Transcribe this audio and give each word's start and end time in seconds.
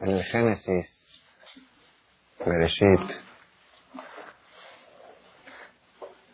en 0.00 0.10
el 0.10 0.22
Génesis, 0.24 1.08
Bereshit, 2.44 3.10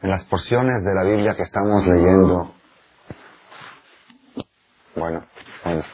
en 0.03 0.11
las 0.11 0.25
porciones 0.25 0.83
de 0.83 0.95
la 0.95 1.03
Biblia 1.05 1.37
que 1.37 1.43
estamos 1.43 1.87
leyendo, 1.87 2.55
bueno, 4.97 5.27
bueno, 5.65 5.85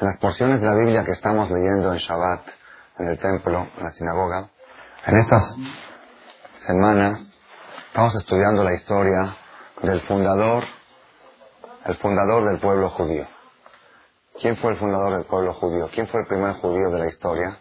en 0.00 0.06
las 0.06 0.18
porciones 0.18 0.60
de 0.60 0.66
la 0.66 0.74
Biblia 0.74 1.04
que 1.04 1.12
estamos 1.12 1.50
leyendo 1.50 1.92
en 1.92 1.98
Shabbat, 1.98 2.46
en 2.98 3.08
el 3.08 3.18
templo, 3.18 3.68
en 3.76 3.84
la 3.84 3.90
sinagoga, 3.92 4.50
en 5.06 5.16
estas 5.16 5.56
semanas 6.66 7.38
estamos 7.88 8.14
estudiando 8.14 8.64
la 8.64 8.74
historia 8.74 9.36
del 9.82 10.00
fundador, 10.02 10.64
el 11.84 11.96
fundador 11.96 12.48
del 12.48 12.60
pueblo 12.60 12.90
judío. 12.90 13.26
¿Quién 14.40 14.56
fue 14.56 14.72
el 14.72 14.76
fundador 14.78 15.14
del 15.14 15.26
pueblo 15.26 15.54
judío? 15.54 15.88
¿Quién 15.92 16.08
fue 16.08 16.20
el 16.20 16.26
primer 16.26 16.54
judío 16.54 16.90
de 16.90 16.98
la 16.98 17.06
historia? 17.06 17.58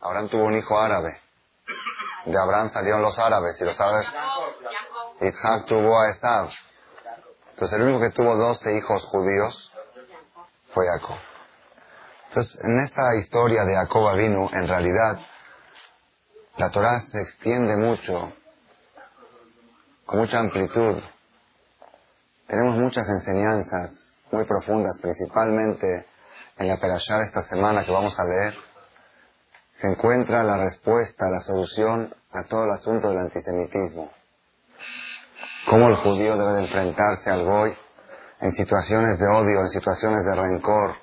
Abraham 0.00 0.28
tuvo 0.28 0.44
un 0.44 0.54
hijo 0.54 0.78
árabe. 0.78 1.20
De 2.26 2.40
Abraham 2.40 2.70
salieron 2.70 3.02
los 3.02 3.18
árabes 3.18 3.60
y 3.60 3.64
los 3.64 3.78
árabes. 3.80 4.06
Isaac 5.20 5.66
tuvo 5.66 6.00
a 6.00 6.10
Esav. 6.10 6.48
Entonces 7.50 7.78
el 7.78 7.84
único 7.84 8.00
que 8.00 8.10
tuvo 8.10 8.36
doce 8.36 8.76
hijos 8.76 9.04
judíos 9.04 9.72
fue 10.72 10.86
Jacob. 10.86 11.16
Entonces 12.28 12.64
en 12.64 12.78
esta 12.80 13.14
historia 13.16 13.64
de 13.64 13.74
Jacob 13.74 14.08
Avinu, 14.08 14.48
en 14.52 14.68
realidad, 14.68 15.20
la 16.56 16.70
Torah 16.70 17.00
se 17.00 17.20
extiende 17.20 17.76
mucho, 17.76 18.32
con 20.06 20.20
mucha 20.20 20.38
amplitud. 20.38 21.02
Tenemos 22.46 22.76
muchas 22.76 23.08
enseñanzas 23.08 24.01
muy 24.32 24.44
profundas, 24.44 24.98
principalmente 25.00 26.06
en 26.56 26.68
la 26.68 26.78
Perashá 26.78 27.22
esta 27.22 27.42
semana 27.42 27.84
que 27.84 27.92
vamos 27.92 28.18
a 28.18 28.24
leer, 28.24 28.54
se 29.74 29.86
encuentra 29.88 30.42
la 30.42 30.56
respuesta, 30.56 31.30
la 31.30 31.40
solución 31.40 32.14
a 32.32 32.44
todo 32.44 32.64
el 32.64 32.70
asunto 32.70 33.08
del 33.08 33.18
antisemitismo. 33.18 34.10
Cómo 35.68 35.88
el 35.88 35.96
judío 35.96 36.36
debe 36.36 36.52
de 36.52 36.62
enfrentarse 36.62 37.30
al 37.30 37.44
goy 37.44 37.76
en 38.40 38.52
situaciones 38.52 39.18
de 39.18 39.26
odio, 39.26 39.60
en 39.60 39.68
situaciones 39.68 40.24
de 40.24 40.34
rencor, 40.34 40.94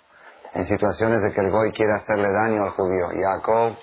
en 0.53 0.67
situaciones 0.67 1.22
de 1.22 1.31
que 1.31 1.41
el 1.41 1.52
goy 1.52 1.72
quiere 1.72 1.94
hacerle 1.94 2.31
daño 2.31 2.63
al 2.63 2.72
judío. 2.72 3.07
Jacob 3.22 3.77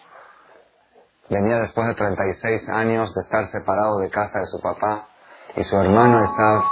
venía 1.30 1.58
después 1.58 1.86
de 1.86 1.94
36 1.94 2.69
años 2.69 3.14
de 3.14 3.20
estar 3.22 3.47
separado 3.47 3.98
de 3.98 4.11
casa 4.11 4.41
de 4.41 4.47
su 4.47 4.61
papá 4.61 5.08
y 5.56 5.62
su 5.62 5.77
hermano 5.77 6.22
Esav 6.22 6.62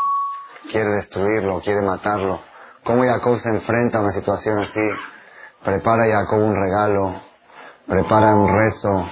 quiere 0.70 0.90
destruirlo, 0.90 1.60
quiere 1.60 1.82
matarlo. 1.82 2.53
¿Cómo 2.84 3.02
Jacob 3.02 3.38
se 3.38 3.48
enfrenta 3.48 3.98
a 3.98 4.02
una 4.02 4.12
situación 4.12 4.58
así? 4.58 4.86
Prepara 5.64 6.04
Jacob 6.04 6.38
un 6.38 6.54
regalo, 6.54 7.22
prepara 7.86 8.34
un 8.34 8.46
rezo 8.46 9.08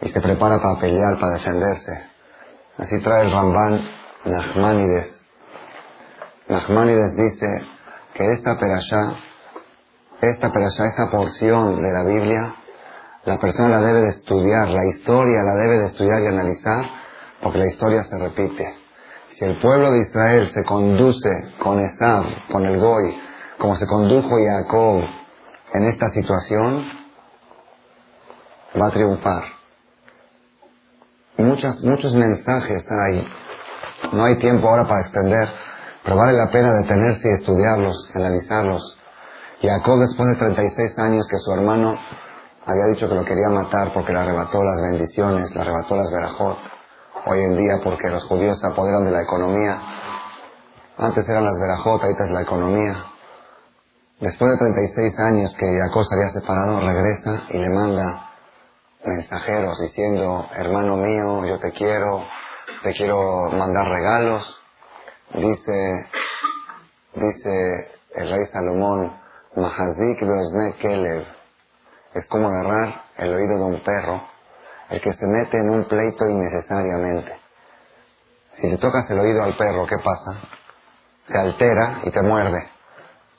y 0.00 0.08
se 0.08 0.20
prepara 0.22 0.58
para 0.58 0.80
pelear, 0.80 1.18
para 1.18 1.34
defenderse. 1.34 2.06
Así 2.78 2.98
trae 3.00 3.26
el 3.26 3.30
Ramban 3.30 3.78
Nachmanides. 4.24 5.22
Nachmanides 6.48 7.14
dice 7.14 7.68
que 8.14 8.32
esta 8.32 8.58
perashá, 8.58 9.16
esta 10.22 10.50
perashá, 10.50 10.86
esta 10.86 11.10
porción 11.10 11.82
de 11.82 11.92
la 11.92 12.04
Biblia, 12.04 12.54
la 13.26 13.38
persona 13.38 13.68
la 13.68 13.80
debe 13.80 14.00
de 14.00 14.08
estudiar, 14.08 14.66
la 14.68 14.86
historia 14.86 15.42
la 15.42 15.56
debe 15.56 15.78
de 15.78 15.86
estudiar 15.88 16.22
y 16.22 16.26
analizar, 16.28 16.86
porque 17.42 17.58
la 17.58 17.66
historia 17.66 18.02
se 18.04 18.18
repite. 18.18 18.87
Si 19.30 19.44
el 19.44 19.60
pueblo 19.60 19.92
de 19.92 20.00
Israel 20.02 20.50
se 20.52 20.64
conduce 20.64 21.28
con 21.62 21.78
Esab, 21.80 22.24
con 22.50 22.64
el 22.64 22.78
Goy, 22.78 23.14
como 23.58 23.76
se 23.76 23.86
condujo 23.86 24.30
Jacob 24.30 25.04
en 25.74 25.84
esta 25.84 26.08
situación, 26.08 26.84
va 28.80 28.86
a 28.86 28.90
triunfar. 28.90 29.44
Muchas, 31.36 31.82
muchos 31.82 32.14
mensajes 32.14 32.84
hay. 32.90 33.28
No 34.12 34.24
hay 34.24 34.36
tiempo 34.38 34.68
ahora 34.68 34.84
para 34.84 35.02
extender, 35.02 35.48
pero 36.02 36.16
vale 36.16 36.32
la 36.32 36.50
pena 36.50 36.72
detenerse 36.72 37.28
y 37.28 37.32
estudiarlos, 37.34 38.10
analizarlos. 38.14 38.98
Jacob, 39.60 39.98
después 40.00 40.28
de 40.30 40.36
36 40.36 40.98
años 40.98 41.26
que 41.28 41.38
su 41.38 41.52
hermano 41.52 41.98
había 42.64 42.86
dicho 42.92 43.08
que 43.08 43.14
lo 43.14 43.24
quería 43.24 43.50
matar 43.50 43.92
porque 43.92 44.12
le 44.12 44.20
arrebató 44.20 44.62
las 44.62 44.80
bendiciones, 44.90 45.54
le 45.54 45.60
arrebató 45.60 45.96
las 45.96 46.10
verajot, 46.10 46.58
hoy 47.26 47.40
en 47.40 47.56
día 47.56 47.80
porque 47.82 48.08
los 48.08 48.24
judíos 48.24 48.58
se 48.60 48.66
apoderan 48.66 49.04
de 49.04 49.10
la 49.10 49.22
economía. 49.22 49.80
Antes 50.96 51.28
eran 51.28 51.44
las 51.44 51.58
verajotas, 51.58 52.04
ahorita 52.04 52.24
es 52.24 52.30
la 52.30 52.42
economía. 52.42 53.04
Después 54.20 54.50
de 54.50 54.58
36 54.58 55.18
años 55.20 55.54
que 55.56 55.66
Jacob 55.78 56.04
se 56.04 56.14
había 56.16 56.30
separado, 56.30 56.80
regresa 56.80 57.44
y 57.50 57.58
le 57.58 57.70
manda 57.70 58.30
mensajeros 59.04 59.80
diciendo, 59.80 60.46
hermano 60.54 60.96
mío, 60.96 61.44
yo 61.46 61.58
te 61.58 61.70
quiero, 61.70 62.24
te 62.82 62.92
quiero 62.94 63.50
mandar 63.52 63.86
regalos. 63.86 64.60
Dice, 65.34 66.06
dice 67.14 67.92
el 68.16 68.30
rey 68.30 68.46
Salomón, 68.46 69.16
Mahazik 69.54 70.18
Kelev, 70.80 71.26
es 72.14 72.26
como 72.26 72.48
agarrar 72.48 73.04
el 73.18 73.34
oído 73.34 73.58
de 73.58 73.64
un 73.64 73.84
perro 73.84 74.22
el 74.90 75.00
que 75.00 75.12
se 75.12 75.26
mete 75.26 75.58
en 75.58 75.70
un 75.70 75.84
pleito 75.84 76.24
innecesariamente. 76.28 77.38
Si 78.54 78.68
le 78.68 78.78
tocas 78.78 79.08
el 79.10 79.20
oído 79.20 79.42
al 79.42 79.56
perro, 79.56 79.86
¿qué 79.86 79.96
pasa? 80.02 80.40
Se 81.26 81.38
altera 81.38 82.00
y 82.04 82.10
te 82.10 82.22
muerde. 82.22 82.68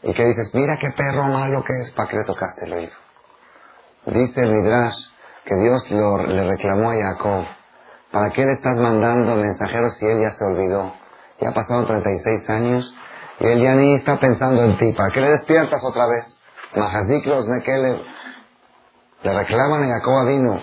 ¿Y 0.03 0.13
qué 0.13 0.25
dices? 0.25 0.51
Mira 0.53 0.77
qué 0.77 0.91
perro 0.91 1.23
malo 1.23 1.63
que 1.63 1.73
es, 1.83 1.91
¿para 1.91 2.09
qué 2.09 2.17
le 2.17 2.23
tocaste 2.23 2.65
el 2.65 2.73
oído? 2.73 2.93
Dice 4.05 4.41
el 4.41 4.51
Midrash 4.51 4.95
que 5.45 5.55
Dios 5.55 5.89
le 5.91 6.47
reclamó 6.47 6.91
a 6.91 6.95
Jacob, 6.95 7.45
¿para 8.11 8.29
qué 8.31 8.45
le 8.45 8.53
estás 8.53 8.77
mandando 8.77 9.35
mensajeros 9.35 9.95
si 9.97 10.05
él 10.05 10.21
ya 10.21 10.31
se 10.31 10.45
olvidó? 10.45 10.93
Ya 11.41 11.51
pasaron 11.51 11.85
36 11.87 12.49
años 12.49 12.95
y 13.39 13.47
él 13.47 13.61
ya 13.61 13.73
ni 13.73 13.95
está 13.95 14.19
pensando 14.19 14.63
en 14.63 14.77
ti. 14.77 14.93
¿Para 14.93 15.11
qué 15.13 15.21
le 15.21 15.31
despiertas 15.31 15.81
otra 15.83 16.05
vez? 16.07 16.39
Mahaziklos 16.75 17.47
Nekele. 17.47 18.03
Le 19.23 19.33
reclaman 19.33 19.83
a 19.83 19.87
Jacob 19.87 20.27
vino. 20.27 20.61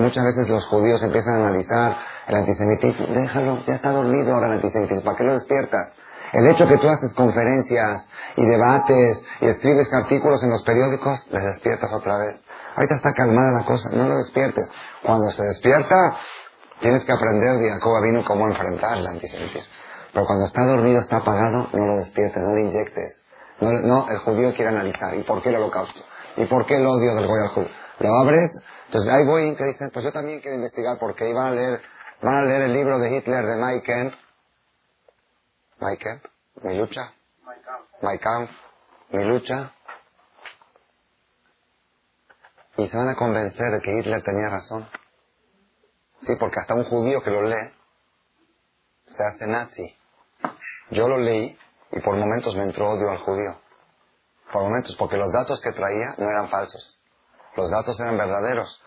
Muchas 0.00 0.24
veces 0.24 0.48
los 0.48 0.66
judíos 0.66 1.02
empiezan 1.02 1.34
a 1.34 1.46
analizar 1.48 1.96
el 2.26 2.34
antisemitismo. 2.34 3.06
Déjalo, 3.08 3.62
ya 3.64 3.74
está 3.74 3.90
dormido 3.90 4.34
ahora 4.34 4.48
el 4.48 4.54
antisemitismo. 4.54 5.04
¿Para 5.04 5.16
qué 5.16 5.24
lo 5.24 5.34
despiertas? 5.34 5.94
El 6.32 6.46
hecho 6.46 6.66
que 6.66 6.78
tú 6.78 6.88
haces 6.88 7.12
conferencias 7.14 8.08
y 8.36 8.46
debates 8.46 9.22
y 9.40 9.46
escribes 9.46 9.92
artículos 9.92 10.42
en 10.42 10.50
los 10.50 10.62
periódicos, 10.62 11.26
le 11.30 11.40
despiertas 11.40 11.92
otra 11.92 12.18
vez. 12.18 12.40
Ahorita 12.76 12.94
está 12.94 13.12
calmada 13.12 13.60
la 13.60 13.64
cosa, 13.66 13.90
no 13.92 14.08
lo 14.08 14.16
despiertes. 14.16 14.70
Cuando 15.04 15.30
se 15.32 15.42
despierta, 15.42 16.16
tienes 16.80 17.04
que 17.04 17.12
aprender 17.12 17.58
de 17.58 17.70
Jacob 17.70 18.02
vino 18.02 18.24
cómo 18.24 18.46
enfrentar 18.46 18.96
el 18.98 19.06
antisemitismo. 19.06 19.74
Pero 20.12 20.26
cuando 20.26 20.46
está 20.46 20.64
dormido, 20.64 21.00
está 21.00 21.18
apagado, 21.18 21.68
no 21.72 21.86
lo 21.86 21.96
despiertes, 21.98 22.42
no 22.42 22.54
lo 22.54 22.60
inyectes. 22.60 23.24
No, 23.60 24.08
el 24.08 24.18
judío 24.18 24.54
quiere 24.54 24.70
analizar. 24.70 25.14
¿Y 25.14 25.22
por 25.24 25.42
qué 25.42 25.50
el 25.50 25.56
holocausto? 25.56 26.00
¿Y 26.36 26.46
por 26.46 26.64
qué 26.64 26.76
el 26.76 26.86
odio 26.86 27.14
del 27.14 27.24
al 27.24 27.48
judío? 27.48 27.70
Lo 27.98 28.14
abres 28.22 28.50
entonces 28.90 29.14
hay 29.14 29.24
voy 29.24 29.54
que 29.54 29.66
dicen, 29.66 29.90
pues 29.92 30.04
yo 30.04 30.10
también 30.10 30.40
quiero 30.40 30.56
investigar 30.56 30.98
porque 30.98 31.30
iban 31.30 31.46
a 31.46 31.50
leer, 31.52 31.80
van 32.22 32.38
a 32.38 32.42
leer 32.42 32.62
el 32.62 32.72
libro 32.72 32.98
de 32.98 33.16
Hitler 33.16 33.46
de 33.46 33.54
Mike 33.54 33.84
Kemp. 33.84 34.14
Mike 35.78 36.04
Kemp, 36.04 36.24
mi 36.64 36.76
lucha. 36.76 37.14
Mike 38.02 38.18
Kampf, 38.18 38.50
mi 39.10 39.22
lucha. 39.22 39.72
Y 42.78 42.88
se 42.88 42.96
van 42.96 43.10
a 43.10 43.14
convencer 43.14 43.70
de 43.70 43.80
que 43.80 43.96
Hitler 43.96 44.24
tenía 44.24 44.48
razón. 44.48 44.90
Sí, 46.22 46.34
porque 46.40 46.58
hasta 46.58 46.74
un 46.74 46.82
judío 46.82 47.22
que 47.22 47.30
lo 47.30 47.42
lee 47.42 47.72
se 49.06 49.22
hace 49.22 49.46
nazi. 49.46 49.96
Yo 50.90 51.08
lo 51.08 51.16
leí 51.16 51.56
y 51.92 52.00
por 52.00 52.16
momentos 52.16 52.56
me 52.56 52.64
entró 52.64 52.90
odio 52.90 53.08
al 53.08 53.18
judío. 53.18 53.56
Por 54.52 54.62
momentos, 54.62 54.96
porque 54.96 55.16
los 55.16 55.32
datos 55.32 55.60
que 55.60 55.70
traía 55.70 56.16
no 56.18 56.28
eran 56.28 56.48
falsos. 56.48 56.99
Los 57.60 57.70
datos 57.70 57.98
eran 58.00 58.16
verdaderos. 58.16 58.82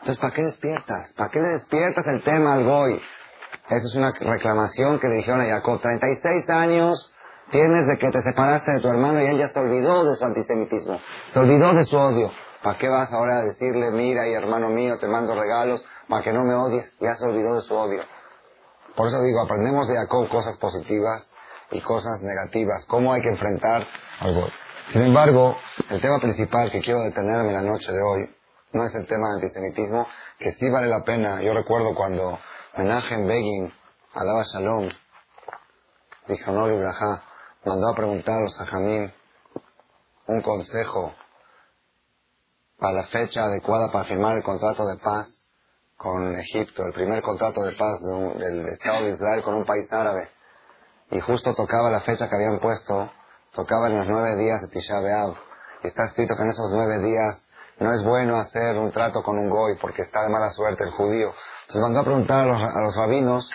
Entonces, 0.00 0.18
¿para 0.18 0.34
qué 0.34 0.42
despiertas? 0.42 1.12
¿Para 1.14 1.30
qué 1.30 1.40
le 1.40 1.48
despiertas 1.48 2.06
el 2.06 2.22
tema 2.22 2.54
al 2.54 2.64
Goy? 2.64 3.00
Esa 3.68 3.86
es 3.86 3.94
una 3.96 4.12
reclamación 4.12 4.98
que 4.98 5.08
dijeron 5.08 5.40
a 5.40 5.44
Jacob. 5.44 5.80
36 5.80 6.48
años 6.50 7.12
tienes 7.50 7.86
de 7.86 7.98
que 7.98 8.10
te 8.10 8.22
separaste 8.22 8.72
de 8.72 8.80
tu 8.80 8.88
hermano 8.88 9.22
y 9.22 9.26
él 9.26 9.38
ya 9.38 9.48
se 9.48 9.58
olvidó 9.58 10.04
de 10.04 10.16
su 10.16 10.24
antisemitismo. 10.24 11.00
Se 11.28 11.38
olvidó 11.38 11.72
de 11.74 11.84
su 11.84 11.96
odio. 11.96 12.30
¿Para 12.62 12.78
qué 12.78 12.88
vas 12.88 13.12
ahora 13.12 13.38
a 13.38 13.42
decirle, 13.42 13.90
mira 13.92 14.26
y 14.26 14.32
hermano 14.32 14.68
mío, 14.68 14.98
te 14.98 15.06
mando 15.06 15.34
regalos 15.34 15.84
para 16.08 16.22
que 16.22 16.32
no 16.32 16.44
me 16.44 16.54
odies? 16.54 16.96
Ya 17.00 17.14
se 17.14 17.24
olvidó 17.24 17.56
de 17.56 17.62
su 17.62 17.74
odio. 17.74 18.02
Por 18.96 19.06
eso 19.06 19.20
digo, 19.22 19.42
aprendemos 19.42 19.86
de 19.88 19.96
Jacob 19.96 20.28
cosas 20.28 20.56
positivas 20.56 21.32
y 21.70 21.80
cosas 21.80 22.20
negativas. 22.22 22.84
¿Cómo 22.86 23.12
hay 23.12 23.22
que 23.22 23.28
enfrentar 23.28 23.86
al 24.20 24.34
Goy? 24.34 24.52
Sin 24.92 25.02
embargo, 25.02 25.54
el 25.90 26.00
tema 26.00 26.18
principal 26.18 26.70
que 26.70 26.80
quiero 26.80 27.00
detenerme 27.00 27.52
la 27.52 27.60
noche 27.60 27.92
de 27.92 28.00
hoy 28.00 28.34
no 28.72 28.84
es 28.86 28.94
el 28.94 29.06
tema 29.06 29.26
del 29.28 29.34
antisemitismo, 29.36 30.06
que 30.38 30.52
sí 30.52 30.70
vale 30.70 30.86
la 30.86 31.04
pena. 31.04 31.42
Yo 31.42 31.52
recuerdo 31.52 31.94
cuando 31.94 32.38
Menachem 32.74 33.26
Begin, 33.26 33.70
alaba 34.14 34.44
Shalom, 34.44 34.88
dijo 36.26 36.52
no 36.52 36.66
mandó 37.64 37.88
a 37.90 37.94
preguntar 37.94 38.38
a 38.38 38.40
los 38.40 38.58
un 40.26 40.40
consejo 40.40 41.12
para 42.78 42.92
la 42.94 43.06
fecha 43.08 43.44
adecuada 43.44 43.92
para 43.92 44.04
firmar 44.04 44.36
el 44.36 44.42
contrato 44.42 44.86
de 44.86 44.96
paz 44.96 45.46
con 45.98 46.34
Egipto, 46.34 46.86
el 46.86 46.94
primer 46.94 47.22
contrato 47.22 47.60
de 47.62 47.72
paz 47.72 48.00
del 48.38 48.66
Estado 48.68 49.04
de 49.04 49.10
Israel 49.10 49.42
con 49.42 49.54
un 49.54 49.66
país 49.66 49.92
árabe. 49.92 50.30
Y 51.10 51.20
justo 51.20 51.54
tocaba 51.54 51.90
la 51.90 52.00
fecha 52.00 52.28
que 52.28 52.36
habían 52.36 52.58
puesto, 52.58 53.10
tocaba 53.52 53.88
en 53.88 53.98
los 53.98 54.08
nueve 54.08 54.36
días 54.36 54.60
de 54.62 54.68
Tisha 54.68 55.00
B'Av. 55.00 55.34
Y 55.82 55.88
está 55.88 56.04
escrito 56.06 56.36
que 56.36 56.42
en 56.42 56.48
esos 56.48 56.70
nueve 56.72 56.98
días 56.98 57.48
no 57.80 57.92
es 57.92 58.02
bueno 58.02 58.36
hacer 58.36 58.76
un 58.76 58.90
trato 58.90 59.22
con 59.22 59.38
un 59.38 59.48
goy 59.48 59.76
porque 59.80 60.02
está 60.02 60.22
de 60.22 60.30
mala 60.30 60.50
suerte 60.50 60.84
el 60.84 60.90
judío. 60.90 61.32
Entonces 61.62 61.82
mandó 61.82 62.00
a 62.00 62.04
preguntar 62.04 62.48
a 62.48 62.80
los, 62.80 62.96
rabinos 62.96 63.50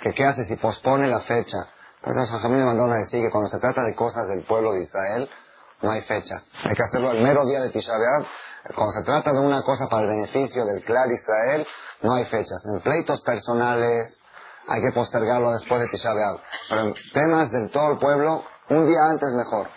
que 0.00 0.12
qué 0.12 0.24
hace 0.24 0.44
si 0.46 0.56
pospone 0.56 1.06
la 1.06 1.20
fecha. 1.20 1.58
Entonces 2.02 2.32
los 2.32 2.50
me 2.50 2.64
mandaron 2.64 2.92
a 2.92 2.98
decir 2.98 3.22
que 3.22 3.30
cuando 3.30 3.50
se 3.50 3.58
trata 3.58 3.82
de 3.82 3.94
cosas 3.94 4.26
del 4.28 4.44
pueblo 4.44 4.72
de 4.72 4.82
Israel, 4.82 5.28
no 5.82 5.90
hay 5.90 6.02
fechas. 6.02 6.48
Hay 6.64 6.74
que 6.74 6.82
hacerlo 6.82 7.10
el 7.10 7.22
mero 7.22 7.44
día 7.44 7.60
de 7.60 7.70
Tisha 7.70 7.92
B'Av. 7.92 8.26
Cuando 8.74 8.92
se 8.92 9.04
trata 9.04 9.32
de 9.32 9.40
una 9.40 9.62
cosa 9.62 9.88
para 9.88 10.06
el 10.06 10.08
beneficio 10.08 10.64
del 10.64 10.84
clan 10.84 11.10
Israel, 11.10 11.66
no 12.02 12.14
hay 12.14 12.24
fechas. 12.24 12.60
En 12.72 12.80
pleitos 12.80 13.22
personales 13.22 14.22
hay 14.66 14.80
que 14.82 14.92
postergarlo 14.92 15.52
después 15.52 15.80
de 15.80 15.88
Tisha 15.88 16.12
B'Av. 16.12 16.40
Pero 16.68 16.80
en 16.80 16.94
temas 17.12 17.50
del 17.50 17.70
todo 17.70 17.92
el 17.92 17.98
pueblo, 17.98 18.44
un 18.70 18.86
día 18.86 18.98
antes 19.10 19.30
mejor. 19.32 19.68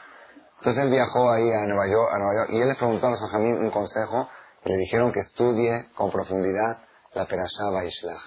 Entonces 0.59 0.83
él 0.83 0.91
viajó 0.91 1.31
ahí 1.31 1.51
a 1.51 1.65
Nueva 1.65 1.87
York, 1.87 2.09
a 2.13 2.17
Nueva 2.17 2.33
York 2.35 2.49
y 2.51 2.61
él 2.61 2.67
le 2.67 2.75
preguntó 2.75 3.07
a 3.07 3.11
los 3.11 3.19
Jajamín 3.19 3.57
un 3.57 3.71
consejo 3.71 4.29
y 4.63 4.69
le 4.69 4.77
dijeron 4.77 5.11
que 5.11 5.21
estudie 5.21 5.89
con 5.95 6.11
profundidad 6.11 6.77
la 7.13 7.25
Perashá 7.25 7.69
Baishlach. 7.71 8.21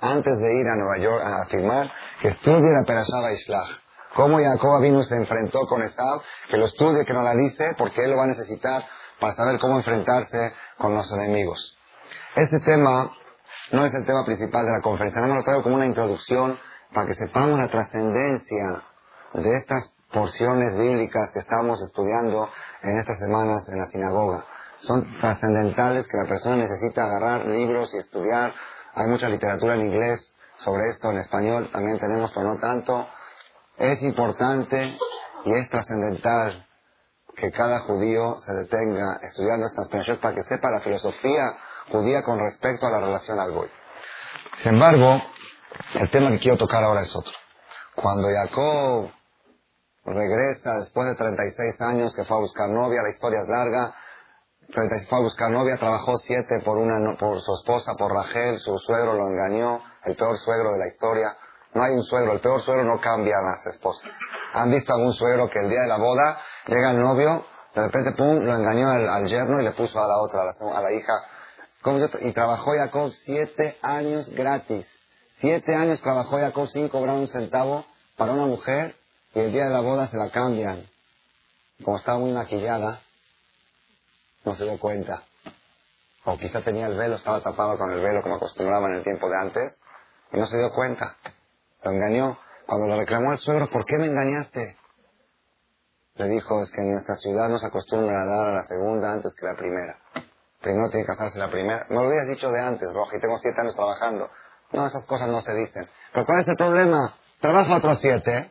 Antes 0.00 0.38
de 0.38 0.60
ir 0.60 0.66
a 0.68 0.76
Nueva 0.76 0.98
York 0.98 1.22
a 1.24 1.42
afirmar, 1.42 1.90
que 2.20 2.28
estudie 2.28 2.72
la 2.72 2.84
Perashá 2.84 3.20
Baishlach. 3.22 3.68
Cómo 4.14 4.38
Jacob 4.38 4.80
vino 4.82 5.02
se 5.02 5.16
enfrentó 5.16 5.60
con 5.66 5.82
Esab, 5.82 6.20
que 6.50 6.56
lo 6.56 6.66
estudie, 6.66 7.04
que 7.04 7.14
no 7.14 7.22
la 7.22 7.34
dice, 7.34 7.74
porque 7.76 8.04
él 8.04 8.10
lo 8.10 8.16
va 8.16 8.24
a 8.24 8.28
necesitar 8.28 8.84
para 9.20 9.34
saber 9.34 9.58
cómo 9.58 9.76
enfrentarse 9.76 10.54
con 10.78 10.94
los 10.94 11.10
enemigos. 11.12 11.76
Este 12.34 12.60
tema 12.60 13.10
no 13.72 13.84
es 13.84 13.94
el 13.94 14.04
tema 14.04 14.24
principal 14.24 14.64
de 14.64 14.72
la 14.72 14.82
conferencia, 14.82 15.20
nada 15.20 15.34
más 15.34 15.38
lo 15.38 15.44
traigo 15.44 15.62
como 15.62 15.76
una 15.76 15.86
introducción 15.86 16.58
para 16.92 17.06
que 17.06 17.14
sepamos 17.14 17.58
la 17.58 17.70
trascendencia 17.70 18.82
de 19.34 19.56
estas 19.56 19.92
porciones 20.12 20.76
bíblicas 20.76 21.30
que 21.32 21.40
estamos 21.40 21.80
estudiando 21.82 22.48
en 22.82 22.98
estas 22.98 23.18
semanas 23.18 23.68
en 23.68 23.78
la 23.78 23.86
sinagoga. 23.86 24.44
Son 24.78 25.04
trascendentales 25.20 26.06
que 26.08 26.16
la 26.16 26.28
persona 26.28 26.56
necesita 26.56 27.04
agarrar 27.04 27.46
libros 27.46 27.92
y 27.94 27.98
estudiar. 27.98 28.52
Hay 28.94 29.06
mucha 29.06 29.28
literatura 29.28 29.74
en 29.74 29.86
inglés 29.86 30.36
sobre 30.58 30.88
esto, 30.90 31.10
en 31.10 31.18
español 31.18 31.70
también 31.72 31.98
tenemos, 31.98 32.30
pero 32.32 32.46
no 32.46 32.58
tanto. 32.58 33.08
Es 33.76 34.02
importante 34.02 34.96
y 35.44 35.52
es 35.54 35.68
trascendental 35.68 36.66
que 37.36 37.50
cada 37.50 37.80
judío 37.80 38.36
se 38.38 38.52
detenga 38.54 39.18
estudiando 39.22 39.66
estas 39.66 39.88
pensiones 39.88 40.20
para 40.20 40.34
que 40.34 40.42
sepa 40.44 40.70
la 40.70 40.80
filosofía 40.80 41.44
judía 41.90 42.22
con 42.22 42.38
respecto 42.38 42.86
a 42.86 42.90
la 42.90 43.00
relación 43.00 43.38
al 43.38 43.52
goy. 43.52 43.68
Sin 44.62 44.74
embargo, 44.74 45.22
el 45.94 46.10
tema 46.10 46.30
que 46.30 46.38
quiero 46.38 46.56
tocar 46.56 46.82
ahora 46.82 47.02
es 47.02 47.14
otro. 47.14 47.32
Cuando 47.96 48.28
Jacob 48.28 49.10
regresa 50.04 50.74
después 50.80 51.08
de 51.08 51.14
36 51.14 51.80
años 51.80 52.14
que 52.14 52.24
fue 52.24 52.36
a 52.36 52.40
buscar 52.40 52.68
novia, 52.68 53.02
la 53.02 53.08
historia 53.08 53.40
es 53.40 53.48
larga, 53.48 53.94
fue 54.72 55.18
a 55.18 55.22
buscar 55.22 55.50
novia, 55.50 55.78
trabajó 55.78 56.18
siete 56.18 56.60
por, 56.64 56.76
una, 56.76 57.16
por 57.16 57.40
su 57.40 57.54
esposa, 57.54 57.94
por 57.94 58.12
Rachel, 58.12 58.58
su 58.58 58.76
suegro 58.78 59.14
lo 59.14 59.28
engañó, 59.28 59.80
el 60.04 60.14
peor 60.16 60.36
suegro 60.38 60.72
de 60.72 60.78
la 60.78 60.88
historia. 60.88 61.36
No 61.74 61.82
hay 61.82 61.92
un 61.92 62.02
suegro, 62.02 62.32
el 62.32 62.40
peor 62.40 62.60
suegro 62.62 62.84
no 62.84 63.00
cambia 63.00 63.38
a 63.38 63.42
las 63.42 63.66
esposas. 63.66 64.10
¿Han 64.54 64.70
visto 64.70 64.92
algún 64.92 65.12
suegro 65.12 65.48
que 65.48 65.60
el 65.60 65.68
día 65.68 65.80
de 65.80 65.88
la 65.88 65.98
boda 65.98 66.38
llega 66.66 66.90
el 66.90 67.00
novio, 67.00 67.46
de 67.74 67.82
repente, 67.82 68.12
pum, 68.12 68.40
lo 68.40 68.54
engañó 68.54 68.90
al, 68.90 69.26
yerno 69.26 69.60
y 69.60 69.64
le 69.64 69.72
puso 69.72 70.02
a 70.02 70.06
la 70.06 70.18
otra, 70.18 70.42
a 70.42 70.80
la, 70.80 70.92
hija? 70.92 71.12
y 72.20 72.32
trabajó 72.32 72.72
Jacob 72.72 73.12
siete 73.12 73.78
años 73.82 74.28
gratis. 74.30 74.86
Siete 75.38 75.74
años 75.74 76.00
trabajó 76.00 76.38
Jacob 76.38 76.66
sin 76.68 76.88
cobrar 76.88 77.16
un 77.16 77.28
centavo 77.28 77.84
para 78.16 78.32
una 78.32 78.46
mujer 78.46 78.96
y 79.34 79.40
el 79.40 79.52
día 79.52 79.64
de 79.64 79.70
la 79.70 79.80
boda 79.80 80.06
se 80.06 80.16
la 80.16 80.30
cambian. 80.30 80.86
Como 81.84 81.98
estaba 81.98 82.18
muy 82.18 82.32
maquillada, 82.32 83.00
no 84.44 84.54
se 84.54 84.64
dio 84.64 84.78
cuenta. 84.78 85.24
O 86.24 86.38
quizá 86.38 86.62
tenía 86.62 86.86
el 86.86 86.96
velo, 86.96 87.16
estaba 87.16 87.42
tapado 87.42 87.76
con 87.76 87.90
el 87.92 88.00
velo 88.00 88.22
como 88.22 88.36
acostumbraba 88.36 88.88
en 88.88 88.94
el 88.94 89.02
tiempo 89.02 89.28
de 89.28 89.36
antes, 89.38 89.82
y 90.32 90.38
no 90.38 90.46
se 90.46 90.56
dio 90.56 90.72
cuenta. 90.72 91.16
Lo 91.82 91.90
engañó. 91.92 92.38
Cuando 92.66 92.88
le 92.88 92.96
reclamó 92.96 93.30
al 93.30 93.38
suegro, 93.38 93.70
¿por 93.70 93.84
qué 93.84 93.96
me 93.96 94.06
engañaste? 94.06 94.76
Le 96.14 96.28
dijo, 96.28 96.62
es 96.62 96.70
que 96.70 96.80
en 96.80 96.92
nuestra 96.92 97.14
ciudad 97.14 97.48
no 97.48 97.58
se 97.58 97.66
acostumbra 97.66 98.22
a 98.22 98.24
dar 98.24 98.48
a 98.48 98.54
la 98.54 98.64
segunda 98.64 99.12
antes 99.12 99.34
que 99.38 99.46
la 99.46 99.54
primera. 99.54 100.00
Primero 100.60 100.88
tiene 100.90 101.04
que 101.04 101.12
casarse 101.12 101.38
la 101.38 101.50
primera. 101.50 101.86
Me 101.90 101.96
lo 101.96 102.08
habías 102.08 102.26
dicho 102.26 102.50
de 102.50 102.60
antes, 102.60 102.92
Roja, 102.92 103.16
y 103.16 103.20
tengo 103.20 103.38
siete 103.38 103.60
años 103.60 103.76
trabajando. 103.76 104.28
No, 104.72 104.86
esas 104.86 105.06
cosas 105.06 105.28
no 105.28 105.40
se 105.40 105.54
dicen. 105.54 105.88
Pero 106.12 106.26
¿cuál 106.26 106.40
es 106.40 106.48
el 106.48 106.56
problema? 106.56 107.14
Trabaja 107.40 107.76
otros 107.76 107.98
siete 108.00 108.50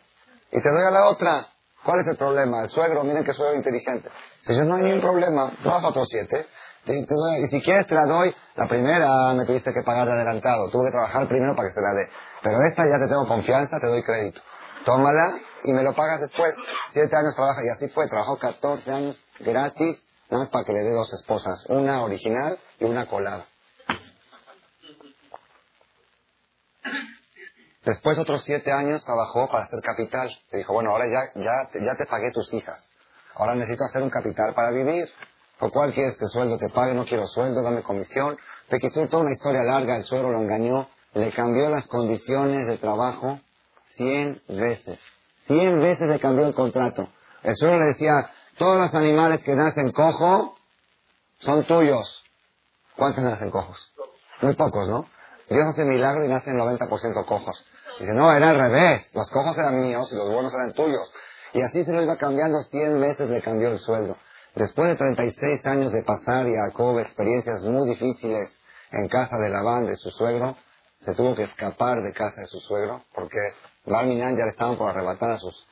y 0.51 0.61
te 0.61 0.69
doy 0.69 0.83
a 0.87 0.91
la 0.91 1.05
otra. 1.05 1.47
¿Cuál 1.83 1.99
es 2.01 2.07
el 2.07 2.17
problema? 2.17 2.63
El 2.63 2.69
suegro, 2.69 3.03
miren 3.03 3.23
que 3.23 3.33
suegro 3.33 3.55
inteligente. 3.55 4.09
Si 4.45 4.55
yo 4.55 4.63
no 4.63 4.75
hay 4.75 4.83
ningún 4.83 5.01
problema, 5.01 5.51
trabaja 5.61 5.89
otros 5.89 6.07
siete. 6.09 6.47
y 6.87 7.47
si 7.47 7.61
quieres 7.61 7.87
te 7.87 7.95
la 7.95 8.05
doy, 8.05 8.33
la 8.55 8.67
primera 8.67 9.33
me 9.33 9.45
tuviste 9.45 9.71
que 9.73 9.83
pagar 9.83 10.07
de 10.07 10.13
adelantado. 10.13 10.69
Tuve 10.71 10.85
que 10.85 10.91
trabajar 10.91 11.27
primero 11.27 11.55
para 11.55 11.69
que 11.69 11.75
se 11.75 11.81
la 11.81 11.93
dé. 11.93 12.09
Pero 12.41 12.57
esta 12.69 12.83
ya 12.87 12.97
te 12.99 13.07
tengo 13.07 13.27
confianza, 13.27 13.79
te 13.79 13.87
doy 13.87 14.03
crédito. 14.03 14.41
Tómala 14.85 15.35
y 15.63 15.73
me 15.73 15.83
lo 15.83 15.93
pagas 15.93 16.21
después. 16.21 16.53
Siete 16.93 17.15
años 17.15 17.35
trabaja 17.35 17.63
y 17.63 17.69
así 17.69 17.87
fue. 17.89 18.07
Trabajó 18.07 18.37
14 18.37 18.91
años 18.91 19.19
gratis, 19.39 20.05
nada 20.29 20.43
más 20.43 20.51
para 20.51 20.63
que 20.63 20.73
le 20.73 20.79
dé 20.79 20.91
dos 20.91 21.11
esposas. 21.13 21.65
Una 21.69 22.03
original 22.03 22.57
y 22.79 22.85
una 22.85 23.07
colada. 23.07 23.45
Después 27.85 28.17
otros 28.17 28.43
siete 28.43 28.71
años 28.71 29.05
trabajó 29.05 29.47
para 29.47 29.63
hacer 29.65 29.79
capital. 29.81 30.29
Le 30.51 30.59
dijo, 30.59 30.73
bueno, 30.73 30.89
ahora 30.89 31.05
ya, 31.07 31.39
ya, 31.39 31.69
ya 31.79 31.95
te 31.95 32.05
pagué 32.07 32.31
tus 32.31 32.51
hijas. 32.53 32.91
Ahora 33.35 33.53
necesito 33.53 33.83
hacer 33.83 34.01
un 34.01 34.09
capital 34.09 34.53
para 34.53 34.71
vivir. 34.71 35.07
¿Por 35.59 35.71
cuál 35.71 35.93
quieres 35.93 36.17
que 36.17 36.25
sueldo 36.25 36.57
te 36.57 36.69
pague? 36.69 36.93
No 36.93 37.05
quiero 37.05 37.27
sueldo, 37.27 37.61
dame 37.61 37.83
comisión. 37.83 38.37
Que 38.69 38.89
toda 38.89 39.23
una 39.23 39.31
historia 39.31 39.61
larga, 39.63 39.95
el 39.95 40.03
suegro 40.03 40.31
lo 40.31 40.39
engañó, 40.39 40.89
le 41.13 41.31
cambió 41.31 41.69
las 41.69 41.87
condiciones 41.87 42.67
de 42.67 42.77
trabajo 42.77 43.39
cien 43.95 44.41
veces. 44.47 44.99
Cien 45.47 45.79
veces 45.79 46.07
le 46.09 46.19
cambió 46.19 46.47
el 46.47 46.55
contrato. 46.55 47.07
El 47.43 47.55
suegro 47.55 47.79
le 47.79 47.87
decía, 47.87 48.31
todos 48.57 48.77
los 48.77 48.93
animales 48.95 49.43
que 49.43 49.53
nacen 49.53 49.91
cojo 49.91 50.57
son 51.39 51.65
tuyos. 51.65 52.23
¿Cuántos 52.95 53.23
nacen 53.23 53.51
cojos? 53.51 53.93
Muy 54.41 54.55
pocos, 54.55 54.89
¿no? 54.89 55.07
Dios 55.49 55.63
hace 55.65 55.85
milagro 55.85 56.25
y 56.25 56.27
nacen 56.27 56.57
90% 56.57 57.25
cojos. 57.25 57.65
Dice, 57.99 58.13
no, 58.13 58.33
era 58.33 58.49
al 58.49 58.57
revés. 58.57 59.09
Los 59.13 59.29
cojos 59.29 59.57
eran 59.57 59.79
míos 59.79 60.09
y 60.11 60.15
los 60.15 60.29
buenos 60.31 60.53
eran 60.53 60.73
tuyos. 60.73 61.11
Y 61.53 61.61
así 61.61 61.85
se 61.85 61.93
lo 61.93 62.01
iba 62.01 62.17
cambiando, 62.17 62.61
cien 62.63 62.99
veces 62.99 63.29
le 63.29 63.41
cambió 63.41 63.69
el 63.69 63.79
sueldo. 63.79 64.17
Después 64.55 64.89
de 64.89 64.95
36 64.95 65.65
años 65.65 65.91
de 65.91 66.03
pasar 66.03 66.45
Jacob 66.45 66.99
experiencias 66.99 67.61
muy 67.63 67.89
difíciles 67.89 68.57
en 68.91 69.07
casa 69.07 69.37
de 69.37 69.49
Labán, 69.49 69.85
de 69.85 69.95
su 69.95 70.09
suegro, 70.11 70.57
se 71.01 71.13
tuvo 71.13 71.35
que 71.35 71.43
escapar 71.43 72.01
de 72.01 72.11
casa 72.13 72.41
de 72.41 72.47
su 72.47 72.59
suegro, 72.59 73.03
porque 73.13 73.37
Barminan 73.85 74.35
ya 74.35 74.45
le 74.45 74.51
estaban 74.51 74.77
por 74.77 74.89
arrebatar 74.89 75.31
a 75.31 75.37
sus... 75.37 75.67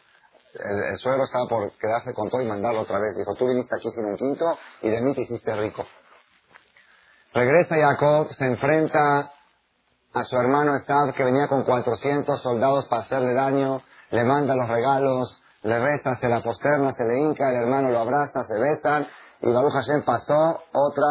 El, 0.54 0.98
suegro 0.98 1.24
estaba 1.24 1.48
por 1.50 1.72
quedarse 1.78 2.14
con 2.14 2.30
todo 2.30 2.42
y 2.42 2.48
mandarlo 2.48 2.82
otra 2.82 3.00
vez. 3.00 3.18
Dijo, 3.18 3.34
tú 3.34 3.48
viniste 3.48 3.76
aquí 3.76 3.90
sin 3.90 4.06
un 4.06 4.16
quinto 4.16 4.58
y 4.84 4.90
de 4.90 5.02
mí 5.02 5.16
te 5.16 5.22
hiciste 5.22 5.56
rico. 5.56 5.84
Regresa 7.34 7.76
Jacob, 7.76 8.32
se 8.34 8.46
enfrenta 8.46 9.33
a 10.14 10.24
su 10.24 10.38
hermano 10.38 10.76
Esab, 10.76 11.14
que 11.14 11.24
venía 11.24 11.48
con 11.48 11.64
400 11.64 12.42
soldados 12.42 12.86
para 12.86 13.04
hacerle 13.04 13.34
daño, 13.34 13.82
le 14.12 14.24
manda 14.24 14.56
los 14.56 14.68
regalos, 14.68 15.42
le 15.64 15.80
reza, 15.80 16.16
se 16.18 16.28
la 16.28 16.42
posterna, 16.42 16.94
se 16.94 17.04
le 17.04 17.20
hinca, 17.20 17.50
el 17.50 17.64
hermano 17.64 17.90
lo 17.90 18.00
abraza, 18.00 18.44
se 18.44 18.60
besan, 18.60 19.08
y 19.42 19.52
Baruch 19.52 19.74
Hashem 19.74 20.04
pasó 20.04 20.64
otra, 20.72 21.08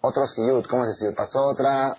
otro 0.00 0.26
siyut, 0.26 0.66
¿cómo 0.66 0.84
se 0.84 1.06
dice? 1.06 1.16
Pasó 1.16 1.44
otra 1.46 1.96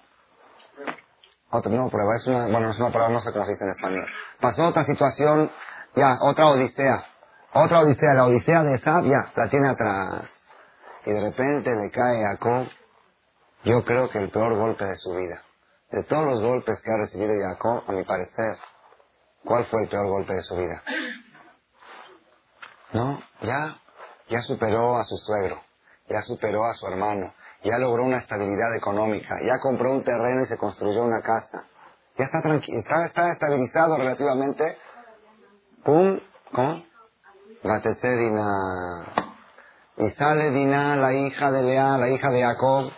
otra, 1.50 1.72
no, 1.72 1.90
prueba, 1.90 2.16
es 2.16 2.28
una, 2.28 2.48
bueno, 2.48 2.72
es 2.72 2.78
una 2.78 2.92
palabra, 2.92 3.14
no 3.14 3.22
sé 3.22 3.32
cómo 3.32 3.46
se 3.46 3.52
dice 3.52 3.64
en 3.64 3.72
español. 3.72 4.06
Pasó 4.42 4.66
otra 4.66 4.84
situación, 4.84 5.50
ya, 5.96 6.18
otra 6.22 6.48
odisea. 6.48 7.06
Otra 7.54 7.80
odisea, 7.80 8.14
la 8.14 8.26
odisea 8.26 8.64
de 8.64 8.76
Esab, 8.76 9.06
ya, 9.06 9.32
la 9.34 9.50
tiene 9.50 9.70
atrás. 9.70 10.30
Y 11.06 11.12
de 11.12 11.22
repente 11.22 11.74
le 11.74 11.90
cae 11.90 12.26
a 12.26 12.38
yo 13.64 13.84
creo 13.84 14.10
que 14.10 14.20
el 14.20 14.30
peor 14.30 14.58
golpe 14.58 14.86
de 14.86 14.96
su 14.98 15.12
vida. 15.12 15.42
De 15.92 16.04
todos 16.04 16.26
los 16.26 16.42
golpes 16.42 16.82
que 16.82 16.92
ha 16.92 16.98
recibido 16.98 17.34
Jacob, 17.42 17.84
a 17.88 17.92
mi 17.94 18.04
parecer, 18.04 18.58
¿cuál 19.46 19.66
fue 19.66 19.84
el 19.84 19.90
peor 19.90 20.08
golpe 20.08 20.34
de 20.34 20.42
su 20.42 20.56
vida? 20.56 20.84
No, 22.94 23.22
ya, 23.42 23.78
ya 24.30 24.40
superó 24.42 24.98
a 24.98 25.04
su 25.04 25.16
suegro, 25.18 25.62
ya 26.10 26.22
superó 26.22 26.66
a 26.66 26.74
su 26.74 26.88
hermano, 26.88 27.34
ya 27.64 27.78
logró 27.78 28.04
una 28.04 28.18
estabilidad 28.18 28.76
económica, 28.76 29.36
ya 29.46 29.60
compró 29.60 29.92
un 29.92 30.04
terreno 30.04 30.42
y 30.42 30.46
se 30.46 30.58
construyó 30.58 31.04
una 31.04 31.22
casa, 31.22 31.66
ya 32.18 32.26
está 32.26 32.42
tranquilo, 32.42 32.80
está, 32.80 33.32
estabilizado 33.32 33.98
relativamente, 33.98 34.78
¡pum! 35.84 36.20
¿Cómo? 36.54 36.84
Y 39.98 40.10
sale 40.12 40.52
Dinah, 40.52 40.96
la 40.96 41.14
hija 41.14 41.52
de 41.52 41.64
Lea, 41.64 41.98
la 41.98 42.10
hija 42.10 42.30
de 42.30 42.44
Jacob, 42.44 42.92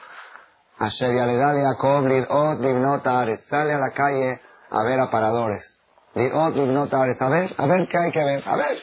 Asher 0.80 1.14
Yaledá 1.14 1.52
de 1.52 1.62
Jacob, 1.62 2.08
Lirot 2.08 2.60
Libnot. 2.62 3.04
Sale 3.50 3.74
a 3.74 3.80
la 3.80 3.92
calle 3.92 4.42
a 4.70 4.84
ver 4.84 5.00
aparadores. 5.00 5.82
Lirot 6.16 6.56
Libnot. 6.56 6.94
A 6.94 7.04
ver, 7.30 7.54
a 7.58 7.66
ver 7.68 7.88
qué 7.90 7.98
hay 7.98 8.12
que 8.12 8.24
ver. 8.24 8.44
A 8.48 8.56
ver. 8.56 8.78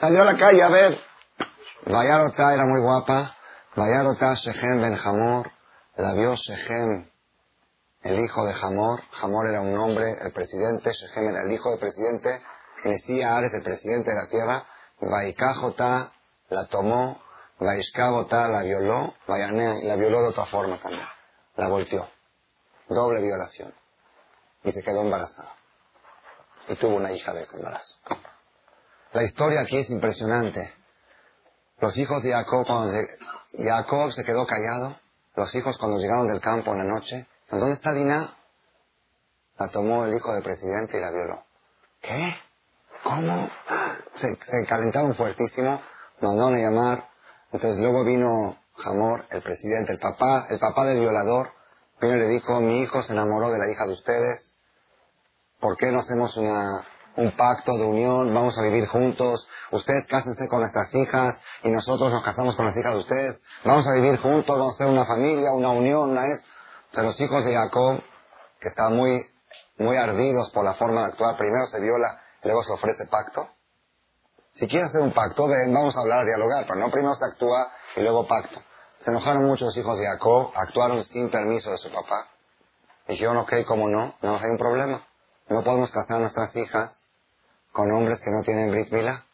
Salió 0.00 0.22
a 0.22 0.24
la 0.24 0.36
calle 0.36 0.62
a 0.62 0.68
ver. 0.68 0.98
Vayarota 1.86 2.52
era 2.52 2.66
muy 2.66 2.80
guapa. 2.80 3.36
Vayarota 3.76 4.34
Shechem 4.34 4.80
Ben 4.80 4.98
Hamor. 5.04 5.52
La 5.96 6.12
vio 6.14 6.34
Shechem, 6.34 7.10
el 8.02 8.20
hijo 8.20 8.44
de 8.44 8.52
Hamor. 8.60 9.00
Hamor 9.22 9.48
era 9.48 9.60
un 9.60 9.78
hombre, 9.78 10.14
el 10.20 10.32
presidente. 10.32 10.90
Shechem 10.92 11.28
era 11.28 11.42
el 11.44 11.52
hijo 11.52 11.70
del 11.70 11.78
presidente. 11.78 12.42
Mesías 12.84 13.30
Ares, 13.30 13.54
el 13.54 13.62
presidente 13.62 14.10
de 14.10 14.16
la 14.16 14.28
tierra. 14.28 14.64
Vaikajota 15.00 16.12
la 16.50 16.66
tomó. 16.66 17.22
Vaishkabota 17.60 18.48
la 18.48 18.62
violó. 18.62 19.14
Vayanea 19.28 19.74
la 19.84 19.94
violó 19.94 20.22
de 20.22 20.28
otra 20.28 20.46
forma 20.46 20.78
también. 20.82 21.15
La 21.56 21.68
volteó. 21.68 22.08
Doble 22.88 23.20
violación. 23.20 23.74
Y 24.62 24.72
se 24.72 24.82
quedó 24.82 25.02
embarazada. 25.02 25.54
Y 26.68 26.76
tuvo 26.76 26.96
una 26.96 27.12
hija 27.12 27.32
de 27.32 27.42
ese 27.42 27.56
embarazo. 27.56 27.96
La 29.12 29.22
historia 29.22 29.60
aquí 29.60 29.78
es 29.78 29.90
impresionante. 29.90 30.74
Los 31.78 31.96
hijos 31.96 32.22
de 32.22 32.32
Jacob, 32.32 32.66
cuando 32.66 32.92
Jacob 33.52 34.12
se 34.12 34.24
quedó 34.24 34.46
callado. 34.46 34.98
Los 35.34 35.54
hijos 35.54 35.76
cuando 35.78 35.98
llegaron 35.98 36.26
del 36.26 36.40
campo 36.40 36.72
en 36.72 36.78
la 36.78 36.94
noche. 36.94 37.26
¿Dónde 37.50 37.74
está 37.74 37.92
Dinah? 37.92 38.36
La 39.58 39.68
tomó 39.68 40.04
el 40.04 40.14
hijo 40.14 40.32
del 40.34 40.42
presidente 40.42 40.98
y 40.98 41.00
la 41.00 41.10
violó. 41.10 41.44
¿Qué? 42.02 42.36
¿Cómo? 43.04 43.48
Se, 44.16 44.28
se 44.34 44.66
calentaron 44.66 45.14
fuertísimo. 45.14 45.80
Mandaron 46.20 46.54
a 46.54 46.58
llamar. 46.58 47.08
Entonces 47.52 47.80
luego 47.80 48.04
vino 48.04 48.58
Hamor, 48.84 49.26
el 49.30 49.42
presidente, 49.42 49.92
el 49.92 49.98
papá, 49.98 50.46
el 50.50 50.58
papá 50.58 50.84
del 50.84 51.00
violador. 51.00 51.50
Y 52.00 52.06
le 52.06 52.28
dijo, 52.28 52.60
mi 52.60 52.82
hijo 52.82 53.02
se 53.02 53.12
enamoró 53.12 53.50
de 53.50 53.58
la 53.58 53.70
hija 53.70 53.86
de 53.86 53.92
ustedes. 53.92 54.56
¿Por 55.60 55.76
qué 55.76 55.90
no 55.90 56.00
hacemos 56.00 56.36
una, 56.36 56.86
un 57.16 57.34
pacto 57.36 57.76
de 57.78 57.84
unión? 57.84 58.34
Vamos 58.34 58.58
a 58.58 58.62
vivir 58.62 58.86
juntos. 58.88 59.48
Ustedes 59.72 60.06
cásense 60.06 60.46
con 60.48 60.60
nuestras 60.60 60.94
hijas 60.94 61.40
y 61.64 61.70
nosotros 61.70 62.12
nos 62.12 62.22
casamos 62.22 62.54
con 62.54 62.66
las 62.66 62.76
hijas 62.76 62.92
de 62.92 62.98
ustedes. 62.98 63.42
Vamos 63.64 63.86
a 63.86 63.94
vivir 63.94 64.20
juntos, 64.20 64.58
vamos 64.58 64.74
a 64.74 64.76
hacer 64.76 64.86
una 64.88 65.06
familia, 65.06 65.52
una 65.52 65.70
unión, 65.70 66.10
una 66.10 66.26
es. 66.26 66.40
O 66.92 66.94
sea, 66.94 67.02
los 67.02 67.20
hijos 67.20 67.44
de 67.44 67.54
Jacob, 67.54 68.02
que 68.60 68.68
estaban 68.68 68.94
muy, 68.94 69.22
muy 69.78 69.96
ardidos 69.96 70.50
por 70.50 70.64
la 70.64 70.74
forma 70.74 71.00
de 71.00 71.06
actuar, 71.06 71.36
primero 71.36 71.66
se 71.66 71.80
viola, 71.80 72.20
luego 72.44 72.62
se 72.62 72.72
ofrece 72.72 73.06
pacto. 73.06 73.48
Si 74.54 74.66
quieren 74.68 74.88
hacer 74.88 75.02
un 75.02 75.12
pacto, 75.12 75.48
ven, 75.48 75.72
vamos 75.72 75.96
a 75.96 76.00
hablar, 76.00 76.20
a 76.20 76.24
dialogar, 76.24 76.64
pero 76.66 76.78
no 76.78 76.90
primero 76.90 77.14
se 77.14 77.24
actúa 77.26 77.72
y 77.96 78.00
luego 78.00 78.26
pacto. 78.26 78.60
Se 79.00 79.10
enojaron 79.10 79.44
mucho 79.46 79.66
los 79.66 79.76
hijos 79.76 79.98
de 79.98 80.06
Jacob, 80.06 80.52
actuaron 80.54 81.02
sin 81.02 81.30
permiso 81.30 81.70
de 81.70 81.78
su 81.78 81.90
papá. 81.92 82.28
Dijeron, 83.08 83.36
ok, 83.38 83.52
¿cómo 83.66 83.88
no? 83.88 84.14
No 84.22 84.36
hay 84.36 84.50
un 84.50 84.58
problema. 84.58 85.06
No 85.48 85.62
podemos 85.62 85.90
casar 85.90 86.20
nuestras 86.20 86.54
hijas 86.56 87.04
con 87.72 87.90
hombres 87.92 88.20
que 88.20 88.30
no 88.30 88.42
tienen 88.42 88.70
Brit 88.70 88.90
Milá. 88.90 89.24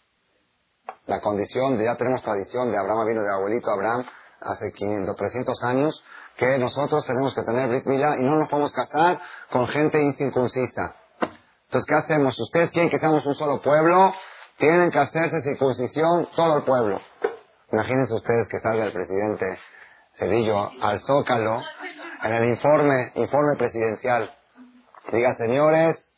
La 1.07 1.21
condición, 1.21 1.79
de- 1.79 1.85
ya 1.85 1.97
tenemos 1.97 2.23
tradición 2.23 2.71
de 2.71 2.79
Abraham 2.79 3.07
vino 3.07 3.23
de 3.23 3.33
abuelito 3.33 3.71
Abraham 3.71 4.05
hace 4.41 4.73
500, 4.73 5.17
300 5.17 5.63
años, 5.65 6.05
que 6.37 6.59
nosotros 6.59 7.05
tenemos 7.07 7.35
que 7.35 7.43
tener 7.43 7.69
Brit 7.69 7.87
Milá 7.87 8.17
y 8.19 8.23
no 8.25 8.37
nos 8.37 8.49
podemos 8.49 8.73
casar 8.73 9.21
con 9.51 9.67
gente 9.69 10.01
incircuncisa. 10.03 10.97
Entonces, 11.65 11.87
¿qué 11.89 11.95
hacemos? 11.95 12.39
Ustedes 12.39 12.71
quieren 12.73 12.91
que 12.91 12.99
seamos 12.99 13.25
un 13.25 13.35
solo 13.35 13.63
pueblo, 13.63 14.13
tienen 14.59 14.91
que 14.91 14.99
hacerse 14.99 15.41
circuncisión 15.43 16.29
todo 16.37 16.59
el 16.59 16.65
pueblo. 16.65 17.01
Imagínense 17.73 18.15
ustedes 18.15 18.49
que 18.49 18.59
salga 18.59 18.85
el 18.85 18.93
presidente 18.93 19.59
Cedillo 20.17 20.71
al 20.83 21.01
Zócalo 21.01 21.63
en 22.23 22.33
el 22.35 22.45
informe, 22.51 23.13
informe 23.15 23.57
presidencial. 23.57 24.31
Diga, 25.11 25.35
señores, 25.35 26.15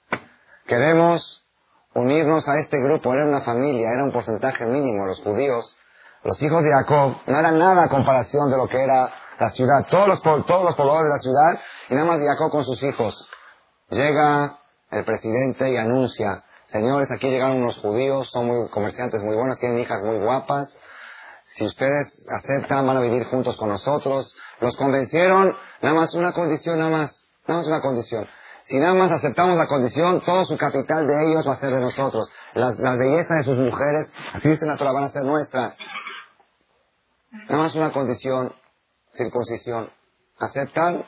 queremos 0.66 1.46
unirnos 1.94 2.46
a 2.48 2.58
este 2.58 2.78
grupo. 2.82 3.14
Era 3.14 3.24
una 3.24 3.40
familia, 3.42 3.88
era 3.94 4.02
un 4.02 4.12
porcentaje 4.12 4.66
mínimo. 4.66 5.06
Los 5.06 5.20
judíos, 5.20 5.76
los 6.24 6.42
hijos 6.42 6.62
de 6.64 6.72
Jacob, 6.72 7.18
no 7.26 7.38
eran 7.38 7.56
nada 7.56 7.84
a 7.84 7.88
comparación 7.88 8.50
de 8.50 8.56
lo 8.56 8.66
que 8.66 8.82
era 8.82 9.12
la 9.38 9.50
ciudad. 9.50 9.86
Todos 9.90 10.08
los, 10.08 10.22
todos 10.22 10.64
los 10.64 10.74
pobladores 10.74 11.04
de 11.04 11.16
la 11.16 11.22
ciudad, 11.22 11.60
y 11.88 11.94
nada 11.94 12.06
más 12.06 12.18
Jacob 12.18 12.50
con 12.50 12.64
sus 12.64 12.82
hijos. 12.82 13.28
Llega 13.90 14.58
el 14.90 15.04
presidente 15.04 15.70
y 15.70 15.76
anuncia, 15.76 16.42
señores, 16.66 17.10
aquí 17.12 17.28
llegaron 17.28 17.62
unos 17.62 17.78
judíos, 17.78 18.28
son 18.32 18.46
muy 18.46 18.68
comerciantes 18.70 19.22
muy 19.22 19.36
buenos, 19.36 19.56
tienen 19.58 19.78
hijas 19.78 20.02
muy 20.02 20.18
guapas. 20.18 20.80
Si 21.54 21.64
ustedes 21.64 22.26
aceptan, 22.28 22.86
van 22.86 22.96
a 22.96 23.00
vivir 23.00 23.24
juntos 23.26 23.56
con 23.56 23.68
nosotros. 23.68 24.34
Los 24.60 24.76
convencieron, 24.76 25.56
nada 25.82 25.94
más 25.94 26.14
una 26.14 26.32
condición, 26.32 26.78
nada 26.78 26.90
más, 26.90 27.28
nada 27.46 27.60
más 27.60 27.68
una 27.68 27.80
condición. 27.80 28.28
Si 28.64 28.76
nada 28.78 28.94
más 28.94 29.12
aceptamos 29.12 29.56
la 29.56 29.68
condición, 29.68 30.22
todo 30.24 30.44
su 30.46 30.56
capital 30.56 31.06
de 31.06 31.30
ellos 31.30 31.46
va 31.46 31.52
a 31.52 31.60
ser 31.60 31.70
de 31.70 31.80
nosotros. 31.80 32.28
Las, 32.54 32.78
las 32.78 32.98
bellezas 32.98 33.38
de 33.38 33.44
sus 33.44 33.58
mujeres, 33.58 34.12
así 34.32 34.48
dice 34.48 34.66
la 34.66 34.74
van 34.74 35.04
a 35.04 35.10
ser 35.10 35.22
nuestras. 35.24 35.76
Nada 37.30 37.62
más 37.62 37.74
una 37.74 37.92
condición, 37.92 38.52
circuncisión. 39.12 39.92
¿Aceptan? 40.38 41.04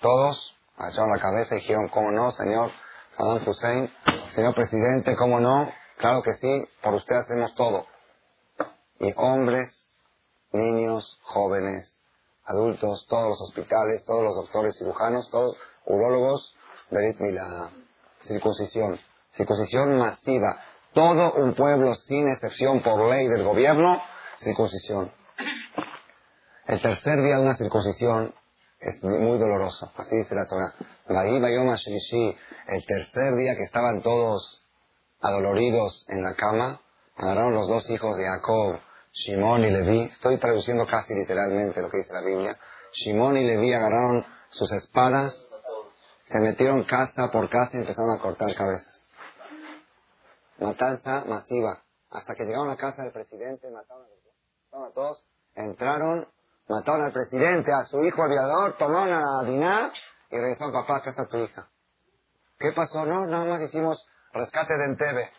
Todos 0.00 0.56
agacharon 0.76 1.10
la 1.10 1.20
cabeza 1.20 1.54
y 1.54 1.58
dijeron, 1.58 1.88
¿cómo 1.88 2.12
no, 2.12 2.30
señor 2.30 2.70
Saddam 3.16 3.48
Hussein? 3.48 3.92
Señor 4.34 4.54
presidente, 4.54 5.16
¿cómo 5.16 5.40
no? 5.40 5.72
Claro 5.96 6.22
que 6.22 6.34
sí, 6.34 6.68
por 6.82 6.94
usted 6.94 7.16
hacemos 7.16 7.54
todo. 7.54 7.86
Y 9.00 9.12
hombres, 9.16 9.94
niños, 10.52 11.18
jóvenes, 11.22 12.02
adultos, 12.44 13.06
todos 13.08 13.30
los 13.30 13.40
hospitales, 13.42 14.04
todos 14.04 14.22
los 14.22 14.34
doctores 14.36 14.78
cirujanos, 14.78 15.30
todos 15.30 15.56
urólogos, 15.86 16.54
Berit 16.90 17.18
Milá, 17.20 17.70
circuncisión, 18.20 18.98
circuncisión 19.32 19.96
masiva. 19.98 20.60
Todo 20.92 21.32
un 21.34 21.54
pueblo, 21.54 21.94
sin 21.94 22.28
excepción 22.28 22.82
por 22.82 23.08
ley 23.08 23.26
del 23.26 23.42
gobierno, 23.42 24.00
circuncisión. 24.38 25.12
El 26.66 26.80
tercer 26.80 27.20
día 27.20 27.36
de 27.36 27.42
una 27.42 27.56
circuncisión 27.56 28.34
es 28.80 29.02
muy 29.02 29.38
doloroso, 29.38 29.90
así 29.96 30.16
dice 30.16 30.34
la 30.34 30.46
Torah. 30.46 30.74
El 32.66 32.84
tercer 32.86 33.34
día 33.34 33.56
que 33.56 33.62
estaban 33.62 34.02
todos 34.02 34.64
adoloridos 35.20 36.06
en 36.08 36.22
la 36.22 36.34
cama, 36.34 36.80
agarraron 37.16 37.54
los 37.54 37.68
dos 37.68 37.88
hijos 37.90 38.16
de 38.16 38.24
Jacob, 38.24 38.80
Shimón 39.12 39.64
y 39.64 39.70
Leví, 39.70 40.02
estoy 40.02 40.38
traduciendo 40.38 40.86
casi 40.86 41.14
literalmente 41.14 41.80
lo 41.80 41.88
que 41.88 41.98
dice 41.98 42.12
la 42.12 42.22
Biblia, 42.22 42.58
Shimón 42.92 43.36
y 43.36 43.44
Leví 43.44 43.72
agarraron 43.72 44.26
sus 44.50 44.70
espadas, 44.72 45.48
se 46.26 46.40
metieron 46.40 46.84
casa 46.84 47.30
por 47.30 47.48
casa 47.48 47.76
y 47.76 47.80
empezaron 47.80 48.10
a 48.10 48.20
cortar 48.20 48.54
cabezas. 48.54 49.10
Matanza 50.58 51.24
masiva. 51.26 51.82
Hasta 52.10 52.34
que 52.34 52.44
llegaron 52.44 52.70
a 52.70 52.76
casa 52.76 53.02
del 53.02 53.12
presidente, 53.12 53.68
mataron 53.70 54.06
a, 54.72 54.86
a 54.86 54.90
todos, 54.92 55.24
entraron, 55.54 56.28
mataron 56.68 57.06
al 57.06 57.12
presidente, 57.12 57.72
a 57.72 57.84
su 57.84 58.04
hijo 58.04 58.22
aviador, 58.22 58.76
tomaron 58.78 59.12
a 59.12 59.44
Diná 59.44 59.92
y 60.30 60.36
regresaron, 60.36 60.72
papá, 60.72 60.98
acá 60.98 61.10
está 61.10 61.26
tu 61.26 61.38
hija. 61.38 61.68
¿Qué 62.58 62.72
pasó? 62.72 63.04
No, 63.04 63.26
nada 63.26 63.44
más 63.44 63.60
hicimos 63.62 64.06
rescate 64.32 64.76
de 64.76 64.84
Entebbe. 64.84 65.30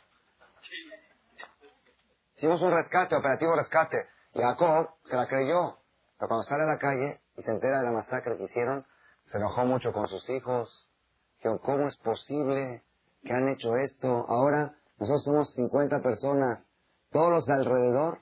Hicimos 2.38 2.62
un 2.62 2.72
rescate, 2.72 3.16
operativo 3.16 3.56
rescate. 3.56 4.08
Jacob 4.34 4.90
se 5.10 5.16
la 5.16 5.28
creyó. 5.28 5.78
Pero 6.18 6.28
cuando 6.28 6.44
sale 6.44 6.64
a 6.64 6.68
la 6.68 6.78
calle 6.78 7.22
y 7.38 7.44
se 7.44 7.52
entera 7.52 7.80
de 7.80 7.86
la 7.86 7.92
masacre 7.92 8.38
que 8.38 8.44
hicieron, 8.44 8.86
se 9.26 9.38
enojó 9.38 9.66
mucho 9.66 9.94
con 9.94 10.08
sus 10.08 10.30
hijos. 10.30 10.90
Dijeron, 11.38 11.60
¿cómo 11.60 11.88
es 11.88 11.96
posible 11.98 12.84
que 13.24 13.34
han 13.34 13.48
hecho 13.48 13.76
esto? 13.78 14.26
Ahora 14.28 14.76
nosotros 14.98 15.24
somos 15.24 15.54
50 15.56 16.02
personas. 16.02 16.68
Todos 17.12 17.32
los 17.32 17.46
de 17.46 17.54
alrededor, 17.54 18.20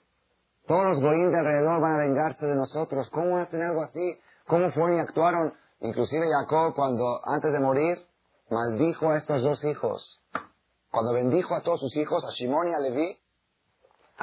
todos 0.67 0.85
los 0.85 1.01
goín 1.01 1.31
de 1.31 1.39
alrededor 1.39 1.81
van 1.81 1.93
a 1.93 1.97
vengarse 1.97 2.45
de 2.45 2.55
nosotros. 2.55 3.09
¿Cómo 3.09 3.37
hacen 3.37 3.61
algo 3.61 3.81
así? 3.81 4.19
¿Cómo 4.47 4.71
fueron 4.71 4.95
y 4.95 4.99
actuaron? 4.99 5.53
Inclusive 5.79 6.25
Jacob, 6.39 6.75
cuando 6.75 7.21
antes 7.25 7.51
de 7.51 7.59
morir, 7.59 7.97
maldijo 8.49 9.09
a 9.09 9.17
estos 9.17 9.41
dos 9.41 9.63
hijos. 9.65 10.21
Cuando 10.91 11.13
bendijo 11.13 11.55
a 11.55 11.61
todos 11.61 11.79
sus 11.79 11.95
hijos, 11.97 12.23
a 12.23 12.31
Shimon 12.31 12.69
y 12.69 12.73
a 12.73 12.79
Leví, 12.79 13.17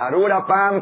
Arura 0.06 0.46
Pam 0.46 0.80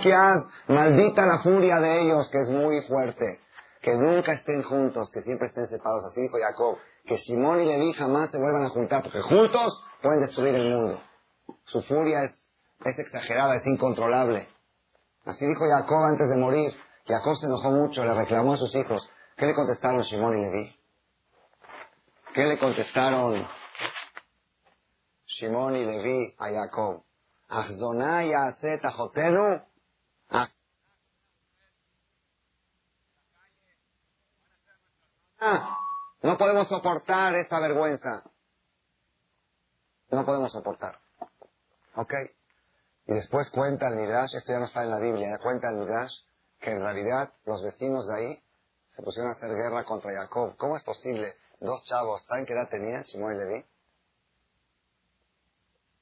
maldita 0.68 1.26
la 1.26 1.40
furia 1.40 1.80
de 1.80 2.02
ellos, 2.02 2.28
que 2.30 2.38
es 2.38 2.48
muy 2.48 2.80
fuerte. 2.82 3.40
Que 3.80 3.96
nunca 3.96 4.32
estén 4.32 4.62
juntos, 4.62 5.10
que 5.12 5.20
siempre 5.22 5.48
estén 5.48 5.66
separados. 5.66 6.04
Así 6.06 6.22
dijo 6.22 6.36
Jacob. 6.38 6.78
Que 7.04 7.16
Shimon 7.16 7.60
y 7.60 7.64
Leví 7.64 7.92
jamás 7.94 8.30
se 8.30 8.38
vuelvan 8.38 8.64
a 8.64 8.68
juntar, 8.68 9.02
porque 9.02 9.22
juntos 9.22 9.82
pueden 10.02 10.20
destruir 10.20 10.54
el 10.54 10.74
mundo. 10.74 11.00
Su 11.64 11.82
furia 11.82 12.24
es, 12.24 12.52
exagerada, 12.84 13.56
es 13.56 13.66
incontrolable. 13.66 14.48
Así 15.24 15.46
dijo 15.46 15.64
Jacob 15.68 16.04
antes 16.04 16.28
de 16.28 16.36
morir. 16.36 16.72
Jacob 17.06 17.36
se 17.36 17.46
enojó 17.46 17.70
mucho, 17.70 18.04
le 18.04 18.14
reclamó 18.14 18.54
a 18.54 18.56
sus 18.56 18.74
hijos. 18.74 19.08
¿Qué 19.36 19.46
le 19.46 19.54
contestaron 19.54 20.02
Shimon 20.02 20.38
y 20.38 20.40
Leví? 20.42 20.76
¿Qué 22.34 22.44
le 22.44 22.58
contestaron 22.58 23.48
Shimon 25.26 25.76
y 25.76 25.84
Leví 25.84 26.34
a 26.38 26.50
Jacob? 26.50 27.07
Ah. 30.28 30.48
Ah, 35.40 35.78
no 36.22 36.36
podemos 36.36 36.68
soportar 36.68 37.34
esta 37.36 37.60
vergüenza. 37.60 38.22
No 40.10 40.24
podemos 40.24 40.52
soportar. 40.52 40.98
¿Ok? 41.96 42.12
Y 43.06 43.14
después 43.14 43.50
cuenta 43.50 43.88
el 43.88 43.96
Midrash, 43.96 44.34
esto 44.34 44.52
ya 44.52 44.58
no 44.58 44.66
está 44.66 44.82
en 44.82 44.90
la 44.90 44.98
Biblia, 44.98 45.38
cuenta 45.42 45.70
el 45.70 45.76
Midrash 45.76 46.12
que 46.60 46.70
en 46.72 46.80
realidad 46.80 47.32
los 47.46 47.62
vecinos 47.62 48.06
de 48.06 48.14
ahí 48.14 48.42
se 48.90 49.02
pusieron 49.02 49.30
a 49.30 49.34
hacer 49.36 49.50
guerra 49.54 49.84
contra 49.84 50.10
Jacob. 50.12 50.56
¿Cómo 50.56 50.76
es 50.76 50.82
posible? 50.82 51.34
Dos 51.60 51.82
chavos, 51.84 52.22
¿saben 52.26 52.44
qué 52.44 52.52
edad 52.52 52.68
tenían, 52.68 53.02
Shimon 53.02 53.34
y 53.34 53.38
Levi? 53.38 53.64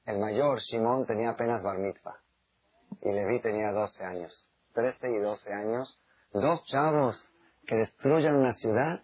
El 0.07 0.19
mayor, 0.19 0.59
Shimon, 0.61 1.05
tenía 1.05 1.31
apenas 1.31 1.61
bar 1.61 1.77
mitzvah. 1.77 2.17
Y 3.01 3.11
Levi 3.11 3.41
tenía 3.41 3.71
12 3.71 4.03
años. 4.03 4.49
13 4.73 5.11
y 5.11 5.19
12 5.19 5.53
años. 5.53 6.01
Dos 6.31 6.63
chavos 6.65 7.21
que 7.67 7.75
destruyen 7.75 8.35
una 8.35 8.53
ciudad. 8.53 9.03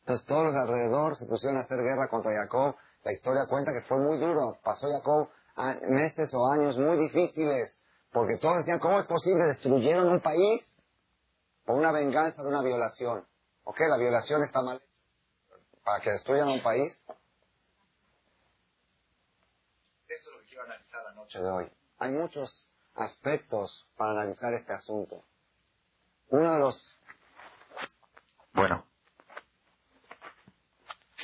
Entonces 0.00 0.26
todos 0.26 0.44
los 0.44 0.54
alrededor 0.54 1.16
se 1.16 1.26
pusieron 1.26 1.58
a 1.58 1.62
hacer 1.62 1.78
guerra 1.78 2.08
contra 2.08 2.30
Jacob. 2.32 2.76
La 3.04 3.12
historia 3.12 3.46
cuenta 3.48 3.72
que 3.72 3.86
fue 3.88 3.98
muy 3.98 4.18
duro. 4.18 4.58
Pasó 4.62 4.86
Jacob 4.86 5.30
meses 5.88 6.30
o 6.34 6.52
años 6.52 6.76
muy 6.76 6.98
difíciles. 6.98 7.82
Porque 8.12 8.36
todos 8.36 8.58
decían, 8.58 8.78
¿cómo 8.80 8.98
es 8.98 9.06
posible? 9.06 9.46
Destruyeron 9.46 10.08
un 10.08 10.20
país 10.20 10.62
por 11.64 11.76
una 11.76 11.90
venganza 11.90 12.42
de 12.42 12.48
una 12.48 12.62
violación. 12.62 13.26
¿Ok? 13.64 13.80
La 13.88 13.96
violación 13.96 14.42
está 14.42 14.60
mal. 14.62 14.82
Para 15.84 16.00
que 16.02 16.10
destruyan 16.10 16.48
un 16.48 16.62
país. 16.62 16.92
Eso 20.08 20.30
es 20.30 20.36
lo 20.36 20.40
que 20.40 20.48
quiero 20.48 20.64
analizar 20.64 21.04
la 21.04 21.12
noche 21.28 21.40
de 21.40 21.50
hoy. 21.50 21.70
Hay 21.98 22.10
muchos 22.12 22.70
aspectos 22.94 23.86
para 23.98 24.12
analizar 24.12 24.54
este 24.54 24.72
asunto. 24.72 25.24
Uno 26.30 26.52
de 26.54 26.58
los... 26.58 26.98
Bueno. 28.54 28.86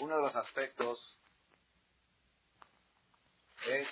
Uno 0.03 0.17
de 0.17 0.23
los 0.23 0.37
aspectos 0.37 1.19
es 3.67 3.89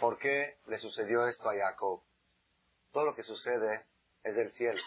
por 0.00 0.18
qué 0.18 0.58
le 0.66 0.78
sucedió 0.78 1.28
esto 1.28 1.48
a 1.48 1.54
Jacob. 1.54 2.02
Todo 2.90 3.04
lo 3.04 3.14
que 3.14 3.22
sucede 3.22 3.86
es 4.24 4.34
del 4.34 4.50
cielo. 4.54 4.80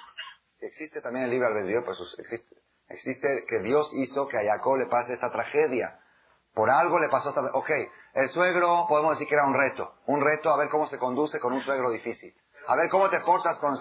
Si 0.59 0.65
existe 0.65 0.99
también 0.99 1.25
el 1.25 1.31
libre 1.31 1.47
albedrío, 1.47 1.85
pues 1.85 1.97
existe, 2.17 2.57
existe 2.89 3.45
que 3.47 3.59
Dios 3.59 3.89
hizo 3.93 4.27
que 4.27 4.37
a 4.37 4.55
Jacob 4.55 4.77
le 4.77 4.87
pase 4.87 5.13
esta 5.13 5.31
tragedia. 5.31 6.01
Por 6.53 6.69
algo 6.69 6.99
le 6.99 7.07
pasó 7.09 7.29
esta... 7.29 7.41
Ok, 7.53 7.69
el 8.15 8.29
suegro 8.29 8.85
podemos 8.87 9.11
decir 9.11 9.27
que 9.27 9.35
era 9.35 9.45
un 9.45 9.53
reto. 9.53 9.93
Un 10.07 10.21
reto 10.21 10.49
a 10.49 10.57
ver 10.57 10.69
cómo 10.69 10.87
se 10.87 10.97
conduce 10.97 11.37
con 11.39 11.51
un 11.51 11.61
suegro 11.63 11.89
difícil. 11.91 12.33
A 12.65 12.75
ver 12.77 12.89
cómo 12.89 13.09
te 13.09 13.19
portas 13.19 13.59
con... 13.59 13.75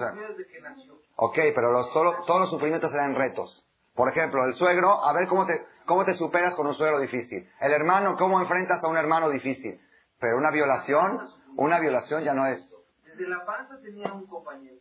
Ok, 1.16 1.36
pero 1.54 1.70
los, 1.70 1.92
todos 1.92 2.40
los 2.40 2.50
sufrimientos 2.50 2.92
eran 2.92 3.14
retos. 3.14 3.64
Por 3.94 4.08
ejemplo, 4.08 4.44
el 4.44 4.54
suegro, 4.54 5.04
a 5.04 5.12
ver 5.12 5.28
cómo 5.28 5.46
te, 5.46 5.64
cómo 5.86 6.04
te 6.04 6.14
superas 6.14 6.56
con 6.56 6.66
un 6.66 6.74
suegro 6.74 6.98
difícil. 6.98 7.48
El 7.60 7.72
hermano, 7.72 8.16
cómo 8.16 8.40
enfrentas 8.40 8.82
a 8.82 8.88
un 8.88 8.96
hermano 8.96 9.30
difícil. 9.30 9.80
Pero 10.18 10.36
una 10.36 10.50
violación, 10.50 11.20
una 11.56 11.78
violación 11.78 12.24
ya 12.24 12.34
no 12.34 12.44
es... 12.46 12.74
Desde 13.04 13.28
la 13.28 13.46
panza 13.46 13.78
tenía 13.80 14.12
un 14.12 14.26
compañero. 14.26 14.74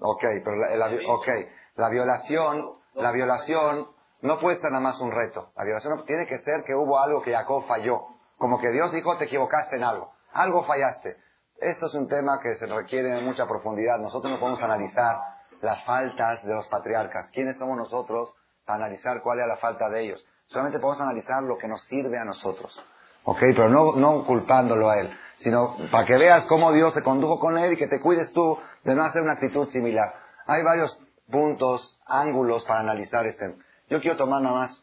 Ok, 0.00 0.22
pero 0.44 0.56
la, 0.76 0.86
okay. 1.08 1.48
la 1.74 1.88
violación, 1.88 2.76
la 2.94 3.10
violación 3.10 3.88
no 4.20 4.38
puede 4.38 4.60
ser 4.60 4.70
nada 4.70 4.82
más 4.82 5.00
un 5.00 5.10
reto. 5.10 5.50
La 5.56 5.64
violación 5.64 6.04
tiene 6.06 6.26
que 6.26 6.38
ser 6.38 6.62
que 6.64 6.74
hubo 6.74 7.00
algo 7.00 7.20
que 7.22 7.32
Jacob 7.32 7.66
falló. 7.66 8.14
Como 8.38 8.60
que 8.60 8.70
Dios 8.70 8.92
dijo, 8.92 9.16
te 9.16 9.24
equivocaste 9.24 9.76
en 9.76 9.84
algo. 9.84 10.12
Algo 10.32 10.64
fallaste. 10.64 11.16
Esto 11.58 11.86
es 11.86 11.94
un 11.94 12.08
tema 12.08 12.40
que 12.42 12.54
se 12.56 12.66
requiere 12.66 13.14
de 13.14 13.22
mucha 13.22 13.46
profundidad. 13.46 13.98
Nosotros 13.98 14.30
no 14.32 14.38
podemos 14.38 14.62
analizar 14.62 15.16
las 15.62 15.82
faltas 15.84 16.44
de 16.44 16.52
los 16.52 16.68
patriarcas. 16.68 17.30
¿Quiénes 17.32 17.58
somos 17.58 17.76
nosotros 17.78 18.34
para 18.66 18.84
analizar 18.84 19.22
cuál 19.22 19.40
es 19.40 19.46
la 19.46 19.56
falta 19.56 19.88
de 19.88 20.02
ellos? 20.02 20.26
Solamente 20.48 20.78
podemos 20.78 21.00
analizar 21.00 21.42
lo 21.42 21.56
que 21.56 21.66
nos 21.66 21.82
sirve 21.86 22.18
a 22.18 22.24
nosotros. 22.24 22.78
¿Ok? 23.24 23.38
Pero 23.40 23.68
no, 23.68 23.96
no 23.96 24.24
culpándolo 24.26 24.90
a 24.90 25.00
él, 25.00 25.18
sino 25.38 25.76
para 25.90 26.06
que 26.06 26.16
veas 26.16 26.44
cómo 26.44 26.72
Dios 26.72 26.94
se 26.94 27.02
condujo 27.02 27.40
con 27.40 27.58
él 27.58 27.72
y 27.72 27.76
que 27.76 27.88
te 27.88 28.00
cuides 28.00 28.32
tú 28.32 28.58
de 28.84 28.94
no 28.94 29.04
hacer 29.04 29.22
una 29.22 29.32
actitud 29.32 29.68
similar. 29.70 30.14
Hay 30.46 30.62
varios 30.62 31.00
puntos, 31.30 32.00
ángulos 32.06 32.64
para 32.64 32.80
analizar 32.80 33.26
este. 33.26 33.56
Yo 33.88 34.00
quiero 34.00 34.16
tomar 34.16 34.42
nada 34.42 34.54
más 34.54 34.82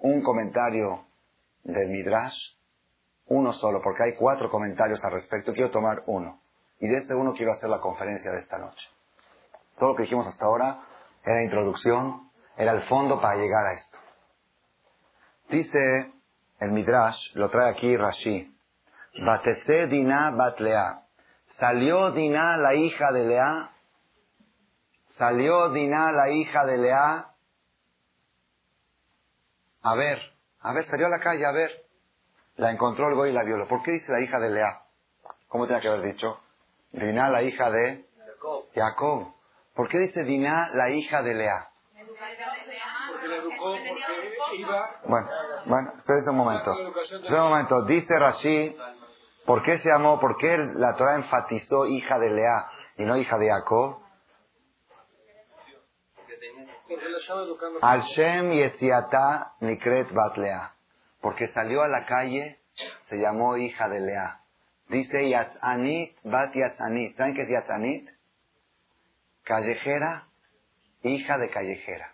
un 0.00 0.22
comentario 0.22 1.04
del 1.62 1.88
Midrash, 1.88 2.36
uno 3.26 3.52
solo, 3.52 3.80
porque 3.82 4.02
hay 4.02 4.14
cuatro 4.14 4.50
comentarios 4.50 5.02
al 5.04 5.12
respecto. 5.12 5.52
Quiero 5.52 5.70
tomar 5.70 6.02
uno. 6.06 6.40
Y 6.80 6.88
de 6.88 6.98
este 6.98 7.14
uno 7.14 7.32
quiero 7.32 7.52
hacer 7.52 7.68
la 7.68 7.80
conferencia 7.80 8.30
de 8.32 8.40
esta 8.40 8.58
noche. 8.58 8.88
Todo 9.78 9.90
lo 9.90 9.96
que 9.96 10.02
dijimos 10.02 10.26
hasta 10.26 10.44
ahora 10.44 10.80
era 11.24 11.42
introducción, 11.42 12.30
era 12.56 12.72
el 12.72 12.82
fondo 12.88 13.20
para 13.20 13.36
llegar 13.36 13.66
a 13.66 13.72
esto. 13.74 13.98
Dice 15.48 16.12
el 16.60 16.72
Midrash, 16.72 17.34
lo 17.34 17.50
trae 17.50 17.70
aquí 17.70 17.96
Rashi, 17.96 18.56
Batese 19.24 19.86
Dina 19.86 20.30
Batlea. 20.30 21.02
Salió 21.58 22.10
Dina, 22.12 22.56
la 22.56 22.74
hija 22.74 23.12
de 23.12 23.24
Lea, 23.24 23.70
salió 25.16 25.70
Dina, 25.70 26.10
la 26.10 26.30
hija 26.30 26.64
de 26.64 26.78
Lea, 26.78 27.26
a 29.82 29.94
ver, 29.94 30.31
a 30.62 30.72
ver, 30.72 30.86
salió 30.86 31.06
a 31.06 31.10
la 31.10 31.18
calle, 31.18 31.44
a 31.44 31.52
ver. 31.52 31.70
La 32.56 32.70
encontró 32.70 33.08
el 33.08 33.14
goy 33.14 33.30
y 33.30 33.32
la 33.32 33.42
violó. 33.44 33.66
¿Por 33.66 33.82
qué 33.82 33.92
dice 33.92 34.12
la 34.12 34.20
hija 34.20 34.38
de 34.38 34.50
Lea? 34.50 34.82
¿Cómo 35.48 35.66
tenía 35.66 35.80
que 35.80 35.88
haber 35.88 36.12
dicho? 36.12 36.38
Dina, 36.92 37.28
la 37.30 37.42
hija 37.42 37.70
de 37.70 38.04
Jacob. 38.74 39.34
¿Por 39.74 39.88
qué 39.88 39.98
dice 39.98 40.24
Dina, 40.24 40.68
la 40.74 40.90
hija 40.90 41.22
de 41.22 41.34
Lea? 41.34 41.68
Bueno, 45.04 45.28
bueno, 45.66 45.92
espérense 45.98 46.30
un 46.30 46.36
momento. 46.36 46.72
Espérense 46.72 47.40
un 47.40 47.48
momento. 47.48 47.82
Dice 47.84 48.18
Rashi, 48.18 48.76
¿por 49.46 49.62
qué 49.62 49.78
se 49.78 49.88
llamó, 49.88 50.20
por 50.20 50.36
qué 50.36 50.56
la 50.58 50.94
Torah 50.96 51.16
enfatizó 51.16 51.86
hija 51.86 52.18
de 52.18 52.30
Lea 52.30 52.66
y 52.98 53.04
no 53.04 53.16
hija 53.16 53.38
de 53.38 53.48
Jacob? 53.48 54.01
Al 57.80 58.02
Shem 58.02 58.50
Yetziata 58.52 59.54
Nikret 59.60 60.12
Bat 60.12 60.36
Lea. 60.38 60.72
Porque 61.20 61.46
salió 61.48 61.82
a 61.82 61.88
la 61.88 62.04
calle, 62.06 62.58
se 63.08 63.16
llamó 63.16 63.56
hija 63.56 63.88
de 63.88 64.00
Lea. 64.00 64.40
Dice 64.88 65.28
Yatzanit 65.28 66.16
Bat 66.24 66.54
Yatzanit. 66.54 67.16
¿Saben 67.16 67.34
qué 67.34 67.42
es 67.42 67.48
Yatzanit? 67.48 68.08
Callejera, 69.44 70.28
hija 71.02 71.38
de 71.38 71.50
callejera. 71.50 72.12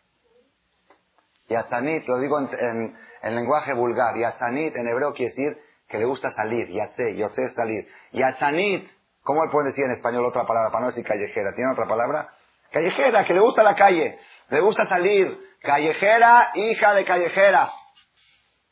Yatzanit, 1.49 2.07
lo 2.07 2.19
digo 2.19 2.39
en, 2.41 2.97
lenguaje 3.35 3.73
vulgar. 3.75 4.17
Yatzanit 4.17 4.77
en 4.77 4.87
hebreo 4.87 5.13
quiere 5.13 5.33
decir 5.35 5.59
que 5.89 5.99
le 5.99 6.05
gusta 6.05 6.31
salir. 6.33 6.69
Yatze, 6.69 7.17
sé 7.35 7.55
salir. 7.55 7.89
Yatzanit, 8.13 8.89
¿cómo 9.23 9.41
pueden 9.51 9.71
decir 9.71 9.85
en 9.85 9.93
español 9.93 10.25
otra 10.27 10.47
palabra 10.47 10.71
para 10.71 10.83
no 10.83 10.87
decir 10.89 11.05
callejera? 11.05 11.55
¿Tiene 11.55 11.73
otra 11.73 11.87
palabra? 11.87 12.35
Callejera, 12.71 13.27
que 13.27 13.33
le 13.33 13.41
gusta 13.41 13.63
la 13.63 13.75
calle. 13.75 14.19
Le 14.49 14.61
gusta 14.61 14.87
salir. 14.89 15.47
Callejera, 15.61 16.53
hija 16.55 16.95
de 16.95 17.05
callejera. 17.05 17.71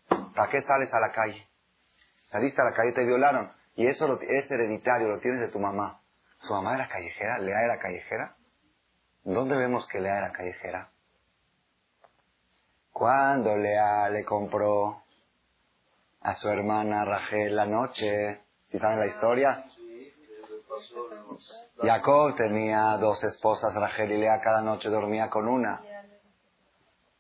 ¿Para 0.09 0.51
qué 0.51 0.61
sales 0.63 0.93
a 0.93 1.01
la 1.01 1.13
calle? 1.13 1.47
Saliste 2.29 2.61
a 2.61 2.65
la 2.65 2.73
calle, 2.73 2.93
te 2.93 3.05
violaron. 3.05 3.53
Y 3.75 3.87
eso 3.87 4.19
es 4.21 4.51
hereditario, 4.51 5.09
lo 5.09 5.19
tienes 5.19 5.41
de 5.41 5.49
tu 5.49 5.59
mamá. 5.59 6.01
¿Su 6.41 6.53
mamá 6.53 6.75
era 6.75 6.89
callejera? 6.89 7.39
¿Lea 7.39 7.63
era 7.63 7.79
callejera? 7.79 8.37
¿Dónde 9.25 9.57
vemos 9.57 9.87
que 9.89 10.01
Lea 10.01 10.19
era 10.19 10.33
callejera? 10.33 10.91
Cuando 12.93 13.57
Lea 13.57 14.09
le 14.11 14.25
compró 14.25 15.03
a 16.21 16.35
su 16.37 16.49
hermana 16.49 17.05
Rachel 17.05 17.55
la 17.55 17.67
noche, 17.67 18.41
¿sí 18.71 18.79
saben 18.79 19.01
la 19.01 19.07
historia? 19.07 19.65
Jacob 21.83 22.37
tenía 22.37 22.97
dos 22.99 23.23
esposas, 23.25 23.75
Rachel 23.75 24.13
y 24.13 24.19
Lea, 24.19 24.41
cada 24.41 24.63
noche 24.63 24.89
dormía 24.89 25.31
con 25.31 25.49
una. 25.49 25.81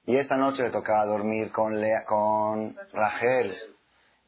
Y 0.07 0.16
esta 0.16 0.37
noche 0.37 0.62
le 0.62 0.71
tocaba 0.71 1.05
dormir 1.05 1.51
con, 1.53 1.81
Lea, 1.81 2.05
con 2.05 2.77
Rachel. 2.92 3.57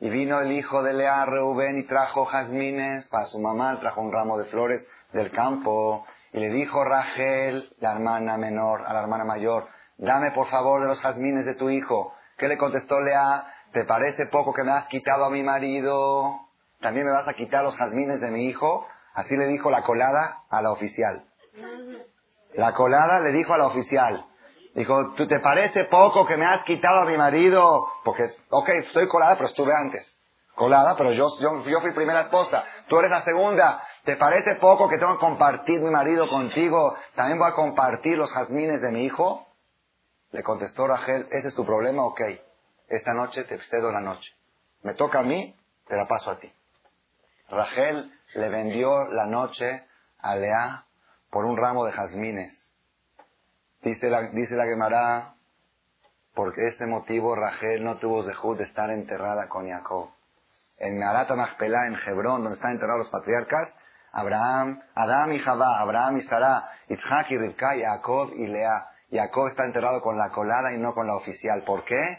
Y 0.01 0.11
vino 0.11 0.41
el 0.41 0.53
hijo 0.53 0.83
de 0.83 0.93
Lea, 0.93 1.25
Reuben, 1.25 1.79
y 1.79 1.85
trajo 1.85 2.27
jazmines 2.27 3.07
para 3.09 3.27
su 3.27 3.39
mamá, 3.39 3.79
trajo 3.81 4.01
un 4.01 4.13
ramo 4.13 4.39
de 4.39 4.47
flores 4.47 4.87
del 5.13 5.31
campo. 5.31 6.05
Y 6.33 6.41
le 6.41 6.51
dijo 6.51 6.83
Rachel, 6.85 7.73
la 7.79 7.93
hermana 7.93 8.37
menor, 8.37 8.85
a 8.87 8.93
la 8.93 9.01
hermana 9.01 9.25
mayor, 9.25 9.67
dame 9.97 10.33
por 10.33 10.49
favor 10.49 10.83
de 10.83 10.89
los 10.89 11.01
jazmines 11.01 11.47
de 11.47 11.55
tu 11.55 11.71
hijo. 11.71 12.15
¿Qué 12.37 12.49
le 12.49 12.59
contestó 12.59 13.01
Lea? 13.01 13.47
¿Te 13.73 13.85
parece 13.85 14.27
poco 14.27 14.53
que 14.53 14.63
me 14.63 14.73
has 14.73 14.89
quitado 14.89 15.25
a 15.25 15.31
mi 15.31 15.43
marido? 15.43 16.41
¿También 16.81 17.07
me 17.07 17.13
vas 17.13 17.27
a 17.27 17.35
quitar 17.35 17.65
los 17.65 17.77
jazmines 17.77 18.21
de 18.21 18.31
mi 18.31 18.47
hijo? 18.47 18.87
Así 19.19 19.37
le 19.37 19.47
dijo 19.47 19.69
la 19.69 19.83
colada 19.83 20.45
a 20.49 20.63
la 20.63 20.71
oficial. 20.71 21.25
La 22.55 22.73
colada 22.73 23.19
le 23.19 23.33
dijo 23.33 23.53
a 23.53 23.59
la 23.59 23.67
oficial. 23.67 24.25
Dijo, 24.77 25.15
¿tú 25.17 25.27
te 25.27 25.41
parece 25.41 25.87
poco 25.87 26.25
que 26.25 26.37
me 26.37 26.47
has 26.47 26.63
quitado 26.63 27.01
a 27.01 27.05
mi 27.05 27.17
marido? 27.17 27.89
Porque, 28.05 28.31
ok, 28.49 28.69
estoy 28.87 29.09
colada, 29.09 29.35
pero 29.35 29.49
estuve 29.49 29.73
antes. 29.75 30.17
Colada, 30.55 30.95
pero 30.97 31.13
yo, 31.13 31.27
yo, 31.41 31.65
yo 31.65 31.81
fui 31.81 31.93
primera 31.95 32.21
esposa. 32.21 32.65
Tú 32.87 32.97
eres 33.01 33.11
la 33.11 33.23
segunda. 33.23 33.83
¿te 34.05 34.17
parece 34.17 34.55
poco 34.55 34.89
que 34.89 34.99
tengo 34.99 35.15
que 35.15 35.27
compartir 35.27 35.81
mi 35.81 35.91
marido 35.91 36.29
contigo? 36.29 36.97
¿También 37.17 37.41
voy 37.41 37.51
a 37.51 37.55
compartir 37.55 38.17
los 38.17 38.33
jazmines 38.33 38.81
de 38.81 38.93
mi 38.93 39.05
hijo? 39.05 39.47
Le 40.31 40.45
contestó 40.45 40.87
Rachel, 40.87 41.27
¿ese 41.33 41.49
es 41.49 41.55
tu 41.57 41.67
problema? 41.67 42.07
Ok, 42.07 42.21
esta 42.89 43.15
noche 43.15 43.45
te 43.45 43.59
cedo 43.65 43.91
la 43.91 44.01
noche. 44.01 44.31
Me 44.85 44.95
toca 44.95 45.19
a 45.19 45.23
mí, 45.25 45.57
te 45.89 45.97
la 45.97 46.07
paso 46.07 46.31
a 46.31 46.39
ti. 46.39 46.51
Rachel 47.51 48.13
le 48.35 48.49
vendió 48.49 49.09
la 49.09 49.27
noche 49.27 49.85
a 50.19 50.37
Lea 50.37 50.85
por 51.31 51.45
un 51.45 51.57
ramo 51.57 51.85
de 51.85 51.93
jazmines. 51.93 52.71
Dice 53.83 54.11
la, 54.11 54.23
dice 54.31 54.55
la 54.55 54.65
Gemara, 54.65 55.35
porque 56.35 56.69
este 56.69 56.87
motivo 56.87 57.35
Rachel 57.35 57.85
no 57.85 57.97
tuvo 57.97 58.23
dejud 58.23 58.59
de 58.59 58.65
estar 58.65 58.91
enterrada 58.91 59.49
con 59.49 59.69
Jacob. 59.69 60.11
En 60.79 60.99
Marata 60.99 61.35
Machpelah, 61.35 61.87
en 61.87 61.95
Hebrón, 61.95 62.43
donde 62.43 62.57
están 62.57 62.73
enterrados 62.73 63.01
los 63.01 63.11
patriarcas, 63.11 63.73
Abraham, 64.13 64.81
Adam 64.95 65.33
y 65.33 65.39
Javá, 65.41 65.81
Abraham 65.81 66.19
y 66.19 66.23
Sarah, 66.23 66.71
Isaac 66.89 67.27
y 67.31 67.39
Rivka, 67.39 67.75
Jacob 67.77 68.31
y 68.37 68.47
Lea. 68.47 68.87
Jacob 69.11 69.49
está 69.49 69.65
enterrado 69.65 70.01
con 70.01 70.17
la 70.17 70.31
colada 70.31 70.73
y 70.73 70.79
no 70.79 70.95
con 70.95 71.07
la 71.07 71.17
oficial. 71.17 71.63
¿Por 71.65 71.85
qué? 71.85 72.19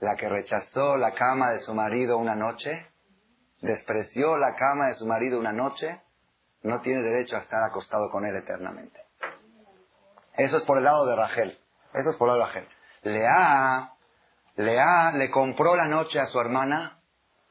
La 0.00 0.16
que 0.16 0.28
rechazó 0.28 0.96
la 0.96 1.14
cama 1.14 1.52
de 1.52 1.60
su 1.60 1.72
marido 1.72 2.18
una 2.18 2.34
noche, 2.34 2.86
despreció 3.66 4.36
la 4.36 4.54
cama 4.54 4.88
de 4.88 4.94
su 4.94 5.06
marido 5.06 5.38
una 5.38 5.52
noche, 5.52 6.00
no 6.62 6.80
tiene 6.80 7.02
derecho 7.02 7.36
a 7.36 7.40
estar 7.40 7.62
acostado 7.62 8.10
con 8.10 8.24
él 8.24 8.34
eternamente. 8.36 9.00
Eso 10.36 10.56
es 10.56 10.64
por 10.64 10.78
el 10.78 10.84
lado 10.84 11.06
de 11.06 11.16
Rachel. 11.16 11.58
Eso 11.92 12.10
es 12.10 12.16
por 12.16 12.28
el 12.28 12.38
lado 12.38 12.50
de 12.50 12.60
Rachel. 12.60 12.68
Lea, 13.02 13.92
Lea 14.56 15.12
le 15.12 15.30
compró 15.30 15.76
la 15.76 15.86
noche 15.86 16.18
a 16.18 16.26
su 16.26 16.40
hermana 16.40 16.98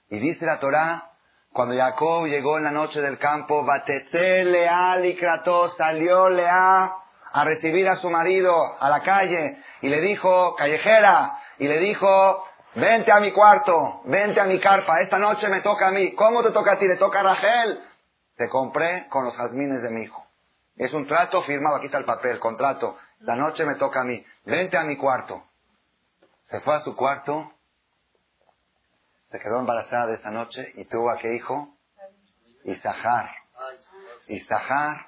y 0.10 0.20
dice 0.20 0.46
la 0.46 0.60
Torá, 0.60 1.12
cuando 1.52 1.76
Jacob 1.76 2.26
llegó 2.26 2.58
en 2.58 2.66
la 2.66 2.72
noche 2.72 3.02
del 3.02 3.18
campo, 3.18 3.64
Batetse 3.64 4.44
Lea 4.44 4.98
Licrató, 4.98 5.70
salió 5.70 6.30
Lea 6.30 6.92
a 7.32 7.44
recibir 7.44 7.88
a 7.88 7.96
su 7.96 8.10
marido 8.10 8.54
a 8.80 8.90
la 8.90 9.02
calle 9.02 9.58
y 9.82 9.90
le 9.90 10.02
dijo, 10.02 10.56
callejera, 10.56 11.40
y 11.58 11.68
le 11.68 11.80
dijo, 11.80 12.44
vente 12.76 13.12
a 13.12 13.20
mi 13.20 13.32
cuarto, 13.32 14.02
vente 14.06 14.40
a 14.40 14.46
mi 14.46 14.60
carpa, 14.60 15.00
esta 15.00 15.18
noche 15.18 15.50
me 15.50 15.62
toca 15.62 15.88
a 15.88 15.92
mí. 15.92 16.14
¿Cómo 16.14 16.44
te 16.44 16.52
toca 16.52 16.74
a 16.74 16.80
ti? 16.80 16.88
Le 16.88 16.98
toca 16.98 17.22
a 17.22 17.24
Rachel. 17.24 17.82
Te 18.36 18.50
compré 18.50 19.08
con 19.10 19.26
los 19.26 19.36
jazmines 19.38 19.82
de 19.82 19.90
mi 19.90 20.04
hijo. 20.04 20.26
Es 20.76 20.94
un 20.94 21.08
trato 21.08 21.42
firmado, 21.44 21.78
aquí 21.78 21.86
está 21.86 21.98
el 21.98 22.06
papel, 22.06 22.40
contrato. 22.40 22.98
La 23.20 23.36
noche 23.36 23.66
me 23.66 23.76
toca 23.76 24.02
a 24.02 24.04
mí. 24.04 24.24
Vente 24.46 24.78
a 24.78 24.84
mi 24.84 24.98
cuarto. 24.98 25.44
Se 26.48 26.60
fue 26.60 26.76
a 26.76 26.82
su 26.82 26.96
cuarto, 26.96 27.52
se 29.32 29.40
quedó 29.40 29.60
embarazada 29.60 30.08
de 30.08 30.16
esa 30.16 30.32
noche 30.32 30.72
y 30.76 30.86
tuvo 30.86 31.10
a 31.10 31.18
qué 31.18 31.36
hijo? 31.36 31.70
Isahar. 32.64 33.30
Isahar 34.28 35.08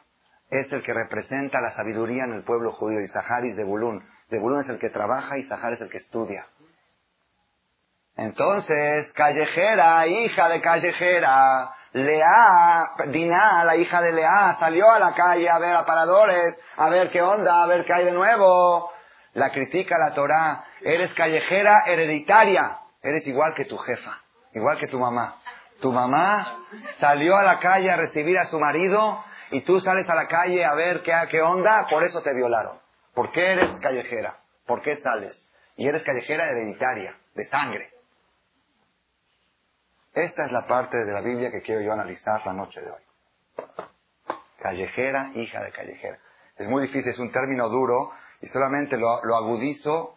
es 0.50 0.72
el 0.72 0.84
que 0.84 0.94
representa 0.94 1.62
la 1.62 1.76
sabiduría 1.76 2.24
en 2.24 2.34
el 2.34 2.44
pueblo 2.44 2.74
judío. 2.74 3.02
Isahar 3.02 3.46
y 3.46 3.54
Zebulun. 3.56 4.04
Zebulun 4.30 4.62
es 4.62 4.70
el 4.70 4.80
que 4.80 4.90
trabaja 4.90 5.38
Isahar 5.38 5.74
es 5.74 5.82
el 5.82 5.90
que 5.90 5.98
estudia. 5.98 6.48
Entonces, 8.18 9.12
callejera, 9.14 10.08
hija 10.08 10.50
de 10.50 10.60
callejera, 10.60 11.72
Lea, 11.94 12.92
Dina, 13.08 13.64
la 13.64 13.76
hija 13.76 14.02
de 14.02 14.12
Lea, 14.12 14.58
salió 14.60 14.92
a 14.92 15.00
la 15.00 15.14
calle 15.14 15.48
a 15.50 15.60
ver 15.60 15.76
aparadores, 15.76 16.60
a 16.78 16.90
ver 16.90 17.12
qué 17.12 17.22
onda, 17.22 17.64
a 17.64 17.68
ver 17.68 17.86
qué 17.86 17.94
hay 17.94 18.06
de 18.06 18.12
nuevo. 18.12 18.92
La 19.34 19.52
critica 19.52 19.98
la 20.00 20.16
Torah. 20.16 20.64
Eres 20.82 21.14
callejera 21.14 21.84
hereditaria. 21.86 22.80
Eres 23.04 23.26
igual 23.28 23.54
que 23.54 23.66
tu 23.66 23.78
jefa, 23.78 24.20
igual 24.54 24.78
que 24.80 24.88
tu 24.88 25.00
mamá. 25.00 25.36
Tu 25.80 25.92
mamá 25.92 26.66
salió 27.00 27.38
a 27.38 27.44
la 27.44 27.60
calle 27.60 27.92
a 27.92 27.98
recibir 27.98 28.38
a 28.40 28.46
su 28.46 28.60
marido 28.60 29.24
y 29.52 29.62
tú 29.62 29.80
sales 29.80 30.10
a 30.10 30.16
la 30.16 30.28
calle 30.28 30.66
a 30.66 30.74
ver 30.74 31.04
qué, 31.04 31.14
qué 31.30 31.42
onda, 31.42 31.86
por 31.88 32.04
eso 32.04 32.22
te 32.24 32.34
violaron. 32.34 32.80
¿Por 33.14 33.32
qué 33.32 33.52
eres 33.52 33.80
callejera? 33.80 34.38
¿Por 34.66 34.82
qué 34.82 34.96
sales? 34.98 35.38
Y 35.76 35.88
eres 35.88 36.02
callejera 36.02 36.50
hereditaria, 36.50 37.16
de 37.36 37.46
sangre. 37.46 37.97
Esta 40.18 40.46
es 40.46 40.52
la 40.52 40.66
parte 40.66 40.98
de 41.06 41.12
la 41.12 41.22
Biblia 41.22 41.52
que 41.52 41.62
quiero 41.62 41.80
yo 41.82 41.94
analizar 41.94 42.44
la 42.44 42.52
noche 42.52 42.82
de 42.82 42.90
hoy. 42.90 43.02
Callejera, 44.60 45.30
hija 45.36 45.62
de 45.62 45.72
callejera. 45.72 46.18
Es 46.56 46.68
muy 46.68 46.82
difícil, 46.88 47.12
es 47.12 47.20
un 47.20 47.32
término 47.32 47.70
duro 47.70 48.10
y 48.42 48.48
solamente 48.48 48.98
lo, 48.98 49.36
agudizo 49.36 50.16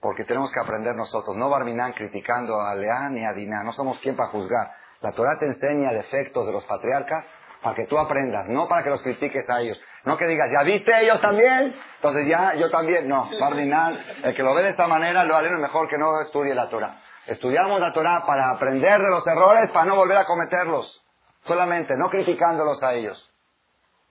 porque 0.00 0.24
tenemos 0.24 0.50
que 0.50 0.58
aprender 0.58 0.96
nosotros. 0.96 1.36
No 1.36 1.48
Barminan 1.50 1.92
criticando 1.92 2.60
a 2.60 2.74
Leán 2.74 3.14
ni 3.14 3.24
a 3.24 3.32
Dinah. 3.32 3.62
No 3.62 3.72
somos 3.74 4.00
quien 4.00 4.16
para 4.16 4.30
juzgar. 4.30 4.72
La 5.02 5.12
Torah 5.12 5.38
te 5.38 5.46
enseña 5.46 5.92
defectos 5.92 6.44
de 6.44 6.52
los 6.52 6.64
patriarcas 6.64 7.24
para 7.62 7.76
que 7.76 7.86
tú 7.86 7.96
aprendas, 7.96 8.48
no 8.48 8.66
para 8.66 8.82
que 8.82 8.90
los 8.90 9.02
critiques 9.02 9.48
a 9.48 9.60
ellos. 9.60 9.80
No 10.04 10.16
que 10.16 10.26
digas, 10.26 10.50
¿ya 10.50 10.64
viste 10.64 10.90
ellos 11.00 11.20
también? 11.20 11.76
Entonces 11.94 12.26
ya 12.26 12.56
yo 12.56 12.72
también. 12.72 13.08
No, 13.08 13.30
Barminan, 13.40 14.00
el 14.24 14.34
que 14.34 14.42
lo 14.42 14.52
ve 14.52 14.64
de 14.64 14.70
esta 14.70 14.88
manera 14.88 15.22
lo 15.22 15.36
haré 15.36 15.48
mejor 15.50 15.88
que 15.88 15.96
no 15.96 16.20
estudie 16.22 16.56
la 16.56 16.68
Torah. 16.68 17.02
Estudiamos 17.28 17.78
la 17.78 17.92
Torah 17.92 18.24
para 18.24 18.50
aprender 18.50 19.02
de 19.02 19.10
los 19.10 19.26
errores, 19.26 19.70
para 19.70 19.84
no 19.84 19.96
volver 19.96 20.16
a 20.16 20.24
cometerlos. 20.24 21.04
Solamente, 21.44 21.94
no 21.98 22.08
criticándolos 22.08 22.82
a 22.82 22.94
ellos. 22.94 23.22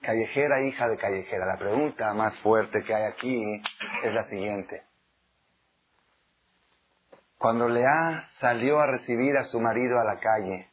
Callejera, 0.00 0.60
hija 0.60 0.86
de 0.86 0.96
callejera. 0.96 1.46
La 1.46 1.58
pregunta 1.58 2.14
más 2.14 2.38
fuerte 2.38 2.84
que 2.84 2.94
hay 2.94 3.02
aquí 3.10 3.62
es 4.04 4.14
la 4.14 4.22
siguiente. 4.24 4.84
Cuando 7.38 7.68
Lea 7.68 8.28
salió 8.38 8.78
a 8.78 8.86
recibir 8.86 9.36
a 9.36 9.44
su 9.44 9.60
marido 9.60 9.98
a 9.98 10.04
la 10.04 10.20
calle, 10.20 10.70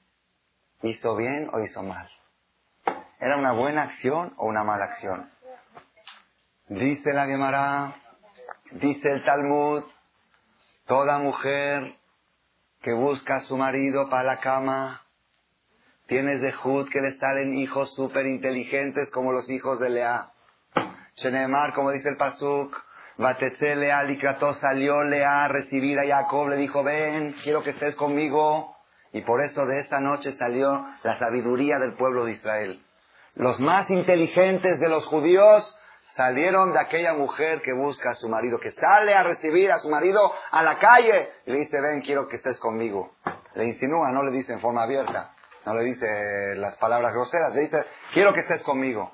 ¿hizo 0.84 1.16
bien 1.16 1.50
o 1.52 1.60
hizo 1.62 1.82
mal? 1.82 2.08
¿Era 3.20 3.38
una 3.38 3.54
buena 3.54 3.86
acción 3.86 4.36
o 4.38 4.46
una 4.46 4.64
mala 4.64 4.86
acción? 4.86 5.32
Dice 6.68 7.12
la 7.12 7.26
Gemara, 7.26 7.96
dice 8.72 9.12
el 9.12 9.26
Talmud, 9.26 9.84
toda 10.86 11.18
mujer 11.18 11.98
que 12.86 12.94
busca 12.94 13.38
a 13.38 13.42
su 13.42 13.58
marido 13.58 14.12
para 14.12 14.22
la 14.22 14.40
cama. 14.40 15.02
Tienes 16.06 16.40
de 16.40 16.52
Jud 16.52 16.88
que 16.92 17.02
le 17.02 17.14
salen 17.14 17.58
hijos 17.58 17.96
súper 17.96 18.28
inteligentes 18.28 19.10
como 19.10 19.32
los 19.32 19.50
hijos 19.50 19.80
de 19.80 19.90
Lea. 19.90 20.28
Shenemar, 21.16 21.74
como 21.74 21.90
dice 21.90 22.10
el 22.10 22.16
Pasuk, 22.16 22.78
Batetse 23.18 23.76
Lea 23.76 24.04
salió 24.62 25.04
Lea 25.04 25.46
a 25.46 25.48
recibir 25.48 26.00
a 26.00 26.06
Jacob, 26.06 26.50
le 26.50 26.58
dijo, 26.58 26.84
ven, 26.84 27.36
quiero 27.44 27.64
que 27.64 27.72
estés 27.72 27.96
conmigo. 27.96 28.76
Y 29.14 29.22
por 29.22 29.42
eso 29.42 29.66
de 29.66 29.80
esa 29.80 30.00
noche 30.00 30.34
salió 30.34 30.86
la 31.02 31.18
sabiduría 31.18 31.80
del 31.80 31.96
pueblo 31.96 32.26
de 32.26 32.34
Israel. 32.34 32.84
Los 33.34 33.60
más 33.60 33.90
inteligentes 33.90 34.80
de 34.80 34.90
los 34.90 35.08
judíos 35.08 35.75
salieron 36.16 36.72
de 36.72 36.80
aquella 36.80 37.14
mujer 37.14 37.62
que 37.62 37.74
busca 37.74 38.12
a 38.12 38.16
su 38.16 38.30
marido, 38.30 38.60
que 38.60 38.72
sale 38.72 39.14
a 39.14 39.24
recibir 39.24 39.72
a 39.72 39.80
su 39.80 39.90
marido 39.90 40.34
a 40.52 40.64
la 40.64 40.80
calle 40.80 41.30
y 41.46 41.52
le 41.52 41.60
dice, 41.60 41.82
ven, 41.82 42.02
quiero 42.02 42.28
que 42.28 42.38
estés 42.38 42.58
conmigo. 42.60 43.16
Le 43.54 43.66
insinúa, 43.66 44.12
no 44.12 44.24
le 44.24 44.32
dice 44.32 44.54
en 44.54 44.62
forma 44.62 44.84
abierta, 44.84 45.34
no 45.66 45.74
le 45.74 45.84
dice 45.84 46.56
las 46.56 46.76
palabras 46.78 47.14
groseras, 47.14 47.54
le 47.54 47.62
dice, 47.62 47.86
quiero 48.14 48.34
que 48.34 48.42
estés 48.42 48.62
conmigo. 48.64 49.12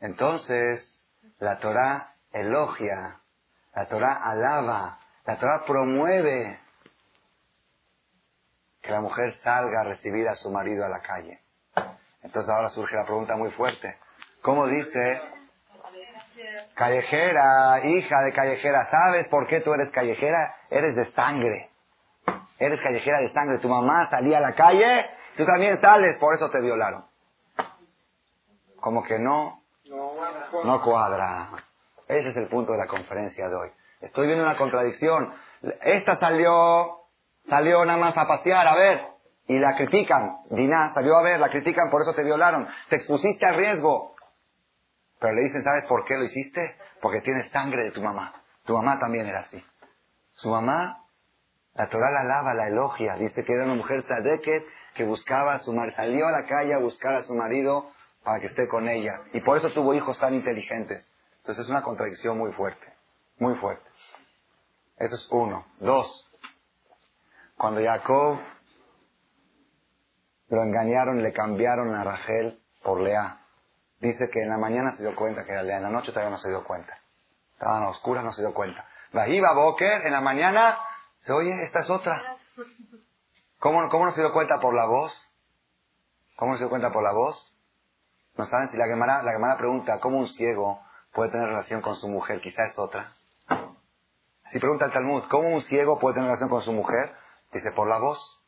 Entonces, 0.00 1.06
la 1.38 1.58
Torah 1.58 2.14
elogia, 2.32 3.20
la 3.74 3.86
Torah 3.86 4.14
alaba, 4.14 4.98
la 5.24 5.38
Torah 5.38 5.64
promueve 5.66 6.60
que 8.82 8.90
la 8.90 9.00
mujer 9.00 9.34
salga 9.42 9.82
a 9.82 9.84
recibir 9.84 10.28
a 10.28 10.34
su 10.34 10.50
marido 10.50 10.84
a 10.84 10.88
la 10.88 11.00
calle. 11.00 11.40
Entonces 12.22 12.50
ahora 12.50 12.70
surge 12.70 12.96
la 12.96 13.04
pregunta 13.04 13.36
muy 13.36 13.50
fuerte. 13.52 13.98
¿Cómo 14.42 14.66
dice? 14.66 15.20
Callejera, 16.74 17.84
hija 17.84 18.22
de 18.22 18.32
callejera, 18.32 18.86
¿sabes 18.90 19.28
por 19.28 19.46
qué 19.46 19.60
tú 19.60 19.72
eres 19.74 19.90
callejera? 19.90 20.54
Eres 20.70 20.96
de 20.96 21.12
sangre. 21.12 21.70
Eres 22.58 22.80
callejera 22.80 23.20
de 23.20 23.32
sangre. 23.32 23.58
Tu 23.58 23.68
mamá 23.68 24.08
salía 24.08 24.38
a 24.38 24.40
la 24.40 24.54
calle, 24.54 25.10
tú 25.36 25.44
también 25.44 25.78
sales, 25.80 26.16
por 26.18 26.34
eso 26.34 26.50
te 26.50 26.60
violaron. 26.60 27.04
Como 28.80 29.02
que 29.04 29.18
no, 29.18 29.62
no 30.64 30.82
cuadra. 30.82 31.50
Ese 32.08 32.30
es 32.30 32.36
el 32.36 32.48
punto 32.48 32.72
de 32.72 32.78
la 32.78 32.86
conferencia 32.86 33.48
de 33.48 33.54
hoy. 33.54 33.70
Estoy 34.00 34.26
viendo 34.26 34.44
una 34.44 34.56
contradicción. 34.56 35.34
Esta 35.82 36.18
salió, 36.18 37.00
salió 37.48 37.84
nada 37.84 37.98
más 37.98 38.16
a 38.16 38.26
pasear, 38.26 38.66
a 38.66 38.74
ver, 38.74 39.06
y 39.46 39.58
la 39.58 39.76
critican. 39.76 40.38
Diná 40.50 40.94
salió 40.94 41.16
a 41.16 41.22
ver, 41.22 41.38
la 41.38 41.50
critican, 41.50 41.90
por 41.90 42.00
eso 42.02 42.14
te 42.14 42.24
violaron. 42.24 42.66
Te 42.88 42.96
expusiste 42.96 43.44
a 43.44 43.52
riesgo. 43.52 44.14
Pero 45.20 45.34
le 45.34 45.42
dicen, 45.42 45.62
¿sabes 45.62 45.84
por 45.84 46.04
qué 46.04 46.16
lo 46.16 46.24
hiciste? 46.24 46.76
Porque 47.00 47.20
tienes 47.20 47.50
sangre 47.50 47.84
de 47.84 47.90
tu 47.90 48.02
mamá. 48.02 48.34
Tu 48.64 48.74
mamá 48.74 48.98
también 48.98 49.26
era 49.26 49.40
así. 49.40 49.62
Su 50.32 50.48
mamá, 50.48 51.04
la 51.74 51.88
Torah 51.88 52.10
la 52.10 52.20
alaba, 52.20 52.54
la 52.54 52.68
elogia. 52.68 53.16
Dice 53.16 53.44
que 53.44 53.52
era 53.52 53.64
una 53.64 53.74
mujer 53.74 54.02
tzadeket 54.04 54.64
que 54.94 55.04
buscaba 55.04 55.54
a 55.54 55.58
su 55.58 55.72
marido. 55.72 55.96
Salió 55.96 56.26
a 56.26 56.32
la 56.32 56.46
calle 56.46 56.74
a 56.74 56.78
buscar 56.78 57.14
a 57.14 57.22
su 57.22 57.34
marido 57.34 57.92
para 58.24 58.40
que 58.40 58.46
esté 58.46 58.66
con 58.66 58.88
ella. 58.88 59.20
Y 59.32 59.40
por 59.40 59.58
eso 59.58 59.70
tuvo 59.72 59.94
hijos 59.94 60.18
tan 60.18 60.34
inteligentes. 60.34 61.06
Entonces 61.38 61.64
es 61.64 61.70
una 61.70 61.82
contradicción 61.82 62.38
muy 62.38 62.52
fuerte. 62.52 62.86
Muy 63.38 63.54
fuerte. 63.56 63.88
Eso 64.96 65.14
es 65.14 65.28
uno. 65.30 65.66
Dos. 65.80 66.26
Cuando 67.56 67.82
Jacob 67.82 68.38
lo 70.48 70.62
engañaron 70.62 71.22
le 71.22 71.32
cambiaron 71.32 71.94
a 71.94 72.04
Rachel 72.04 72.58
por 72.82 73.00
Lea. 73.00 73.39
Dice 74.00 74.30
que 74.30 74.42
en 74.42 74.48
la 74.48 74.56
mañana 74.56 74.92
se 74.96 75.02
dio 75.02 75.14
cuenta 75.14 75.44
que 75.44 75.52
en 75.52 75.82
la 75.82 75.90
noche 75.90 76.10
todavía 76.10 76.30
no 76.30 76.38
se 76.38 76.48
dio 76.48 76.64
cuenta. 76.64 76.98
Estaban 77.52 77.84
oscuras, 77.84 78.24
no 78.24 78.32
se 78.32 78.40
dio 78.40 78.54
cuenta. 78.54 78.88
Vahiba 79.12 79.52
Boker, 79.52 80.06
en 80.06 80.12
la 80.12 80.22
mañana, 80.22 80.78
se 81.20 81.32
oye, 81.32 81.64
esta 81.64 81.80
es 81.80 81.90
otra. 81.90 82.38
¿Cómo, 83.58 83.86
¿Cómo 83.90 84.06
no 84.06 84.12
se 84.12 84.22
dio 84.22 84.32
cuenta 84.32 84.58
por 84.58 84.74
la 84.74 84.86
voz? 84.86 85.12
¿Cómo 86.36 86.52
no 86.52 86.58
se 86.58 86.64
dio 86.64 86.70
cuenta 86.70 86.90
por 86.90 87.02
la 87.02 87.12
voz? 87.12 87.54
No 88.38 88.46
saben 88.46 88.68
si 88.68 88.78
la 88.78 88.86
Gemara, 88.86 89.22
la 89.22 89.56
pregunta, 89.58 90.00
¿cómo 90.00 90.18
un 90.18 90.28
ciego 90.28 90.80
puede 91.12 91.30
tener 91.30 91.48
relación 91.48 91.82
con 91.82 91.96
su 91.96 92.08
mujer? 92.08 92.40
Quizá 92.40 92.64
es 92.64 92.78
otra. 92.78 93.12
Si 94.50 94.58
pregunta 94.58 94.86
el 94.86 94.92
Talmud, 94.92 95.24
¿cómo 95.30 95.48
un 95.54 95.60
ciego 95.62 95.98
puede 95.98 96.14
tener 96.14 96.28
relación 96.28 96.48
con 96.48 96.62
su 96.62 96.72
mujer? 96.72 97.14
Dice, 97.52 97.70
por 97.72 97.86
la 97.86 97.98
voz. 97.98 98.40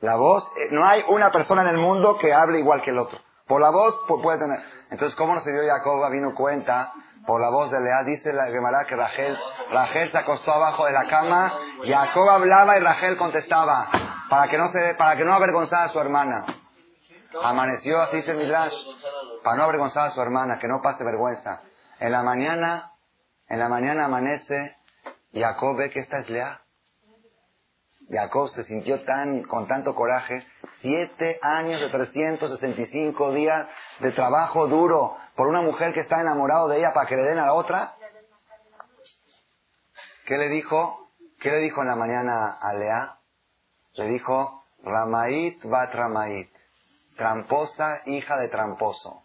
La 0.00 0.14
voz, 0.14 0.44
eh, 0.56 0.68
no 0.70 0.86
hay 0.86 1.02
una 1.08 1.32
persona 1.32 1.62
en 1.62 1.68
el 1.68 1.78
mundo 1.78 2.18
que 2.18 2.32
hable 2.32 2.60
igual 2.60 2.82
que 2.82 2.90
el 2.90 2.98
otro. 2.98 3.18
Por 3.46 3.60
la 3.60 3.70
voz 3.70 3.94
puede 4.06 4.38
tener. 4.38 4.60
Entonces, 4.90 5.16
¿cómo 5.16 5.34
no 5.34 5.40
se 5.40 5.52
dio 5.52 5.62
Jacob 5.66 6.10
vino 6.10 6.34
cuenta? 6.34 6.92
Por 7.26 7.40
la 7.40 7.50
voz 7.50 7.70
de 7.70 7.80
Lea, 7.80 8.02
dice 8.04 8.32
la 8.32 8.46
Gemara 8.46 8.84
que 8.86 8.94
Rachel, 8.94 9.36
Rachel 9.70 10.12
se 10.12 10.18
acostó 10.18 10.52
abajo 10.52 10.84
de 10.84 10.92
la 10.92 11.06
cama, 11.06 11.54
Jacob 11.82 12.28
hablaba 12.28 12.76
y 12.76 12.80
Rachel 12.80 13.16
contestaba, 13.16 13.88
para 14.28 14.48
que 14.48 14.58
no 14.58 14.68
se, 14.68 14.94
para 14.94 15.16
que 15.16 15.24
no 15.24 15.32
avergonzara 15.32 15.84
a 15.84 15.88
su 15.88 15.98
hermana. 15.98 16.44
Amaneció, 17.42 18.00
así 18.02 18.16
dice 18.16 18.34
Midrash, 18.34 18.74
para 19.42 19.56
no 19.56 19.64
avergonzar 19.64 20.08
a 20.08 20.10
su 20.10 20.20
hermana, 20.20 20.58
que 20.60 20.68
no 20.68 20.80
pase 20.82 21.02
vergüenza. 21.02 21.62
En 21.98 22.12
la 22.12 22.22
mañana, 22.22 22.90
en 23.48 23.58
la 23.58 23.68
mañana 23.68 24.04
amanece, 24.04 24.76
Jacob 25.32 25.76
ve 25.76 25.90
que 25.90 26.00
esta 26.00 26.18
es 26.20 26.28
Lea. 26.28 26.60
Jacob 28.10 28.48
se 28.50 28.64
sintió 28.64 29.02
tan, 29.04 29.42
con 29.44 29.66
tanto 29.66 29.94
coraje, 29.94 30.46
siete 30.80 31.38
años 31.42 31.80
de 31.80 31.88
365 31.88 33.32
días 33.32 33.68
de 34.00 34.12
trabajo 34.12 34.66
duro 34.68 35.16
por 35.36 35.48
una 35.48 35.62
mujer 35.62 35.92
que 35.94 36.00
está 36.00 36.20
enamorado 36.20 36.68
de 36.68 36.78
ella 36.78 36.92
para 36.92 37.08
que 37.08 37.16
le 37.16 37.22
den 37.22 37.38
a 37.38 37.46
la 37.46 37.54
otra. 37.54 37.94
¿Qué 40.26 40.36
le 40.36 40.48
dijo? 40.48 41.10
¿Qué 41.40 41.50
le 41.50 41.58
dijo 41.58 41.82
en 41.82 41.88
la 41.88 41.96
mañana 41.96 42.58
a 42.60 42.72
Lea? 42.74 43.18
Le 43.94 44.08
dijo, 44.08 44.64
Ramait 44.82 45.62
bat 45.64 45.94
Ramait, 45.94 46.50
tramposa 47.16 48.02
hija 48.06 48.36
de 48.38 48.48
tramposo. 48.48 49.24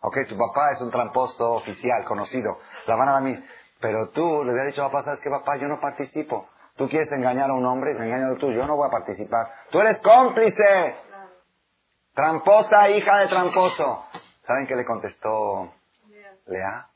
Ok, 0.00 0.18
tu 0.28 0.36
papá 0.36 0.72
es 0.72 0.80
un 0.80 0.90
tramposo 0.90 1.52
oficial, 1.52 2.04
conocido, 2.04 2.58
la 2.86 2.96
van 2.96 3.08
a 3.08 3.20
mí. 3.20 3.38
Pero 3.80 4.10
tú 4.10 4.44
le 4.44 4.52
habías 4.52 4.66
dicho, 4.66 4.82
papá, 4.82 5.02
¿sabes 5.02 5.20
qué, 5.20 5.30
papá? 5.30 5.56
Yo 5.56 5.66
no 5.68 5.80
participo. 5.80 6.48
Tú 6.82 6.88
quieres 6.88 7.12
engañar 7.12 7.48
a 7.48 7.54
un 7.54 7.64
hombre, 7.64 7.92
engañalo 7.92 8.36
tú, 8.38 8.50
yo 8.50 8.66
no 8.66 8.74
voy 8.74 8.88
a 8.88 8.90
participar. 8.90 9.46
Tú 9.70 9.78
eres 9.78 10.00
cómplice. 10.00 10.96
Tramposa, 12.12 12.90
hija 12.90 13.18
de 13.18 13.28
tramposo. 13.28 14.04
¿Saben 14.44 14.66
qué 14.66 14.74
le 14.74 14.84
contestó 14.84 15.72
Lea? 16.46 16.88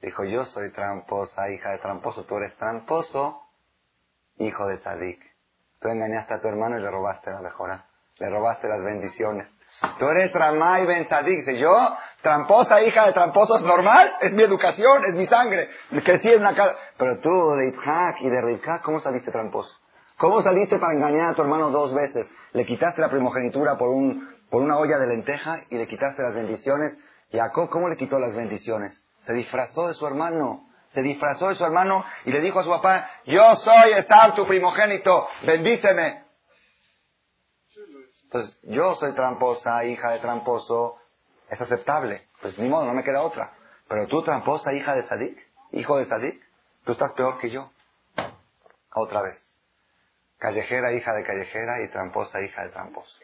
Dijo, 0.00 0.22
yo 0.22 0.44
soy 0.44 0.70
tramposa, 0.70 1.50
hija 1.50 1.70
de 1.70 1.78
tramposo. 1.78 2.24
Tú 2.24 2.36
eres 2.36 2.56
tramposo, 2.56 3.42
hijo 4.36 4.64
de 4.68 4.78
Tadik. 4.78 5.20
Tú 5.80 5.88
engañaste 5.88 6.34
a 6.34 6.40
tu 6.40 6.46
hermano 6.46 6.78
y 6.78 6.80
le 6.80 6.88
robaste 6.92 7.32
la 7.32 7.40
mejora. 7.40 7.86
Le 8.20 8.30
robaste 8.30 8.68
las 8.68 8.84
bendiciones. 8.84 9.48
Tú 9.98 10.08
eres 10.08 10.32
Ramay 10.32 10.86
Ben 10.86 11.08
Tadik. 11.08 11.40
Dice, 11.40 11.58
yo, 11.58 11.96
tramposa, 12.22 12.82
hija 12.82 13.06
de 13.06 13.12
tramposos, 13.12 13.62
normal, 13.62 14.14
es 14.20 14.32
mi 14.32 14.42
educación, 14.42 15.04
es 15.04 15.14
mi 15.14 15.26
sangre. 15.26 15.68
Crecí 16.04 16.30
en 16.30 16.40
una 16.40 16.54
casa. 16.54 16.76
Pero 16.96 17.20
tú, 17.20 17.30
de 17.56 17.68
Itzhak 17.68 18.20
y 18.22 18.30
de 18.30 18.40
Rivka, 18.40 18.80
¿cómo 18.82 19.00
saliste 19.00 19.30
tramposo? 19.30 19.70
¿Cómo 20.18 20.40
saliste 20.40 20.78
para 20.78 20.94
engañar 20.94 21.30
a 21.30 21.34
tu 21.34 21.42
hermano 21.42 21.70
dos 21.70 21.92
veces? 21.92 22.30
Le 22.52 22.64
quitaste 22.64 23.00
la 23.00 23.10
primogenitura 23.10 23.76
por, 23.76 23.88
un, 23.88 24.28
por 24.50 24.62
una 24.62 24.78
olla 24.78 24.98
de 24.98 25.08
lenteja 25.08 25.64
y 25.68 25.76
le 25.76 25.88
quitaste 25.88 26.22
las 26.22 26.34
bendiciones. 26.34 26.96
Jacob, 27.32 27.68
¿cómo 27.70 27.88
le 27.88 27.96
quitó 27.96 28.18
las 28.18 28.34
bendiciones? 28.34 29.04
Se 29.26 29.32
disfrazó 29.32 29.88
de 29.88 29.94
su 29.94 30.06
hermano. 30.06 30.68
Se 30.94 31.02
disfrazó 31.02 31.48
de 31.48 31.54
su 31.56 31.64
hermano 31.64 32.04
y 32.24 32.30
le 32.30 32.40
dijo 32.40 32.60
a 32.60 32.64
su 32.64 32.70
papá, 32.70 33.08
yo 33.24 33.56
soy 33.56 33.92
Estar, 33.92 34.34
tu 34.34 34.46
primogénito, 34.46 35.26
bendíceme. 35.44 36.22
Entonces, 38.24 38.58
yo 38.62 38.94
soy 38.94 39.14
tramposa, 39.14 39.84
hija 39.84 40.12
de 40.12 40.20
tramposo, 40.20 40.96
es 41.52 41.60
aceptable. 41.60 42.28
Pues 42.40 42.58
ni 42.58 42.68
modo, 42.68 42.86
no 42.86 42.94
me 42.94 43.04
queda 43.04 43.20
otra. 43.20 43.52
Pero 43.86 44.06
tú, 44.06 44.22
tramposa, 44.22 44.72
hija 44.72 44.94
de 44.94 45.06
Sadik, 45.06 45.38
hijo 45.72 45.98
de 45.98 46.06
Sadik, 46.06 46.42
tú 46.84 46.92
estás 46.92 47.12
peor 47.12 47.38
que 47.38 47.50
yo. 47.50 47.70
Otra 48.94 49.20
vez. 49.20 49.38
Callejera, 50.38 50.92
hija 50.92 51.12
de 51.12 51.24
callejera 51.24 51.82
y 51.82 51.88
tramposa, 51.90 52.40
hija 52.40 52.64
de 52.64 52.70
tramposo. 52.70 53.20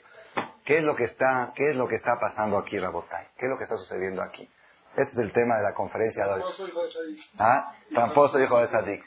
¿Qué 0.65 0.79
es 0.79 0.85
lo 0.85 0.95
que 0.95 1.05
está, 1.05 1.53
qué 1.57 1.71
es 1.71 1.77
lo 1.77 1.89
que 1.89 1.97
está 1.97 2.21
pasando 2.21 2.59
aquí, 2.59 2.79
Rabotay? 2.79 3.29
¿Qué 3.39 3.47
es 3.47 3.51
lo 3.51 3.57
que 3.57 3.65
está 3.65 3.77
sucediendo 3.77 4.23
aquí? 4.23 4.49
Este 4.95 5.13
es 5.13 5.19
el 5.19 5.33
tema 5.33 5.57
de 5.57 5.63
la 5.63 5.73
conferencia 5.73 6.27
de 6.27 6.35
hoy. 6.35 6.43
¿Ah? 7.39 7.73
Tramposo, 7.95 8.39
hijo 8.39 8.61
de 8.61 8.69
Sadik. 8.69 9.05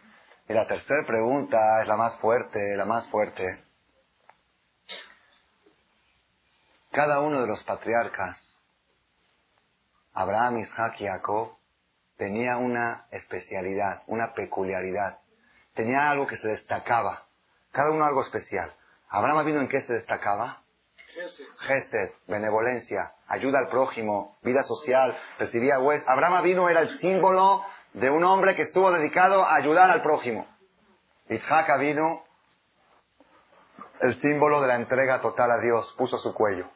Y 0.49 0.53
la 0.53 0.67
tercera 0.67 1.05
pregunta 1.05 1.81
es 1.81 1.87
la 1.87 1.95
más 1.95 2.19
fuerte, 2.19 2.75
la 2.75 2.85
más 2.85 3.07
fuerte. 3.09 3.63
Cada 6.91 7.21
uno 7.21 7.41
de 7.41 7.47
los 7.47 7.63
patriarcas, 7.63 8.50
Abraham, 10.13 10.59
Isaac 10.59 10.95
y 10.99 11.07
Jacob, 11.07 11.53
tenía 12.17 12.57
una 12.57 13.05
especialidad, 13.11 14.03
una 14.07 14.33
peculiaridad. 14.33 15.19
Tenía 15.73 16.09
algo 16.09 16.27
que 16.27 16.37
se 16.37 16.47
destacaba. 16.47 17.23
Cada 17.71 17.91
uno 17.91 18.05
algo 18.05 18.21
especial. 18.21 18.73
Abraham 19.09 19.45
vino 19.45 19.61
en 19.61 19.69
qué 19.69 19.81
se 19.81 19.93
destacaba? 19.93 20.61
Gesed, 21.67 22.11
benevolencia, 22.27 23.13
ayuda 23.27 23.59
al 23.59 23.69
prójimo, 23.69 24.37
vida 24.43 24.63
social, 24.63 25.17
recibía 25.39 25.79
hues. 25.79 26.03
Abraham 26.07 26.43
vino 26.43 26.69
era 26.69 26.81
el 26.81 26.99
símbolo 26.99 27.63
de 27.93 28.09
un 28.09 28.23
hombre 28.23 28.55
que 28.55 28.63
estuvo 28.63 28.91
dedicado 28.91 29.43
a 29.43 29.55
ayudar 29.55 29.91
al 29.91 30.01
prójimo. 30.01 30.47
Isaac 31.29 31.67
vino 31.79 32.23
el 34.01 34.19
símbolo 34.21 34.61
de 34.61 34.67
la 34.67 34.75
entrega 34.75 35.21
total 35.21 35.51
a 35.51 35.59
Dios, 35.59 35.93
puso 35.97 36.17
su 36.17 36.33
cuello. 36.33 36.69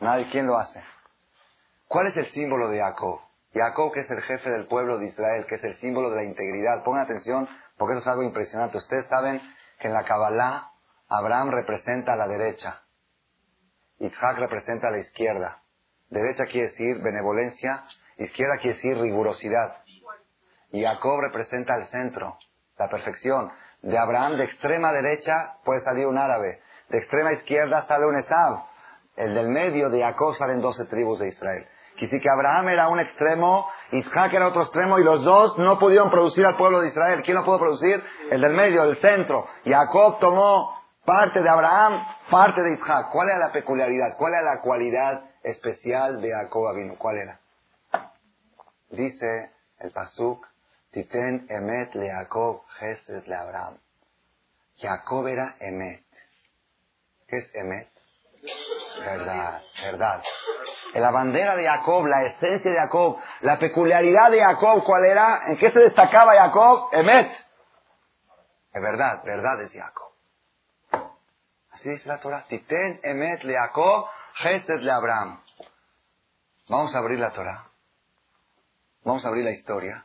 Nadie, 0.00 0.30
¿quién 0.30 0.46
lo 0.46 0.56
hace? 0.56 0.82
¿Cuál 1.88 2.08
es 2.08 2.16
el 2.18 2.30
símbolo 2.32 2.68
de 2.68 2.80
Jacob? 2.80 3.18
Jacob, 3.54 3.92
que 3.94 4.00
es 4.00 4.10
el 4.10 4.20
jefe 4.20 4.50
del 4.50 4.66
pueblo 4.66 4.98
de 4.98 5.06
Israel, 5.06 5.46
que 5.46 5.54
es 5.54 5.64
el 5.64 5.74
símbolo 5.76 6.10
de 6.10 6.16
la 6.16 6.24
integridad. 6.24 6.84
Pongan 6.84 7.04
atención, 7.04 7.48
porque 7.78 7.94
eso 7.94 8.02
es 8.02 8.06
algo 8.08 8.22
impresionante. 8.24 8.76
Ustedes 8.76 9.06
saben 9.06 9.40
que 9.80 9.88
en 9.88 9.94
la 9.94 10.04
Kabbalah, 10.04 10.70
Abraham 11.08 11.50
representa 11.50 12.12
a 12.12 12.16
la 12.16 12.28
derecha. 12.28 12.82
Isaac 14.00 14.36
representa 14.36 14.88
a 14.88 14.90
la 14.90 14.98
izquierda. 14.98 15.62
Derecha 16.10 16.44
quiere 16.44 16.68
decir 16.68 17.00
benevolencia, 17.00 17.84
izquierda 18.18 18.58
quiere 18.58 18.76
decir 18.76 18.98
rigurosidad. 18.98 19.78
Y 20.72 20.84
Jacob 20.84 21.20
representa 21.22 21.74
el 21.76 21.86
centro, 21.86 22.36
la 22.78 22.90
perfección. 22.90 23.50
De 23.80 23.96
Abraham, 23.96 24.36
de 24.36 24.44
extrema 24.44 24.92
derecha, 24.92 25.54
puede 25.64 25.80
salir 25.80 26.06
un 26.06 26.18
árabe. 26.18 26.60
De 26.90 26.98
extrema 26.98 27.32
izquierda 27.32 27.86
sale 27.86 28.04
un 28.04 28.18
Esab. 28.18 28.64
El 29.16 29.34
del 29.34 29.48
medio 29.48 29.88
de 29.88 30.02
Jacob 30.02 30.36
salen 30.36 30.60
doce 30.60 30.84
tribus 30.84 31.18
de 31.20 31.28
Israel. 31.28 31.66
Quisi 31.98 32.20
que 32.20 32.30
Abraham 32.30 32.68
era 32.68 32.88
un 32.88 33.00
extremo, 33.00 33.68
Isaac 33.90 34.32
era 34.32 34.46
otro 34.46 34.62
extremo, 34.62 34.98
y 35.00 35.04
los 35.04 35.24
dos 35.24 35.58
no 35.58 35.78
pudieron 35.80 36.10
producir 36.10 36.46
al 36.46 36.56
pueblo 36.56 36.80
de 36.80 36.88
Israel. 36.88 37.22
¿Quién 37.24 37.36
lo 37.36 37.44
pudo 37.44 37.58
producir? 37.58 38.02
El 38.30 38.40
del 38.40 38.54
medio, 38.54 38.84
el 38.84 39.00
centro. 39.00 39.46
Jacob 39.64 40.20
tomó 40.20 40.78
parte 41.04 41.42
de 41.42 41.48
Abraham, 41.48 42.06
parte 42.30 42.62
de 42.62 42.74
Isaac. 42.74 43.08
¿Cuál 43.10 43.30
era 43.30 43.38
la 43.38 43.52
peculiaridad? 43.52 44.16
¿Cuál 44.16 44.34
era 44.34 44.42
la 44.54 44.60
cualidad 44.60 45.24
especial 45.42 46.20
de 46.20 46.30
Jacob 46.30 46.68
Avino? 46.68 46.94
¿Cuál 46.96 47.16
era? 47.18 47.40
Dice 48.90 49.50
el 49.80 49.90
Pasuk, 49.90 50.46
Titen 50.92 51.46
Emet 51.48 51.94
le 51.94 52.10
Jacob, 52.10 52.62
Gesed 52.78 53.26
le 53.26 53.34
Abraham. 53.34 53.76
Jacob 54.76 55.26
era 55.26 55.56
Emet. 55.58 56.04
¿Qué 57.26 57.38
es 57.38 57.54
Emet? 57.54 57.88
Verdad, 59.00 59.62
verdad. 59.82 60.22
La 60.94 61.10
bandera 61.10 61.54
de 61.54 61.66
Jacob, 61.66 62.06
la 62.06 62.24
esencia 62.24 62.70
de 62.70 62.76
Jacob, 62.78 63.18
la 63.40 63.58
peculiaridad 63.58 64.30
de 64.30 64.40
Jacob, 64.40 64.82
¿cuál 64.84 65.04
era? 65.04 65.46
¿En 65.46 65.58
qué 65.58 65.70
se 65.70 65.80
destacaba 65.80 66.34
Jacob? 66.34 66.88
Emet. 66.92 67.30
Es 68.72 68.82
verdad, 68.82 69.22
verdad 69.24 69.62
es 69.62 69.72
Jacob. 69.72 70.08
Así 71.72 71.90
dice 71.90 72.08
la 72.08 72.18
Torah. 72.18 72.44
Titen 72.48 73.00
emet 73.02 73.44
le 73.44 73.54
Jacob, 73.54 74.06
Gesed 74.34 74.80
le 74.80 74.90
Abraham. 74.90 75.40
Vamos 76.68 76.94
a 76.94 76.98
abrir 76.98 77.18
la 77.18 77.30
Torah. 77.30 77.64
Vamos 79.04 79.24
a 79.24 79.28
abrir 79.28 79.44
la 79.44 79.52
historia. 79.52 80.04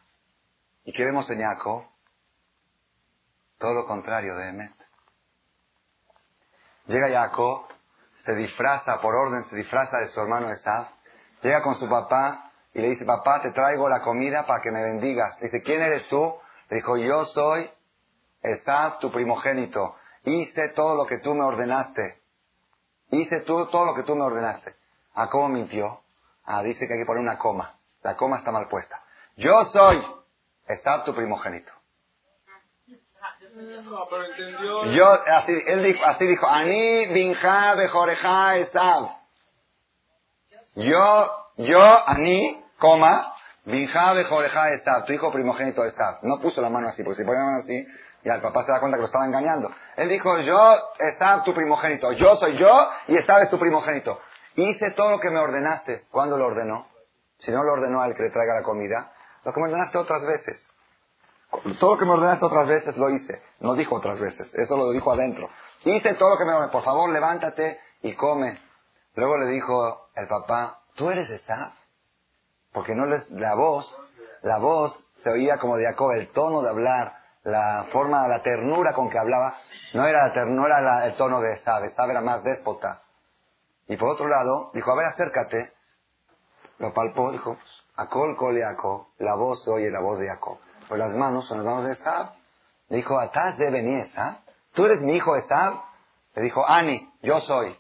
¿Y 0.85 0.93
qué 0.93 1.03
vemos 1.03 1.29
en 1.29 1.41
Jacob? 1.41 1.85
Todo 3.57 3.73
lo 3.73 3.87
contrario 3.87 4.35
de 4.35 4.49
Emet. 4.49 4.73
Llega 6.87 7.09
Jacob, 7.09 7.67
se 8.25 8.36
disfraza, 8.36 9.01
por 9.01 9.15
orden, 9.15 9.45
se 9.45 9.55
disfraza 9.55 9.97
de 9.97 10.07
su 10.07 10.19
hermano 10.19 10.49
Esaf. 10.49 10.89
Llega 11.41 11.62
con 11.62 11.75
su 11.75 11.89
papá 11.89 12.51
y 12.73 12.79
le 12.79 12.89
dice, 12.89 13.05
papá, 13.05 13.41
te 13.41 13.51
traigo 13.51 13.89
la 13.89 14.01
comida 14.01 14.45
para 14.45 14.62
que 14.62 14.71
me 14.71 14.81
bendigas. 14.81 15.39
dice, 15.39 15.62
¿quién 15.62 15.81
eres 15.81 16.07
tú? 16.07 16.33
Le 16.69 16.77
dijo, 16.77 16.97
yo 16.97 17.25
soy 17.25 17.69
Esaf, 18.41 18.99
tu 18.99 19.12
primogénito. 19.12 19.95
Hice 20.23 20.69
todo 20.69 20.95
lo 20.95 21.05
que 21.05 21.19
tú 21.19 21.33
me 21.33 21.43
ordenaste. 21.43 22.21
Hice 23.12 23.41
todo 23.41 23.86
lo 23.86 23.93
que 23.93 24.03
tú 24.03 24.15
me 24.15 24.23
ordenaste. 24.23 24.73
¿A 25.13 25.29
cómo 25.29 25.49
mintió? 25.49 26.01
Ah, 26.45 26.63
dice 26.63 26.88
que 26.88 26.93
hay 26.93 26.99
que 26.99 27.05
poner 27.05 27.21
una 27.21 27.38
coma. 27.38 27.75
La 28.01 28.15
coma 28.15 28.38
está 28.38 28.51
mal 28.51 28.67
puesta. 28.69 29.03
Yo 29.36 29.65
soy 29.65 30.03
Esab 30.65 31.03
tu 31.03 31.13
primogénito. 31.13 31.71
Yo, 34.95 35.11
así, 35.11 35.51
él 35.67 35.83
dijo, 35.83 36.03
así 36.05 36.25
dijo, 36.25 36.47
Ani 36.47 37.05
binja 37.07 37.75
bejoreja 37.75 38.57
Esab. 38.57 39.09
Yo, 40.75 41.31
yo, 41.57 42.07
Ani, 42.07 42.63
coma, 42.79 43.33
binja 43.65 44.13
bejoreja 44.13 44.71
Esab, 44.71 45.05
tu 45.05 45.13
hijo 45.13 45.31
primogénito 45.31 45.85
Esab. 45.85 46.19
No 46.23 46.41
puso 46.41 46.61
la 46.61 46.69
mano 46.69 46.87
así, 46.87 47.03
porque 47.03 47.21
si 47.21 47.23
ponía 47.23 47.41
la 47.41 47.45
mano 47.45 47.63
así, 47.63 47.87
ya 48.23 48.35
el 48.35 48.41
papá 48.41 48.63
se 48.63 48.71
da 48.71 48.79
cuenta 48.79 48.97
que 48.97 49.01
lo 49.01 49.07
estaba 49.07 49.25
engañando. 49.25 49.69
Él 49.97 50.09
dijo, 50.09 50.39
yo, 50.39 50.75
Esab 50.97 51.43
tu 51.43 51.53
primogénito. 51.53 52.11
Yo 52.13 52.35
soy 52.37 52.57
yo 52.57 52.89
y 53.07 53.17
Esab 53.17 53.43
es 53.43 53.49
tu 53.51 53.59
primogénito. 53.59 54.19
Hice 54.55 54.91
todo 54.95 55.11
lo 55.11 55.19
que 55.19 55.29
me 55.29 55.39
ordenaste. 55.39 56.05
¿Cuándo 56.09 56.37
lo 56.37 56.47
ordenó? 56.47 56.87
Si 57.39 57.51
no 57.51 57.63
lo 57.63 57.73
ordenó 57.73 58.01
al 58.01 58.15
que 58.15 58.23
le 58.23 58.29
traiga 58.31 58.55
la 58.55 58.63
comida, 58.63 59.11
lo 59.43 59.53
que 59.53 59.59
me 59.59 59.67
ordenaste 59.67 59.97
otras 59.97 60.25
veces. 60.25 60.72
Todo 61.79 61.93
lo 61.93 61.99
que 61.99 62.05
me 62.05 62.11
ordenaste 62.11 62.45
otras 62.45 62.67
veces 62.67 62.97
lo 62.97 63.09
hice. 63.09 63.41
No 63.59 63.75
dijo 63.75 63.95
otras 63.95 64.19
veces, 64.19 64.53
eso 64.53 64.77
lo 64.77 64.91
dijo 64.91 65.11
adentro. 65.11 65.49
Hice 65.85 66.13
todo 66.15 66.31
lo 66.31 66.37
que 66.37 66.45
me 66.45 66.51
ordenaste. 66.51 66.71
Por 66.73 66.83
favor, 66.83 67.09
levántate 67.09 67.79
y 68.01 68.13
come. 68.15 68.59
Luego 69.15 69.37
le 69.37 69.45
dijo 69.47 70.07
el 70.15 70.27
papá, 70.27 70.79
¿tú 70.95 71.09
eres 71.09 71.29
Esab? 71.29 71.71
Porque 72.71 72.95
no 72.95 73.05
les, 73.05 73.29
la 73.29 73.53
voz, 73.55 73.85
la 74.41 74.57
voz 74.57 74.97
se 75.23 75.29
oía 75.29 75.57
como 75.59 75.77
de 75.77 75.85
Jacob, 75.85 76.11
el 76.11 76.31
tono 76.31 76.61
de 76.63 76.69
hablar, 76.69 77.13
la 77.43 77.85
forma, 77.91 78.27
la 78.27 78.41
ternura 78.41 78.93
con 78.93 79.09
que 79.09 79.19
hablaba, 79.19 79.55
no 79.93 80.07
era, 80.07 80.27
la 80.27 80.33
ter- 80.33 80.47
no 80.47 80.65
era 80.65 80.81
la- 80.81 81.05
el 81.05 81.15
tono 81.15 81.39
de 81.41 81.53
Esab, 81.53 81.83
Esab 81.85 82.09
era 82.09 82.21
más 82.21 82.43
déspota. 82.43 83.03
Y 83.87 83.97
por 83.97 84.09
otro 84.09 84.27
lado, 84.27 84.71
dijo, 84.73 84.91
a 84.91 84.95
ver, 84.95 85.05
acércate. 85.07 85.71
Lo 86.79 86.93
palpó, 86.93 87.31
dijo, 87.31 87.57
Acol, 87.95 88.35
col, 88.37 88.57
Jacob. 88.59 89.07
La 89.19 89.35
voz 89.35 89.63
se 89.63 89.69
oye 89.71 89.91
la 89.91 89.99
voz 89.99 90.17
de 90.19 90.27
Jacob. 90.27 90.57
Pero 90.93 91.08
las 91.08 91.15
manos 91.15 91.47
son 91.47 91.58
las 91.58 91.65
manos 91.65 91.88
de 91.88 91.93
Esab. 91.93 92.34
Le 92.89 92.97
dijo, 92.97 93.17
Atás 93.19 93.58
de 93.58 93.71
venir 93.71 94.06
Esab. 94.06 94.36
¿Tú 94.75 94.86
eres 94.86 95.01
mi 95.01 95.15
hijo 95.15 95.36
Esab? 95.36 95.82
Le 96.36 96.43
dijo, 96.43 96.63
Ani, 96.69 97.10
yo 97.23 97.39
soy. 97.39 97.75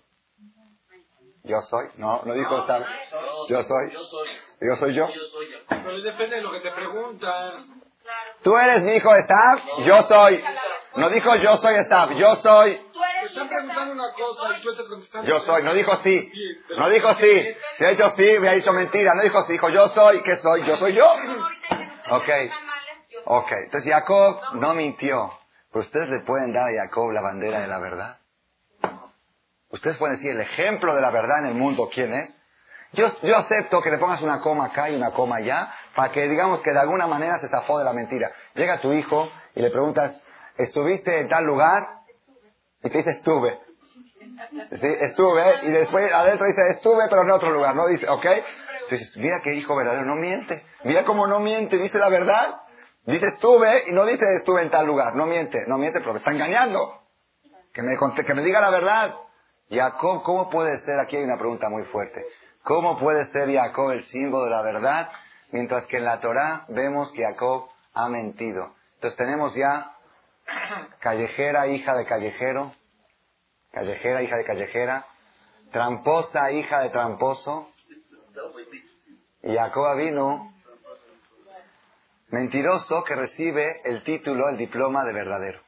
Yo 1.43 1.61
soy. 1.61 1.89
No, 1.97 2.21
no 2.25 2.33
dijo 2.33 2.63
Esab. 2.63 2.83
Yo 3.49 3.61
soy. 3.61 3.91
Yo 3.91 4.03
soy. 4.03 4.29
Yo 4.61 4.75
soy 4.77 4.95
yo. 4.95 5.07
Yo 5.09 5.25
soy 5.25 5.51
yo. 5.51 5.57
Pero 5.69 6.01
depende 6.01 6.37
de 6.37 6.41
lo 6.41 6.51
que 6.53 6.61
te 6.61 6.71
preguntan. 6.71 7.83
¿Tú 8.41 8.57
eres 8.57 8.81
mi 8.81 8.93
hijo 8.93 9.15
Esab? 9.15 9.59
Yo 9.85 10.01
soy. 10.03 10.43
No 10.95 11.09
dijo 11.09 11.35
yo 11.35 11.57
soy 11.57 11.75
Esab. 11.75 12.13
Yo 12.13 12.35
soy. 12.37 12.77
Tú 12.77 12.99
Te 12.99 13.19
eres 13.19 13.29
están 13.29 13.43
mi 13.43 13.49
preguntando 13.49 13.93
una 13.93 14.13
cosa 14.13 14.57
y 14.57 14.61
tú 14.63 14.71
estás 14.71 14.87
contestando. 14.87 15.29
Yo 15.29 15.39
soy. 15.41 15.61
No 15.61 15.73
dijo 15.75 15.95
sí. 15.97 16.31
No 16.79 16.89
dijo 16.89 17.13
sí. 17.13 17.55
Si 17.77 17.85
ha 17.85 17.89
dicho 17.89 18.09
sí, 18.17 18.39
me 18.39 18.49
ha 18.49 18.53
dicho 18.53 18.73
mentira. 18.73 19.13
No 19.13 19.21
dijo 19.21 19.39
sí. 19.43 19.53
Dijo 19.53 19.69
yo 19.69 19.87
soy. 19.89 20.23
¿Qué 20.23 20.35
soy? 20.37 20.65
Yo 20.65 20.77
soy 20.77 20.95
yo. 20.95 21.05
Ok. 22.09 22.29
Ok, 23.25 23.51
entonces 23.51 23.91
Jacob 23.91 24.39
no 24.55 24.73
mintió. 24.73 25.31
Pero 25.71 25.85
ustedes 25.85 26.09
le 26.09 26.19
pueden 26.19 26.53
dar 26.53 26.69
a 26.69 26.83
Jacob 26.83 27.11
la 27.11 27.21
bandera 27.21 27.59
de 27.59 27.67
la 27.67 27.79
verdad. 27.79 28.17
Ustedes 29.69 29.97
pueden 29.97 30.17
decir 30.17 30.31
el 30.31 30.41
ejemplo 30.41 30.93
de 30.93 31.01
la 31.01 31.09
verdad 31.09 31.39
en 31.39 31.45
el 31.47 31.55
mundo, 31.55 31.89
¿quién 31.91 32.13
es? 32.13 32.29
Yo, 32.91 33.07
yo 33.23 33.37
acepto 33.37 33.81
que 33.81 33.89
le 33.89 33.97
pongas 33.97 34.21
una 34.21 34.39
coma 34.39 34.65
acá 34.65 34.87
y 34.89 34.95
una 34.95 35.11
coma 35.11 35.37
allá, 35.37 35.73
para 35.95 36.11
que 36.11 36.27
digamos 36.27 36.61
que 36.61 36.71
de 36.71 36.79
alguna 36.79 37.07
manera 37.07 37.39
se 37.39 37.47
zafó 37.47 37.79
de 37.79 37.85
la 37.85 37.93
mentira. 37.93 38.31
Llega 38.53 38.81
tu 38.81 38.93
hijo 38.93 39.31
y 39.55 39.61
le 39.61 39.71
preguntas, 39.71 40.21
¿estuviste 40.57 41.21
en 41.21 41.27
tal 41.27 41.43
lugar? 41.43 41.87
Y 42.83 42.89
te 42.91 42.97
dice, 42.99 43.09
estuve. 43.11 43.59
Sí, 44.79 44.87
estuve, 45.01 45.43
y 45.63 45.71
después 45.71 46.13
adentro 46.13 46.45
dice, 46.45 46.61
estuve, 46.69 47.05
pero 47.09 47.23
en 47.23 47.31
otro 47.31 47.49
lugar, 47.49 47.75
¿no? 47.75 47.87
Dice, 47.87 48.07
¿ok? 48.07 48.25
Entonces, 48.83 49.17
mira 49.17 49.41
qué 49.41 49.55
hijo 49.55 49.75
verdadero, 49.75 50.05
no 50.05 50.15
miente. 50.15 50.63
Mira 50.83 51.03
cómo 51.03 51.25
no 51.25 51.39
miente, 51.39 51.77
dice 51.77 51.97
la 51.97 52.09
verdad. 52.09 52.61
Dice 53.05 53.27
estuve 53.27 53.89
y 53.89 53.91
no 53.91 54.05
dice 54.05 54.23
estuve 54.37 54.61
en 54.61 54.69
tal 54.69 54.85
lugar. 54.85 55.15
No 55.15 55.25
miente, 55.25 55.65
no 55.67 55.77
miente, 55.77 55.99
pero 55.99 56.13
me 56.13 56.19
está 56.19 56.31
engañando. 56.31 57.01
Que 57.73 57.81
me, 57.81 57.95
que 58.25 58.33
me 58.33 58.43
diga 58.43 58.61
la 58.61 58.69
verdad. 58.69 59.15
Jacob, 59.69 60.23
¿cómo 60.23 60.49
puede 60.49 60.79
ser? 60.85 60.99
Aquí 60.99 61.17
hay 61.17 61.23
una 61.23 61.37
pregunta 61.37 61.69
muy 61.69 61.83
fuerte. 61.85 62.25
¿Cómo 62.63 62.97
puede 62.97 63.25
ser 63.31 63.51
Jacob 63.51 63.91
el 63.91 64.05
símbolo 64.05 64.45
de 64.45 64.51
la 64.51 64.61
verdad? 64.61 65.09
Mientras 65.51 65.85
que 65.87 65.97
en 65.97 66.05
la 66.05 66.19
Torah 66.21 66.65
vemos 66.69 67.11
que 67.11 67.23
Jacob 67.23 67.67
ha 67.93 68.07
mentido. 68.07 68.73
Entonces 68.95 69.17
tenemos 69.17 69.53
ya 69.55 69.91
callejera, 70.99 71.67
hija 71.67 71.95
de 71.95 72.05
callejero. 72.05 72.73
Callejera, 73.71 74.21
hija 74.21 74.37
de 74.37 74.45
callejera. 74.45 75.05
Tramposa, 75.71 76.51
hija 76.51 76.79
de 76.81 76.89
tramposo. 76.91 77.67
Y 79.41 79.55
Jacob 79.55 79.97
vino 79.97 80.52
mentiroso 82.33 83.03
que 83.03 83.15
recibe 83.15 83.81
el 83.85 84.03
título, 84.03 84.49
el 84.49 84.57
diploma 84.57 85.05
de 85.05 85.13
verdadero. 85.13 85.61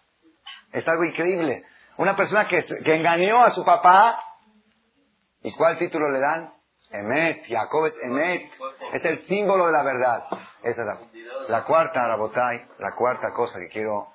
Es 0.71 0.85
algo 0.87 1.03
increíble. 1.03 1.63
Una 1.97 2.15
persona 2.15 2.47
que, 2.47 2.65
engañó 2.85 3.43
a 3.43 3.51
su 3.51 3.63
papá, 3.63 4.19
¿y 5.43 5.53
cuál 5.53 5.77
título 5.77 6.09
le 6.09 6.19
dan? 6.19 6.51
Emet, 6.89 7.45
Jacob 7.47 7.85
es 7.85 7.95
Emet, 8.01 8.51
es 8.93 9.05
el 9.05 9.27
símbolo 9.27 9.67
de 9.67 9.73
la 9.73 9.83
verdad. 9.83 10.23
Esa 10.63 10.81
es 10.81 10.87
la, 10.87 10.99
la 11.49 11.63
cuarta, 11.65 12.07
Rabotai, 12.07 12.67
la 12.79 12.95
cuarta 12.95 13.31
cosa 13.31 13.59
que 13.59 13.69
quiero 13.69 14.07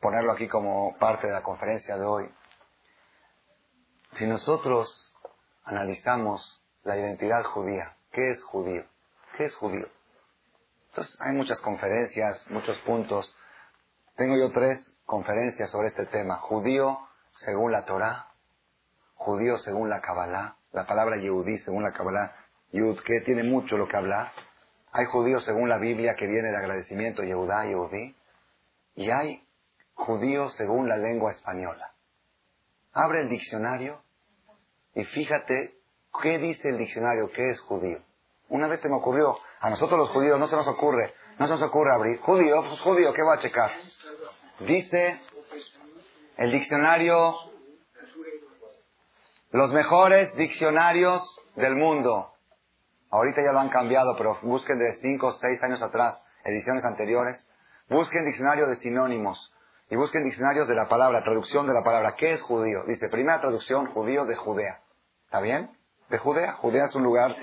ponerlo 0.00 0.32
aquí 0.32 0.48
como 0.48 0.96
parte 0.96 1.26
de 1.26 1.34
la 1.34 1.42
conferencia 1.42 1.98
de 1.98 2.06
hoy. 2.06 2.30
Si 4.16 4.26
nosotros 4.26 5.12
analizamos 5.64 6.62
la 6.82 6.96
identidad 6.96 7.44
judía, 7.44 7.94
¿qué 8.10 8.30
es 8.30 8.42
judío? 8.42 8.86
¿Qué 9.36 9.44
es 9.44 9.54
judío? 9.54 9.86
Entonces, 10.96 11.20
hay 11.20 11.34
muchas 11.34 11.60
conferencias, 11.60 12.42
muchos 12.48 12.78
puntos. 12.78 13.36
Tengo 14.16 14.34
yo 14.38 14.50
tres 14.50 14.78
conferencias 15.04 15.70
sobre 15.70 15.88
este 15.88 16.06
tema. 16.06 16.36
Judío 16.36 16.98
según 17.44 17.70
la 17.70 17.84
Torah, 17.84 18.28
judío 19.14 19.58
según 19.58 19.90
la 19.90 20.00
Kabbalah, 20.00 20.56
la 20.72 20.86
palabra 20.86 21.18
Yehudí 21.18 21.58
según 21.58 21.82
la 21.82 21.92
Kabbalah, 21.92 22.34
Yud, 22.72 22.98
que 23.02 23.20
tiene 23.26 23.42
mucho 23.42 23.76
lo 23.76 23.86
que 23.86 23.94
hablar. 23.94 24.32
Hay 24.90 25.04
judíos 25.04 25.44
según 25.44 25.68
la 25.68 25.76
Biblia 25.76 26.14
que 26.16 26.26
viene 26.26 26.48
de 26.48 26.56
agradecimiento, 26.56 27.22
Yehudá, 27.22 27.66
Yehudí. 27.66 28.16
Y 28.94 29.10
hay 29.10 29.46
judíos 29.92 30.56
según 30.56 30.88
la 30.88 30.96
lengua 30.96 31.32
española. 31.32 31.92
Abre 32.94 33.20
el 33.20 33.28
diccionario 33.28 34.00
y 34.94 35.04
fíjate 35.04 35.74
qué 36.22 36.38
dice 36.38 36.70
el 36.70 36.78
diccionario, 36.78 37.30
qué 37.32 37.50
es 37.50 37.60
judío. 37.60 37.98
Una 38.48 38.66
vez 38.66 38.80
se 38.80 38.88
me 38.88 38.96
ocurrió, 38.96 39.38
a 39.66 39.70
nosotros 39.70 39.98
los 39.98 40.10
judíos 40.10 40.38
no 40.38 40.46
se 40.46 40.54
nos 40.54 40.68
ocurre, 40.68 41.12
no 41.40 41.46
se 41.46 41.52
nos 41.54 41.62
ocurre 41.62 41.92
abrir. 41.92 42.20
Judío, 42.20 42.62
pues 42.68 42.80
judío, 42.82 43.12
¿qué 43.12 43.22
va 43.22 43.34
a 43.34 43.40
checar? 43.40 43.72
Dice 44.60 45.20
el 46.36 46.52
diccionario, 46.52 47.34
los 49.50 49.72
mejores 49.72 50.32
diccionarios 50.36 51.20
del 51.56 51.74
mundo. 51.74 52.32
Ahorita 53.10 53.42
ya 53.42 53.50
lo 53.50 53.58
han 53.58 53.70
cambiado, 53.70 54.16
pero 54.16 54.38
busquen 54.42 54.78
de 54.78 54.92
5 55.00 55.26
o 55.26 55.32
6 55.32 55.60
años 55.64 55.82
atrás, 55.82 56.22
ediciones 56.44 56.84
anteriores. 56.84 57.50
Busquen 57.88 58.24
diccionario 58.24 58.68
de 58.68 58.76
sinónimos 58.76 59.52
y 59.90 59.96
busquen 59.96 60.22
diccionarios 60.22 60.68
de 60.68 60.76
la 60.76 60.88
palabra, 60.88 61.24
traducción 61.24 61.66
de 61.66 61.74
la 61.74 61.82
palabra. 61.82 62.14
¿Qué 62.14 62.34
es 62.34 62.42
judío? 62.42 62.84
Dice, 62.86 63.08
primera 63.08 63.40
traducción, 63.40 63.86
judío 63.86 64.26
de 64.26 64.36
Judea. 64.36 64.80
¿Está 65.24 65.40
bien? 65.40 65.76
De 66.08 66.18
Judea. 66.18 66.52
Judea 66.52 66.84
es 66.84 66.94
un 66.94 67.02
lugar. 67.02 67.34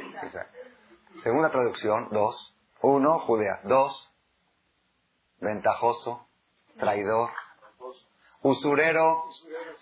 Segunda 1.22 1.50
traducción, 1.50 2.10
dos. 2.12 2.56
Uno, 2.82 3.20
Judea. 3.20 3.62
Dos, 3.64 4.12
ventajoso, 5.40 6.28
traidor, 6.80 7.30
usurero, 8.42 9.24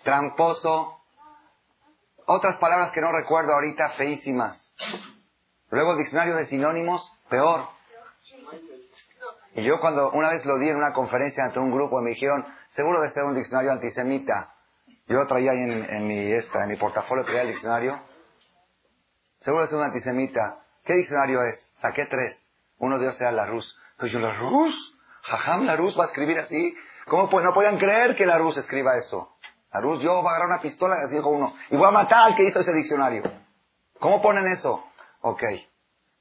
tramposo. 0.04 0.98
Otras 2.26 2.56
palabras 2.56 2.92
que 2.92 3.00
no 3.00 3.10
recuerdo 3.12 3.52
ahorita, 3.52 3.90
feísimas. 3.90 4.58
Luego 5.70 5.92
el 5.92 5.98
diccionario 5.98 6.36
de 6.36 6.46
sinónimos, 6.46 7.10
peor. 7.28 7.68
Y 9.54 9.64
yo 9.64 9.80
cuando 9.80 10.10
una 10.12 10.30
vez 10.30 10.44
lo 10.44 10.58
di 10.58 10.68
en 10.68 10.76
una 10.76 10.92
conferencia 10.92 11.44
ante 11.44 11.58
un 11.58 11.72
grupo 11.72 12.00
me 12.00 12.10
dijeron, 12.10 12.46
seguro 12.74 13.00
de 13.00 13.10
ser 13.12 13.24
un 13.24 13.34
diccionario 13.34 13.72
antisemita. 13.72 14.54
Yo 15.08 15.16
lo 15.18 15.26
traía 15.26 15.52
ahí 15.52 15.58
en, 15.58 15.72
en 15.72 16.06
mi, 16.06 16.32
esta, 16.32 16.62
en 16.62 16.70
mi 16.70 16.76
portafolio, 16.76 17.24
traía 17.24 17.42
el 17.42 17.48
diccionario. 17.48 18.00
Seguro 19.40 19.62
de 19.62 19.68
ser 19.68 19.78
un 19.78 19.84
antisemita. 19.84 20.61
¿Qué 20.84 20.94
diccionario 20.94 21.42
es? 21.44 21.70
Saqué 21.80 22.06
tres. 22.06 22.36
Uno 22.78 22.98
de 22.98 23.06
ellos 23.06 23.20
era 23.20 23.32
la 23.32 23.46
Rus. 23.46 23.78
Entonces 23.92 24.12
yo, 24.12 24.20
la 24.20 24.34
Rus, 24.34 24.98
jajam, 25.22 25.64
la 25.64 25.76
Rus 25.76 25.98
va 25.98 26.04
a 26.04 26.06
escribir 26.06 26.38
así. 26.38 26.74
¿Cómo 27.06 27.28
pues, 27.30 27.44
no 27.44 27.52
podían 27.52 27.78
creer 27.78 28.16
que 28.16 28.26
la 28.26 28.38
Rus 28.38 28.56
escriba 28.56 28.96
eso? 28.96 29.36
La 29.72 29.80
Rus, 29.80 30.02
yo 30.02 30.14
voy 30.14 30.26
a 30.26 30.30
agarrar 30.30 30.48
una 30.48 30.60
pistola, 30.60 30.96
así 31.04 31.14
dijo 31.14 31.28
uno, 31.28 31.54
y 31.70 31.76
voy 31.76 31.88
a 31.88 31.92
matar 31.92 32.24
al 32.24 32.36
que 32.36 32.44
hizo 32.44 32.60
ese 32.60 32.72
diccionario. 32.72 33.22
¿Cómo 33.98 34.20
ponen 34.20 34.46
eso? 34.48 34.84
Ok. 35.20 35.42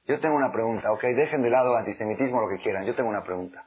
Yo 0.05 0.19
tengo 0.19 0.35
una 0.35 0.51
pregunta, 0.51 0.91
ok, 0.91 1.01
dejen 1.01 1.41
de 1.41 1.49
lado 1.49 1.75
antisemitismo 1.75 2.41
lo 2.41 2.49
que 2.49 2.61
quieran, 2.61 2.85
yo 2.85 2.95
tengo 2.95 3.09
una 3.09 3.23
pregunta. 3.23 3.65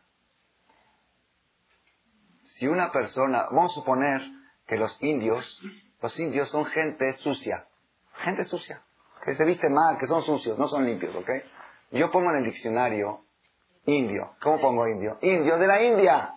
Si 2.57 2.67
una 2.67 2.93
persona, 2.93 3.47
vamos 3.51 3.73
a 3.73 3.75
suponer 3.75 4.21
que 4.67 4.77
los 4.77 4.97
indios 5.03 5.61
Los 6.01 6.19
indios 6.21 6.51
son 6.51 6.67
gente 6.67 7.15
sucia. 7.15 7.67
Gente 8.25 8.45
sucia. 8.45 8.83
Que 9.25 9.35
se 9.35 9.45
viste 9.45 9.69
mal, 9.69 9.97
que 9.99 10.07
son 10.07 10.23
sucios, 10.23 10.59
no 10.59 10.69
son 10.69 10.85
limpios, 10.85 11.15
¿ok? 11.15 11.31
Yo 11.93 12.11
pongo 12.11 12.31
en 12.31 12.39
el 12.39 12.45
diccionario 12.45 13.21
indio. 13.87 14.33
¿Cómo 14.43 14.61
pongo 14.61 14.87
indio? 14.89 15.19
Indio 15.21 15.59
de 15.59 15.67
la 15.67 15.83
India. 15.83 16.35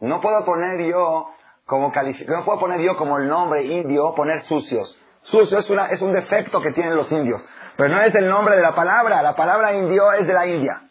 No 0.00 0.20
puedo 0.20 0.44
poner 0.44 0.80
yo 0.86 1.28
como 1.66 1.92
no 1.92 2.44
puedo 2.44 2.60
poner 2.60 2.80
yo 2.80 2.96
como 2.96 3.18
el 3.18 3.28
nombre 3.28 3.62
indio, 3.62 4.14
poner 4.14 4.42
sucios. 4.42 4.98
Sucio 5.22 5.58
es, 5.58 5.70
una, 5.70 5.86
es 5.86 6.02
un 6.02 6.12
defecto 6.12 6.60
que 6.60 6.72
tienen 6.72 6.96
los 6.96 7.10
indios. 7.10 7.42
Pero 7.76 7.88
no 7.88 8.02
es 8.02 8.14
el 8.14 8.28
nombre 8.28 8.56
de 8.56 8.62
la 8.62 8.74
palabra. 8.74 9.22
La 9.22 9.34
palabra 9.34 9.72
indio 9.72 10.12
es 10.12 10.26
de 10.26 10.32
la 10.34 10.46
India. 10.46 10.82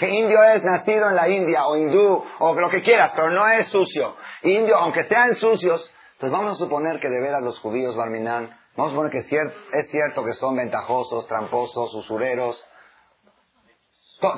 Indio 0.00 0.42
es 0.44 0.64
nacido 0.64 1.08
en 1.10 1.16
la 1.16 1.28
India, 1.28 1.66
o 1.66 1.76
hindú, 1.76 2.24
o 2.38 2.54
lo 2.54 2.70
que 2.70 2.82
quieras, 2.82 3.12
pero 3.14 3.30
no 3.30 3.46
es 3.48 3.66
sucio. 3.68 4.16
Indio, 4.42 4.76
aunque 4.76 5.04
sean 5.04 5.34
sucios, 5.34 5.92
pues 6.18 6.32
vamos 6.32 6.52
a 6.52 6.54
suponer 6.54 6.98
que 6.98 7.08
de 7.08 7.20
veras 7.20 7.42
los 7.42 7.58
judíos, 7.60 7.94
Barminán, 7.94 8.56
vamos 8.76 8.92
a 8.92 8.94
suponer 8.94 9.12
que 9.12 9.18
es 9.18 9.90
cierto 9.90 10.24
que 10.24 10.32
son 10.34 10.56
ventajosos, 10.56 11.26
tramposos, 11.26 11.94
usureros, 11.94 12.62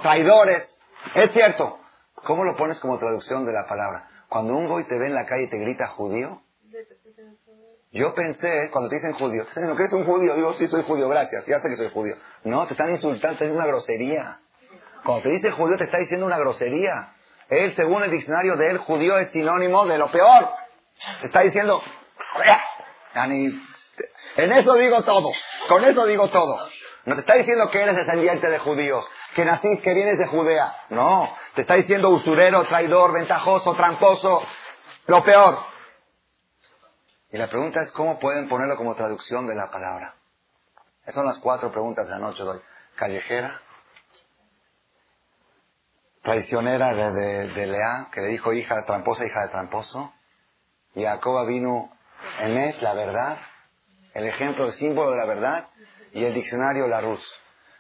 traidores. 0.03 0.69
Es 1.15 1.33
cierto. 1.33 1.79
¿Cómo 2.27 2.45
lo 2.45 2.57
pones 2.57 2.81
como 2.81 2.99
traducción 2.99 3.45
de 3.45 3.53
la 3.53 3.67
palabra? 3.67 4.09
Cuando 4.29 4.55
un 4.55 4.67
goy 4.67 4.85
te 4.85 4.99
ve 4.99 5.07
en 5.07 5.15
la 5.15 5.27
calle 5.27 5.45
y 5.45 5.51
te 5.51 5.59
grita 5.59 5.89
judío, 5.89 6.41
yo 7.93 8.15
pensé, 8.15 8.71
cuando 8.73 8.89
te 8.89 8.97
dicen 8.97 9.13
judío, 9.13 9.45
te 9.53 9.61
dicen, 9.61 9.77
¿qué 9.77 9.85
es 9.85 9.93
un 9.93 10.05
judío? 10.05 10.35
Digo, 10.35 10.55
sí, 10.55 10.67
soy 10.67 10.83
judío, 10.83 11.09
gracias, 11.09 11.47
ya 11.47 11.61
sé 11.61 11.69
que 11.69 11.77
soy 11.77 11.91
judío. 11.91 12.17
No, 12.43 12.67
te 12.67 12.73
están 12.73 12.91
insultando, 12.91 13.39
te 13.39 13.45
dicen 13.45 13.57
una 13.57 13.69
grosería. 13.69 14.41
Cuando 15.05 15.23
te 15.23 15.31
dice 15.31 15.51
judío, 15.51 15.77
te 15.77 15.85
está 15.85 15.99
diciendo 15.99 16.27
una 16.27 16.39
grosería. 16.39 17.13
Él, 17.49 17.75
según 17.77 18.03
el 18.03 18.11
diccionario 18.11 18.57
de 18.57 18.69
él, 18.69 18.79
judío 18.79 19.19
es 19.19 19.31
sinónimo 19.31 19.87
de 19.87 19.99
lo 19.99 20.11
peor. 20.11 20.49
Te 21.21 21.27
está 21.27 21.43
diciendo, 21.43 21.81
en 24.37 24.53
eso 24.53 24.75
digo 24.75 25.03
todo, 25.03 25.31
con 25.69 25.85
eso 25.85 26.07
digo 26.07 26.29
todo. 26.29 26.69
No 27.05 27.15
te 27.15 27.21
está 27.21 27.35
diciendo 27.35 27.71
que 27.71 27.83
eres 27.83 27.97
descendiente 27.97 28.49
de 28.49 28.59
judíos, 28.59 29.05
que 29.35 29.45
nacís, 29.45 29.81
que 29.83 29.93
vienes 29.93 30.19
de 30.19 30.27
Judea. 30.27 30.75
No, 30.91 31.37
te 31.55 31.63
está 31.63 31.75
diciendo 31.75 32.09
usurero, 32.09 32.65
traidor, 32.65 33.13
ventajoso, 33.13 33.75
tramposo, 33.75 34.43
lo 35.07 35.23
peor. 35.23 35.59
Y 37.31 37.37
la 37.37 37.49
pregunta 37.49 37.83
es, 37.83 37.91
¿cómo 37.93 38.19
pueden 38.19 38.49
ponerlo 38.49 38.77
como 38.77 38.95
traducción 38.95 39.47
de 39.47 39.55
la 39.55 39.71
palabra? 39.71 40.15
Esas 41.03 41.15
son 41.15 41.27
las 41.27 41.39
cuatro 41.39 41.71
preguntas 41.71 42.07
de 42.07 42.13
la 42.13 42.19
noche 42.19 42.43
de. 42.43 42.61
Callejera, 42.97 43.61
traicionera 46.23 46.95
de, 46.95 47.67
Lea, 47.67 48.09
que 48.13 48.21
le 48.21 48.29
dijo 48.29 48.53
hija 48.53 48.77
de 48.77 48.83
tramposa, 48.85 49.27
hija 49.27 49.43
de 49.43 49.49
tramposo. 49.49 50.13
Y 50.95 51.05
Jacoba 51.05 51.45
vino 51.45 51.91
Emet, 52.39 52.81
la 52.81 52.95
verdad, 52.95 53.39
el 54.15 54.27
ejemplo, 54.27 54.67
el 54.67 54.73
símbolo 54.75 55.11
de 55.11 55.19
la 55.19 55.27
verdad, 55.27 55.69
y 56.13 56.25
el 56.25 56.33
diccionario 56.33 56.87
Larus. 56.87 57.21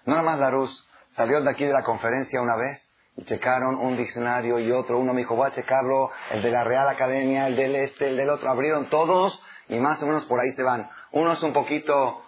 No 0.05 0.23
más 0.23 0.39
Larus, 0.39 0.89
salió 1.13 1.41
de 1.41 1.51
aquí 1.51 1.65
de 1.65 1.73
la 1.73 1.85
conferencia 1.85 2.43
una 2.43 2.57
vez 2.57 2.91
y 3.17 3.25
checaron 3.25 3.77
un 3.77 3.97
diccionario 3.97 4.59
y 4.59 4.73
otro. 4.73 4.99
Uno 4.99 5.15
me 5.15 5.21
dijo, 5.21 5.37
voy 5.37 5.49
a 5.49 5.55
checarlo, 5.55 6.11
el 6.31 6.43
de 6.43 6.51
la 6.51 6.65
Real 6.65 6.89
Academia, 6.89 7.47
el 7.47 7.57
del 7.57 7.77
este, 7.77 8.09
el 8.09 8.17
del 8.17 8.29
otro. 8.29 8.51
Abrieron 8.51 8.91
todos 8.91 9.41
y 9.69 9.79
más 9.79 10.03
o 10.03 10.07
menos 10.07 10.25
por 10.27 10.41
ahí 10.41 10.53
se 10.53 10.63
van. 10.63 10.91
Unos 11.13 11.43
un 11.43 11.53
poquito 11.53 12.23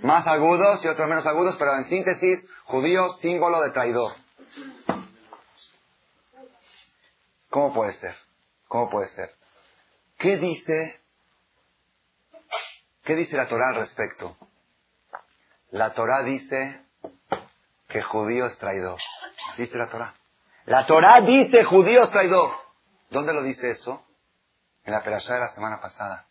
más 0.00 0.26
agudos 0.26 0.84
y 0.84 0.88
otros 0.88 1.08
menos 1.08 1.26
agudos, 1.26 1.56
pero 1.58 1.76
en 1.76 1.84
síntesis, 1.84 2.46
judío, 2.64 3.10
símbolo 3.20 3.60
de 3.60 3.70
traidor. 3.70 4.12
¿Cómo 7.50 7.74
puede 7.74 7.92
ser? 7.94 8.16
¿Cómo 8.66 8.88
puede 8.88 9.08
ser? 9.08 9.30
¿Qué 10.18 10.38
dice, 10.38 11.01
qué 13.04 13.14
dice 13.14 13.36
la 13.36 13.48
Torah 13.48 13.68
al 13.68 13.76
respecto? 13.76 14.36
La 15.70 15.94
Torah 15.94 16.22
dice 16.22 16.80
que 17.88 18.02
judío 18.02 18.46
es 18.46 18.56
traidor. 18.58 18.98
Dice 19.56 19.76
la 19.76 19.88
Torah. 19.88 20.14
La 20.66 20.86
Torah 20.86 21.20
dice 21.20 21.64
judío 21.64 22.02
es 22.02 22.10
traidor. 22.10 22.52
¿Dónde 23.10 23.32
lo 23.32 23.42
dice 23.42 23.70
eso? 23.70 24.04
En 24.84 24.92
la 24.92 25.02
perashá 25.02 25.34
de 25.34 25.40
la 25.40 25.48
semana 25.48 25.80
pasada. 25.80 26.26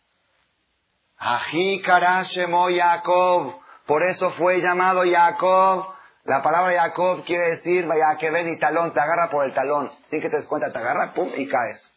Ají 1.16 1.80
karashemo 1.82 2.68
Jacob. 2.70 3.60
Por 3.86 4.02
eso 4.02 4.32
fue 4.32 4.60
llamado 4.60 5.02
Jacob. 5.04 5.94
La 6.24 6.42
palabra 6.42 6.80
Jacob 6.80 7.24
quiere 7.24 7.56
decir, 7.56 7.86
vaya 7.86 8.16
que 8.18 8.30
ven 8.30 8.48
y 8.52 8.58
talón, 8.58 8.92
te 8.92 9.00
agarra 9.00 9.28
por 9.28 9.44
el 9.44 9.54
talón. 9.54 9.90
Sin 10.08 10.20
que 10.20 10.30
te 10.30 10.36
des 10.36 10.46
cuenta, 10.46 10.72
te 10.72 10.78
agarra, 10.78 11.14
pum, 11.14 11.32
y 11.34 11.48
caes. 11.48 11.92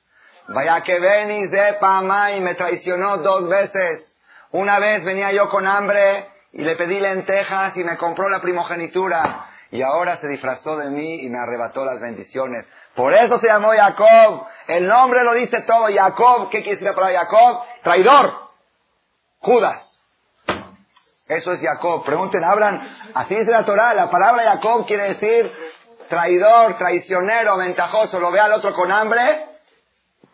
Vaya 0.48 0.82
que 0.82 1.00
ven 1.00 1.32
y 1.32 1.48
sepa, 1.48 2.32
y 2.32 2.42
me 2.42 2.56
traicionó 2.56 3.18
dos 3.18 3.48
veces. 3.48 4.15
Una 4.52 4.80
vez 4.80 5.04
venía 5.04 5.32
yo 5.32 5.50
con 5.50 5.68
hambre 5.68 6.30
y 6.54 6.62
le 6.62 6.76
pedí 6.76 7.00
lentejas 7.00 7.76
y 7.76 7.84
me 7.84 7.98
compró 7.98 8.30
la 8.30 8.40
primogenitura 8.40 9.50
y 9.72 9.82
ahora 9.82 10.18
se 10.18 10.28
disfrazó 10.28 10.78
de 10.78 10.90
mí 10.90 11.22
y 11.22 11.30
me 11.30 11.38
arrebató 11.38 11.84
las 11.84 12.00
bendiciones. 12.00 12.66
Por 12.96 13.14
eso 13.14 13.38
se 13.40 13.48
llamó 13.48 13.72
Jacob. 13.76 14.48
El 14.68 14.88
nombre 14.88 15.24
lo 15.24 15.34
dice 15.34 15.62
todo. 15.68 15.88
Jacob, 15.94 16.50
¿qué 16.50 16.64
quiere 16.64 16.80
decir 16.80 16.94
Jacob? 16.96 17.64
Traidor. 17.84 18.34
Judas. 19.40 20.00
Eso 21.28 21.52
es 21.52 21.62
Jacob. 21.62 22.06
Pregunten, 22.06 22.44
hablan. 22.44 22.88
Así 23.14 23.36
dice 23.36 23.52
la 23.52 23.66
Torah. 23.66 23.94
La 23.94 24.10
palabra 24.10 24.44
Jacob 24.44 24.86
quiere 24.86 25.16
decir 25.16 25.52
traidor, 26.08 26.78
traicionero, 26.78 27.58
ventajoso. 27.58 28.20
Lo 28.20 28.32
ve 28.32 28.40
al 28.40 28.54
otro 28.54 28.74
con 28.74 28.92
hambre 28.92 29.55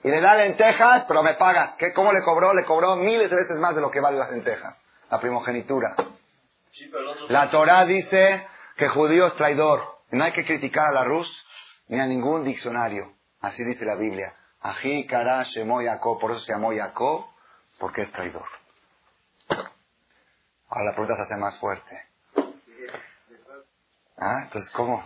y 0.03 0.09
le 0.09 0.19
da 0.19 0.35
lentejas, 0.35 1.05
pero 1.07 1.21
me 1.23 1.33
pagas. 1.35 1.75
¿Qué, 1.77 1.93
¿Cómo 1.93 2.11
le 2.11 2.23
cobró? 2.23 2.53
Le 2.53 2.65
cobró 2.65 2.95
miles 2.95 3.29
de 3.29 3.35
veces 3.35 3.57
más 3.57 3.75
de 3.75 3.81
lo 3.81 3.91
que 3.91 3.99
vale 3.99 4.17
las 4.17 4.31
lentejas. 4.31 4.77
La 5.09 5.19
primogenitura. 5.19 5.95
La 7.29 7.49
Torah 7.49 7.85
dice 7.85 8.47
que 8.77 8.87
judío 8.87 9.27
es 9.27 9.35
traidor. 9.35 9.99
No 10.11 10.23
hay 10.23 10.31
que 10.31 10.45
criticar 10.45 10.87
a 10.87 10.91
la 10.91 11.03
Rus 11.03 11.29
ni 11.87 11.99
a 11.99 12.05
ningún 12.05 12.43
diccionario. 12.43 13.13
Así 13.41 13.63
dice 13.63 13.85
la 13.85 13.95
Biblia. 13.95 14.35
Ají, 14.61 15.05
Kara, 15.07 15.43
Shemo, 15.43 15.81
Jacob. 15.83 16.19
Por 16.19 16.31
eso 16.31 16.39
se 16.41 16.53
llamó 16.53 16.71
Jacob, 16.73 17.25
porque 17.79 18.03
es 18.03 18.11
traidor. 18.11 18.45
Ahora 20.69 20.85
la 20.85 20.91
pregunta 20.91 21.15
se 21.15 21.23
hace 21.23 21.35
más 21.35 21.57
fuerte. 21.59 22.10
¿Ah? 24.21 24.41
Entonces, 24.43 24.69
¿cómo? 24.73 25.03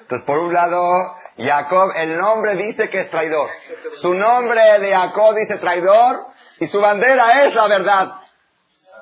Entonces, 0.00 0.24
por 0.24 0.38
un 0.38 0.52
lado, 0.52 1.16
Jacob, 1.36 1.90
el 1.96 2.16
nombre 2.16 2.54
dice 2.54 2.88
que 2.88 3.00
es 3.00 3.10
traidor. 3.10 3.50
Su 4.00 4.14
nombre 4.14 4.78
de 4.78 4.94
Jacob 4.94 5.34
dice 5.34 5.56
traidor 5.58 6.28
y 6.60 6.68
su 6.68 6.80
bandera 6.80 7.44
es 7.44 7.54
la 7.54 7.66
verdad. 7.66 8.20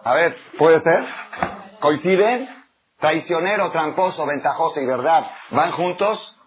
A 0.02 0.14
ver, 0.14 0.34
¿puede 0.58 0.80
ser? 0.80 1.06
¿Coinciden? 1.80 2.48
Traicionero, 2.98 3.70
tramposo, 3.70 4.24
ventajoso 4.24 4.80
y 4.80 4.86
verdad. 4.86 5.30
¿Van 5.50 5.72
juntos? 5.72 6.38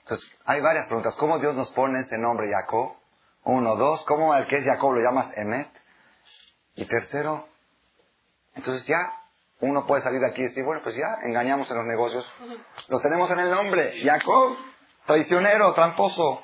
Entonces, 0.00 0.28
hay 0.46 0.60
varias 0.60 0.86
preguntas. 0.86 1.14
¿Cómo 1.14 1.38
Dios 1.38 1.54
nos 1.54 1.70
pone 1.70 2.00
ese 2.00 2.18
nombre 2.18 2.50
Jacob? 2.50 2.96
Uno, 3.44 3.76
dos. 3.76 4.04
¿Cómo 4.04 4.32
al 4.32 4.48
que 4.48 4.56
es 4.56 4.64
Jacob 4.64 4.94
lo 4.94 5.00
llamas 5.00 5.30
Emet? 5.36 5.70
Y 6.74 6.86
tercero, 6.86 7.46
entonces 8.54 8.86
ya 8.86 9.19
uno 9.60 9.86
puede 9.86 10.02
salir 10.02 10.20
de 10.20 10.28
aquí 10.28 10.40
y 10.40 10.44
decir, 10.44 10.64
bueno, 10.64 10.80
pues 10.82 10.96
ya 10.96 11.18
engañamos 11.22 11.70
en 11.70 11.76
los 11.76 11.86
negocios. 11.86 12.26
Lo 12.88 13.00
tenemos 13.00 13.30
en 13.30 13.40
el 13.40 13.50
nombre. 13.50 14.02
Jacob, 14.02 14.56
traicionero, 15.06 15.74
tramposo. 15.74 16.42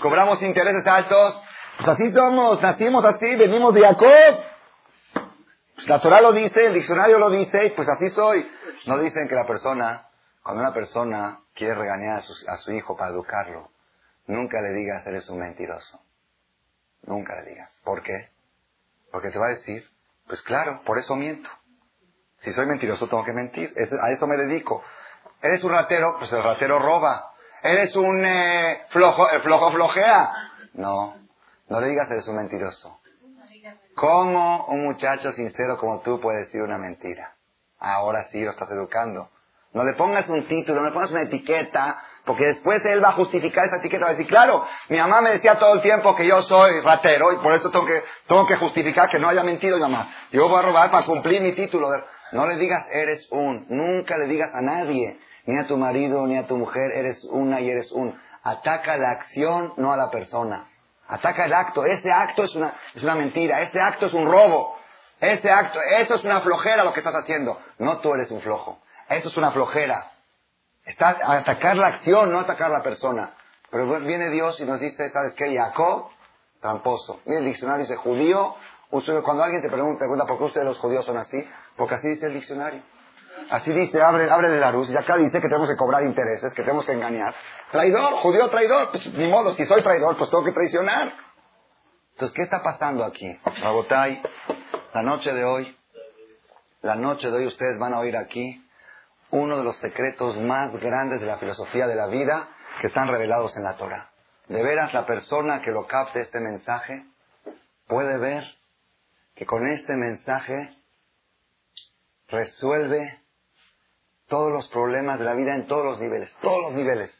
Cobramos 0.00 0.42
intereses 0.42 0.86
altos. 0.86 1.42
Pues 1.78 1.90
así 1.90 2.12
somos, 2.12 2.60
nacimos 2.60 3.04
así, 3.04 3.36
venimos 3.36 3.72
de 3.72 3.82
Jacob. 3.82 4.44
La 5.86 6.00
Torah 6.00 6.20
lo 6.20 6.32
dice, 6.32 6.66
el 6.66 6.74
diccionario 6.74 7.18
lo 7.18 7.30
dice, 7.30 7.66
y 7.66 7.70
pues 7.70 7.88
así 7.88 8.10
soy. 8.10 8.50
No 8.86 8.98
dicen 8.98 9.28
que 9.28 9.36
la 9.36 9.46
persona, 9.46 10.08
cuando 10.42 10.62
una 10.62 10.74
persona 10.74 11.40
quiere 11.54 11.74
regañar 11.74 12.16
a 12.16 12.20
su, 12.20 12.34
a 12.48 12.56
su 12.56 12.72
hijo 12.72 12.96
para 12.96 13.12
educarlo, 13.12 13.70
nunca 14.26 14.60
le 14.60 14.72
digas 14.72 15.06
eres 15.06 15.28
un 15.30 15.38
mentiroso. 15.38 16.00
Nunca 17.02 17.36
le 17.36 17.50
digas. 17.50 17.70
¿Por 17.84 18.02
qué? 18.02 18.30
Porque 19.12 19.30
te 19.30 19.38
va 19.38 19.46
a 19.46 19.50
decir, 19.50 19.88
pues 20.26 20.42
claro, 20.42 20.82
por 20.84 20.98
eso 20.98 21.14
miento. 21.14 21.48
Si 22.48 22.54
soy 22.54 22.64
mentiroso 22.64 23.06
tengo 23.08 23.22
que 23.24 23.34
mentir. 23.34 23.74
A 24.00 24.10
eso 24.10 24.26
me 24.26 24.38
dedico. 24.38 24.82
Eres 25.42 25.62
un 25.64 25.70
ratero, 25.70 26.16
pues 26.18 26.32
el 26.32 26.42
ratero 26.42 26.78
roba. 26.78 27.32
Eres 27.62 27.94
un 27.94 28.24
eh, 28.24 28.84
flojo, 28.88 29.30
el 29.30 29.42
flojo 29.42 29.70
flojea. 29.70 30.32
No, 30.72 31.14
no 31.68 31.80
le 31.80 31.88
digas 31.88 32.10
eres 32.10 32.26
un 32.26 32.36
mentiroso. 32.36 33.00
¿Cómo 33.94 34.64
un 34.68 34.84
muchacho 34.84 35.30
sincero 35.32 35.76
como 35.76 36.00
tú 36.00 36.20
puede 36.20 36.46
decir 36.46 36.62
una 36.62 36.78
mentira? 36.78 37.34
Ahora 37.80 38.24
sí 38.30 38.42
lo 38.42 38.52
estás 38.52 38.70
educando. 38.70 39.28
No 39.74 39.84
le 39.84 39.94
pongas 39.98 40.26
un 40.30 40.48
título, 40.48 40.80
no 40.80 40.88
le 40.88 40.94
pongas 40.94 41.10
una 41.10 41.24
etiqueta, 41.24 42.02
porque 42.24 42.46
después 42.46 42.82
él 42.86 43.04
va 43.04 43.10
a 43.10 43.12
justificar 43.12 43.66
esa 43.66 43.76
etiqueta, 43.76 44.04
va 44.04 44.10
a 44.10 44.14
decir, 44.14 44.26
claro, 44.26 44.66
mi 44.88 44.96
mamá 44.96 45.20
me 45.20 45.30
decía 45.30 45.58
todo 45.58 45.74
el 45.74 45.82
tiempo 45.82 46.16
que 46.16 46.26
yo 46.26 46.42
soy 46.42 46.80
ratero 46.80 47.30
y 47.32 47.36
por 47.36 47.52
eso 47.52 47.70
tengo 47.70 47.84
que, 47.84 48.02
tengo 48.26 48.46
que 48.46 48.56
justificar 48.56 49.10
que 49.10 49.18
no 49.18 49.28
haya 49.28 49.42
mentido 49.42 49.76
mi 49.76 49.82
mamá. 49.82 50.08
Yo 50.30 50.48
voy 50.48 50.58
a 50.58 50.62
robar 50.62 50.90
para 50.90 51.04
cumplir 51.04 51.42
mi 51.42 51.52
título. 51.52 51.88
No 52.32 52.46
le 52.46 52.56
digas 52.56 52.86
eres 52.92 53.26
un, 53.30 53.66
nunca 53.68 54.16
le 54.18 54.26
digas 54.26 54.54
a 54.54 54.60
nadie, 54.60 55.18
ni 55.46 55.58
a 55.58 55.66
tu 55.66 55.76
marido, 55.76 56.26
ni 56.26 56.36
a 56.36 56.46
tu 56.46 56.58
mujer, 56.58 56.92
eres 56.92 57.24
una 57.24 57.60
y 57.60 57.70
eres 57.70 57.90
un. 57.92 58.18
Ataca 58.42 58.96
la 58.96 59.10
acción, 59.10 59.72
no 59.76 59.92
a 59.92 59.96
la 59.96 60.10
persona. 60.10 60.68
Ataca 61.08 61.46
el 61.46 61.54
acto. 61.54 61.84
Ese 61.86 62.12
acto 62.12 62.44
es 62.44 62.54
una, 62.54 62.74
es 62.94 63.02
una 63.02 63.14
mentira. 63.14 63.62
Ese 63.62 63.80
acto 63.80 64.06
es 64.06 64.12
un 64.12 64.26
robo. 64.26 64.76
Ese 65.20 65.50
acto, 65.50 65.80
eso 65.98 66.14
es 66.14 66.24
una 66.24 66.40
flojera 66.40 66.84
lo 66.84 66.92
que 66.92 67.00
estás 67.00 67.14
haciendo. 67.14 67.58
No 67.78 67.98
tú 67.98 68.14
eres 68.14 68.30
un 68.30 68.40
flojo. 68.40 68.78
Eso 69.08 69.28
es 69.28 69.36
una 69.36 69.50
flojera. 69.50 70.12
Estás 70.84 71.20
a 71.22 71.38
atacar 71.38 71.76
la 71.76 71.88
acción, 71.88 72.30
no 72.30 72.40
atacar 72.40 72.70
la 72.70 72.82
persona. 72.82 73.34
Pero 73.70 74.00
viene 74.00 74.30
Dios 74.30 74.60
y 74.60 74.64
nos 74.64 74.80
dice, 74.80 75.10
¿sabes 75.10 75.34
qué? 75.34 75.54
Jacob, 75.54 76.08
tramposo. 76.60 77.20
Mira 77.24 77.40
el 77.40 77.46
diccionario 77.46 77.82
dice 77.82 77.96
judío. 77.96 78.54
cuando 78.90 79.42
alguien 79.42 79.62
te 79.62 79.68
pregunta, 79.68 80.00
pregunta 80.00 80.26
por 80.26 80.38
qué 80.38 80.44
ustedes 80.44 80.66
los 80.66 80.78
judíos 80.78 81.04
son 81.04 81.16
así, 81.16 81.46
porque 81.78 81.94
así 81.94 82.08
dice 82.08 82.26
el 82.26 82.34
diccionario. 82.34 82.82
Así 83.50 83.72
dice, 83.72 84.02
abre, 84.02 84.28
abre 84.30 84.50
de 84.50 84.60
la 84.60 84.72
luz, 84.72 84.90
y 84.90 84.96
acá 84.96 85.16
dice 85.16 85.40
que 85.40 85.48
tenemos 85.48 85.68
que 85.68 85.76
cobrar 85.76 86.02
intereses, 86.02 86.52
que 86.54 86.62
tenemos 86.62 86.84
que 86.84 86.92
engañar. 86.92 87.34
Traidor, 87.70 88.14
judío 88.20 88.48
traidor, 88.50 88.90
pues 88.90 89.06
ni 89.14 89.28
modo, 89.28 89.54
si 89.54 89.64
soy 89.64 89.82
traidor, 89.82 90.18
pues 90.18 90.28
tengo 90.28 90.44
que 90.44 90.52
traicionar. 90.52 91.14
Entonces, 92.12 92.34
¿qué 92.34 92.42
está 92.42 92.62
pasando 92.62 93.04
aquí? 93.04 93.38
Rabotai, 93.62 94.20
la 94.92 95.02
noche 95.02 95.32
de 95.32 95.44
hoy, 95.44 95.78
la 96.82 96.96
noche 96.96 97.30
de 97.30 97.36
hoy 97.36 97.46
ustedes 97.46 97.78
van 97.78 97.94
a 97.94 98.00
oír 98.00 98.16
aquí 98.16 98.64
uno 99.30 99.56
de 99.56 99.64
los 99.64 99.76
secretos 99.76 100.36
más 100.38 100.72
grandes 100.80 101.20
de 101.20 101.26
la 101.26 101.38
filosofía 101.38 101.86
de 101.86 101.94
la 101.94 102.08
vida 102.08 102.48
que 102.80 102.88
están 102.88 103.08
revelados 103.08 103.56
en 103.56 103.62
la 103.62 103.76
Torah. 103.76 104.10
De 104.48 104.62
veras, 104.62 104.92
la 104.94 105.06
persona 105.06 105.60
que 105.62 105.70
lo 105.70 105.86
capte 105.86 106.20
este 106.20 106.40
mensaje 106.40 107.04
puede 107.86 108.18
ver 108.18 108.44
que 109.36 109.46
con 109.46 109.66
este 109.68 109.94
mensaje 109.94 110.77
resuelve 112.28 113.22
todos 114.28 114.52
los 114.52 114.68
problemas 114.68 115.18
de 115.18 115.24
la 115.24 115.34
vida 115.34 115.54
en 115.54 115.66
todos 115.66 115.84
los 115.84 116.00
niveles, 116.00 116.34
todos 116.40 116.62
los 116.62 116.72
niveles. 116.72 117.10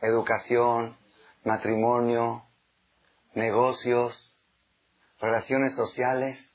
Educación, 0.00 0.96
matrimonio, 1.44 2.44
negocios, 3.34 4.38
relaciones 5.20 5.74
sociales 5.74 6.54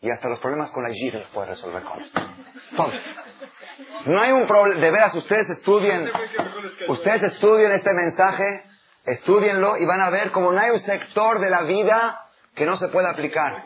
y 0.00 0.10
hasta 0.10 0.28
los 0.28 0.38
problemas 0.40 0.70
con 0.70 0.82
la 0.82 0.90
higiene 0.90 1.20
los 1.20 1.30
puede 1.30 1.48
resolver 1.48 1.82
con 1.84 2.00
esto. 2.00 2.20
No 4.06 4.22
hay 4.22 4.32
un 4.32 4.46
problema, 4.46 4.80
de 4.80 4.90
veras 4.90 5.14
ustedes 5.14 5.48
estudien, 5.50 6.10
ustedes 6.88 7.22
estudien 7.34 7.72
este 7.72 7.92
mensaje, 7.92 8.64
estudienlo 9.04 9.76
y 9.76 9.84
van 9.84 10.00
a 10.00 10.10
ver 10.10 10.32
como 10.32 10.52
no 10.52 10.60
hay 10.60 10.70
un 10.70 10.80
sector 10.80 11.40
de 11.40 11.50
la 11.50 11.62
vida 11.62 12.26
que 12.54 12.66
no 12.66 12.76
se 12.76 12.88
pueda 12.88 13.10
aplicar. 13.10 13.64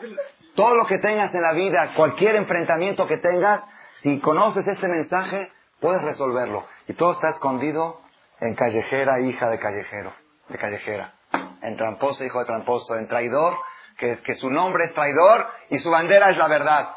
Todo 0.55 0.75
lo 0.75 0.85
que 0.85 0.99
tengas 0.99 1.33
en 1.33 1.41
la 1.41 1.53
vida, 1.53 1.93
cualquier 1.95 2.35
enfrentamiento 2.35 3.07
que 3.07 3.17
tengas, 3.17 3.63
si 4.01 4.19
conoces 4.19 4.67
este 4.67 4.87
mensaje, 4.87 5.51
puedes 5.79 6.01
resolverlo. 6.01 6.65
Y 6.87 6.93
todo 6.93 7.13
está 7.13 7.29
escondido 7.29 8.01
en 8.39 8.55
callejera, 8.55 9.21
hija 9.21 9.49
de 9.49 9.59
callejero, 9.59 10.13
de 10.49 10.57
callejera. 10.57 11.13
En 11.61 11.77
tramposo, 11.77 12.23
hijo 12.23 12.39
de 12.39 12.45
tramposo. 12.45 12.95
En 12.97 13.07
traidor, 13.07 13.55
que, 13.97 14.19
que 14.21 14.33
su 14.33 14.49
nombre 14.49 14.85
es 14.85 14.93
traidor 14.93 15.47
y 15.69 15.77
su 15.77 15.89
bandera 15.89 16.31
es 16.31 16.37
la 16.37 16.47
verdad. 16.47 16.95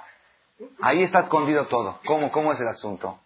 Ahí 0.81 1.03
está 1.03 1.21
escondido 1.21 1.67
todo. 1.67 2.01
¿Cómo, 2.07 2.31
cómo 2.33 2.53
es 2.53 2.61
el 2.61 2.69
asunto? 2.69 3.21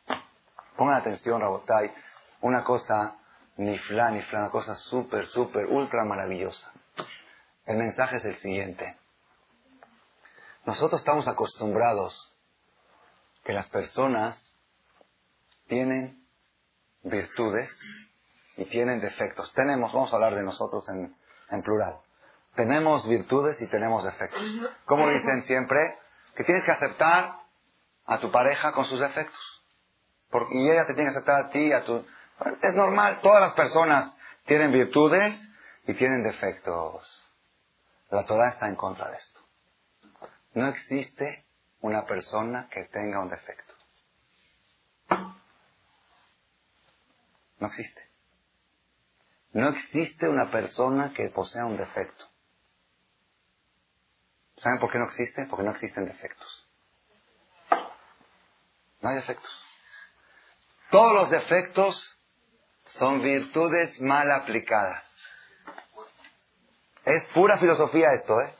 Pongan 0.76 0.96
atención, 0.96 1.40
Rabotai. 1.40 1.92
Una 2.40 2.64
cosa 2.64 3.16
ni 3.56 3.78
flan, 3.78 4.14
ni 4.14 4.22
flan, 4.22 4.42
una 4.42 4.50
cosa 4.50 4.74
súper, 4.74 5.26
súper, 5.26 5.66
ultra 5.66 6.04
maravillosa. 6.04 6.72
El 7.66 7.76
mensaje 7.76 8.16
es 8.16 8.24
el 8.24 8.36
siguiente. 8.36 8.96
Nosotros 10.68 11.00
estamos 11.00 11.26
acostumbrados 11.26 12.30
que 13.42 13.54
las 13.54 13.66
personas 13.70 14.54
tienen 15.66 16.22
virtudes 17.04 17.70
y 18.58 18.66
tienen 18.66 19.00
defectos. 19.00 19.50
Tenemos, 19.54 19.90
vamos 19.94 20.12
a 20.12 20.16
hablar 20.16 20.34
de 20.34 20.42
nosotros 20.42 20.86
en, 20.90 21.16
en 21.52 21.62
plural. 21.62 21.96
Tenemos 22.54 23.08
virtudes 23.08 23.58
y 23.62 23.66
tenemos 23.68 24.04
defectos. 24.04 24.42
Como 24.84 25.08
dicen 25.08 25.42
siempre, 25.44 25.98
que 26.36 26.44
tienes 26.44 26.64
que 26.64 26.72
aceptar 26.72 27.36
a 28.04 28.20
tu 28.20 28.30
pareja 28.30 28.72
con 28.72 28.84
sus 28.84 29.00
defectos. 29.00 29.64
Porque, 30.30 30.54
y 30.54 30.70
ella 30.70 30.84
te 30.84 30.92
tiene 30.92 31.10
que 31.10 31.16
aceptar 31.16 31.46
a 31.46 31.48
ti, 31.48 31.72
a 31.72 31.82
tu... 31.86 32.04
es 32.60 32.74
normal, 32.74 33.20
todas 33.22 33.40
las 33.40 33.54
personas 33.54 34.14
tienen 34.44 34.70
virtudes 34.70 35.34
y 35.86 35.94
tienen 35.94 36.22
defectos. 36.22 37.08
La 38.10 38.26
Torah 38.26 38.50
está 38.50 38.68
en 38.68 38.76
contra 38.76 39.08
de 39.08 39.16
esto. 39.16 39.37
No 40.58 40.66
existe 40.66 41.46
una 41.82 42.04
persona 42.04 42.68
que 42.68 42.82
tenga 42.86 43.20
un 43.20 43.30
defecto. 43.30 43.74
No 47.60 47.68
existe. 47.68 48.02
No 49.52 49.68
existe 49.68 50.28
una 50.28 50.50
persona 50.50 51.12
que 51.14 51.28
posea 51.28 51.64
un 51.64 51.76
defecto. 51.76 52.24
¿Saben 54.56 54.80
por 54.80 54.90
qué 54.90 54.98
no 54.98 55.04
existe? 55.04 55.46
Porque 55.48 55.64
no 55.64 55.70
existen 55.70 56.06
defectos. 56.06 56.68
No 59.00 59.10
hay 59.10 59.14
defectos. 59.14 59.64
Todos 60.90 61.14
los 61.14 61.30
defectos 61.30 62.20
son 62.98 63.22
virtudes 63.22 64.00
mal 64.00 64.28
aplicadas. 64.32 65.04
Es 67.04 67.24
pura 67.26 67.58
filosofía 67.58 68.08
esto, 68.14 68.40
¿eh? 68.40 68.57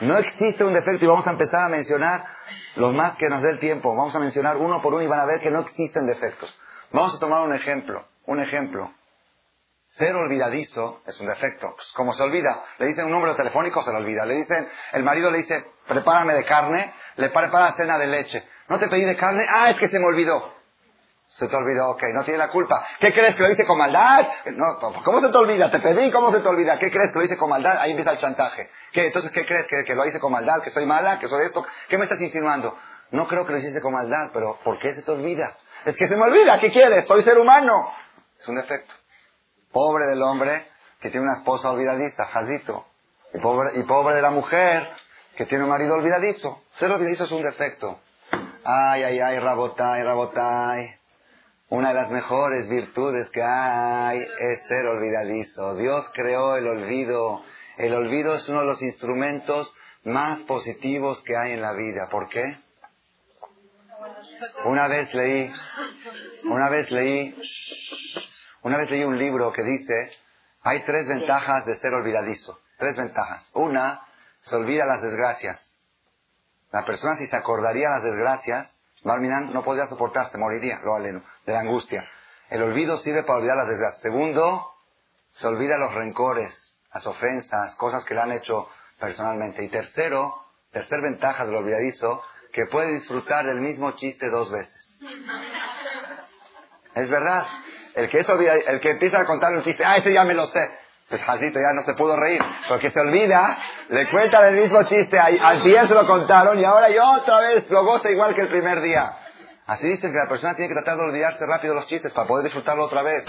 No 0.00 0.18
existe 0.18 0.64
un 0.64 0.74
defecto 0.74 1.04
y 1.04 1.08
vamos 1.08 1.26
a 1.26 1.30
empezar 1.30 1.60
a 1.60 1.68
mencionar 1.68 2.24
los 2.76 2.92
más 2.92 3.16
que 3.16 3.28
nos 3.28 3.42
dé 3.42 3.50
el 3.50 3.58
tiempo. 3.58 3.94
Vamos 3.94 4.14
a 4.14 4.18
mencionar 4.18 4.56
uno 4.56 4.82
por 4.82 4.92
uno 4.92 5.02
y 5.02 5.06
van 5.06 5.20
a 5.20 5.26
ver 5.26 5.40
que 5.40 5.50
no 5.50 5.60
existen 5.60 6.06
defectos. 6.06 6.54
Vamos 6.92 7.14
a 7.16 7.18
tomar 7.18 7.42
un 7.42 7.54
ejemplo. 7.54 8.04
Un 8.26 8.40
ejemplo. 8.40 8.92
Ser 9.96 10.14
olvidadizo 10.14 11.00
es 11.06 11.18
un 11.20 11.26
defecto. 11.26 11.72
Pues, 11.74 11.90
como 11.94 12.12
se 12.12 12.22
olvida, 12.22 12.62
le 12.78 12.86
dicen 12.86 13.06
un 13.06 13.12
número 13.12 13.34
telefónico, 13.34 13.82
se 13.82 13.90
lo 13.90 13.98
olvida. 13.98 14.26
Le 14.26 14.34
dicen, 14.34 14.68
el 14.92 15.02
marido 15.02 15.30
le 15.30 15.38
dice, 15.38 15.64
prepárame 15.88 16.34
de 16.34 16.44
carne, 16.44 16.92
le 17.16 17.30
prepara 17.30 17.72
cena 17.72 17.96
de 17.96 18.06
leche. 18.06 18.46
¿No 18.68 18.78
te 18.78 18.88
pedí 18.88 19.04
de 19.04 19.16
carne? 19.16 19.46
Ah, 19.48 19.70
es 19.70 19.78
que 19.78 19.88
se 19.88 19.98
me 19.98 20.04
olvidó. 20.04 20.55
Se 21.36 21.48
te 21.48 21.54
olvidó, 21.54 21.90
ok, 21.90 22.02
no 22.14 22.24
tiene 22.24 22.38
la 22.38 22.48
culpa. 22.48 22.82
¿Qué 22.98 23.12
crees 23.12 23.36
que 23.36 23.42
lo 23.42 23.50
hice 23.50 23.66
con 23.66 23.76
maldad? 23.76 24.26
No, 24.54 24.78
¿Cómo 25.04 25.20
se 25.20 25.28
te 25.28 25.36
olvida? 25.36 25.70
Te 25.70 25.80
pedí, 25.80 26.10
¿cómo 26.10 26.32
se 26.32 26.40
te 26.40 26.48
olvida? 26.48 26.78
¿Qué 26.78 26.90
crees 26.90 27.12
que 27.12 27.18
lo 27.18 27.24
hice 27.26 27.36
con 27.36 27.50
maldad? 27.50 27.76
Ahí 27.78 27.90
empieza 27.90 28.12
el 28.12 28.18
chantaje. 28.18 28.70
¿Qué? 28.90 29.08
Entonces, 29.08 29.30
¿qué 29.32 29.44
crees? 29.44 29.66
¿Que, 29.68 29.94
lo 29.94 30.06
hice 30.06 30.18
con 30.18 30.32
maldad? 30.32 30.62
¿Que 30.62 30.70
soy 30.70 30.86
mala? 30.86 31.18
¿Que 31.18 31.28
soy 31.28 31.44
esto? 31.44 31.66
¿Qué 31.90 31.98
me 31.98 32.04
estás 32.04 32.22
insinuando? 32.22 32.74
No 33.10 33.28
creo 33.28 33.44
que 33.44 33.52
lo 33.52 33.58
hiciste 33.58 33.82
con 33.82 33.92
maldad, 33.92 34.30
pero 34.32 34.58
¿por 34.64 34.78
qué 34.78 34.94
se 34.94 35.02
te 35.02 35.10
olvida? 35.10 35.58
Es 35.84 35.94
que 35.94 36.08
se 36.08 36.16
me 36.16 36.22
olvida, 36.22 36.58
¿qué 36.58 36.72
quieres? 36.72 37.04
Soy 37.04 37.22
ser 37.22 37.36
humano. 37.36 37.92
Es 38.40 38.48
un 38.48 38.56
defecto. 38.56 38.94
Pobre 39.72 40.06
del 40.06 40.22
hombre 40.22 40.66
que 41.00 41.10
tiene 41.10 41.26
una 41.26 41.36
esposa 41.36 41.70
olvidadiza, 41.70 42.24
jazito. 42.24 42.86
Y 43.34 43.40
pobre, 43.40 43.78
y 43.78 43.82
pobre 43.82 44.14
de 44.14 44.22
la 44.22 44.30
mujer 44.30 44.88
que 45.36 45.44
tiene 45.44 45.64
un 45.64 45.70
marido 45.70 45.96
olvidadizo. 45.96 46.62
Ser 46.78 46.90
olvidadizo 46.90 47.24
es 47.24 47.32
un 47.32 47.42
defecto. 47.42 48.00
Ay, 48.64 49.02
ay, 49.02 49.20
ay, 49.20 49.38
rabotay, 49.38 50.02
rabotay. 50.02 50.95
Una 51.68 51.88
de 51.88 51.94
las 51.94 52.10
mejores 52.10 52.68
virtudes 52.68 53.28
que 53.30 53.42
hay 53.42 54.20
es 54.20 54.62
ser 54.68 54.86
olvidadizo. 54.86 55.74
Dios 55.74 56.08
creó 56.14 56.56
el 56.56 56.66
olvido. 56.68 57.42
El 57.76 57.92
olvido 57.92 58.36
es 58.36 58.48
uno 58.48 58.60
de 58.60 58.66
los 58.66 58.80
instrumentos 58.82 59.74
más 60.04 60.38
positivos 60.42 61.20
que 61.24 61.36
hay 61.36 61.52
en 61.52 61.60
la 61.60 61.72
vida. 61.72 62.08
¿Por 62.08 62.28
qué? 62.28 62.58
Una 64.64 64.86
vez 64.86 65.12
leí, 65.12 65.52
una 66.44 66.68
vez 66.68 66.90
leí, 66.92 67.36
una 68.62 68.76
vez 68.76 68.88
leí 68.88 69.02
un 69.02 69.18
libro 69.18 69.52
que 69.52 69.64
dice, 69.64 70.12
hay 70.62 70.84
tres 70.84 71.08
ventajas 71.08 71.66
de 71.66 71.76
ser 71.78 71.92
olvidadizo. 71.94 72.60
Tres 72.78 72.96
ventajas. 72.96 73.44
Una, 73.54 74.02
se 74.42 74.54
olvida 74.54 74.84
las 74.84 75.02
desgracias. 75.02 75.74
La 76.70 76.84
persona 76.84 77.16
si 77.16 77.26
se 77.26 77.36
acordaría 77.36 77.90
las 77.90 78.04
desgracias, 78.04 78.72
Barminan 79.02 79.52
no 79.52 79.62
podría 79.64 79.86
soportarse, 79.86 80.36
moriría, 80.36 80.80
lo 80.84 80.94
aleno, 80.94 81.22
de 81.46 81.52
la 81.52 81.60
angustia. 81.60 82.08
El 82.50 82.62
olvido 82.62 82.98
sirve 82.98 83.22
para 83.22 83.38
olvidar 83.38 83.56
las 83.56 83.68
desgracias. 83.68 84.02
Segundo, 84.02 84.66
se 85.30 85.46
olvida 85.46 85.78
los 85.78 85.94
rencores, 85.94 86.52
las 86.92 87.06
ofensas, 87.06 87.74
cosas 87.76 88.04
que 88.04 88.14
le 88.14 88.20
han 88.20 88.32
hecho 88.32 88.68
personalmente. 88.98 89.64
Y 89.64 89.68
tercero, 89.68 90.34
tercer 90.72 91.00
ventaja 91.00 91.44
del 91.44 91.56
olvidadizo, 91.56 92.22
que 92.52 92.66
puede 92.66 92.94
disfrutar 92.94 93.46
del 93.46 93.60
mismo 93.60 93.92
chiste 93.92 94.28
dos 94.30 94.50
veces. 94.50 94.98
Es 96.94 97.10
verdad. 97.10 97.46
El 97.94 98.10
que, 98.10 98.18
es 98.18 98.28
el 98.28 98.80
que 98.80 98.90
empieza 98.90 99.20
a 99.20 99.24
contar 99.24 99.54
un 99.54 99.62
chiste, 99.62 99.84
ah, 99.84 99.96
ese 99.96 100.12
ya 100.12 100.24
me 100.24 100.34
lo 100.34 100.46
sé. 100.46 100.60
Pues 101.08 101.22
Jacito 101.22 101.60
ya 101.60 101.72
no 101.72 101.82
se 101.82 101.94
pudo 101.94 102.16
reír. 102.16 102.42
Porque 102.68 102.90
se 102.90 103.00
olvida, 103.00 103.58
le 103.88 104.08
cuentan 104.08 104.46
el 104.46 104.62
mismo 104.62 104.82
chiste, 104.84 105.18
al 105.18 105.62
día 105.62 105.86
se 105.86 105.94
lo 105.94 106.06
contaron 106.06 106.58
y 106.58 106.64
ahora 106.64 106.90
yo 106.90 107.04
otra 107.04 107.40
vez 107.40 107.70
lo 107.70 107.84
goza 107.84 108.10
igual 108.10 108.34
que 108.34 108.42
el 108.42 108.48
primer 108.48 108.80
día. 108.80 109.16
Así 109.66 109.86
dicen 109.86 110.12
que 110.12 110.18
la 110.18 110.28
persona 110.28 110.54
tiene 110.54 110.68
que 110.68 110.80
tratar 110.80 110.96
de 110.96 111.04
olvidarse 111.04 111.44
rápido 111.44 111.74
los 111.74 111.86
chistes 111.88 112.12
para 112.12 112.28
poder 112.28 112.44
disfrutarlo 112.44 112.84
otra 112.84 113.02
vez. 113.02 113.24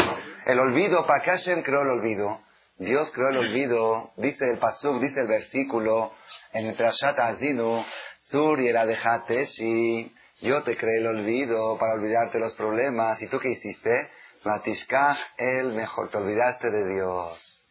El 0.46 0.60
olvido, 0.60 1.06
¿para 1.06 1.24
qué 1.24 1.32
Hashem 1.32 1.64
creó 1.64 1.82
el 1.82 1.90
olvido? 1.90 2.42
Dios 2.78 3.12
creó 3.12 3.30
el 3.30 3.38
olvido, 3.38 4.12
dice 4.18 4.52
el 4.52 4.60
pasuk, 4.60 5.02
dice 5.02 5.22
el 5.22 5.28
versículo, 5.28 6.14
en 6.54 6.68
el 6.68 6.76
Prashat 6.76 7.18
Azinu, 7.20 7.84
Sur 8.30 8.60
y 8.60 10.12
yo 10.42 10.62
te 10.62 10.78
creé 10.78 11.00
el 11.00 11.08
olvido 11.08 11.78
para 11.80 11.94
olvidarte 11.94 12.40
los 12.40 12.54
problemas. 12.56 13.20
¿Y 13.22 13.28
tú 13.28 13.40
qué 13.40 13.50
hiciste? 13.50 14.12
Matishkach 14.44 15.18
el 15.38 15.74
mejor, 15.74 16.10
te 16.10 16.18
olvidaste 16.18 16.70
de 16.70 16.94
Dios. 16.94 17.68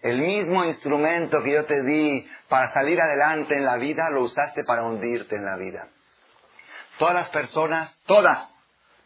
El 0.00 0.20
mismo 0.20 0.64
instrumento 0.64 1.42
que 1.42 1.52
yo 1.52 1.66
te 1.66 1.82
di 1.82 2.26
para 2.48 2.72
salir 2.72 3.00
adelante 3.00 3.54
en 3.54 3.64
la 3.64 3.76
vida, 3.76 4.08
lo 4.10 4.22
usaste 4.22 4.64
para 4.64 4.84
hundirte 4.84 5.36
en 5.36 5.44
la 5.44 5.56
vida. 5.56 5.88
Todas 6.98 7.14
las 7.14 7.28
personas, 7.30 8.00
todas, 8.06 8.52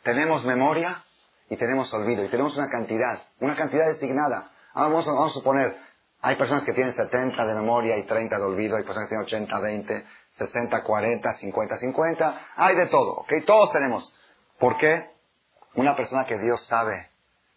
tenemos 0.03 0.45
memoria 0.45 1.05
y 1.49 1.57
tenemos 1.57 1.93
olvido. 1.93 2.25
Y 2.25 2.29
tenemos 2.29 2.57
una 2.57 2.69
cantidad, 2.69 3.23
una 3.41 3.57
cantidad 3.57 3.87
designada. 3.87 4.51
Vamos, 4.75 5.07
vamos 5.07 5.31
a 5.31 5.35
suponer, 5.35 5.77
hay 6.21 6.37
personas 6.37 6.65
que 6.65 6.73
tienen 6.73 6.95
70 6.95 7.47
de 7.47 7.55
memoria 7.55 7.97
y 7.97 8.05
30 8.05 8.37
de 8.37 8.45
olvido, 8.45 8.77
hay 8.77 8.83
personas 8.83 9.09
que 9.09 9.17
tienen 9.17 9.27
80, 9.27 9.61
20, 9.61 10.07
60, 10.39 10.83
40, 10.83 11.33
50, 11.35 11.77
50. 11.79 12.41
Hay 12.57 12.77
de 12.77 12.87
todo, 12.87 13.13
¿ok? 13.15 13.33
Todos 13.47 13.73
tenemos. 13.73 14.13
¿Por 14.59 14.77
qué? 14.79 15.11
Una 15.75 15.95
persona 15.95 16.27
que 16.27 16.39
Dios 16.39 16.65
sabe 16.67 17.11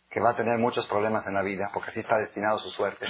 que 0.09 0.19
va 0.19 0.31
a 0.31 0.35
tener 0.35 0.57
muchos 0.57 0.87
problemas 0.87 1.25
en 1.27 1.33
la 1.33 1.41
vida, 1.41 1.69
porque 1.73 1.91
así 1.91 1.99
está 1.99 2.17
destinado 2.17 2.57
su 2.59 2.69
suerte. 2.71 3.05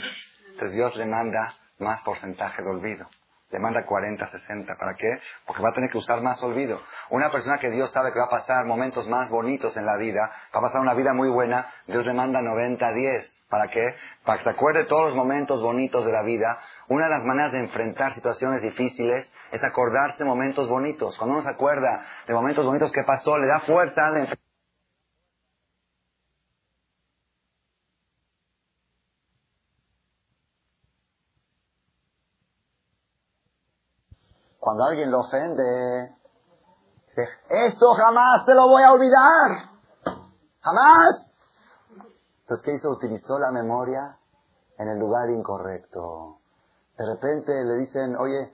Entonces 0.48 0.74
Dios 0.74 0.96
le 0.96 1.06
manda 1.06 1.56
más 1.80 2.02
porcentaje 2.02 2.62
de 2.62 2.70
olvido. 2.70 3.08
Le 3.52 3.60
manda 3.60 3.86
40, 3.86 4.28
60. 4.28 4.76
¿Para 4.76 4.94
qué? 4.94 5.20
Porque 5.46 5.64
va 5.64 5.70
a 5.70 5.74
tener 5.74 5.90
que 5.90 5.98
usar 5.98 6.22
más 6.22 6.42
olvido. 6.44 6.80
Una 7.10 7.32
persona 7.32 7.58
que 7.58 7.70
Dios 7.72 7.92
sabe 7.92 8.14
que 8.14 8.20
va 8.20 8.26
a 8.26 8.30
pasar 8.30 8.66
momentos 8.66 9.08
más 9.08 9.30
bonitos 9.30 9.76
en 9.76 9.86
la 9.86 9.98
vida, 9.98 10.32
va 10.54 10.60
a 10.60 10.62
pasar 10.62 10.82
una 10.82 10.94
vida 10.94 11.14
muy 11.14 11.30
buena, 11.30 11.68
Dios 11.88 12.06
le 12.06 12.14
manda 12.14 12.42
90, 12.42 12.92
10. 12.92 13.40
¿Para 13.50 13.68
qué? 13.68 13.96
Para 14.24 14.38
que 14.38 14.44
se 14.44 14.50
acuerde 14.52 14.86
todos 14.86 15.08
los 15.08 15.16
momentos 15.16 15.64
bonitos 15.64 16.06
de 16.06 16.12
la 16.12 16.22
vida. 16.22 16.60
Una 16.88 17.06
de 17.06 17.10
las 17.10 17.24
maneras 17.24 17.52
de 17.52 17.60
enfrentar 17.60 18.14
situaciones 18.14 18.62
difíciles 18.62 19.32
es 19.52 19.64
acordarse 19.64 20.24
momentos 20.24 20.70
bonitos. 20.70 21.18
Cuando 21.18 21.38
uno 21.38 21.44
se 21.44 21.50
acuerda 21.50 22.06
de 22.28 22.34
momentos 22.36 22.64
bonitos 22.64 22.92
que 22.92 23.04
pasó, 23.04 23.40
le 23.40 23.48
da 23.48 23.62
fuerza 23.62 24.12
de 24.12 24.20
enfrentar 24.22 24.49
Cuando 34.70 34.84
alguien 34.84 35.10
lo 35.10 35.22
ofende, 35.22 36.16
dice, 37.08 37.28
esto 37.50 37.92
jamás 37.96 38.46
te 38.46 38.54
lo 38.54 38.70
voy 38.70 38.84
a 38.84 38.92
olvidar. 38.92 39.72
Jamás. 40.62 41.34
Entonces, 42.42 42.64
¿qué 42.64 42.76
hizo? 42.76 42.92
Utilizó 42.92 43.40
la 43.40 43.50
memoria 43.50 44.16
en 44.78 44.90
el 44.90 45.00
lugar 45.00 45.28
incorrecto. 45.32 46.38
De 46.96 47.04
repente 47.04 47.52
le 47.52 47.78
dicen, 47.80 48.16
oye, 48.16 48.54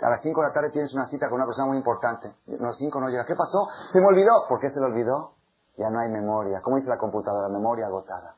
a 0.00 0.10
las 0.10 0.20
5 0.22 0.40
de 0.40 0.48
la 0.48 0.52
tarde 0.52 0.72
tienes 0.72 0.92
una 0.94 1.06
cita 1.06 1.28
con 1.28 1.36
una 1.36 1.46
persona 1.46 1.68
muy 1.68 1.76
importante. 1.76 2.26
A 2.26 2.60
las 2.60 2.76
5 2.78 3.00
no 3.00 3.08
llega. 3.08 3.24
¿Qué 3.24 3.36
pasó? 3.36 3.68
Se 3.92 4.00
me 4.00 4.06
olvidó. 4.08 4.32
¿Por 4.48 4.58
qué 4.58 4.68
se 4.68 4.80
le 4.80 4.86
olvidó? 4.86 5.34
Ya 5.76 5.90
no 5.90 6.00
hay 6.00 6.08
memoria. 6.08 6.60
¿Cómo 6.60 6.74
dice 6.74 6.88
la 6.88 6.98
computadora? 6.98 7.48
Memoria 7.48 7.86
agotada. 7.86 8.34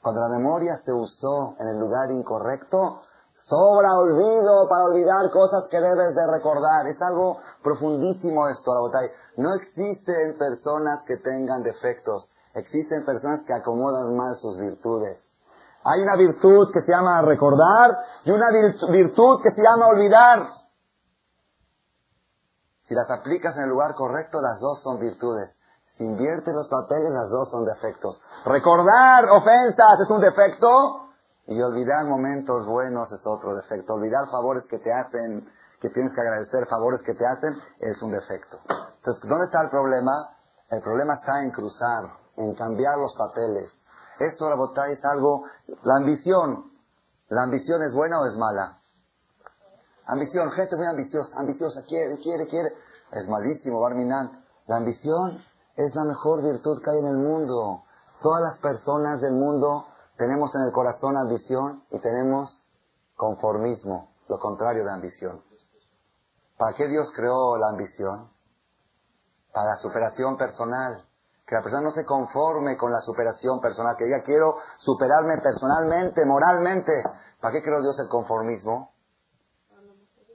Cuando 0.00 0.22
la 0.22 0.38
memoria 0.38 0.78
se 0.82 0.92
usó 0.94 1.54
en 1.58 1.68
el 1.68 1.78
lugar 1.78 2.10
incorrecto, 2.10 3.02
Sobra 3.44 3.98
olvido 3.98 4.68
para 4.68 4.84
olvidar 4.84 5.30
cosas 5.30 5.64
que 5.70 5.80
debes 5.80 6.14
de 6.14 6.26
recordar. 6.32 6.86
Es 6.86 7.00
algo 7.02 7.38
profundísimo 7.62 8.48
esto, 8.48 8.72
la 8.74 8.80
botella. 8.80 9.12
No 9.36 9.54
existen 9.54 10.38
personas 10.38 11.02
que 11.06 11.16
tengan 11.16 11.62
defectos. 11.62 12.30
Existen 12.54 13.04
personas 13.04 13.42
que 13.46 13.54
acomodan 13.54 14.16
mal 14.16 14.36
sus 14.36 14.58
virtudes. 14.58 15.18
Hay 15.84 16.00
una 16.00 16.16
virtud 16.16 16.70
que 16.72 16.82
se 16.82 16.92
llama 16.92 17.22
recordar 17.22 17.98
y 18.24 18.30
una 18.30 18.50
virtud 18.50 19.42
que 19.42 19.50
se 19.50 19.62
llama 19.62 19.88
olvidar. 19.88 20.46
Si 22.82 22.94
las 22.94 23.10
aplicas 23.10 23.56
en 23.56 23.64
el 23.64 23.70
lugar 23.70 23.94
correcto, 23.94 24.40
las 24.40 24.60
dos 24.60 24.82
son 24.82 25.00
virtudes. 25.00 25.56
Si 25.96 26.04
inviertes 26.04 26.54
los 26.54 26.68
papeles, 26.68 27.10
las 27.10 27.30
dos 27.30 27.50
son 27.50 27.64
defectos. 27.64 28.20
Recordar 28.44 29.24
ofensas 29.30 30.00
es 30.00 30.10
un 30.10 30.20
defecto. 30.20 31.01
Y 31.46 31.60
olvidar 31.60 32.06
momentos 32.06 32.66
buenos 32.66 33.10
es 33.12 33.26
otro 33.26 33.54
defecto. 33.56 33.94
Olvidar 33.94 34.26
favores 34.30 34.64
que 34.68 34.78
te 34.78 34.92
hacen, 34.92 35.48
que 35.80 35.90
tienes 35.90 36.12
que 36.14 36.20
agradecer 36.20 36.66
favores 36.68 37.02
que 37.04 37.14
te 37.14 37.26
hacen, 37.26 37.54
es 37.80 38.00
un 38.02 38.12
defecto. 38.12 38.58
Entonces, 38.68 39.28
¿dónde 39.28 39.46
está 39.46 39.62
el 39.62 39.70
problema? 39.70 40.12
El 40.70 40.80
problema 40.80 41.14
está 41.14 41.42
en 41.42 41.50
cruzar, 41.50 42.04
en 42.36 42.54
cambiar 42.54 42.96
los 42.98 43.14
papeles. 43.16 43.70
Esto, 44.20 44.48
la 44.48 44.54
botella 44.54 44.92
es 44.92 45.04
algo, 45.04 45.44
la 45.82 45.96
ambición. 45.96 46.70
¿La 47.28 47.42
ambición 47.42 47.82
es 47.82 47.92
buena 47.94 48.20
o 48.20 48.26
es 48.26 48.36
mala? 48.36 48.78
Ambición, 50.06 50.50
gente 50.52 50.76
muy 50.76 50.86
ambiciosa, 50.86 51.38
ambiciosa, 51.38 51.82
quiere, 51.88 52.18
quiere, 52.18 52.46
quiere. 52.46 52.72
Es 53.10 53.28
malísimo, 53.28 53.80
Barminan. 53.80 54.44
La 54.66 54.76
ambición 54.76 55.42
es 55.76 55.94
la 55.94 56.04
mejor 56.04 56.42
virtud 56.42 56.80
que 56.82 56.90
hay 56.90 56.98
en 56.98 57.06
el 57.06 57.16
mundo. 57.16 57.82
Todas 58.20 58.42
las 58.42 58.58
personas 58.58 59.20
del 59.20 59.32
mundo 59.32 59.86
tenemos 60.22 60.54
en 60.54 60.62
el 60.62 60.72
corazón 60.72 61.16
ambición 61.16 61.82
y 61.90 61.98
tenemos 61.98 62.64
conformismo, 63.16 64.14
lo 64.28 64.38
contrario 64.38 64.84
de 64.84 64.92
ambición. 64.92 65.42
¿Para 66.56 66.76
qué 66.76 66.86
Dios 66.86 67.10
creó 67.16 67.56
la 67.56 67.70
ambición? 67.70 68.30
Para 69.52 69.70
la 69.70 69.76
superación 69.82 70.36
personal. 70.36 71.04
Que 71.44 71.56
la 71.56 71.62
persona 71.62 71.82
no 71.82 71.90
se 71.90 72.06
conforme 72.06 72.76
con 72.76 72.92
la 72.92 73.00
superación 73.00 73.60
personal, 73.60 73.96
que 73.96 74.04
diga 74.04 74.22
quiero 74.22 74.58
superarme 74.78 75.38
personalmente, 75.42 76.24
moralmente. 76.24 77.02
¿Para 77.40 77.54
qué 77.54 77.62
creó 77.64 77.82
Dios 77.82 77.98
el 77.98 78.08
conformismo? 78.08 78.92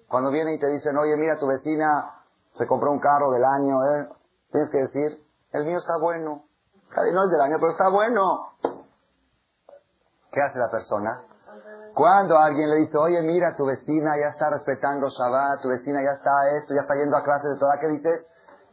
Cuando 0.09 0.31
vienen 0.31 0.55
y 0.55 0.59
te 0.59 0.67
dicen, 0.67 0.97
oye, 0.97 1.15
mira, 1.15 1.37
tu 1.37 1.47
vecina 1.47 2.23
se 2.57 2.67
compró 2.67 2.91
un 2.91 2.99
carro 2.99 3.31
del 3.31 3.45
año, 3.45 3.85
¿eh? 3.85 4.09
tienes 4.51 4.69
que 4.69 4.79
decir, 4.79 5.25
el 5.53 5.65
mío 5.65 5.77
está 5.77 5.97
bueno. 6.01 6.43
No 6.93 7.23
es 7.23 7.29
del 7.29 7.41
año, 7.41 7.55
pero 7.57 7.71
está 7.71 7.87
bueno. 7.89 8.51
¿Qué 10.37 10.43
hace 10.43 10.59
la 10.59 10.69
persona? 10.69 11.25
Cuando 11.95 12.37
alguien 12.37 12.69
le 12.69 12.75
dice, 12.85 12.95
oye, 12.95 13.23
mira, 13.23 13.55
tu 13.57 13.65
vecina 13.65 14.13
ya 14.21 14.29
está 14.29 14.51
respetando 14.51 15.09
Shabbat, 15.09 15.63
tu 15.63 15.69
vecina 15.69 15.97
ya 15.97 16.13
está 16.13 16.29
esto, 16.61 16.75
ya 16.77 16.81
está 16.81 16.93
yendo 16.93 17.17
a 17.17 17.23
clases 17.23 17.57
de 17.57 17.57
toda, 17.57 17.79
¿qué 17.81 17.87
dices? 17.87 18.27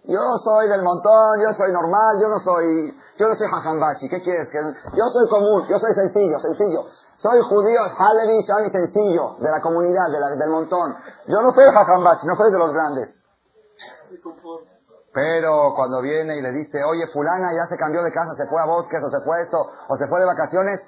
Yo 0.04 0.20
soy 0.44 0.68
del 0.68 0.82
montón, 0.82 1.40
yo 1.40 1.54
soy 1.56 1.72
normal, 1.72 2.20
yo 2.20 2.28
no 2.28 2.38
soy, 2.40 2.92
yo 3.16 3.28
no 3.28 3.34
soy 3.34 3.48
hajambashi, 3.48 4.10
¿qué 4.10 4.20
quieres? 4.20 4.52
Yo 4.52 5.08
soy 5.08 5.26
común, 5.30 5.64
yo 5.66 5.78
soy 5.78 5.94
sencillo, 5.94 6.38
sencillo. 6.38 6.84
Soy 7.16 7.40
judío, 7.40 7.80
Halevi, 7.96 8.44
Shani, 8.44 8.68
sencillo, 8.68 9.36
de 9.40 9.50
la 9.50 9.62
comunidad, 9.62 10.12
de 10.12 10.20
la, 10.20 10.36
del 10.36 10.50
montón. 10.50 10.94
Yo 11.28 11.40
no 11.40 11.50
soy 11.52 11.64
hajambashi, 11.64 12.26
no 12.26 12.36
soy 12.36 12.52
de 12.52 12.58
los 12.58 12.74
grandes. 12.74 13.08
Pero 15.14 15.72
cuando 15.76 16.02
viene 16.02 16.36
y 16.36 16.42
le 16.42 16.50
dice, 16.50 16.82
oye, 16.84 17.06
fulana 17.06 17.54
ya 17.54 17.64
se 17.70 17.78
cambió 17.78 18.02
de 18.02 18.12
casa, 18.12 18.34
se 18.36 18.48
fue 18.48 18.60
a 18.60 18.66
bosques, 18.66 19.00
o 19.00 19.08
se 19.08 19.24
fue 19.24 19.40
esto, 19.40 19.64
o 19.88 19.96
se 19.96 20.08
fue 20.08 20.18
de 20.18 20.26
vacaciones, 20.26 20.80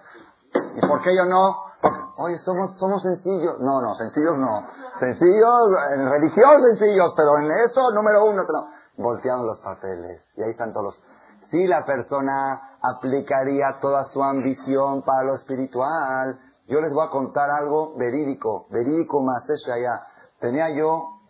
¿Y 0.53 0.87
por 0.87 1.03
qué 1.03 1.15
yo 1.15 1.25
no? 1.25 1.57
Porque, 1.81 2.01
oye, 2.19 2.39
somos, 2.39 2.77
somos 2.79 3.03
sencillos. 3.03 3.61
No, 3.61 3.81
no, 3.81 3.95
sencillos 3.95 4.39
no. 4.39 4.67
Sencillos, 4.99 5.63
en 5.95 6.11
religión 6.11 6.63
sencillos, 6.63 7.13
pero 7.17 7.39
en 7.39 7.51
eso, 7.51 7.91
número 7.93 8.25
uno, 8.25 8.43
no. 8.43 8.69
Volteamos 8.97 9.47
los 9.47 9.61
papeles. 9.61 10.23
Y 10.37 10.43
ahí 10.43 10.51
están 10.51 10.73
todos 10.73 10.85
los... 10.87 11.03
Si 11.51 11.67
la 11.67 11.85
persona 11.85 12.79
aplicaría 12.83 13.79
toda 13.81 14.05
su 14.05 14.23
ambición 14.23 15.03
para 15.03 15.25
lo 15.25 15.35
espiritual, 15.35 16.41
yo 16.67 16.81
les 16.81 16.93
voy 16.93 17.07
a 17.07 17.11
contar 17.11 17.49
algo 17.51 17.95
verídico, 17.97 18.67
verídico 18.71 19.21
más 19.23 19.45
allá. 19.73 20.03
Tenía 20.41 20.71
yo 20.77 21.21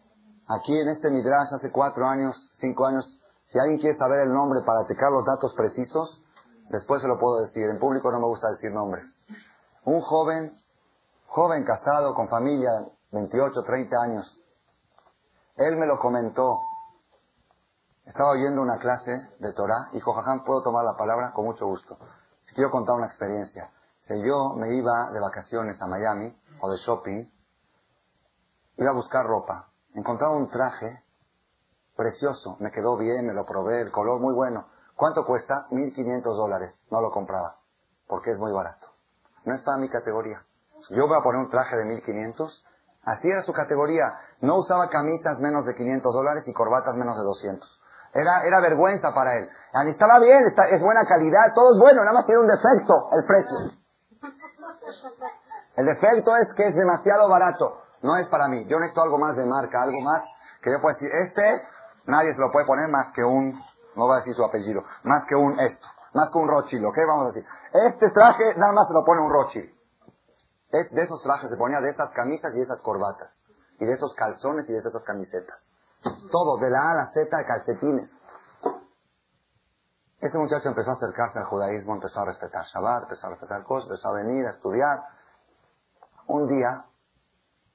aquí 0.49 0.79
en 0.79 0.89
este 0.89 1.11
Midrash 1.11 1.53
hace 1.55 1.71
cuatro 1.71 2.07
años, 2.07 2.53
cinco 2.59 2.87
años, 2.87 3.21
si 3.47 3.59
alguien 3.59 3.79
quiere 3.79 3.97
saber 3.97 4.21
el 4.21 4.33
nombre 4.33 4.61
para 4.65 4.87
checar 4.87 5.13
los 5.13 5.25
datos 5.25 5.55
precisos, 5.55 6.25
Después 6.71 7.01
se 7.03 7.09
lo 7.09 7.19
puedo 7.19 7.41
decir. 7.43 7.65
En 7.65 7.79
público 7.79 8.11
no 8.11 8.19
me 8.19 8.27
gusta 8.27 8.49
decir 8.51 8.73
nombres. 8.73 9.07
Un 9.85 10.01
joven, 10.01 10.53
joven 11.27 11.65
casado, 11.65 12.15
con 12.15 12.29
familia, 12.29 12.71
28, 13.13 13.63
30 13.63 13.97
años. 14.03 14.41
Él 15.57 15.77
me 15.77 15.87
lo 15.87 15.99
comentó. 15.99 16.59
Estaba 18.05 18.31
oyendo 18.31 18.63
una 18.63 18.79
clase 18.79 19.11
de 19.39 19.53
Torah. 19.53 19.91
Dijo, 19.93 20.13
Jajam, 20.13 20.45
¿puedo 20.45 20.63
tomar 20.63 20.85
la 20.85 20.97
palabra? 20.97 21.33
Con 21.33 21.45
mucho 21.45 21.67
gusto. 21.67 21.99
Si 22.45 22.55
quiero 22.55 22.71
contar 22.71 22.97
una 22.97 23.07
experiencia. 23.07 23.71
Si 24.01 24.15
yo 24.23 24.55
me 24.55 24.75
iba 24.75 25.11
de 25.13 25.21
vacaciones 25.21 25.81
a 25.83 25.87
Miami 25.87 26.37
o 26.61 26.71
de 26.71 26.77
shopping, 26.79 27.29
iba 28.77 28.91
a 28.91 28.95
buscar 28.95 29.27
ropa. 29.27 29.69
Encontraba 29.95 30.37
un 30.37 30.49
traje 30.49 31.03
precioso. 31.97 32.57
Me 32.61 32.71
quedó 32.71 32.97
bien, 32.97 33.27
me 33.27 33.35
lo 33.35 33.45
probé, 33.45 33.81
el 33.83 33.91
color 33.91 34.21
muy 34.21 34.35
bueno. 34.35 34.69
¿Cuánto 34.97 35.25
cuesta? 35.27 35.69
1.500 35.71 36.23
dólares. 36.23 36.81
No 36.91 37.01
lo 37.01 37.11
compraba, 37.11 37.57
porque 38.09 38.31
es 38.31 38.39
muy 38.39 38.53
barato. 38.53 38.89
No 39.45 39.55
es 39.55 39.63
para 39.63 39.79
mi 39.79 39.89
categoría. 39.89 40.43
Yo 40.91 41.07
voy 41.07 41.17
a 41.17 41.23
poner 41.23 41.41
un 41.41 41.51
traje 41.51 41.77
de 41.77 41.85
1.500. 41.85 42.65
Así 43.05 43.31
era 43.31 43.43
su 43.43 43.53
categoría. 43.53 44.05
No 44.41 44.57
usaba 44.57 44.89
camisas 44.89 45.39
menos 45.39 45.67
de 45.67 45.75
500 45.75 46.13
dólares 46.13 46.45
y 46.47 46.53
corbatas 46.53 46.95
menos 46.97 47.17
de 47.17 47.23
200. 47.23 47.81
Era, 48.15 48.45
era 48.45 48.61
vergüenza 48.61 49.13
para 49.15 49.37
él. 49.37 49.49
Estaba 49.89 50.19
bien, 50.19 50.43
es 50.47 50.81
buena 50.81 51.05
calidad, 51.07 51.53
todo 51.55 51.75
es 51.75 51.81
bueno, 51.81 52.01
nada 52.01 52.15
más 52.15 52.27
tiene 52.27 52.41
un 52.41 52.47
defecto, 52.47 53.11
el 53.13 53.25
precio. 53.27 53.57
El 55.77 55.87
defecto 55.87 56.35
es 56.37 56.49
que 56.57 56.69
es 56.69 56.75
demasiado 56.75 57.29
barato. 57.29 57.83
No 58.03 58.17
es 58.17 58.27
para 58.29 58.49
mí. 58.49 58.65
Yo 58.67 58.79
necesito 58.79 59.03
algo 59.03 59.19
más 59.19 59.37
de 59.37 59.45
marca, 59.45 59.83
algo 59.83 60.01
más 60.01 60.23
que 60.63 60.73
yo 60.73 60.81
pueda 60.81 60.95
decir, 60.95 61.11
este 61.23 61.63
nadie 62.07 62.33
se 62.35 62.41
lo 62.41 62.51
puede 62.51 62.67
poner 62.67 62.89
más 62.89 63.13
que 63.13 63.23
un 63.23 63.55
no 63.97 64.07
va 64.07 64.17
a 64.17 64.19
decir 64.19 64.35
su 64.35 64.45
apellido, 64.45 64.85
más 65.03 65.25
que 65.27 65.35
un 65.35 65.59
esto, 65.59 65.87
más 66.15 66.31
que 66.31 66.39
un 66.39 66.49
Rothschild, 66.49 66.85
¿ok? 66.85 66.99
Vamos 67.09 67.25
a 67.25 67.29
decir, 67.29 67.47
este 67.73 68.11
traje 68.11 68.55
nada 68.57 68.73
más 68.73 68.87
se 68.89 68.95
lo 68.95 69.05
pone 69.05 69.23
un 69.23 69.33
Rothschild. 69.33 69.77
De 70.71 71.03
esos 71.03 71.23
trajes 71.23 71.49
se 71.49 71.57
ponía 71.57 71.81
de 71.81 71.91
esas 71.91 72.13
camisas 72.13 72.53
y 72.55 72.61
esas 72.61 72.81
corbatas. 72.83 73.43
Y 73.79 73.87
de 73.87 73.93
esos 73.93 74.15
calzones 74.15 74.69
y 74.69 74.73
de 74.73 74.79
esas 74.79 75.05
camisetas. 75.05 75.75
Todo, 76.31 76.59
de 76.59 76.71
la 76.71 76.81
A 76.81 76.91
a 76.91 76.95
la 76.95 77.07
Z, 77.13 77.37
de 77.37 77.45
calcetines. 77.47 78.11
Ese 80.21 80.39
muchacho 80.39 80.69
empezó 80.69 80.91
a 80.91 80.95
acercarse 80.95 81.39
al 81.39 81.45
judaísmo, 81.47 81.95
empezó 81.95 82.21
a 82.21 82.25
respetar 82.25 82.65
Shabbat, 82.65 83.05
empezó 83.05 83.27
a 83.27 83.31
respetar 83.31 83.63
cosas, 83.65 83.89
empezó 83.89 84.09
a 84.09 84.15
venir 84.15 84.47
a 84.47 84.51
estudiar. 84.51 85.03
Un 86.27 86.49
día 86.49 86.87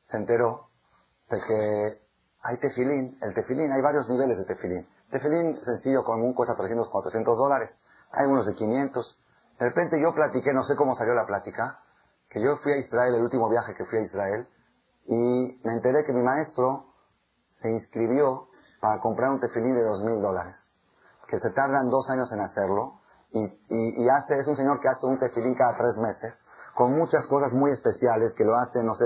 se 0.09 0.17
enteró 0.17 0.67
de 1.29 1.39
que 1.39 2.01
hay 2.41 2.59
tefilín. 2.59 3.17
El 3.21 3.33
tefilín, 3.33 3.71
hay 3.71 3.81
varios 3.81 4.07
niveles 4.09 4.37
de 4.37 4.45
tefilín. 4.45 4.87
Tefilín 5.11 5.59
sencillo, 5.61 6.05
común, 6.05 6.33
cuesta 6.33 6.55
300, 6.55 6.89
400 6.89 7.37
dólares. 7.37 7.69
Hay 8.11 8.27
unos 8.27 8.45
de 8.45 8.55
500. 8.55 9.19
De 9.59 9.67
repente 9.67 10.01
yo 10.01 10.13
platiqué, 10.15 10.53
no 10.53 10.63
sé 10.63 10.75
cómo 10.77 10.95
salió 10.95 11.13
la 11.13 11.25
plática, 11.25 11.79
que 12.29 12.41
yo 12.41 12.55
fui 12.63 12.71
a 12.71 12.77
Israel, 12.77 13.15
el 13.15 13.23
último 13.23 13.49
viaje 13.49 13.75
que 13.75 13.85
fui 13.85 13.99
a 13.99 14.01
Israel, 14.03 14.47
y 15.05 15.59
me 15.63 15.73
enteré 15.73 16.05
que 16.05 16.13
mi 16.13 16.23
maestro 16.23 16.85
se 17.61 17.69
inscribió 17.69 18.47
para 18.79 19.01
comprar 19.01 19.31
un 19.31 19.41
tefilín 19.41 19.75
de 19.75 19.83
dos 19.83 20.01
mil 20.03 20.21
dólares, 20.21 20.55
que 21.27 21.39
se 21.39 21.51
tardan 21.51 21.89
dos 21.89 22.09
años 22.09 22.31
en 22.31 22.39
hacerlo, 22.39 23.01
y, 23.33 23.43
y, 23.43 24.03
y, 24.03 24.09
hace, 24.09 24.39
es 24.39 24.47
un 24.47 24.55
señor 24.55 24.79
que 24.79 24.87
hace 24.87 25.05
un 25.05 25.19
tefilín 25.19 25.55
cada 25.55 25.77
tres 25.77 25.95
meses, 25.97 26.33
con 26.75 26.97
muchas 26.97 27.27
cosas 27.27 27.51
muy 27.53 27.71
especiales, 27.71 28.33
que 28.37 28.45
lo 28.45 28.55
hace, 28.57 28.81
no 28.83 28.95
sé, 28.95 29.05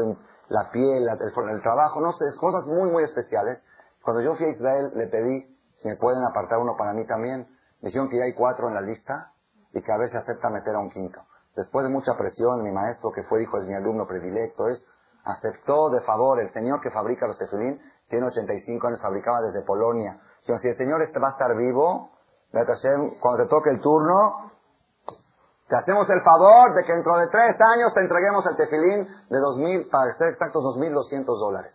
la 0.50 0.70
piel, 0.72 1.08
el, 1.10 1.50
el 1.50 1.62
trabajo, 1.62 2.00
no 2.00 2.12
sé, 2.14 2.26
cosas 2.40 2.66
muy, 2.68 2.92
muy 2.92 3.04
especiales. 3.04 3.64
Cuando 4.04 4.22
yo 4.22 4.36
fui 4.36 4.46
a 4.46 4.50
Israel, 4.50 4.92
le 4.96 5.08
pedí 5.08 5.55
si 5.78 5.88
me 5.88 5.98
pueden 5.98 6.24
apartar 6.24 6.60
uno 6.60 6.76
para 6.78 6.94
mí 6.94 7.06
también. 7.06 7.48
Me 7.82 7.90
dijeron 7.90 8.10
que 8.10 8.18
ya 8.18 8.24
hay 8.24 8.34
cuatro 8.34 8.68
en 8.68 8.76
la 8.76 8.82
lista 8.82 9.32
y 9.74 9.82
que 9.82 9.92
a 9.92 9.98
ver 9.98 10.10
si 10.10 10.18
acepta 10.18 10.50
meter 10.50 10.76
a 10.76 10.80
un 10.80 10.90
quinto. 10.90 11.22
Después 11.56 11.86
de 11.86 11.92
mucha 11.92 12.18
presión, 12.18 12.64
mi 12.64 12.72
maestro, 12.72 13.12
que 13.12 13.24
fue, 13.24 13.40
dijo, 13.40 13.58
es 13.58 13.66
mi 13.66 13.76
alumno 13.76 14.06
predilecto, 14.08 14.68
es, 14.68 14.84
aceptó 15.24 15.90
de 15.90 16.02
favor, 16.02 16.42
el 16.42 16.52
señor 16.52 16.82
que 16.82 16.92
fabrica 16.92 17.28
los 17.28 17.38
tefilín, 17.38 17.82
tiene 18.10 18.28
85 18.28 18.88
años, 18.88 19.02
fabricaba 19.02 19.42
desde 19.42 19.66
Polonia. 19.66 20.20
Dijeron, 20.42 20.60
si 20.60 20.68
el 20.68 20.78
señor 20.78 21.02
este 21.02 21.20
va 21.20 21.30
a 21.30 21.32
estar 21.32 21.56
vivo, 21.56 22.12
cuando 23.22 23.44
te 23.44 23.50
toque 23.50 23.70
el 23.70 23.82
turno, 23.82 24.52
te 25.68 25.76
hacemos 25.76 26.08
el 26.10 26.22
favor 26.22 26.76
de 26.76 26.84
que 26.86 26.94
dentro 26.94 27.18
de 27.18 27.28
tres 27.32 27.56
años 27.60 27.94
te 27.94 28.02
entreguemos 28.02 28.46
el 28.46 28.56
tefilín 28.56 29.08
de 29.30 29.40
dos 29.40 29.58
mil, 29.58 29.90
para 29.90 30.14
ser 30.14 30.30
exactos, 30.30 30.62
dos 30.64 30.78
mil 30.78 30.94
doscientos 30.94 31.40
dólares. 31.40 31.74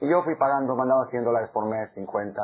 Y 0.00 0.10
yo 0.10 0.22
fui 0.22 0.36
pagando, 0.36 0.76
mandaba 0.76 1.04
100 1.10 1.24
dólares 1.24 1.50
por 1.52 1.66
mes, 1.66 1.92
50, 1.94 2.40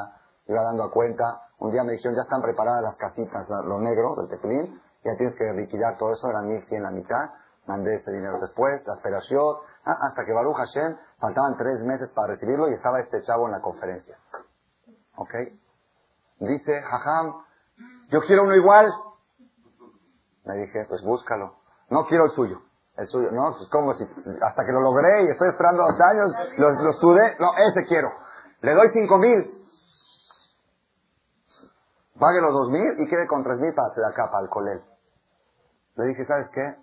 iba 0.48 0.62
dando 0.62 0.84
a 0.84 0.90
cuenta. 0.90 1.24
Un 1.58 1.70
día 1.70 1.84
me 1.84 1.92
dijeron, 1.92 2.16
ya 2.16 2.22
están 2.22 2.42
preparadas 2.42 2.82
las 2.82 2.96
casitas, 2.96 3.46
lo 3.66 3.78
negro 3.80 4.16
del 4.16 4.28
tefilín, 4.28 4.80
ya 5.04 5.16
tienes 5.16 5.36
que 5.36 5.52
liquidar 5.54 5.96
todo 5.98 6.12
eso, 6.12 6.28
eran 6.28 6.48
1100 6.48 6.82
la 6.82 6.90
mitad. 6.90 7.30
Mandé 7.66 7.96
ese 7.96 8.12
dinero 8.12 8.38
después, 8.40 8.82
la 8.86 8.94
esperación, 8.94 9.56
ah, 9.84 9.96
hasta 10.08 10.24
que 10.24 10.32
Baruch 10.32 10.56
Hashem, 10.56 10.96
faltaban 11.20 11.56
tres 11.58 11.80
meses 11.84 12.10
para 12.14 12.32
recibirlo 12.32 12.68
y 12.68 12.72
estaba 12.72 12.98
este 13.00 13.20
chavo 13.22 13.46
en 13.46 13.52
la 13.52 13.60
conferencia. 13.60 14.16
¿Ok? 15.16 15.34
Dice, 16.40 16.80
jajam, 16.80 17.44
yo 18.08 18.20
quiero 18.26 18.44
uno 18.44 18.54
igual. 18.54 18.86
Le 20.44 20.54
dije, 20.62 20.86
pues 20.88 21.02
búscalo. 21.02 21.56
No 21.90 22.06
quiero 22.06 22.24
el 22.24 22.30
suyo. 22.30 22.62
El 22.96 23.06
suyo, 23.06 23.30
no, 23.30 23.52
pues 23.56 23.68
como 23.70 23.92
si, 23.94 24.04
hasta 24.42 24.64
que 24.64 24.72
lo 24.72 24.80
logré 24.80 25.24
y 25.24 25.30
estoy 25.30 25.48
esperando 25.50 25.82
dos 25.82 26.00
años, 26.00 26.30
lo, 26.56 26.70
lo 26.70 27.14
no, 27.38 27.52
ese 27.56 27.86
quiero. 27.86 28.08
Le 28.62 28.74
doy 28.74 28.88
cinco 28.92 29.18
mil. 29.18 29.58
Pague 32.18 32.40
los 32.40 32.52
dos 32.52 32.70
mil 32.70 32.98
y 32.98 33.08
quede 33.08 33.26
con 33.26 33.44
tres 33.44 33.60
mil 33.60 33.72
para 33.74 33.88
hacer 33.88 34.04
acá, 34.04 34.30
para 34.30 34.42
el 34.44 34.50
colel. 34.50 34.82
Le 35.96 36.04
dije, 36.06 36.24
¿sabes 36.24 36.48
qué? 36.52 36.76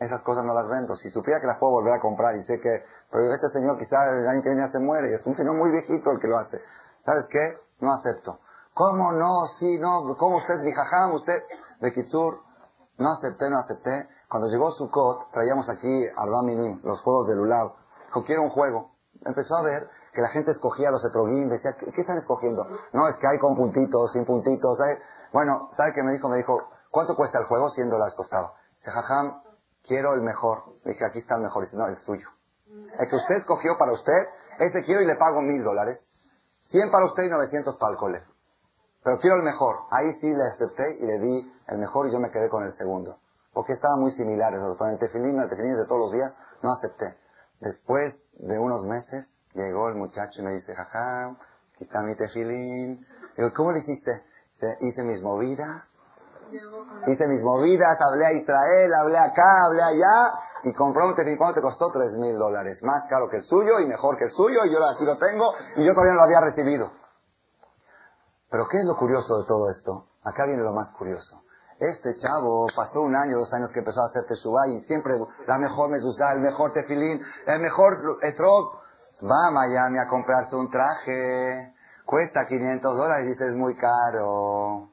Esas 0.00 0.22
cosas 0.22 0.44
no 0.44 0.52
las 0.52 0.68
vendo. 0.68 0.96
Si 0.96 1.08
supiera 1.08 1.40
que 1.40 1.46
las 1.46 1.58
puedo 1.58 1.72
volver 1.72 1.94
a 1.94 2.00
comprar 2.00 2.36
y 2.36 2.42
sé 2.42 2.60
que, 2.60 2.84
pero 3.10 3.32
este 3.32 3.48
señor 3.48 3.78
quizá 3.78 3.96
el 4.10 4.28
año 4.28 4.42
que 4.42 4.50
viene 4.50 4.66
ya 4.66 4.72
se 4.72 4.78
muere 4.78 5.10
y 5.10 5.14
es 5.14 5.24
un 5.24 5.34
señor 5.34 5.56
muy 5.56 5.70
viejito 5.70 6.10
el 6.10 6.20
que 6.20 6.28
lo 6.28 6.38
hace. 6.38 6.58
¿Sabes 7.04 7.26
qué? 7.30 7.40
No 7.80 7.92
acepto. 7.92 8.40
¿Cómo 8.74 9.12
no? 9.12 9.46
Sí, 9.58 9.78
no. 9.78 10.14
¿Cómo 10.16 10.36
usted 10.36 10.54
es 10.54 10.62
mi 10.62 10.72
jajam? 10.72 11.14
Usted, 11.14 11.38
de 11.80 11.92
Kitsur, 11.92 12.40
no 12.98 13.12
acepté, 13.12 13.48
no 13.48 13.58
acepté. 13.58 14.08
Cuando 14.28 14.48
llegó 14.48 14.70
Sukkot, 14.70 15.30
traíamos 15.32 15.68
aquí 15.68 16.06
Arba 16.16 16.42
Minim, 16.44 16.80
los 16.84 17.00
juegos 17.02 17.28
de 17.28 17.36
Lulav. 17.36 17.72
Dijo, 18.06 18.24
quiero 18.24 18.42
un 18.42 18.50
juego. 18.50 18.92
Empezó 19.24 19.56
a 19.56 19.62
ver 19.62 19.88
que 20.12 20.20
la 20.20 20.28
gente 20.28 20.50
escogía 20.50 20.90
los 20.90 21.04
etrogim, 21.04 21.48
decía, 21.48 21.74
¿qué, 21.78 22.00
están 22.00 22.18
escogiendo? 22.18 22.66
No, 22.92 23.08
es 23.08 23.16
que 23.16 23.26
hay 23.26 23.38
con 23.38 23.56
puntitos, 23.56 24.12
sin 24.12 24.24
puntitos. 24.24 24.78
Hay... 24.80 24.96
Bueno, 25.32 25.70
¿sabe 25.76 25.92
qué 25.94 26.02
me 26.02 26.12
dijo? 26.12 26.28
Me 26.28 26.36
dijo, 26.36 26.58
¿cuánto 26.90 27.16
cuesta 27.16 27.38
el 27.38 27.46
juego? 27.46 27.70
100 27.70 27.88
dólares 27.88 28.14
costaba. 28.14 28.52
Dice, 28.76 28.90
jajam, 28.90 29.42
quiero 29.86 30.12
el 30.14 30.20
mejor. 30.20 30.64
Le 30.84 30.92
dije, 30.92 31.04
aquí 31.06 31.18
está 31.20 31.36
el 31.36 31.42
mejor. 31.42 31.64
Dice, 31.64 31.76
no, 31.76 31.86
el 31.86 31.98
suyo. 32.00 32.28
El 32.68 33.08
que 33.08 33.16
usted 33.16 33.36
escogió 33.36 33.76
para 33.78 33.92
usted, 33.92 34.28
ese 34.58 34.84
quiero 34.84 35.00
y 35.00 35.06
le 35.06 35.16
pago 35.16 35.40
mil 35.40 35.64
dólares. 35.64 36.08
100 36.64 36.90
para 36.90 37.06
usted 37.06 37.24
y 37.24 37.30
900 37.30 37.76
para 37.78 37.92
el 37.92 37.98
cole. 37.98 38.22
Pero 39.02 39.18
quiero 39.18 39.36
el 39.36 39.42
mejor. 39.42 39.76
Ahí 39.90 40.12
sí 40.20 40.28
le 40.28 40.44
acepté 40.44 40.84
y 41.00 41.06
le 41.06 41.18
di 41.18 41.52
el 41.68 41.78
mejor 41.78 42.06
y 42.08 42.12
yo 42.12 42.18
me 42.18 42.30
quedé 42.30 42.48
con 42.48 42.64
el 42.64 42.72
segundo. 42.74 43.18
Porque 43.52 43.72
estaban 43.72 44.00
muy 44.00 44.12
similares. 44.12 44.60
Con 44.78 44.90
el 44.90 44.98
tefilín, 44.98 45.40
el 45.40 45.48
tefilín 45.48 45.76
de 45.76 45.86
todos 45.86 46.00
los 46.00 46.12
días, 46.12 46.34
no 46.62 46.72
acepté. 46.72 47.16
Después 47.60 48.14
de 48.34 48.58
unos 48.58 48.84
meses, 48.84 49.26
llegó 49.54 49.88
el 49.88 49.94
muchacho 49.94 50.40
y 50.40 50.44
me 50.44 50.52
dice, 50.52 50.74
jaja, 50.74 51.28
aquí 51.74 51.84
está 51.84 52.00
mi 52.02 52.16
tefilín. 52.16 53.06
Digo, 53.36 53.50
¿cómo 53.54 53.72
le 53.72 53.80
hiciste? 53.80 54.10
Hice 54.80 55.02
mis 55.02 55.22
movidas. 55.22 55.84
Hice 57.06 57.26
mis 57.28 57.42
movidas, 57.42 57.98
hablé 58.00 58.26
a 58.26 58.32
Israel, 58.32 58.94
hablé 58.94 59.18
acá, 59.18 59.64
hablé 59.66 59.82
allá, 59.82 60.32
y 60.64 60.72
compró 60.74 61.06
un 61.06 61.14
tefilín. 61.14 61.38
¿Cuánto 61.38 61.56
te 61.56 61.62
costó? 61.62 61.90
Tres 61.92 62.12
mil 62.18 62.36
dólares. 62.38 62.78
Más 62.82 63.06
caro 63.08 63.28
que 63.28 63.38
el 63.38 63.44
suyo 63.44 63.80
y 63.80 63.86
mejor 63.86 64.16
que 64.16 64.24
el 64.24 64.30
suyo, 64.30 64.64
y 64.64 64.72
yo 64.72 64.78
aquí 64.84 65.04
lo 65.04 65.18
tengo, 65.18 65.52
y 65.76 65.84
yo 65.84 65.92
todavía 65.92 66.12
no 66.12 66.18
lo 66.18 66.24
había 66.24 66.40
recibido. 66.40 66.92
Pero 68.50 68.68
¿qué 68.68 68.78
es 68.78 68.84
lo 68.84 68.96
curioso 68.96 69.40
de 69.40 69.46
todo 69.46 69.70
esto? 69.70 70.08
Acá 70.24 70.44
viene 70.44 70.62
lo 70.62 70.72
más 70.72 70.92
curioso. 70.92 71.42
Este 71.80 72.14
chavo 72.16 72.66
pasó 72.76 73.00
un 73.00 73.16
año, 73.16 73.38
dos 73.38 73.52
años 73.54 73.72
que 73.72 73.80
empezó 73.80 74.02
a 74.02 74.06
hacer 74.06 74.24
teshuvah 74.28 74.68
y 74.68 74.82
siempre 74.82 75.14
la 75.46 75.58
mejor 75.58 75.90
mezuzá, 75.90 76.32
el 76.34 76.40
mejor 76.40 76.72
tefilín, 76.72 77.20
el 77.46 77.60
mejor 77.60 78.18
etrog. 78.22 78.81
Va 79.22 79.48
a 79.48 79.50
Miami 79.52 79.98
a 79.98 80.08
comprarse 80.08 80.56
un 80.56 80.68
traje, 80.68 81.72
cuesta 82.04 82.44
500 82.46 82.96
dólares 82.96 83.26
y 83.26 83.28
dice 83.28 83.46
es 83.46 83.54
muy 83.54 83.76
caro. 83.76 84.90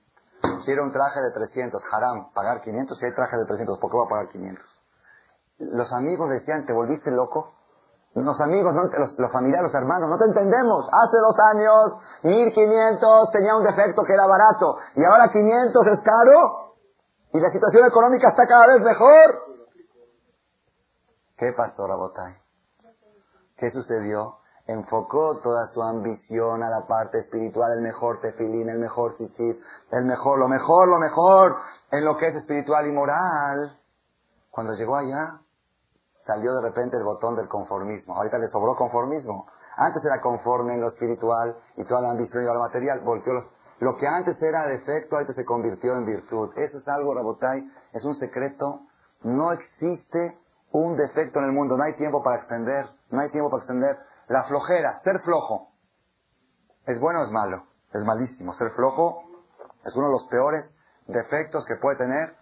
Quiero 0.66 0.84
un 0.84 0.92
traje 0.92 1.20
de 1.20 1.32
300, 1.34 1.82
haram, 1.92 2.32
pagar 2.34 2.62
500 2.62 2.98
si 2.98 3.06
hay 3.06 3.16
traje 3.16 3.38
de 3.38 3.46
300, 3.46 3.80
¿por 3.80 3.90
qué 3.90 3.98
va 3.98 4.06
a 4.06 4.10
pagar 4.10 4.28
500? 4.28 4.66
Los 5.74 5.92
amigos 5.94 6.30
decían, 6.30 6.66
¿te 6.68 6.74
volviste 6.74 7.10
loco? 7.10 7.56
Los 8.14 8.40
amigos, 8.42 8.74
los, 8.76 9.18
los, 9.18 9.32
familiares, 9.32 9.72
los 9.72 9.82
hermanos, 9.82 10.10
no 10.10 10.18
te 10.18 10.26
entendemos. 10.26 10.88
Hace 10.92 11.18
dos 11.18 11.36
años, 11.56 12.00
1500 12.24 13.32
tenía 13.32 13.56
un 13.56 13.64
defecto 13.64 14.04
que 14.04 14.14
era 14.14 14.28
barato 14.28 14.78
y 14.96 15.04
ahora 15.06 15.30
500 15.32 15.88
es 15.88 16.00
caro 16.02 16.76
y 17.34 17.40
la 17.40 17.50
situación 17.50 17.86
económica 17.86 18.30
está 18.30 18.46
cada 18.46 18.68
vez 18.68 18.82
mejor. 18.82 19.40
¿Qué 21.38 21.52
pasó, 21.56 21.88
Rabotay? 21.88 22.49
¿Qué 23.60 23.70
sucedió? 23.72 24.38
Enfocó 24.68 25.40
toda 25.42 25.66
su 25.66 25.82
ambición 25.82 26.64
a 26.64 26.70
la 26.70 26.88
parte 26.88 27.18
espiritual, 27.20 27.72
el 27.74 27.82
mejor 27.82 28.22
tefilín, 28.22 28.70
el 28.70 28.80
mejor 28.80 29.16
tzitzit, 29.16 29.60
el 29.92 30.06
mejor, 30.06 30.40
lo 30.40 30.48
mejor, 30.48 30.88
lo 30.88 31.00
mejor, 31.00 31.58
en 31.92 32.06
lo 32.06 32.16
que 32.18 32.28
es 32.28 32.36
espiritual 32.36 32.88
y 32.88 32.92
moral. 32.92 33.80
Cuando 34.52 34.74
llegó 34.74 34.96
allá, 34.96 35.42
salió 36.26 36.54
de 36.54 36.70
repente 36.70 36.98
el 36.98 37.04
botón 37.04 37.36
del 37.36 37.50
conformismo. 37.50 38.16
Ahorita 38.16 38.38
le 38.38 38.48
sobró 38.48 38.76
conformismo. 38.76 39.48
Antes 39.76 40.04
era 40.06 40.22
conforme 40.22 40.76
en 40.76 40.82
lo 40.82 40.90
espiritual 40.90 41.58
y 41.76 41.84
toda 41.86 42.02
la 42.02 42.12
ambición 42.12 42.44
y 42.44 42.46
lo 42.46 42.60
material. 42.60 43.02
Volteó 43.02 43.34
los... 43.34 43.46
Lo 43.80 43.96
que 43.96 44.08
antes 44.08 44.42
era 44.42 44.68
defecto, 44.68 45.16
ahorita 45.16 45.34
se 45.34 45.46
convirtió 45.46 45.96
en 45.96 46.06
virtud. 46.06 46.52
Eso 46.58 46.78
es 46.78 46.88
algo, 46.90 47.14
Rabotai, 47.14 47.64
es 47.94 48.04
un 48.04 48.14
secreto. 48.14 48.82
No 49.24 49.54
existe 49.54 50.38
un 50.72 50.98
defecto 50.98 51.40
en 51.40 51.46
el 51.46 51.52
mundo. 51.52 51.78
No 51.78 51.84
hay 51.84 51.96
tiempo 51.96 52.24
para 52.24 52.38
extender. 52.38 52.86
No 53.10 53.22
hay 53.22 53.32
tiempo 53.32 53.50
para 53.50 53.62
extender. 53.62 53.98
La 54.28 54.44
flojera, 54.44 55.00
ser 55.04 55.20
flojo. 55.24 55.70
¿Es 56.86 57.00
bueno 57.00 57.22
o 57.22 57.24
es 57.24 57.32
malo? 57.32 57.64
Es 57.94 58.04
malísimo. 58.04 58.54
Ser 58.54 58.72
flojo 58.72 59.24
es 59.86 59.96
uno 59.96 60.08
de 60.08 60.12
los 60.14 60.28
peores 60.28 60.76
defectos 61.08 61.66
que 61.66 61.76
puede 61.76 61.98
tener 61.98 62.36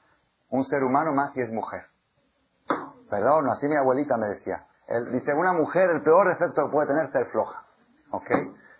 un 0.50 0.64
ser 0.66 0.84
humano 0.84 1.14
más 1.14 1.32
si 1.34 1.42
es 1.42 1.52
mujer. 1.52 1.84
Perdón, 3.10 3.50
así 3.50 3.68
mi 3.68 3.78
abuelita 3.78 4.18
me 4.18 4.28
decía. 4.28 4.66
dice, 5.12 5.34
una 5.34 5.54
mujer, 5.54 5.90
el 5.90 6.04
peor 6.04 6.28
defecto 6.28 6.66
que 6.66 6.72
puede 6.72 6.88
tener 6.88 7.06
es 7.06 7.12
ser 7.12 7.26
floja. 7.28 7.64
¿Ok? 8.12 8.30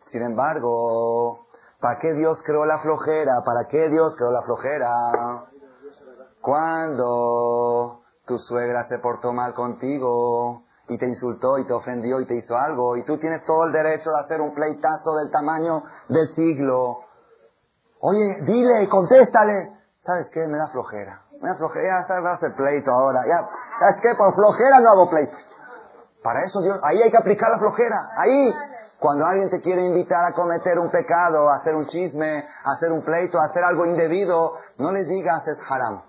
Sin 0.08 0.22
embargo, 0.22 1.48
¿para 1.80 2.00
qué 2.00 2.14
Dios 2.14 2.42
creó 2.46 2.66
la 2.66 2.80
flojera? 2.80 3.42
¿Para 3.46 3.68
qué 3.70 3.90
Dios 3.90 4.16
creó 4.18 4.32
la 4.32 4.42
flojera? 4.44 4.90
Cuando 6.42 7.97
tu 8.28 8.38
suegra 8.38 8.84
se 8.84 9.00
portó 9.00 9.32
mal 9.32 9.54
contigo 9.54 10.64
y 10.90 10.98
te 10.98 11.08
insultó 11.08 11.58
y 11.58 11.66
te 11.66 11.74
ofendió 11.74 12.20
y 12.20 12.28
te 12.28 12.36
hizo 12.36 12.58
algo 12.58 12.98
y 12.98 13.04
tú 13.04 13.18
tienes 13.18 13.46
todo 13.46 13.66
el 13.66 13.72
derecho 13.72 14.10
de 14.10 14.20
hacer 14.24 14.42
un 14.42 14.54
pleitazo 14.54 15.16
del 15.16 15.32
tamaño 15.32 15.84
del 16.10 16.34
siglo. 16.36 17.00
Oye, 18.02 18.42
dile, 18.42 18.88
contéstale. 18.90 19.74
¿Sabes 20.06 20.28
qué? 20.32 20.48
Me 20.48 20.58
da 20.58 20.68
flojera. 20.68 21.22
Me 21.42 21.50
da 21.50 21.56
flojera, 21.56 22.02
ya 22.02 22.08
sabes, 22.08 22.34
hacer 22.34 22.54
pleito 22.56 22.92
ahora. 22.92 23.22
Ya, 23.26 23.48
¿sabes 23.80 24.02
qué? 24.02 24.16
Por 24.16 24.34
flojera 24.36 24.80
no 24.80 24.92
hago 24.92 25.10
pleito. 25.10 25.36
Para 26.24 26.44
eso 26.44 26.62
Dios, 26.62 26.80
ahí 26.84 27.02
hay 27.02 27.12
que 27.12 27.18
aplicar 27.18 27.50
la 27.50 27.60
flojera, 27.60 27.96
ahí. 28.18 28.54
Cuando 29.00 29.26
alguien 29.26 29.50
te 29.50 29.62
quiere 29.62 29.86
invitar 29.86 30.26
a 30.26 30.34
cometer 30.34 30.80
un 30.80 30.90
pecado, 30.90 31.50
a 31.50 31.58
hacer 31.58 31.76
un 31.76 31.86
chisme, 31.86 32.40
a 32.40 32.72
hacer 32.72 32.92
un 32.92 33.04
pleito, 33.04 33.40
a 33.40 33.46
hacer 33.46 33.64
algo 33.64 33.86
indebido, 33.86 34.54
no 34.80 34.92
le 34.92 35.04
digas 35.06 35.48
es 35.48 35.58
haram. 35.70 36.02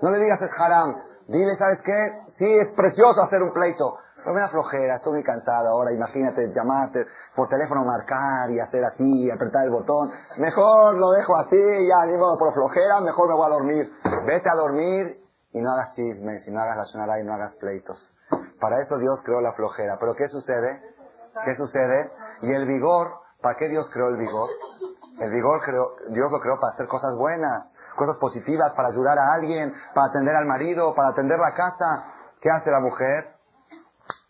No 0.00 0.10
le 0.10 0.18
digas 0.18 0.40
es 0.40 0.50
haram. 0.58 1.11
Dile, 1.28 1.56
¿sabes 1.56 1.80
qué? 1.84 2.32
Sí, 2.32 2.46
es 2.46 2.68
precioso 2.74 3.22
hacer 3.22 3.42
un 3.42 3.52
pleito. 3.52 3.98
Pero 4.16 4.34
me 4.34 4.40
da 4.40 4.48
flojera, 4.50 4.96
estoy 4.96 5.14
muy 5.14 5.24
cansado 5.24 5.68
ahora. 5.68 5.92
Imagínate 5.92 6.52
llamarte 6.54 7.06
por 7.34 7.48
teléfono, 7.48 7.84
marcar 7.84 8.50
y 8.50 8.60
hacer 8.60 8.84
así, 8.84 9.30
apretar 9.30 9.64
el 9.64 9.70
botón. 9.70 10.10
Mejor 10.38 10.94
lo 10.94 11.10
dejo 11.10 11.36
así, 11.36 11.58
ya 11.88 12.06
ni 12.06 12.16
modo 12.16 12.38
por 12.38 12.52
flojera, 12.54 13.00
mejor 13.00 13.28
me 13.28 13.34
voy 13.34 13.46
a 13.46 13.54
dormir. 13.54 13.92
Vete 14.26 14.48
a 14.48 14.54
dormir 14.54 15.06
y 15.52 15.60
no 15.60 15.72
hagas 15.72 15.94
chismes, 15.94 16.46
y 16.46 16.50
no 16.50 16.60
hagas 16.60 16.76
la 16.76 16.84
shonara 16.84 17.20
y 17.20 17.24
no 17.24 17.34
hagas 17.34 17.54
pleitos. 17.56 17.98
Para 18.60 18.80
eso 18.80 18.96
Dios 18.98 19.20
creó 19.24 19.40
la 19.40 19.52
flojera. 19.52 19.96
Pero 19.98 20.14
¿qué 20.14 20.28
sucede? 20.28 20.80
¿Qué 21.44 21.56
sucede? 21.56 22.12
Y 22.42 22.52
el 22.52 22.66
vigor, 22.66 23.10
¿para 23.42 23.56
qué 23.58 23.68
Dios 23.68 23.90
creó 23.92 24.08
el 24.08 24.16
vigor? 24.16 24.48
El 25.18 25.30
vigor 25.30 25.60
creó, 25.64 25.96
Dios 26.10 26.30
lo 26.30 26.38
creó 26.40 26.58
para 26.60 26.74
hacer 26.74 26.86
cosas 26.86 27.16
buenas, 27.18 27.71
cosas 28.02 28.18
positivas, 28.18 28.72
para 28.74 28.88
ayudar 28.88 29.16
a 29.16 29.34
alguien, 29.34 29.72
para 29.94 30.08
atender 30.08 30.34
al 30.34 30.46
marido, 30.46 30.92
para 30.94 31.10
atender 31.10 31.38
la 31.38 31.54
casa. 31.54 32.10
¿Qué 32.40 32.50
hace 32.50 32.70
la 32.70 32.80
mujer? 32.80 33.36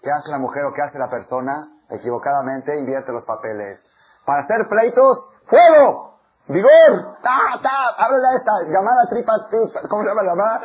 ¿Qué 0.02 0.10
hace 0.10 0.30
la 0.30 0.38
mujer 0.38 0.64
o 0.64 0.74
qué 0.74 0.82
hace 0.82 0.98
la 0.98 1.08
persona? 1.08 1.72
Equivocadamente 1.88 2.78
invierte 2.78 3.12
los 3.12 3.24
papeles. 3.24 3.80
Para 4.26 4.42
hacer 4.42 4.68
pleitos, 4.68 5.30
¡fuego! 5.48 6.20
¡Vigor! 6.48 7.16
¡Ta, 7.22 7.56
ta! 7.62 7.96
Háblale 7.96 8.28
a 8.28 8.36
esta 8.36 8.52
llamada 8.68 9.08
tripartita. 9.08 9.88
¿Cómo 9.88 10.02
se 10.02 10.08
llama 10.08 10.22
la 10.22 10.30
llamada? 10.30 10.60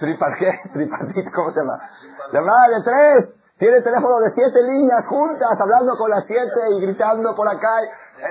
¿Tripat 0.00 0.34
qué? 0.38 0.50
Tripartita, 0.72 1.30
¿cómo 1.34 1.50
se 1.52 1.60
llama? 1.60 1.78
Llamada 2.32 2.68
de 2.68 2.82
tres. 2.82 3.34
Tiene 3.58 3.80
teléfono 3.80 4.18
de 4.18 4.34
siete 4.34 4.62
líneas 4.62 5.06
juntas, 5.06 5.56
hablando 5.60 5.96
con 5.96 6.10
las 6.10 6.24
siete 6.26 6.60
y 6.76 6.80
gritando 6.80 7.34
por 7.34 7.46
acá. 7.48 7.78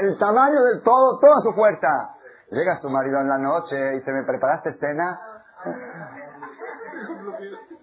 El 0.01 0.19
tamaño 0.19 0.61
de 0.61 0.81
todo, 0.81 1.19
toda 1.19 1.39
su 1.41 1.53
fuerza. 1.53 2.15
Llega 2.51 2.75
su 2.77 2.89
marido 2.89 3.19
en 3.19 3.27
la 3.27 3.37
noche 3.37 3.75
y 3.75 3.99
dice, 3.99 4.11
¿me 4.11 4.23
preparaste 4.23 4.73
cena? 4.79 5.19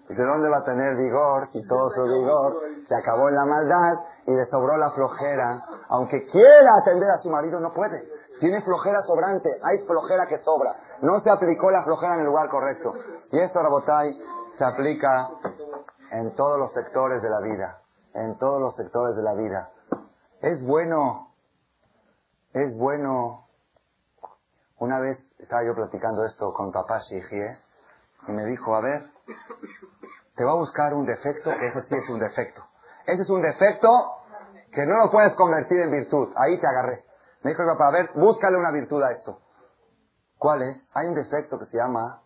Dice, 0.07 0.23
¿dónde 0.23 0.49
va 0.49 0.57
a 0.57 0.63
tener 0.63 0.95
vigor 0.95 1.49
si 1.51 1.65
todo 1.67 1.89
su 1.91 2.03
vigor 2.03 2.61
se 2.87 2.95
acabó 2.95 3.29
en 3.29 3.35
la 3.35 3.45
maldad 3.45 3.93
y 4.25 4.31
le 4.31 4.45
sobró 4.45 4.77
la 4.77 4.91
flojera? 4.91 5.65
Aunque 5.89 6.25
quiera 6.27 6.77
atender 6.81 7.09
a 7.09 7.17
su 7.17 7.29
marido, 7.29 7.59
no 7.59 7.73
puede. 7.73 8.07
Tiene 8.39 8.61
flojera 8.61 9.01
sobrante, 9.01 9.49
hay 9.63 9.85
flojera 9.85 10.27
que 10.27 10.39
sobra. 10.39 10.71
No 11.01 11.19
se 11.19 11.29
aplicó 11.29 11.69
la 11.71 11.83
flojera 11.83 12.15
en 12.15 12.21
el 12.21 12.25
lugar 12.27 12.49
correcto. 12.49 12.93
Y 13.31 13.39
esto, 13.39 13.61
Rabotai, 13.61 14.17
se 14.57 14.65
aplica 14.65 15.29
en 16.11 16.35
todos 16.35 16.59
los 16.59 16.73
sectores 16.73 17.21
de 17.21 17.29
la 17.29 17.41
vida. 17.41 17.81
En 18.13 18.37
todos 18.37 18.61
los 18.61 18.75
sectores 18.75 19.15
de 19.15 19.23
la 19.23 19.33
vida. 19.33 19.71
Es 20.41 20.65
bueno, 20.65 21.33
es 22.53 22.77
bueno. 22.77 23.42
Una 24.83 24.99
vez 24.99 25.17
estaba 25.39 25.63
yo 25.63 25.73
platicando 25.73 26.25
esto 26.25 26.51
con 26.51 26.69
papá 26.69 26.99
Shigies 26.99 27.57
y 28.27 28.31
me 28.33 28.43
dijo, 28.43 28.75
a 28.75 28.81
ver, 28.81 29.03
te 30.35 30.43
va 30.43 30.51
a 30.51 30.55
buscar 30.55 30.93
un 30.93 31.05
defecto, 31.05 31.51
que 31.51 31.67
ese 31.67 31.87
sí 31.87 31.95
es 31.95 32.09
un 32.09 32.19
defecto. 32.19 32.61
Ese 33.05 33.21
es 33.21 33.29
un 33.29 33.41
defecto 33.41 33.87
que 34.73 34.85
no 34.85 35.05
lo 35.05 35.09
puedes 35.09 35.35
convertir 35.35 35.79
en 35.79 35.89
virtud. 35.89 36.33
Ahí 36.35 36.59
te 36.59 36.67
agarré. 36.67 37.05
Me 37.43 37.51
dijo 37.51 37.63
papá, 37.65 37.87
a 37.87 37.91
ver, 37.91 38.09
búscale 38.13 38.57
una 38.57 38.71
virtud 38.71 39.01
a 39.01 39.13
esto. 39.13 39.39
¿Cuál 40.37 40.63
es? 40.63 40.89
Hay 40.95 41.07
un 41.07 41.15
defecto 41.15 41.57
que 41.59 41.65
se 41.67 41.77
llama 41.77 42.21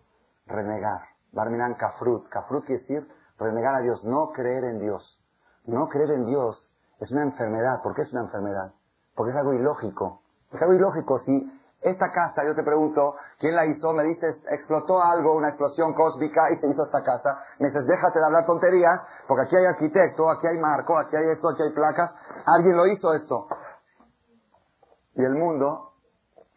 renegar. 0.47 1.01
Barminan 1.33 1.75
kafrut. 1.75 2.27
Kafrut 2.27 2.65
quiere 2.65 2.81
decir 2.81 3.07
renegar 3.37 3.75
a 3.75 3.81
Dios, 3.81 4.03
no 4.03 4.31
creer 4.31 4.63
en 4.63 4.79
Dios. 4.79 5.21
No 5.65 5.89
creer 5.89 6.09
en 6.09 6.25
Dios 6.25 6.73
es 6.99 7.11
una 7.11 7.21
enfermedad. 7.21 7.83
¿Por 7.83 7.93
qué 7.93 8.01
es 8.01 8.11
una 8.13 8.21
enfermedad? 8.21 8.73
Porque 9.13 9.29
es 9.29 9.37
algo 9.37 9.53
ilógico. 9.53 10.23
Es 10.51 10.59
algo 10.59 10.73
ilógico. 10.73 11.19
Si 11.19 11.56
esta 11.81 12.11
casa, 12.11 12.43
yo 12.45 12.55
te 12.55 12.63
pregunto, 12.63 13.15
¿quién 13.39 13.55
la 13.55 13.65
hizo? 13.65 13.93
Me 13.93 14.03
dices, 14.03 14.37
explotó 14.49 15.01
algo, 15.01 15.35
una 15.35 15.49
explosión 15.49 15.93
cósmica 15.93 16.49
y 16.51 16.57
se 16.57 16.67
hizo 16.67 16.83
esta 16.83 17.03
casa. 17.03 17.39
Me 17.59 17.67
dices, 17.67 17.85
déjate 17.85 18.19
de 18.19 18.25
hablar 18.25 18.45
tonterías, 18.45 18.99
porque 19.27 19.43
aquí 19.43 19.55
hay 19.55 19.65
arquitecto, 19.65 20.29
aquí 20.29 20.47
hay 20.47 20.57
marco, 20.57 20.97
aquí 20.97 21.15
hay 21.15 21.29
esto, 21.29 21.49
aquí 21.49 21.63
hay 21.63 21.73
placas. 21.73 22.13
Alguien 22.45 22.77
lo 22.77 22.87
hizo 22.87 23.13
esto. 23.13 23.47
Y 25.13 25.23
el 25.23 25.35
mundo, 25.35 25.93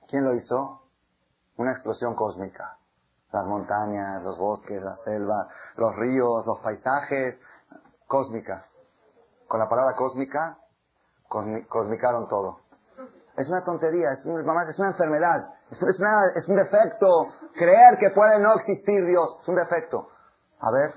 ¿quién 0.08 0.24
lo 0.24 0.34
hizo? 0.34 0.82
Una 1.56 1.72
explosión 1.72 2.14
cósmica. 2.14 2.78
Las 3.32 3.46
montañas, 3.46 4.22
los 4.24 4.38
bosques, 4.38 4.82
la 4.82 4.96
selva, 5.04 5.48
los 5.76 5.94
ríos, 5.96 6.44
los 6.46 6.60
paisajes, 6.60 7.40
cósmica. 8.06 8.64
Con 9.46 9.60
la 9.60 9.68
palabra 9.68 9.94
cósmica, 9.96 10.58
cosmicaron 11.28 12.28
todo. 12.28 12.60
Es 13.40 13.48
una 13.48 13.64
tontería, 13.64 14.12
es, 14.12 14.20
es 14.20 14.78
una 14.78 14.88
enfermedad, 14.88 15.48
es, 15.70 15.78
es 15.80 16.48
un 16.48 16.56
defecto. 16.56 17.08
Creer 17.54 17.96
que 17.98 18.10
puede 18.10 18.38
no 18.38 18.52
existir 18.54 19.04
Dios 19.06 19.38
es 19.40 19.48
un 19.48 19.56
defecto. 19.56 20.08
A 20.60 20.70
ver, 20.70 20.94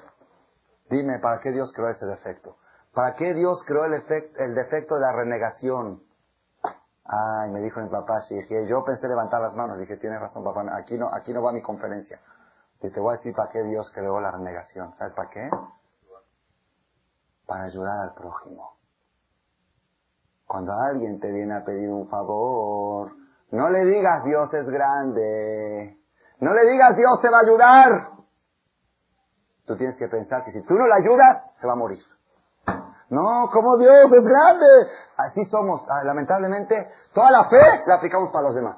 dime, 0.89 1.19
¿para 1.19 1.39
qué 1.39 1.51
Dios 1.51 1.71
creó 1.73 1.87
ese 1.87 2.05
defecto? 2.05 2.57
¿Para 2.93 3.15
qué 3.15 3.33
Dios 3.33 3.63
creó 3.65 3.85
el, 3.85 3.93
el 3.93 4.55
defecto 4.55 4.95
de 4.95 5.01
la 5.01 5.13
renegación? 5.13 6.03
Ay, 7.05 7.49
me 7.51 7.61
dijo 7.61 7.79
mi 7.79 7.89
papá, 7.89 8.19
sí, 8.27 8.35
que 8.47 8.67
yo 8.67 8.83
pensé 8.83 9.07
levantar 9.07 9.39
las 9.41 9.55
manos. 9.55 9.77
Dije, 9.77 9.95
tienes 9.97 10.19
razón, 10.19 10.43
papá, 10.43 10.65
aquí 10.75 10.97
no, 10.97 11.13
aquí 11.13 11.33
no 11.33 11.41
va 11.41 11.53
mi 11.53 11.61
conferencia. 11.61 12.19
Y 12.81 12.89
te 12.91 12.99
voy 12.99 13.13
a 13.13 13.17
decir 13.17 13.33
para 13.33 13.49
qué 13.51 13.63
Dios 13.63 13.89
creó 13.93 14.19
la 14.19 14.31
renegación. 14.31 14.93
¿Sabes 14.97 15.13
para 15.13 15.29
qué? 15.29 15.49
Para 17.45 17.63
ayudar 17.63 18.09
al 18.09 18.13
prójimo. 18.13 18.82
Cuando 20.53 20.71
alguien 20.71 21.19
te 21.19 21.31
viene 21.31 21.55
a 21.55 21.65
pedir 21.65 21.89
un 21.89 22.07
favor, 22.07 23.11
no 23.49 23.71
le 23.71 23.85
digas 23.85 24.23
Dios 24.23 24.53
es 24.53 24.69
grande. 24.69 25.97
No 26.41 26.53
le 26.53 26.69
digas 26.69 26.95
Dios 26.95 27.19
te 27.23 27.29
va 27.31 27.37
a 27.37 27.41
ayudar. 27.41 28.09
Tú 29.65 29.75
tienes 29.77 29.97
que 29.97 30.07
pensar 30.07 30.45
que 30.45 30.51
si 30.51 30.61
tú 30.61 30.75
no 30.75 30.85
le 30.85 30.93
ayudas, 30.93 31.41
se 31.59 31.65
va 31.65 31.73
a 31.73 31.75
morir. 31.75 32.03
No, 33.09 33.49
como 33.51 33.79
Dios 33.79 33.95
es 34.05 34.23
grande. 34.23 34.67
Así 35.17 35.43
somos. 35.45 35.81
Ah, 35.89 36.03
lamentablemente, 36.05 36.75
toda 37.15 37.31
la 37.31 37.49
fe 37.49 37.81
la 37.87 37.95
aplicamos 37.95 38.29
para 38.31 38.49
los 38.49 38.53
demás. 38.55 38.77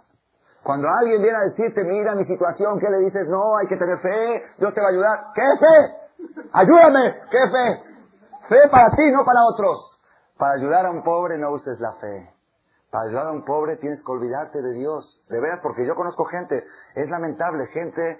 Cuando 0.64 0.88
alguien 0.88 1.22
viene 1.22 1.38
a 1.38 1.42
decirte, 1.42 1.84
mira 1.84 2.16
mi 2.16 2.24
situación, 2.24 2.80
¿qué 2.80 2.90
le 2.90 3.00
dices? 3.00 3.28
No, 3.28 3.58
hay 3.58 3.68
que 3.68 3.76
tener 3.76 4.00
fe, 4.00 4.44
Dios 4.60 4.74
te 4.74 4.80
va 4.80 4.88
a 4.88 4.92
ayudar. 4.92 5.26
¿Qué 5.36 5.44
fe? 5.60 6.48
Ayúdame, 6.54 7.20
¿qué 7.30 7.50
fe? 7.52 7.84
Fe 8.48 8.70
para 8.72 8.96
ti, 8.96 9.12
no 9.12 9.26
para 9.26 9.44
otros. 9.44 9.95
Para 10.38 10.54
ayudar 10.54 10.86
a 10.86 10.92
un 10.92 11.04
pobre 11.04 11.38
no 11.38 11.52
uses 11.52 11.80
la 11.80 11.94
fe. 12.00 12.34
Para 12.92 13.06
ayudar 13.06 13.28
a 13.28 13.32
un 13.32 13.46
pobre 13.46 13.78
tienes 13.78 14.04
que 14.04 14.12
olvidarte 14.12 14.62
de 14.62 14.74
Dios. 14.74 15.22
De 15.30 15.40
veras, 15.40 15.60
porque 15.62 15.86
yo 15.86 15.96
conozco 15.96 16.26
gente, 16.26 16.64
es 16.96 17.10
lamentable, 17.10 17.68
gente 17.68 18.20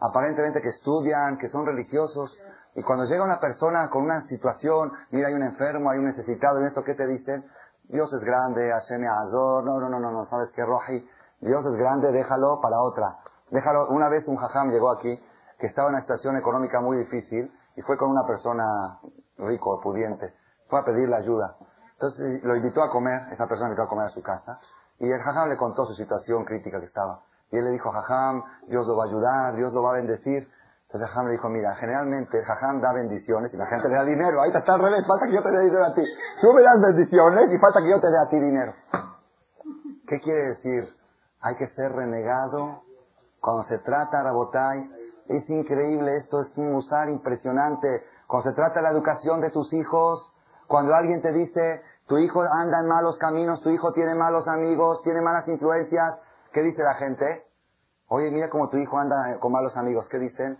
aparentemente 0.00 0.60
que 0.60 0.68
estudian, 0.68 1.38
que 1.38 1.48
son 1.48 1.64
religiosos, 1.66 2.38
y 2.74 2.82
cuando 2.82 3.04
llega 3.06 3.24
una 3.24 3.40
persona 3.40 3.88
con 3.88 4.02
una 4.02 4.22
situación, 4.28 4.92
mira, 5.10 5.28
hay 5.28 5.34
un 5.34 5.42
enfermo, 5.42 5.90
hay 5.90 5.98
un 5.98 6.04
necesitado, 6.04 6.60
y 6.60 6.66
esto, 6.66 6.84
¿qué 6.84 6.94
te 6.94 7.06
dicen? 7.06 7.44
Dios 7.84 8.12
es 8.12 8.22
grande, 8.22 8.70
Hashem 8.70 9.02
Azor, 9.08 9.64
no, 9.64 9.80
no, 9.80 9.88
no, 9.88 9.98
no, 9.98 10.10
no, 10.10 10.24
¿sabes 10.26 10.50
qué, 10.54 10.62
Roji? 10.64 11.08
Dios 11.40 11.64
es 11.64 11.74
grande, 11.76 12.12
déjalo 12.12 12.60
para 12.60 12.76
otra. 12.82 13.16
Déjalo, 13.50 13.88
una 13.88 14.08
vez 14.08 14.26
un 14.28 14.36
jajam 14.36 14.70
llegó 14.70 14.90
aquí, 14.90 15.18
que 15.58 15.66
estaba 15.66 15.88
en 15.88 15.94
una 15.94 16.02
situación 16.02 16.36
económica 16.36 16.80
muy 16.80 16.98
difícil, 16.98 17.50
y 17.76 17.82
fue 17.82 17.96
con 17.96 18.10
una 18.10 18.26
persona 18.26 19.00
rico, 19.38 19.80
pudiente, 19.82 20.34
fue 20.68 20.80
a 20.80 20.84
pedirle 20.84 21.16
ayuda. 21.16 21.56
Entonces 21.92 22.42
lo 22.44 22.56
invitó 22.56 22.82
a 22.82 22.90
comer, 22.90 23.32
esa 23.32 23.46
persona 23.46 23.68
invitó 23.68 23.82
a 23.82 23.88
comer 23.88 24.06
a 24.06 24.10
su 24.10 24.22
casa, 24.22 24.58
y 24.98 25.10
el 25.10 25.20
jajam 25.20 25.48
le 25.48 25.56
contó 25.56 25.84
su 25.84 25.94
situación 25.94 26.44
crítica 26.44 26.78
que 26.78 26.86
estaba. 26.86 27.22
Y 27.50 27.56
él 27.56 27.64
le 27.64 27.70
dijo, 27.70 27.90
jajam, 27.90 28.42
Dios 28.68 28.86
lo 28.86 28.96
va 28.96 29.04
a 29.04 29.06
ayudar, 29.06 29.56
Dios 29.56 29.72
lo 29.72 29.82
va 29.82 29.90
a 29.90 29.94
bendecir. 29.94 30.48
Entonces 30.86 31.08
Jajam 31.10 31.26
le 31.26 31.32
dijo, 31.32 31.48
mira, 31.48 31.74
generalmente 31.74 32.42
Jajam 32.44 32.80
da 32.80 32.92
bendiciones 32.92 33.52
y 33.52 33.56
la 33.56 33.66
gente 33.66 33.88
le 33.88 33.96
da 33.96 34.04
dinero. 34.04 34.40
Ahí 34.40 34.50
está 34.54 34.74
al 34.74 34.80
revés, 34.80 35.04
falta 35.06 35.26
que 35.26 35.32
yo 35.32 35.42
te 35.42 35.50
dé 35.50 35.64
dinero 35.64 35.84
a 35.84 35.94
ti. 35.94 36.02
Tú 36.40 36.52
me 36.52 36.62
das 36.62 36.80
bendiciones 36.80 37.52
y 37.52 37.58
falta 37.58 37.82
que 37.82 37.90
yo 37.90 38.00
te 38.00 38.06
dé 38.08 38.18
a 38.18 38.28
ti 38.28 38.38
dinero. 38.38 38.74
¿Qué 40.06 40.20
quiere 40.20 40.48
decir? 40.50 40.94
Hay 41.40 41.56
que 41.56 41.66
ser 41.66 41.90
renegado. 41.92 42.82
Cuando 43.40 43.64
se 43.64 43.78
trata, 43.78 44.22
Rabotai, 44.22 44.90
es 45.28 45.50
increíble, 45.50 46.16
esto 46.16 46.40
es 46.40 46.56
un 46.56 46.76
usar 46.76 47.08
impresionante. 47.08 48.04
Cuando 48.28 48.50
se 48.50 48.54
trata 48.54 48.76
de 48.76 48.82
la 48.82 48.90
educación 48.90 49.40
de 49.40 49.50
tus 49.50 49.72
hijos, 49.72 50.35
cuando 50.66 50.94
alguien 50.94 51.22
te 51.22 51.32
dice, 51.32 51.82
tu 52.06 52.18
hijo 52.18 52.42
anda 52.42 52.80
en 52.80 52.86
malos 52.86 53.18
caminos, 53.18 53.62
tu 53.62 53.70
hijo 53.70 53.92
tiene 53.92 54.14
malos 54.14 54.46
amigos, 54.48 55.02
tiene 55.02 55.20
malas 55.20 55.46
influencias, 55.48 56.20
¿qué 56.52 56.62
dice 56.62 56.82
la 56.82 56.94
gente? 56.94 57.44
Oye, 58.08 58.30
mira 58.30 58.48
cómo 58.48 58.68
tu 58.68 58.76
hijo 58.76 58.98
anda 58.98 59.38
con 59.40 59.52
malos 59.52 59.76
amigos, 59.76 60.08
¿qué 60.10 60.18
dicen? 60.18 60.58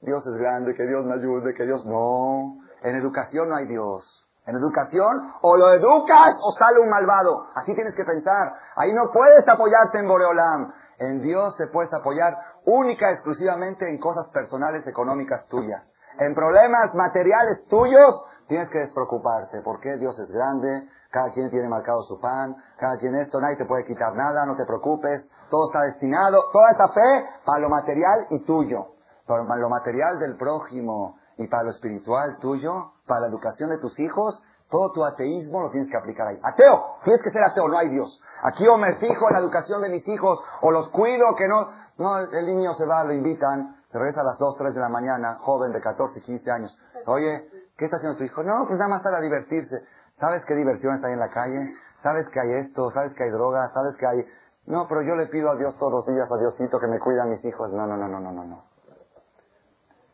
Dios 0.00 0.26
es 0.26 0.34
grande, 0.34 0.74
que 0.74 0.86
Dios 0.86 1.04
me 1.04 1.14
ayude, 1.14 1.54
que 1.54 1.64
Dios... 1.64 1.84
No, 1.84 2.56
en 2.82 2.96
educación 2.96 3.50
no 3.50 3.56
hay 3.56 3.66
Dios. 3.66 4.26
En 4.46 4.56
educación, 4.56 5.32
o 5.42 5.56
lo 5.58 5.72
educas 5.74 6.34
o 6.42 6.52
sale 6.58 6.80
un 6.80 6.88
malvado. 6.88 7.46
Así 7.54 7.74
tienes 7.74 7.94
que 7.94 8.04
pensar. 8.04 8.54
Ahí 8.76 8.92
no 8.94 9.10
puedes 9.12 9.46
apoyarte 9.46 9.98
en 9.98 10.08
Boreolam. 10.08 10.72
En 10.98 11.20
Dios 11.20 11.54
te 11.56 11.66
puedes 11.66 11.92
apoyar 11.92 12.32
única, 12.64 13.10
exclusivamente 13.10 13.88
en 13.88 13.98
cosas 13.98 14.28
personales, 14.32 14.86
económicas 14.86 15.46
tuyas. 15.48 15.92
En 16.18 16.34
problemas 16.34 16.94
materiales 16.94 17.66
tuyos, 17.68 18.24
Tienes 18.50 18.68
que 18.68 18.80
despreocuparte. 18.80 19.62
¿Por 19.62 19.78
qué 19.78 19.96
Dios 19.96 20.18
es 20.18 20.28
grande? 20.28 20.88
Cada 21.12 21.30
quien 21.30 21.50
tiene 21.50 21.68
marcado 21.68 22.02
su 22.02 22.18
pan. 22.18 22.56
Cada 22.80 22.98
quien 22.98 23.14
esto, 23.14 23.40
nadie 23.40 23.56
te 23.56 23.64
puede 23.64 23.84
quitar 23.84 24.12
nada. 24.16 24.44
No 24.44 24.56
te 24.56 24.66
preocupes. 24.66 25.24
Todo 25.48 25.68
está 25.68 25.82
destinado. 25.82 26.42
Toda 26.52 26.72
esta 26.72 26.88
fe 26.88 27.30
para 27.46 27.60
lo 27.60 27.68
material 27.68 28.26
y 28.30 28.44
tuyo. 28.44 28.86
Para 29.24 29.44
lo 29.44 29.68
material 29.68 30.18
del 30.18 30.36
prójimo 30.36 31.20
y 31.36 31.46
para 31.46 31.62
lo 31.62 31.70
espiritual 31.70 32.38
tuyo. 32.40 32.90
Para 33.06 33.20
la 33.20 33.26
educación 33.28 33.70
de 33.70 33.78
tus 33.78 33.96
hijos. 34.00 34.42
Todo 34.68 34.90
tu 34.90 35.04
ateísmo 35.04 35.60
lo 35.60 35.70
tienes 35.70 35.88
que 35.88 35.96
aplicar 35.96 36.26
ahí. 36.26 36.40
Ateo. 36.42 36.96
Tienes 37.04 37.22
que 37.22 37.30
ser 37.30 37.44
ateo. 37.44 37.68
No 37.68 37.78
hay 37.78 37.90
Dios. 37.90 38.20
Aquí 38.42 38.66
o 38.66 38.76
me 38.78 38.96
fijo 38.96 39.28
en 39.28 39.34
la 39.34 39.38
educación 39.38 39.80
de 39.80 39.90
mis 39.90 40.08
hijos 40.08 40.40
o 40.62 40.72
los 40.72 40.88
cuido 40.88 41.36
que 41.36 41.46
no... 41.46 41.78
No, 41.98 42.18
el 42.18 42.46
niño 42.46 42.72
se 42.74 42.86
va, 42.86 43.04
lo 43.04 43.12
invitan, 43.12 43.76
se 43.92 43.98
regresa 43.98 44.22
a 44.22 44.24
las 44.24 44.38
2, 44.38 44.56
3 44.56 44.74
de 44.74 44.80
la 44.80 44.88
mañana, 44.88 45.34
joven 45.42 45.70
de 45.70 45.82
14, 45.82 46.22
15 46.22 46.50
años. 46.50 46.78
Oye, 47.04 47.46
¿qué 47.80 47.86
está 47.86 47.96
haciendo 47.96 48.18
tu 48.18 48.24
hijo? 48.24 48.42
No, 48.42 48.66
pues 48.68 48.78
nada 48.78 48.90
más 48.90 49.02
para 49.02 49.20
divertirse. 49.20 49.74
¿Sabes 50.20 50.44
qué 50.44 50.54
diversión 50.54 50.96
está 50.96 51.08
ahí 51.08 51.14
en 51.14 51.20
la 51.20 51.30
calle? 51.30 51.74
¿Sabes 52.02 52.28
que 52.28 52.38
hay 52.38 52.66
esto? 52.66 52.90
¿Sabes 52.90 53.14
que 53.14 53.24
hay 53.24 53.30
droga? 53.30 53.72
¿Sabes 53.72 53.96
que 53.96 54.06
hay...? 54.06 54.26
No, 54.66 54.86
pero 54.86 55.00
yo 55.00 55.16
le 55.16 55.26
pido 55.28 55.50
a 55.50 55.56
Dios 55.56 55.76
todos 55.78 55.92
los 55.92 56.06
días, 56.06 56.28
a 56.30 56.36
Diosito, 56.36 56.78
que 56.78 56.86
me 56.86 57.00
cuida 57.00 57.22
a 57.22 57.26
mis 57.26 57.42
hijos. 57.42 57.72
No, 57.72 57.86
no, 57.86 57.96
no, 57.96 58.06
no, 58.06 58.20
no, 58.20 58.32
no, 58.32 58.44
no. 58.44 58.64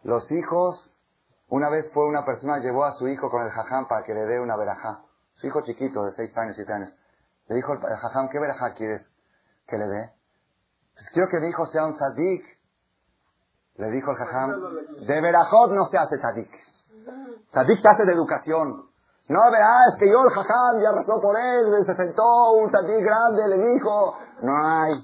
Los 0.04 0.30
hijos, 0.30 0.96
una 1.48 1.68
vez 1.68 1.90
fue 1.92 2.06
una 2.06 2.24
persona, 2.24 2.58
llevó 2.60 2.84
a 2.84 2.92
su 2.92 3.08
hijo 3.08 3.28
con 3.28 3.42
el 3.42 3.50
jajam 3.50 3.88
para 3.88 4.04
que 4.04 4.14
le 4.14 4.24
dé 4.24 4.38
una 4.38 4.56
verajá. 4.56 5.02
Su 5.34 5.48
hijo 5.48 5.62
chiquito, 5.62 6.04
de 6.04 6.12
6 6.12 6.38
años, 6.38 6.54
7 6.54 6.72
años. 6.72 6.94
Le 7.48 7.56
dijo 7.56 7.72
el 7.72 7.80
jajam, 7.80 8.28
¿qué 8.28 8.38
verajá 8.38 8.74
quieres 8.74 9.02
que 9.66 9.76
le 9.76 9.88
dé? 9.88 10.12
Pues 10.94 11.10
quiero 11.12 11.28
que 11.28 11.40
mi 11.40 11.48
hijo 11.48 11.66
sea 11.66 11.84
un 11.84 11.94
tzadik. 11.94 12.44
Le 13.74 13.90
dijo 13.90 14.12
el 14.12 14.16
jajam, 14.16 14.50
de 15.04 15.20
verajot 15.20 15.72
no 15.72 15.84
se 15.86 15.98
hace 15.98 16.16
tzadik. 16.18 16.75
Tzadik 17.52 17.80
se 17.80 17.88
hace 17.88 18.04
de 18.04 18.12
educación. 18.12 18.86
No, 19.28 19.40
verás, 19.50 19.96
que 19.98 20.08
yo 20.08 20.22
el 20.22 20.30
jajam 20.30 20.80
ya 20.80 20.92
rezó 20.92 21.20
por 21.20 21.36
él, 21.38 21.66
se 21.84 21.94
sentó 21.94 22.52
un 22.52 22.70
tzadik 22.70 23.04
grande, 23.04 23.48
le 23.48 23.72
dijo, 23.72 24.16
no 24.42 24.52
hay. 24.64 24.94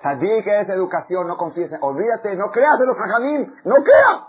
Tzadik 0.00 0.46
es 0.46 0.68
educación, 0.68 1.26
no 1.26 1.36
confíes, 1.36 1.70
olvídate, 1.80 2.36
no 2.36 2.50
creas 2.50 2.78
en 2.80 2.86
los 2.86 2.96
jajamim, 2.96 3.54
no 3.64 3.76
creas. 3.76 4.22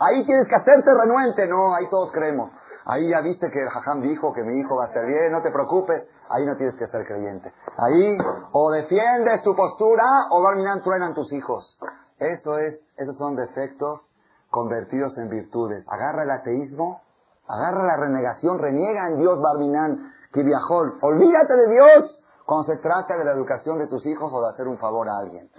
Ahí 0.00 0.24
tienes 0.24 0.46
que 0.48 0.56
hacerte 0.56 0.90
renuente, 0.94 1.46
no, 1.46 1.74
ahí 1.74 1.88
todos 1.90 2.12
creemos. 2.12 2.50
Ahí 2.86 3.08
ya 3.10 3.20
viste 3.20 3.50
que 3.50 3.62
el 3.62 3.68
jajam 3.68 4.00
dijo 4.00 4.32
que 4.32 4.42
mi 4.42 4.60
hijo 4.60 4.76
va 4.76 4.84
a 4.84 4.88
estar 4.88 5.04
bien, 5.04 5.32
no 5.32 5.42
te 5.42 5.50
preocupes. 5.50 6.06
Ahí 6.28 6.44
no 6.44 6.56
tienes 6.56 6.76
que 6.76 6.86
ser 6.86 7.06
creyente. 7.06 7.52
Ahí 7.76 8.18
o 8.52 8.70
defiendes 8.70 9.42
tu 9.42 9.54
postura 9.54 10.04
o 10.30 10.42
Barminan 10.42 10.82
truenan 10.82 11.14
tus 11.14 11.32
hijos. 11.32 11.78
Eso 12.18 12.58
es, 12.58 12.80
esos 12.96 13.16
son 13.16 13.36
defectos 13.36 14.08
convertidos 14.56 15.18
en 15.18 15.28
virtudes. 15.28 15.84
Agarra 15.86 16.22
el 16.22 16.30
ateísmo, 16.30 17.02
agarra 17.46 17.84
la 17.84 17.96
renegación, 17.98 18.58
reniega 18.58 19.08
en 19.08 19.18
Dios 19.18 19.38
Barminan, 19.42 20.14
que 20.32 20.42
viajó. 20.42 20.78
Olvídate 21.02 21.52
de 21.52 21.72
Dios 21.74 22.24
cuando 22.46 22.64
se 22.72 22.80
trata 22.80 23.18
de 23.18 23.26
la 23.26 23.32
educación 23.32 23.78
de 23.78 23.86
tus 23.86 24.06
hijos 24.06 24.32
o 24.32 24.40
de 24.40 24.48
hacer 24.54 24.66
un 24.66 24.78
favor 24.78 25.10
a 25.10 25.18
alguien. 25.18 25.50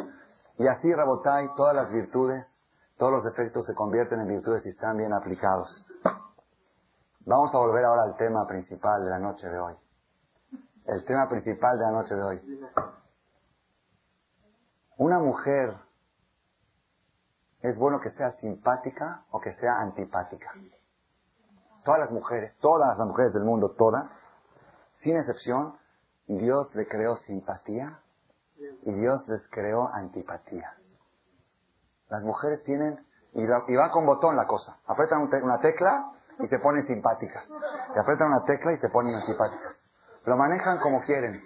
Y 0.57 0.65
así, 0.67 0.91
Rabotai, 0.91 1.53
todas 1.55 1.75
las 1.75 1.93
virtudes, 1.93 2.43
todos 2.97 3.11
los 3.11 3.23
defectos 3.23 3.67
se 3.67 3.75
convierten 3.75 4.19
en 4.19 4.29
virtudes 4.29 4.63
si 4.63 4.69
están 4.69 4.97
bien 4.97 5.13
aplicados. 5.13 5.85
Vamos 7.27 7.53
a 7.53 7.59
volver 7.59 7.85
ahora 7.85 8.01
al 8.01 8.17
tema 8.17 8.47
principal 8.47 9.03
de 9.03 9.11
la 9.11 9.19
noche 9.19 9.47
de 9.47 9.59
hoy. 9.59 9.75
El 10.87 11.05
tema 11.05 11.29
principal 11.29 11.77
de 11.77 11.83
la 11.83 11.91
noche 11.91 12.15
de 12.15 12.23
hoy. 12.23 12.41
Una 14.97 15.19
mujer 15.19 15.86
es 17.61 17.77
bueno 17.77 17.99
que 17.99 18.11
sea 18.11 18.31
simpática 18.39 19.23
o 19.31 19.39
que 19.39 19.53
sea 19.53 19.79
antipática. 19.79 20.51
Todas 21.83 21.99
las 22.01 22.11
mujeres, 22.11 22.55
todas 22.59 22.97
las 22.97 23.07
mujeres 23.07 23.33
del 23.33 23.43
mundo, 23.43 23.73
todas, 23.77 24.09
sin 25.01 25.15
excepción, 25.15 25.77
Dios 26.27 26.73
le 26.75 26.87
creó 26.87 27.15
simpatía 27.15 27.99
y 28.83 28.93
Dios 28.93 29.27
les 29.27 29.47
creó 29.49 29.87
antipatía. 29.93 30.73
Las 32.09 32.23
mujeres 32.23 32.63
tienen, 32.65 33.05
y, 33.33 33.45
va 33.45 33.91
con 33.91 34.05
botón 34.05 34.35
la 34.35 34.45
cosa, 34.45 34.77
apretan 34.85 35.29
una 35.43 35.59
tecla 35.59 36.11
y 36.39 36.47
se 36.47 36.59
ponen 36.59 36.85
simpáticas. 36.85 37.45
Se 37.93 37.99
apretan 37.99 38.27
una 38.27 38.43
tecla 38.45 38.73
y 38.73 38.77
se 38.77 38.89
ponen 38.89 39.15
antipáticas. 39.15 39.89
Lo 40.25 40.35
manejan 40.35 40.79
como 40.79 41.01
quieren. 41.01 41.41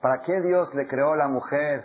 ¿Para 0.00 0.22
qué 0.22 0.40
Dios 0.40 0.74
le 0.74 0.88
creó 0.88 1.14
la 1.14 1.28
mujer? 1.28 1.84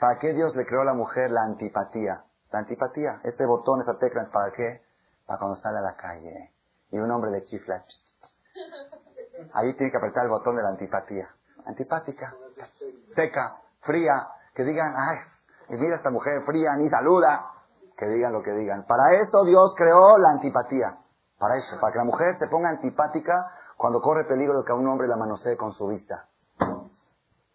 ¿Para 0.00 0.18
qué 0.18 0.32
Dios 0.32 0.54
le 0.56 0.66
creó 0.66 0.84
la 0.84 0.94
mujer 0.94 1.30
la 1.30 1.42
antipatía? 1.44 2.24
La 2.52 2.60
antipatía, 2.60 3.20
este 3.24 3.46
botón, 3.46 3.80
esa 3.80 3.98
tecla, 3.98 4.28
¿para 4.32 4.50
qué? 4.52 4.82
Para 5.26 5.38
cuando 5.38 5.56
sale 5.56 5.78
a 5.78 5.82
la 5.82 5.96
calle 5.96 6.52
y 6.90 6.98
un 6.98 7.10
hombre 7.10 7.30
le 7.30 7.44
chifla. 7.44 7.84
Ahí 9.54 9.74
tiene 9.76 9.90
que 9.90 9.96
apretar 9.96 10.24
el 10.24 10.30
botón 10.30 10.56
de 10.56 10.62
la 10.62 10.70
antipatía. 10.70 11.28
Antipática, 11.66 12.34
seca, 13.14 13.60
fría, 13.82 14.14
que 14.54 14.64
digan, 14.64 14.92
ay, 14.96 15.18
y 15.68 15.76
mira 15.76 15.96
esta 15.96 16.10
mujer 16.10 16.42
fría, 16.44 16.74
ni 16.76 16.88
saluda, 16.88 17.52
que 17.96 18.06
digan 18.06 18.32
lo 18.32 18.42
que 18.42 18.52
digan. 18.52 18.84
Para 18.86 19.14
eso 19.14 19.44
Dios 19.44 19.74
creó 19.76 20.18
la 20.18 20.30
antipatía. 20.30 20.98
Para 21.38 21.56
eso, 21.56 21.78
para 21.80 21.92
que 21.92 21.98
la 21.98 22.04
mujer 22.04 22.36
se 22.38 22.48
ponga 22.48 22.68
antipática 22.68 23.32
cuando 23.76 24.00
corre 24.00 24.24
peligro 24.24 24.58
de 24.58 24.64
que 24.64 24.72
un 24.72 24.86
hombre 24.88 25.06
la 25.08 25.16
manosee 25.16 25.56
con 25.56 25.72
su 25.72 25.86
vista. 25.86 26.26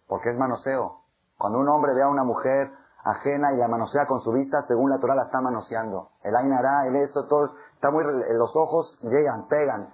Porque 0.08 0.30
es 0.30 0.38
manoseo. 0.38 1.02
Cuando 1.38 1.60
un 1.60 1.70
hombre 1.70 1.94
ve 1.94 2.04
a 2.04 2.08
una 2.08 2.24
mujer 2.24 2.72
ajena 3.06 3.54
y 3.54 3.58
la 3.58 3.68
manosea 3.68 4.06
con 4.08 4.20
su 4.22 4.32
vista, 4.32 4.62
según 4.68 4.90
la 4.90 5.00
Torah 5.00 5.16
la 5.16 5.24
está 5.24 5.40
manoseando. 5.40 6.10
El 6.24 6.36
ainará, 6.36 6.88
el 6.88 6.96
esto, 6.98 7.28
todo, 7.28 7.56
está 7.74 7.92
muy, 7.92 8.04
los 8.04 8.56
ojos 8.56 9.00
llegan, 9.04 9.48
pegan. 9.48 9.94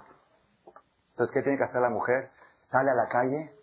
Entonces, 1.12 1.34
¿qué 1.34 1.43
tiene 1.43 1.57
que 1.57 1.66
hacer 1.66 1.82
la 1.82 1.89
mujer? 1.89 2.28
Sale 2.72 2.89
a 2.89 2.95
la 2.95 3.07
calle, 3.09 3.53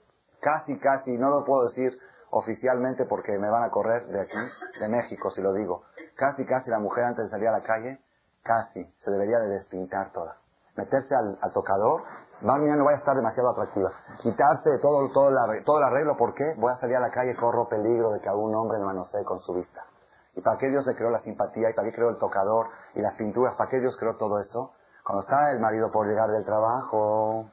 casi, 0.40 0.78
casi, 0.78 1.16
no 1.16 1.30
lo 1.30 1.44
puedo 1.44 1.68
decir 1.68 1.99
oficialmente 2.30 3.07
porque 3.07 3.38
me 3.38 3.51
van 3.51 3.64
a 3.64 3.70
correr 3.70 4.07
de 4.07 4.20
aquí, 4.20 4.38
de 4.78 4.88
México, 4.88 5.30
si 5.30 5.40
lo 5.40 5.55
digo. 5.55 5.84
Casi, 6.14 6.44
casi 6.44 6.70
la 6.70 6.78
mujer 6.78 7.05
antes 7.05 7.24
de 7.24 7.30
salir 7.30 7.49
a 7.49 7.53
la 7.53 7.62
calle 7.62 8.01
Casi. 8.49 8.82
Se 9.05 9.11
debería 9.11 9.38
de 9.40 9.49
despintar 9.49 10.11
toda. 10.12 10.38
Meterse 10.74 11.14
al, 11.14 11.53
tocador. 11.53 12.03
Va, 12.47 12.57
no 12.57 12.84
vaya 12.84 12.97
a 12.97 13.01
estar 13.01 13.16
demasiado 13.16 13.51
atractiva. 13.51 13.91
Quitarse 14.20 14.70
de 14.70 14.78
todo, 14.78 15.11
todo, 15.12 15.30
todo 15.64 15.78
el 15.78 15.84
arreglo. 15.84 16.16
¿Por 16.16 16.34
qué? 16.34 16.45
Voy 16.57 16.72
a 16.72 16.76
salir 16.76 16.97
a 16.97 17.01
la 17.01 17.11
calle, 17.11 17.34
corro 17.34 17.68
peligro 17.68 18.11
de 18.11 18.20
que 18.20 18.28
algún 18.28 18.55
hombre 18.55 18.78
me 18.78 18.84
manosee 18.86 19.24
con 19.24 19.41
su 19.41 19.55
vista. 19.55 19.84
¿Y 20.36 20.41
para 20.41 20.57
qué 20.57 20.68
Dios 20.68 20.86
le 20.86 20.95
creó 20.95 21.11
la 21.11 21.18
simpatía? 21.18 21.70
¿Y 21.70 21.74
para 21.74 21.89
qué 21.89 21.95
creó 21.97 22.11
el 22.11 22.18
tocador? 22.18 22.68
¿Y 22.95 23.01
las 23.01 23.16
pinturas? 23.16 23.55
¿Para 23.59 23.70
qué 23.70 23.80
Dios 23.80 23.97
creó 23.99 24.16
todo 24.16 24.39
eso? 24.39 24.72
Cuando 25.05 25.22
está 25.22 25.51
el 25.51 25.59
marido 25.59 25.91
por 25.91 26.07
llegar 26.07 26.30
del 26.30 26.45
trabajo, 26.45 27.51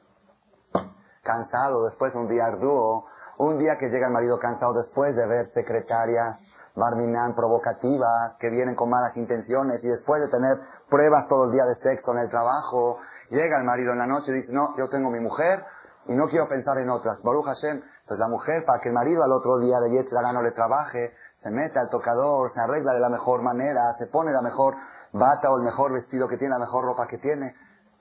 cansado 1.24 1.84
después 1.86 2.12
de 2.12 2.20
un 2.20 2.28
día 2.28 2.44
arduo, 2.44 3.06
un 3.38 3.58
día 3.58 3.76
que 3.78 3.88
llega 3.88 4.06
el 4.06 4.12
marido 4.12 4.38
cansado 4.38 4.72
después 4.74 5.16
de 5.16 5.26
ver 5.26 5.48
secretarias 5.48 6.38
barminan 6.76 7.34
provocativas, 7.34 8.36
que 8.38 8.50
vienen 8.50 8.76
con 8.76 8.90
malas 8.90 9.16
intenciones 9.16 9.82
y 9.82 9.88
después 9.88 10.20
de 10.20 10.28
tener 10.28 10.60
pruebas 10.90 11.26
todo 11.26 11.46
el 11.46 11.52
día 11.52 11.64
de 11.64 11.74
sexo 11.76 12.12
en 12.12 12.18
el 12.18 12.30
trabajo, 12.30 12.98
llega 13.30 13.58
el 13.58 13.64
marido 13.64 13.92
en 13.92 13.98
la 13.98 14.06
noche 14.06 14.30
y 14.30 14.34
dice, 14.34 14.52
no, 14.52 14.76
yo 14.76 14.88
tengo 14.88 15.10
mi 15.10 15.18
mujer 15.18 15.64
y 16.06 16.14
no 16.14 16.28
quiero 16.28 16.48
pensar 16.48 16.78
en 16.78 16.90
otras. 16.90 17.22
Baruch 17.22 17.46
Hashem. 17.46 17.82
Entonces 18.00 18.18
la 18.20 18.28
mujer, 18.28 18.64
para 18.66 18.80
que 18.80 18.90
el 18.90 18.94
marido 18.94 19.24
al 19.24 19.32
otro 19.32 19.58
día 19.58 19.80
de 19.80 19.90
Yetzirah 19.90 20.32
no 20.32 20.42
le 20.42 20.52
trabaje, 20.52 21.12
se 21.42 21.50
mete 21.50 21.78
al 21.78 21.88
tocador, 21.88 22.52
se 22.52 22.60
arregla 22.60 22.92
de 22.92 23.00
la 23.00 23.08
mejor 23.08 23.42
manera, 23.42 23.80
se 23.98 24.06
pone 24.06 24.30
la 24.30 24.42
mejor 24.42 24.76
bata 25.12 25.50
o 25.50 25.56
el 25.56 25.64
mejor 25.64 25.92
vestido 25.92 26.28
que 26.28 26.36
tiene, 26.36 26.52
la 26.52 26.60
mejor 26.60 26.84
ropa 26.84 27.08
que 27.08 27.18
tiene. 27.18 27.56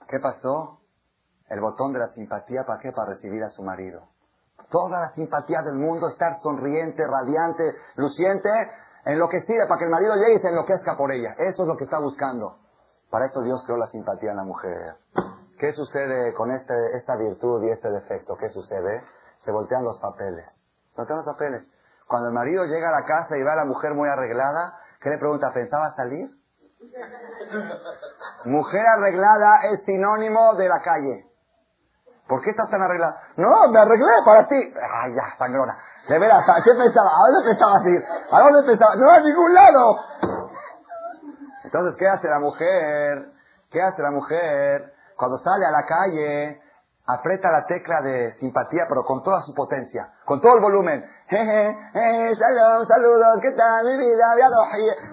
¿Qué 0.07 0.19
pasó? 0.19 0.81
El 1.47 1.61
botón 1.61 1.93
de 1.93 1.99
la 1.99 2.07
simpatía, 2.09 2.65
¿para 2.65 2.79
qué? 2.79 2.91
Para 2.91 3.11
recibir 3.11 3.41
a 3.41 3.49
su 3.49 3.63
marido 3.63 4.14
toda 4.69 4.99
la 4.99 5.09
simpatía 5.13 5.61
del 5.61 5.75
mundo, 5.75 6.07
estar 6.07 6.33
sonriente, 6.41 7.03
radiante, 7.05 7.63
luciente, 7.95 8.49
enloquecida 9.05 9.67
para 9.67 9.79
que 9.79 9.85
el 9.85 9.91
marido 9.91 10.15
llegue 10.15 10.35
y 10.35 10.39
se 10.39 10.49
enloquezca 10.49 10.97
por 10.97 11.11
ella. 11.11 11.35
Eso 11.37 11.63
es 11.63 11.67
lo 11.67 11.77
que 11.77 11.83
está 11.83 11.99
buscando. 11.99 12.57
Para 13.09 13.25
eso 13.25 13.41
Dios 13.43 13.63
creó 13.65 13.77
la 13.77 13.87
simpatía 13.87 14.31
en 14.31 14.37
la 14.37 14.43
mujer. 14.43 14.95
¿Qué 15.59 15.71
sucede 15.71 16.33
con 16.33 16.51
este, 16.51 16.73
esta 16.97 17.15
virtud 17.15 17.63
y 17.63 17.69
este 17.69 17.89
defecto? 17.89 18.35
¿Qué 18.35 18.49
sucede? 18.49 19.03
Se 19.45 19.51
voltean 19.51 19.83
los 19.83 19.99
papeles. 19.99 20.45
voltean 20.97 21.17
los 21.19 21.25
papeles. 21.25 21.71
Cuando 22.07 22.27
el 22.27 22.33
marido 22.33 22.65
llega 22.65 22.89
a 22.89 22.99
la 22.99 23.05
casa 23.05 23.37
y 23.37 23.43
ve 23.43 23.51
a 23.51 23.55
la 23.55 23.65
mujer 23.65 23.93
muy 23.93 24.09
arreglada, 24.09 24.79
¿qué 25.01 25.09
le 25.09 25.17
pregunta? 25.17 25.51
¿Pensaba 25.53 25.93
salir? 25.95 26.27
Mujer 28.45 28.85
arreglada 28.85 29.61
es 29.71 29.83
sinónimo 29.85 30.55
de 30.55 30.67
la 30.67 30.81
calle. 30.81 31.34
¿Por 32.27 32.41
qué 32.41 32.49
estás 32.49 32.69
tan 32.69 32.81
arreglada? 32.81 33.21
No, 33.37 33.67
me 33.69 33.79
arreglé 33.79 34.11
para 34.25 34.47
ti. 34.47 34.55
Ay, 34.55 35.13
ya, 35.13 35.35
sangrona. 35.37 35.77
De 36.09 36.19
veras, 36.19 36.45
¿qué 36.63 36.71
pensaba? 36.73 37.09
¿A 37.09 37.31
dónde 37.31 37.49
pensabas 37.49 37.85
ir? 37.85 38.03
¿A 38.31 38.39
dónde 38.39 38.63
pensabas? 38.67 38.97
No, 38.97 39.09
a 39.09 39.19
ningún 39.19 39.53
lado. 39.53 39.95
Entonces, 41.63 41.95
¿qué 41.97 42.07
hace 42.07 42.29
la 42.29 42.39
mujer? 42.39 43.31
¿Qué 43.71 43.81
hace 43.81 44.01
la 44.01 44.11
mujer? 44.11 44.93
Cuando 45.17 45.37
sale 45.37 45.65
a 45.65 45.71
la 45.71 45.83
calle, 45.85 46.61
Aprieta 47.07 47.51
la 47.51 47.67
tecla 47.67 48.01
de 48.01 48.33
simpatía, 48.39 48.85
pero 48.89 49.03
con 49.05 49.21
toda 49.21 49.39
su 49.41 49.53
potencia, 49.53 50.09
con 50.25 50.41
todo 50.41 50.55
el 50.55 50.61
volumen. 50.61 51.05
Jeje, 51.29 51.77
jeje, 51.93 52.33
saludos, 52.33 52.87
saludos, 52.87 53.39
¿qué 53.43 53.51
tal 53.51 53.85
mi 53.85 53.97
vida? 53.97 54.33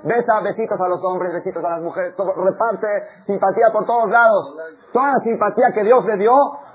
Besa, 0.03 0.41
besitos 0.41 0.81
a 0.81 0.89
los 0.89 1.05
hombres, 1.05 1.35
besitos 1.35 1.63
a 1.63 1.69
las 1.69 1.81
mujeres, 1.83 2.17
todo, 2.17 2.33
reparte 2.33 2.87
simpatía 3.27 3.69
por 3.73 3.85
todos 3.85 4.09
lados. 4.09 4.57
Toda 4.91 5.13
la 5.13 5.19
simpatía 5.19 5.73
que 5.75 5.85
Dios 5.85 6.03
le 6.07 6.17
dio, 6.17 6.33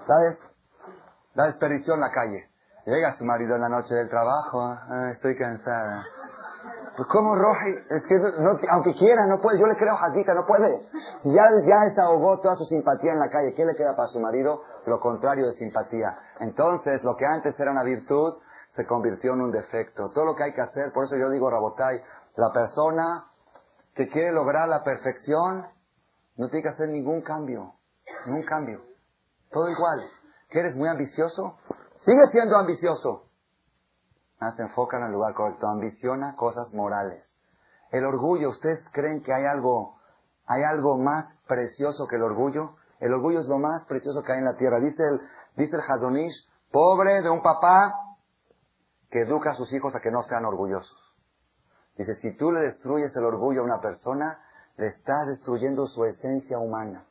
la, 0.07 1.45
des, 1.45 1.57
en 1.61 1.99
la 1.99 2.11
calle. 2.11 2.49
Llega 2.85 3.11
su 3.13 3.25
marido 3.25 3.55
en 3.55 3.61
la 3.61 3.69
noche 3.69 3.93
del 3.93 4.09
trabajo, 4.09 4.61
ah, 4.61 5.11
estoy 5.11 5.37
cansada. 5.37 6.05
Pues 6.95 7.07
¿Cómo 7.09 7.35
Roji? 7.35 7.75
Es 7.89 8.07
que 8.07 8.15
aunque 8.69 8.93
quiera, 8.95 9.27
no 9.27 9.39
puede. 9.39 9.59
Yo 9.59 9.67
le 9.67 9.75
creo 9.75 9.93
a 9.93 10.05
Hadita, 10.05 10.33
no 10.33 10.45
puede. 10.47 10.79
Ya, 11.25 11.43
ya 11.65 11.81
desahogó 11.89 12.39
toda 12.39 12.55
su 12.55 12.65
simpatía 12.65 13.11
en 13.11 13.19
la 13.19 13.29
calle. 13.29 13.53
¿Qué 13.53 13.65
le 13.65 13.75
queda 13.75 13.95
para 13.95 14.07
su 14.07 14.19
marido? 14.19 14.63
Lo 14.85 14.99
contrario 14.99 15.45
de 15.45 15.51
simpatía. 15.53 16.17
Entonces, 16.39 17.03
lo 17.03 17.15
que 17.15 17.25
antes 17.25 17.59
era 17.59 17.71
una 17.71 17.83
virtud, 17.83 18.39
se 18.75 18.87
convirtió 18.87 19.33
en 19.33 19.41
un 19.41 19.51
defecto. 19.51 20.09
Todo 20.09 20.25
lo 20.25 20.35
que 20.35 20.43
hay 20.43 20.53
que 20.53 20.61
hacer, 20.61 20.91
por 20.93 21.03
eso 21.05 21.15
yo 21.17 21.29
digo, 21.29 21.49
Rabotai, 21.51 22.01
la 22.35 22.51
persona 22.51 23.27
que 23.93 24.07
quiere 24.07 24.31
lograr 24.31 24.67
la 24.67 24.83
perfección, 24.83 25.67
no 26.37 26.49
tiene 26.49 26.63
que 26.63 26.69
hacer 26.69 26.89
ningún 26.89 27.21
cambio. 27.21 27.73
Ningún 28.25 28.43
cambio. 28.43 28.86
Todo 29.51 29.69
igual. 29.69 30.01
¿Que 30.49 30.59
eres 30.59 30.75
muy 30.75 30.87
ambicioso? 30.87 31.57
Sigue 32.05 32.27
siendo 32.31 32.55
ambicioso 32.55 33.27
Ah, 34.39 34.51
se 34.55 34.61
enfoca 34.61 34.97
en 34.97 35.05
el 35.05 35.11
lugar 35.13 35.33
correcto, 35.33 35.67
ambiciona 35.67 36.35
cosas 36.35 36.71
morales. 36.73 37.25
El 37.91 38.05
orgullo, 38.05 38.49
¿ustedes 38.49 38.83
creen 38.91 39.23
que 39.23 39.33
hay 39.33 39.45
algo, 39.45 39.97
hay 40.45 40.63
algo 40.63 40.97
más 40.97 41.25
precioso 41.47 42.05
que 42.07 42.17
el 42.17 42.21
orgullo? 42.21 42.75
El 42.99 43.13
orgullo 43.13 43.39
es 43.39 43.47
lo 43.47 43.57
más 43.57 43.83
precioso 43.85 44.21
que 44.21 44.33
hay 44.33 44.39
en 44.39 44.45
la 44.45 44.57
tierra. 44.57 44.79
Dice 44.79 45.01
el, 45.03 45.21
dice 45.55 45.75
el 45.75 45.81
Hazonish, 45.81 46.47
pobre 46.71 47.21
de 47.23 47.29
un 47.29 47.41
papá 47.41 47.93
que 49.09 49.21
educa 49.21 49.51
a 49.51 49.55
sus 49.55 49.73
hijos 49.73 49.95
a 49.95 50.01
que 50.01 50.11
no 50.11 50.21
sean 50.23 50.45
orgullosos. 50.45 50.97
Dice, 51.97 52.13
si 52.15 52.37
tú 52.37 52.51
le 52.51 52.59
destruyes 52.59 53.15
el 53.15 53.23
orgullo 53.23 53.61
a 53.61 53.65
una 53.65 53.81
persona, 53.81 54.39
le 54.75 54.87
estás 54.87 55.27
destruyendo 55.27 55.87
su 55.87 56.05
esencia 56.05 56.59
humana. 56.59 57.07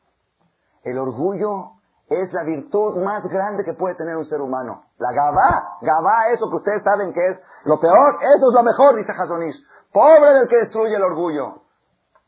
El 0.83 0.97
orgullo 0.97 1.76
es 2.09 2.31
la 2.31 2.43
virtud 2.43 3.01
más 3.03 3.23
grande 3.23 3.63
que 3.65 3.73
puede 3.73 3.95
tener 3.95 4.15
un 4.15 4.25
ser 4.25 4.41
humano. 4.41 4.83
La 4.97 5.11
gabá, 5.11 5.77
gabá, 5.81 6.29
eso 6.29 6.49
que 6.49 6.57
ustedes 6.57 6.83
saben 6.83 7.13
que 7.13 7.25
es 7.25 7.41
lo 7.65 7.79
peor, 7.79 8.15
eso 8.21 8.47
es 8.49 8.53
lo 8.53 8.63
mejor, 8.63 8.95
dice 8.95 9.11
Hazonish. 9.11 9.61
Pobre 9.91 10.33
del 10.33 10.47
que 10.47 10.57
destruye 10.57 10.95
el 10.95 11.03
orgullo. 11.03 11.63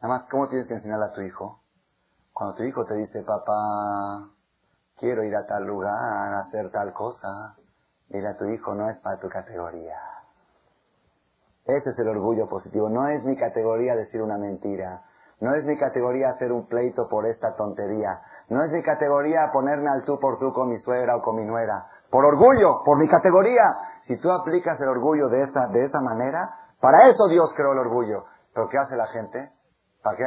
Nada 0.02 0.16
más, 0.16 0.28
¿cómo 0.30 0.48
tienes 0.50 0.68
que 0.68 0.76
enseñarle 0.76 1.06
a 1.06 1.14
tu 1.14 1.22
hijo? 1.22 1.62
Cuando 2.34 2.56
tu 2.56 2.64
hijo 2.64 2.86
te 2.86 2.96
dice, 2.96 3.22
papá, 3.24 4.30
quiero 4.98 5.24
ir 5.24 5.36
a 5.36 5.46
tal 5.46 5.66
lugar, 5.66 6.34
a 6.34 6.40
hacer 6.40 6.72
tal 6.72 6.94
cosa, 6.94 7.56
dile 8.08 8.30
a 8.30 8.38
tu 8.38 8.46
hijo, 8.46 8.74
no 8.76 8.90
es 8.90 8.98
para 9.00 9.20
tu 9.20 9.30
categoría. 9.30 9.98
Ese 11.66 11.92
es 11.92 12.00
el 12.00 12.08
orgullo 12.08 12.48
positivo. 12.50 12.90
No 12.90 13.08
es 13.08 13.24
mi 13.24 13.38
categoría 13.38 13.96
decir 13.96 14.22
una 14.22 14.38
mentira. 14.38 15.04
No 15.40 15.54
es 15.54 15.64
mi 15.66 15.78
categoría 15.78 16.30
hacer 16.30 16.52
un 16.52 16.68
pleito 16.68 17.08
por 17.08 17.28
esta 17.28 17.56
tontería. 17.56 18.22
No 18.50 18.64
es 18.64 18.72
mi 18.72 18.82
categoría 18.82 19.52
ponerme 19.54 19.90
al 19.90 20.04
tú 20.04 20.20
por 20.20 20.40
tú 20.40 20.52
con 20.52 20.70
mi 20.70 20.78
suegra 20.78 21.16
o 21.16 21.22
con 21.22 21.36
mi 21.36 21.46
nuera. 21.46 21.86
Por 22.10 22.26
orgullo, 22.26 22.84
por 22.84 22.98
mi 22.98 23.08
categoría. 23.08 23.64
Si 24.04 24.18
tú 24.18 24.32
aplicas 24.32 24.80
el 24.82 24.90
orgullo 24.90 25.30
de 25.30 25.44
esa, 25.44 25.68
de 25.68 25.86
esa 25.86 26.02
manera, 26.02 26.50
para 26.82 27.08
eso 27.08 27.28
Dios 27.28 27.54
creó 27.56 27.74
el 27.74 27.80
orgullo. 27.80 28.26
Pero 28.54 28.68
¿qué 28.70 28.78
hace 28.78 28.96
la 28.96 29.08
gente? 29.08 29.52
¿Para 30.02 30.18
qué? 30.18 30.26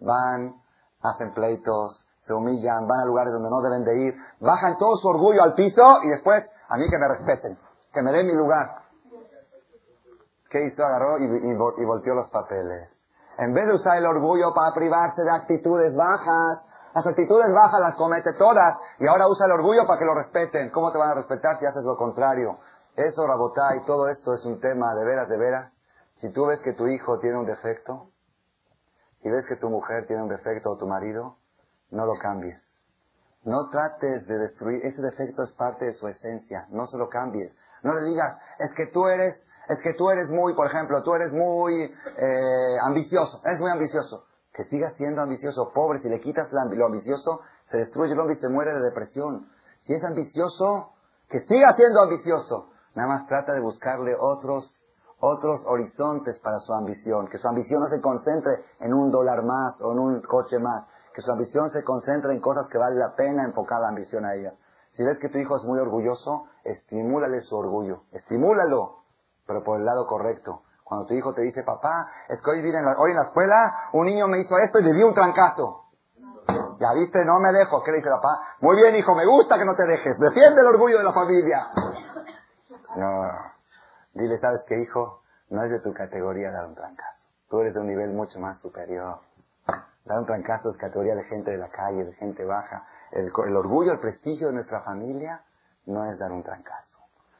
Van, 0.00 0.54
hacen 1.02 1.34
pleitos, 1.34 2.08
se 2.22 2.32
humillan, 2.32 2.86
van 2.86 3.00
a 3.00 3.06
lugares 3.06 3.32
donde 3.32 3.50
no 3.50 3.60
deben 3.60 3.84
de 3.84 4.06
ir, 4.06 4.14
bajan 4.40 4.78
todo 4.78 4.96
su 4.96 5.08
orgullo 5.08 5.42
al 5.42 5.54
piso 5.54 5.98
y 6.04 6.08
después 6.10 6.48
a 6.68 6.76
mí 6.76 6.84
que 6.88 6.98
me 6.98 7.08
respeten, 7.08 7.58
que 7.92 8.02
me 8.02 8.12
den 8.12 8.26
mi 8.26 8.34
lugar. 8.34 8.82
¿Qué 10.48 10.64
hizo? 10.64 10.84
Agarró 10.84 11.18
y, 11.18 11.24
y 11.24 11.84
volteó 11.84 12.14
los 12.14 12.30
papeles. 12.30 12.88
En 13.38 13.52
vez 13.52 13.66
de 13.66 13.74
usar 13.74 13.98
el 13.98 14.06
orgullo 14.06 14.54
para 14.54 14.72
privarse 14.72 15.22
de 15.22 15.30
actitudes 15.32 15.96
bajas, 15.96 16.63
las 16.94 17.04
actitudes 17.08 17.52
bajas 17.52 17.80
las 17.80 17.96
comete 17.96 18.32
todas 18.34 18.78
y 19.00 19.06
ahora 19.08 19.26
usa 19.26 19.46
el 19.46 19.52
orgullo 19.52 19.84
para 19.84 19.98
que 19.98 20.04
lo 20.04 20.14
respeten. 20.14 20.70
¿Cómo 20.70 20.92
te 20.92 20.98
van 20.98 21.10
a 21.10 21.14
respetar 21.14 21.58
si 21.58 21.66
haces 21.66 21.82
lo 21.82 21.96
contrario? 21.96 22.56
Eso, 22.94 23.26
Rabotá, 23.26 23.74
y 23.74 23.84
todo 23.84 24.08
esto 24.08 24.32
es 24.32 24.44
un 24.44 24.60
tema 24.60 24.94
de 24.94 25.04
veras, 25.04 25.28
de 25.28 25.36
veras. 25.36 25.72
Si 26.18 26.30
tú 26.32 26.46
ves 26.46 26.60
que 26.62 26.72
tu 26.72 26.86
hijo 26.86 27.18
tiene 27.18 27.36
un 27.36 27.46
defecto, 27.46 28.10
si 29.22 29.28
ves 29.28 29.44
que 29.48 29.56
tu 29.56 29.68
mujer 29.68 30.06
tiene 30.06 30.22
un 30.22 30.28
defecto 30.28 30.70
o 30.70 30.76
tu 30.76 30.86
marido, 30.86 31.36
no 31.90 32.06
lo 32.06 32.14
cambies. 32.22 32.62
No 33.42 33.68
trates 33.70 34.24
de 34.28 34.38
destruir, 34.38 34.86
ese 34.86 35.02
defecto 35.02 35.42
es 35.42 35.52
parte 35.54 35.86
de 35.86 35.92
su 35.94 36.06
esencia, 36.06 36.66
no 36.70 36.86
se 36.86 36.96
lo 36.96 37.08
cambies. 37.08 37.52
No 37.82 37.92
le 37.92 38.04
digas, 38.08 38.38
es 38.60 38.72
que 38.76 38.86
tú 38.92 39.08
eres, 39.08 39.34
es 39.68 39.82
que 39.82 39.94
tú 39.94 40.10
eres 40.10 40.30
muy, 40.30 40.54
por 40.54 40.68
ejemplo, 40.68 41.02
tú 41.02 41.12
eres 41.14 41.32
muy 41.32 41.74
eh, 41.82 42.76
ambicioso, 42.86 43.42
eres 43.44 43.58
muy 43.58 43.72
ambicioso 43.72 44.26
que 44.54 44.64
siga 44.64 44.90
siendo 44.90 45.20
ambicioso. 45.20 45.72
Pobre, 45.74 45.98
si 45.98 46.08
le 46.08 46.20
quitas 46.20 46.48
lo 46.52 46.86
ambicioso, 46.86 47.40
se 47.70 47.78
destruye 47.78 48.12
el 48.12 48.20
hombre 48.20 48.36
y 48.36 48.38
se 48.38 48.48
muere 48.48 48.72
de 48.72 48.80
depresión. 48.80 49.48
Si 49.80 49.92
es 49.92 50.04
ambicioso, 50.04 50.92
que 51.28 51.40
siga 51.40 51.72
siendo 51.72 52.00
ambicioso. 52.00 52.70
Nada 52.94 53.08
más 53.08 53.26
trata 53.26 53.52
de 53.52 53.60
buscarle 53.60 54.14
otros, 54.18 54.84
otros 55.18 55.66
horizontes 55.66 56.38
para 56.38 56.60
su 56.60 56.72
ambición. 56.72 57.26
Que 57.26 57.38
su 57.38 57.48
ambición 57.48 57.80
no 57.80 57.88
se 57.88 58.00
concentre 58.00 58.64
en 58.78 58.94
un 58.94 59.10
dólar 59.10 59.42
más 59.42 59.80
o 59.82 59.90
en 59.90 59.98
un 59.98 60.22
coche 60.22 60.58
más. 60.60 60.86
Que 61.12 61.22
su 61.22 61.32
ambición 61.32 61.68
se 61.70 61.82
concentre 61.82 62.32
en 62.32 62.40
cosas 62.40 62.68
que 62.68 62.78
vale 62.78 62.96
la 62.96 63.14
pena 63.16 63.44
enfocar 63.44 63.80
la 63.80 63.88
ambición 63.88 64.24
a 64.24 64.34
ellas. 64.34 64.54
Si 64.92 65.02
ves 65.02 65.18
que 65.18 65.28
tu 65.28 65.38
hijo 65.38 65.56
es 65.56 65.64
muy 65.64 65.80
orgulloso, 65.80 66.46
estimúlale 66.62 67.40
su 67.40 67.56
orgullo. 67.56 68.02
Estimúlalo, 68.12 69.02
pero 69.46 69.64
por 69.64 69.80
el 69.80 69.84
lado 69.84 70.06
correcto. 70.06 70.62
Cuando 70.84 71.06
tu 71.06 71.14
hijo 71.14 71.32
te 71.32 71.40
dice, 71.40 71.62
papá, 71.64 72.12
es 72.28 72.40
que 72.42 72.50
hoy, 72.50 72.58
en 72.60 72.84
la, 72.84 72.94
hoy 72.98 73.10
en 73.12 73.16
la 73.16 73.24
escuela 73.24 73.88
un 73.94 74.04
niño 74.04 74.26
me 74.28 74.38
hizo 74.38 74.58
esto 74.58 74.78
y 74.78 74.84
le 74.84 74.92
di 74.92 75.02
un 75.02 75.14
trancazo. 75.14 75.84
Ya 76.78 76.92
viste, 76.92 77.24
no 77.24 77.40
me 77.40 77.52
dejo. 77.52 77.82
¿Qué 77.82 77.90
le 77.90 77.98
dice 77.98 78.10
papá? 78.10 78.56
Muy 78.60 78.76
bien, 78.76 78.94
hijo, 78.96 79.14
me 79.14 79.24
gusta 79.24 79.56
que 79.56 79.64
no 79.64 79.74
te 79.74 79.86
dejes. 79.86 80.18
Defiende 80.18 80.60
el 80.60 80.66
orgullo 80.66 80.98
de 80.98 81.04
la 81.04 81.12
familia. 81.12 81.68
No. 82.96 83.30
Dile, 84.12 84.38
¿sabes 84.38 84.62
qué, 84.68 84.78
hijo? 84.80 85.22
No 85.48 85.64
es 85.64 85.70
de 85.70 85.80
tu 85.80 85.92
categoría 85.94 86.50
dar 86.50 86.66
un 86.66 86.74
trancazo. 86.74 87.28
Tú 87.48 87.60
eres 87.60 87.74
de 87.74 87.80
un 87.80 87.86
nivel 87.86 88.12
mucho 88.12 88.38
más 88.38 88.58
superior. 88.60 89.20
Dar 90.04 90.18
un 90.18 90.26
trancazo 90.26 90.70
es 90.70 90.76
categoría 90.76 91.14
de 91.14 91.24
gente 91.24 91.50
de 91.50 91.58
la 91.58 91.70
calle, 91.70 92.04
de 92.04 92.12
gente 92.14 92.44
baja. 92.44 92.86
El, 93.10 93.32
el 93.46 93.56
orgullo, 93.56 93.92
el 93.92 94.00
prestigio 94.00 94.48
de 94.48 94.54
nuestra 94.54 94.82
familia 94.82 95.40
no 95.86 96.04
es 96.04 96.18
dar 96.18 96.30
un 96.30 96.42
trancazo. 96.42 96.98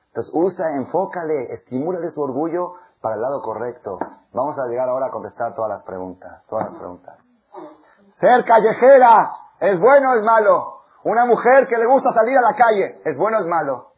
Entonces 0.09 0.33
usa, 0.33 0.77
enfócale, 0.77 1.53
estimúlale 1.53 2.09
su 2.11 2.23
orgullo 2.23 2.77
para 3.05 3.17
el 3.17 3.21
lado 3.21 3.43
correcto. 3.43 3.99
Vamos 4.33 4.59
a 4.59 4.67
llegar 4.67 4.89
ahora 4.89 5.09
a 5.09 5.11
contestar 5.11 5.53
todas 5.55 5.69
las 5.69 5.85
preguntas, 5.85 6.43
todas 6.49 6.71
las 6.71 6.79
preguntas. 6.79 7.19
Ser 8.19 8.43
callejera, 8.47 9.31
¿es 9.61 9.79
bueno 9.79 10.13
o 10.13 10.15
es 10.15 10.23
malo? 10.25 10.81
Una 11.05 11.27
mujer 11.27 11.69
que 11.69 11.77
le 11.77 11.85
gusta 11.85 12.15
salir 12.15 12.39
a 12.39 12.41
la 12.41 12.57
calle, 12.57 13.03
¿es 13.05 13.19
bueno 13.19 13.37
o 13.37 13.41
es 13.43 13.47
malo? 13.47 13.93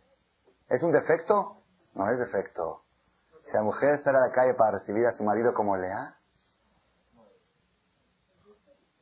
¿Es 0.69 0.83
un 0.83 0.91
defecto? 0.91 1.59
No 1.95 2.11
es 2.11 2.19
defecto. 2.19 2.83
Si 3.45 3.53
la 3.53 3.63
mujer 3.63 4.03
sale 4.03 4.19
a 4.19 4.27
la 4.27 4.33
calle 4.33 4.55
para 4.55 4.79
recibir 4.79 5.07
a 5.07 5.13
su 5.13 5.23
marido 5.23 5.55
como 5.55 5.77
Lea, 5.77 6.17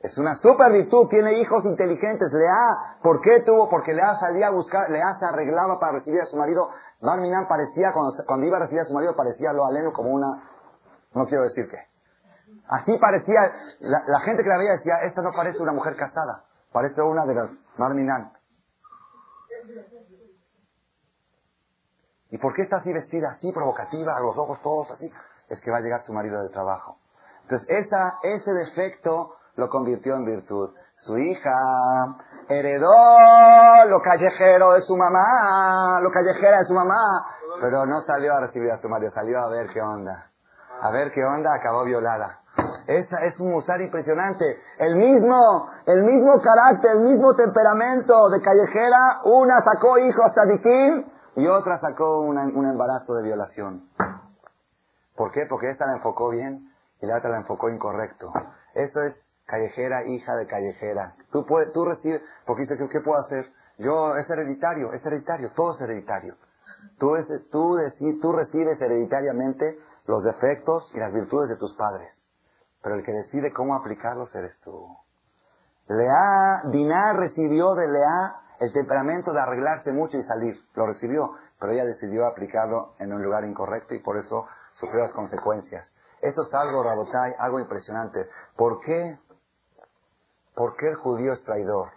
es 0.01 0.19
una 0.19 0.35
super 0.35 0.71
virtud, 0.71 1.09
tiene 1.09 1.39
hijos 1.39 1.65
inteligentes. 1.65 2.31
Lea, 2.31 2.99
¿por 3.03 3.23
qué 3.23 3.41
tuvo? 3.41 3.71
Porque 3.71 3.95
Lea 3.95 4.15
salía 4.21 4.49
a 4.49 4.51
buscar, 4.51 4.91
Lea 4.91 5.17
se 5.19 5.25
arreglaba 5.25 5.81
para 5.81 5.93
recibir 5.93 6.21
a 6.21 6.27
su 6.27 6.37
marido 6.37 6.69
Barminan 7.05 7.47
parecía, 7.47 7.93
cuando, 7.93 8.47
iba 8.47 8.57
a 8.57 8.61
recibir 8.61 8.81
a 8.81 8.85
su 8.87 8.95
marido, 8.95 9.15
parecía 9.15 9.53
lo 9.53 9.67
aleno 9.67 9.93
como 9.93 10.11
una, 10.11 10.27
no 11.13 11.27
quiero 11.27 11.45
decir 11.45 11.69
qué. 11.69 11.77
Así 12.67 12.97
parecía, 12.99 13.41
la, 13.81 14.21
gente 14.21 14.43
que 14.43 14.49
la 14.49 14.57
veía 14.57 14.73
decía, 14.73 14.95
esta 15.03 15.21
no 15.21 15.31
parece 15.37 15.63
una 15.63 15.73
mujer 15.73 15.97
casada, 15.97 16.45
parece 16.73 17.03
una 17.03 17.27
de 17.27 17.35
las 17.35 17.51
Barminan. 17.77 18.33
¿Y 22.31 22.39
por 22.39 22.55
qué 22.55 22.63
está 22.63 22.77
así 22.77 22.93
vestida, 22.93 23.31
así 23.33 23.53
provocativa, 23.53 24.19
los 24.21 24.37
ojos 24.39 24.61
todos 24.63 24.91
así? 24.93 25.13
Es 25.49 25.61
que 25.61 25.71
va 25.71 25.77
a 25.77 25.81
llegar 25.81 26.01
su 26.03 26.13
marido 26.13 26.41
del 26.41 26.53
trabajo. 26.53 26.99
Entonces, 27.43 27.69
esa, 27.69 28.15
ese 28.23 28.51
defecto 28.51 29.37
lo 29.57 29.69
convirtió 29.69 30.17
en 30.17 30.25
virtud. 30.25 30.75
Su 30.97 31.19
hija 31.19 31.53
heredó 32.49 33.87
lo 33.89 34.01
callejero 34.01 34.73
de 34.73 34.81
su 34.83 34.97
mamá, 34.97 36.01
lo 36.01 36.11
callejera 36.11 36.59
de 36.59 36.65
su 36.67 36.75
mamá, 36.75 37.01
pero 37.61 37.87
no 37.87 38.01
salió 38.03 38.35
a 38.35 38.41
recibir 38.41 38.71
a 38.71 38.79
su 38.79 38.89
marido, 38.89 39.11
salió 39.13 39.39
a 39.39 39.49
ver 39.49 39.69
qué 39.69 39.81
onda. 39.81 40.31
A 40.81 40.91
ver 40.91 41.13
qué 41.13 41.25
onda, 41.25 41.55
acabó 41.55 41.85
violada. 41.85 42.41
Esta 42.87 43.25
es 43.25 43.41
un 43.41 43.53
musar 43.53 43.81
impresionante. 43.81 44.59
El 44.79 44.97
mismo, 44.97 45.71
el 45.87 46.03
mismo 46.03 46.41
carácter, 46.43 46.93
el 46.93 47.01
mismo 47.01 47.35
temperamento 47.35 48.29
de 48.29 48.41
callejera, 48.43 49.21
una 49.25 49.61
sacó 49.63 49.99
hijos 49.99 50.33
sadiquín 50.35 51.11
y 51.37 51.47
otra 51.47 51.79
sacó 51.79 52.21
un 52.21 52.67
embarazo 52.67 53.15
de 53.15 53.23
violación. 53.25 53.89
¿Por 55.17 55.31
qué? 55.31 55.47
Porque 55.49 55.71
esta 55.71 55.87
la 55.87 55.95
enfocó 55.95 56.31
bien 56.31 56.71
y 57.01 57.07
la 57.07 57.19
otra 57.19 57.31
la 57.31 57.39
enfocó 57.39 57.71
incorrecto. 57.71 58.33
Eso 58.75 59.03
es 59.03 59.15
callejera, 59.47 60.05
hija 60.07 60.35
de 60.37 60.47
callejera. 60.47 61.15
Tú, 61.31 61.45
puedes, 61.47 61.73
tú 61.73 61.85
recibes, 61.85 62.23
porque 62.47 62.63
dices, 62.63 62.79
¿qué 62.91 63.01
puedo 63.01 63.21
hacer? 63.21 63.53
Yo, 63.79 64.17
es 64.17 64.29
hereditario, 64.31 64.93
es 64.93 65.05
hereditario, 65.05 65.51
todo 65.55 65.73
es 65.75 65.81
hereditario. 65.81 66.37
Tú, 66.99 67.17
es, 67.17 67.27
tú, 67.51 67.77
deci- 67.77 68.21
tú 68.21 68.33
recibes 68.33 68.81
hereditariamente 68.81 69.79
los 70.07 70.23
defectos 70.25 70.91
y 70.95 70.99
las 70.99 71.13
virtudes 71.13 71.49
de 71.51 71.57
tus 71.57 71.75
padres. 71.77 72.13
Pero 72.83 72.97
el 72.97 73.05
que 73.05 73.13
decide 73.13 73.53
cómo 73.53 73.75
aplicarlos 73.75 74.35
eres 74.35 74.59
tú. 74.63 74.87
Lea, 75.89 76.63
Diná 76.71 77.13
recibió 77.15 77.75
de 77.75 77.89
Lea 77.89 78.37
el 78.61 78.73
temperamento 78.73 79.33
de 79.33 79.41
arreglarse 79.41 79.93
mucho 79.93 80.17
y 80.17 80.23
salir. 80.23 80.55
Lo 80.75 80.87
recibió, 80.87 81.31
pero 81.59 81.73
ella 81.73 81.85
decidió 81.85 82.27
aplicarlo 82.27 82.95
en 82.99 83.13
un 83.13 83.23
lugar 83.23 83.45
incorrecto 83.45 83.95
y 83.95 84.03
por 84.03 84.17
eso 84.17 84.47
sufrió 84.79 85.03
las 85.03 85.13
consecuencias. 85.13 85.95
Esto 86.23 86.43
es 86.43 86.55
algo, 86.55 86.83
Rabotai, 86.83 87.35
algo 87.39 87.61
impresionante. 87.61 88.27
¿Por 88.57 88.81
qué? 88.81 89.19
¿Por 90.55 90.77
qué 90.77 90.89
el 90.89 90.95
judío 90.97 91.33
es 91.33 91.43
traidor? 91.45 91.91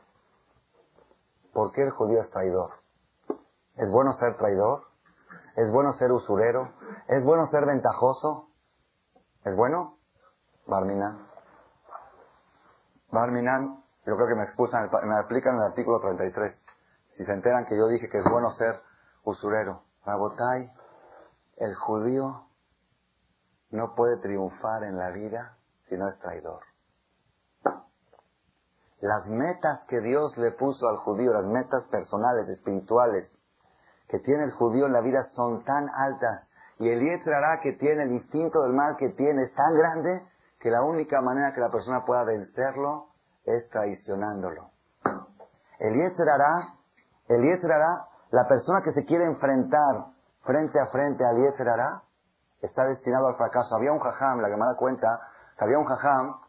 ¿Por 1.53 1.71
qué 1.73 1.83
el 1.83 1.91
judío 1.91 2.21
es 2.21 2.29
traidor? 2.31 2.71
¿Es 3.75 3.89
bueno 3.91 4.13
ser 4.13 4.35
traidor? 4.37 4.83
¿Es 5.55 5.71
bueno 5.71 5.93
ser 5.93 6.11
usurero? 6.11 6.73
¿Es 7.07 7.23
bueno 7.23 7.47
ser 7.47 7.65
ventajoso? 7.65 8.49
¿Es 9.45 9.55
bueno? 9.55 9.97
Barminan. 10.65 11.27
Barminan, 13.11 13.83
yo 14.05 14.15
creo 14.15 14.27
que 14.27 14.35
me 14.35 14.43
expulsan, 14.43 14.89
me 15.03 15.17
aplican 15.17 15.55
el 15.55 15.63
artículo 15.63 15.99
33. 15.99 16.53
Si 17.09 17.25
se 17.25 17.33
enteran 17.33 17.65
que 17.65 17.77
yo 17.77 17.87
dije 17.87 18.09
que 18.09 18.17
es 18.17 18.25
bueno 18.29 18.49
ser 18.51 18.81
usurero. 19.23 19.83
Rabotai, 20.05 20.71
el 21.57 21.75
judío 21.75 22.47
no 23.69 23.93
puede 23.95 24.17
triunfar 24.17 24.83
en 24.83 24.97
la 24.97 25.11
vida 25.11 25.57
si 25.87 25.95
no 25.95 26.07
es 26.09 26.17
traidor. 26.19 26.61
Las 28.99 29.27
metas 29.27 29.85
que 29.87 30.01
Dios 30.01 30.37
le 30.37 30.51
puso 30.51 30.87
al 30.87 30.97
judío, 30.97 31.33
las 31.33 31.45
metas 31.45 31.83
personales, 31.91 32.49
espirituales, 32.49 33.31
que 34.07 34.19
tiene 34.19 34.45
el 34.45 34.51
judío 34.51 34.85
en 34.87 34.93
la 34.93 35.01
vida 35.01 35.23
son 35.35 35.63
tan 35.63 35.87
altas 35.89 36.49
y 36.79 36.89
el 36.89 36.99
Yetzirah 36.99 37.59
que 37.61 37.73
tiene, 37.73 38.03
el 38.03 38.11
instinto 38.11 38.61
del 38.61 38.73
mal 38.73 38.95
que 38.97 39.09
tiene 39.09 39.43
es 39.43 39.53
tan 39.53 39.73
grande 39.75 40.27
que 40.59 40.69
la 40.69 40.83
única 40.83 41.21
manera 41.21 41.53
que 41.53 41.61
la 41.61 41.71
persona 41.71 42.05
pueda 42.05 42.23
vencerlo 42.23 43.07
es 43.45 43.67
traicionándolo. 43.69 44.69
El 45.79 45.93
Yetzirah, 45.95 46.75
el 47.29 47.41
Yetzirah, 47.43 48.07
la 48.31 48.47
persona 48.47 48.81
que 48.83 48.91
se 48.91 49.05
quiere 49.05 49.25
enfrentar 49.25 50.07
frente 50.43 50.79
a 50.79 50.87
frente 50.87 51.25
al 51.25 51.37
Yetzirah, 51.37 52.03
está 52.61 52.85
destinado 52.85 53.27
al 53.27 53.37
fracaso. 53.37 53.75
Había 53.75 53.91
un 53.91 53.99
jajam, 53.99 54.39
la 54.41 54.49
que 54.49 54.55
me 54.55 54.65
da 54.65 54.75
cuenta, 54.77 55.07
había 55.57 55.79
un 55.79 55.85
jajam 55.85 56.39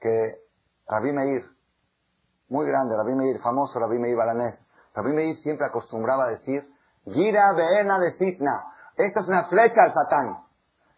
que 0.00 0.40
Rabbi 0.88 1.12
Meir, 1.12 1.53
muy 2.48 2.66
grande, 2.66 2.96
Rabbi 2.96 3.14
Meir, 3.14 3.40
famoso 3.40 3.78
Rabbi 3.78 3.98
Meir 3.98 4.16
Balanés. 4.16 4.54
Rabbi 4.94 5.12
Meir 5.12 5.36
siempre 5.38 5.66
acostumbraba 5.66 6.24
a 6.24 6.28
decir, 6.28 6.62
Gira 7.04 7.52
Beena 7.52 7.98
de 7.98 8.12
Sitna. 8.12 8.64
Esta 8.96 9.20
es 9.20 9.28
una 9.28 9.44
flecha 9.44 9.82
al 9.82 9.92
Satán. 9.92 10.44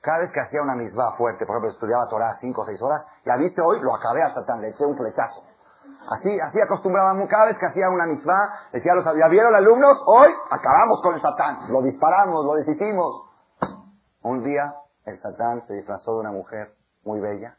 Cada 0.00 0.18
vez 0.18 0.30
que 0.32 0.40
hacía 0.40 0.62
una 0.62 0.76
misma 0.76 1.16
fuerte, 1.16 1.46
por 1.46 1.56
ejemplo, 1.56 1.70
estudiaba 1.70 2.08
Torah 2.08 2.36
cinco 2.40 2.62
o 2.62 2.64
seis 2.64 2.80
horas, 2.80 3.04
ya 3.24 3.36
viste 3.36 3.60
hoy, 3.60 3.80
lo 3.80 3.94
acabé 3.94 4.22
al 4.22 4.34
Satán, 4.34 4.60
le 4.60 4.68
eché 4.68 4.84
un 4.84 4.96
flechazo. 4.96 5.42
Así, 6.08 6.38
así 6.38 6.60
acostumbraba, 6.60 7.12
cada 7.26 7.46
vez 7.46 7.58
que 7.58 7.66
hacía 7.66 7.88
una 7.88 8.06
misma, 8.06 8.68
decía 8.72 8.94
los 8.94 9.04
¿ya 9.04 9.28
vieron 9.28 9.54
alumnos? 9.54 10.00
Hoy 10.06 10.28
acabamos 10.50 11.00
con 11.02 11.14
el 11.14 11.20
Satán. 11.20 11.58
Lo 11.70 11.82
disparamos, 11.82 12.44
lo 12.44 12.54
deshicimos. 12.54 13.24
Un 14.22 14.44
día, 14.44 14.74
el 15.04 15.20
Satán 15.20 15.66
se 15.66 15.74
disfrazó 15.74 16.14
de 16.14 16.20
una 16.20 16.32
mujer 16.32 16.74
muy 17.02 17.20
bella 17.20 17.56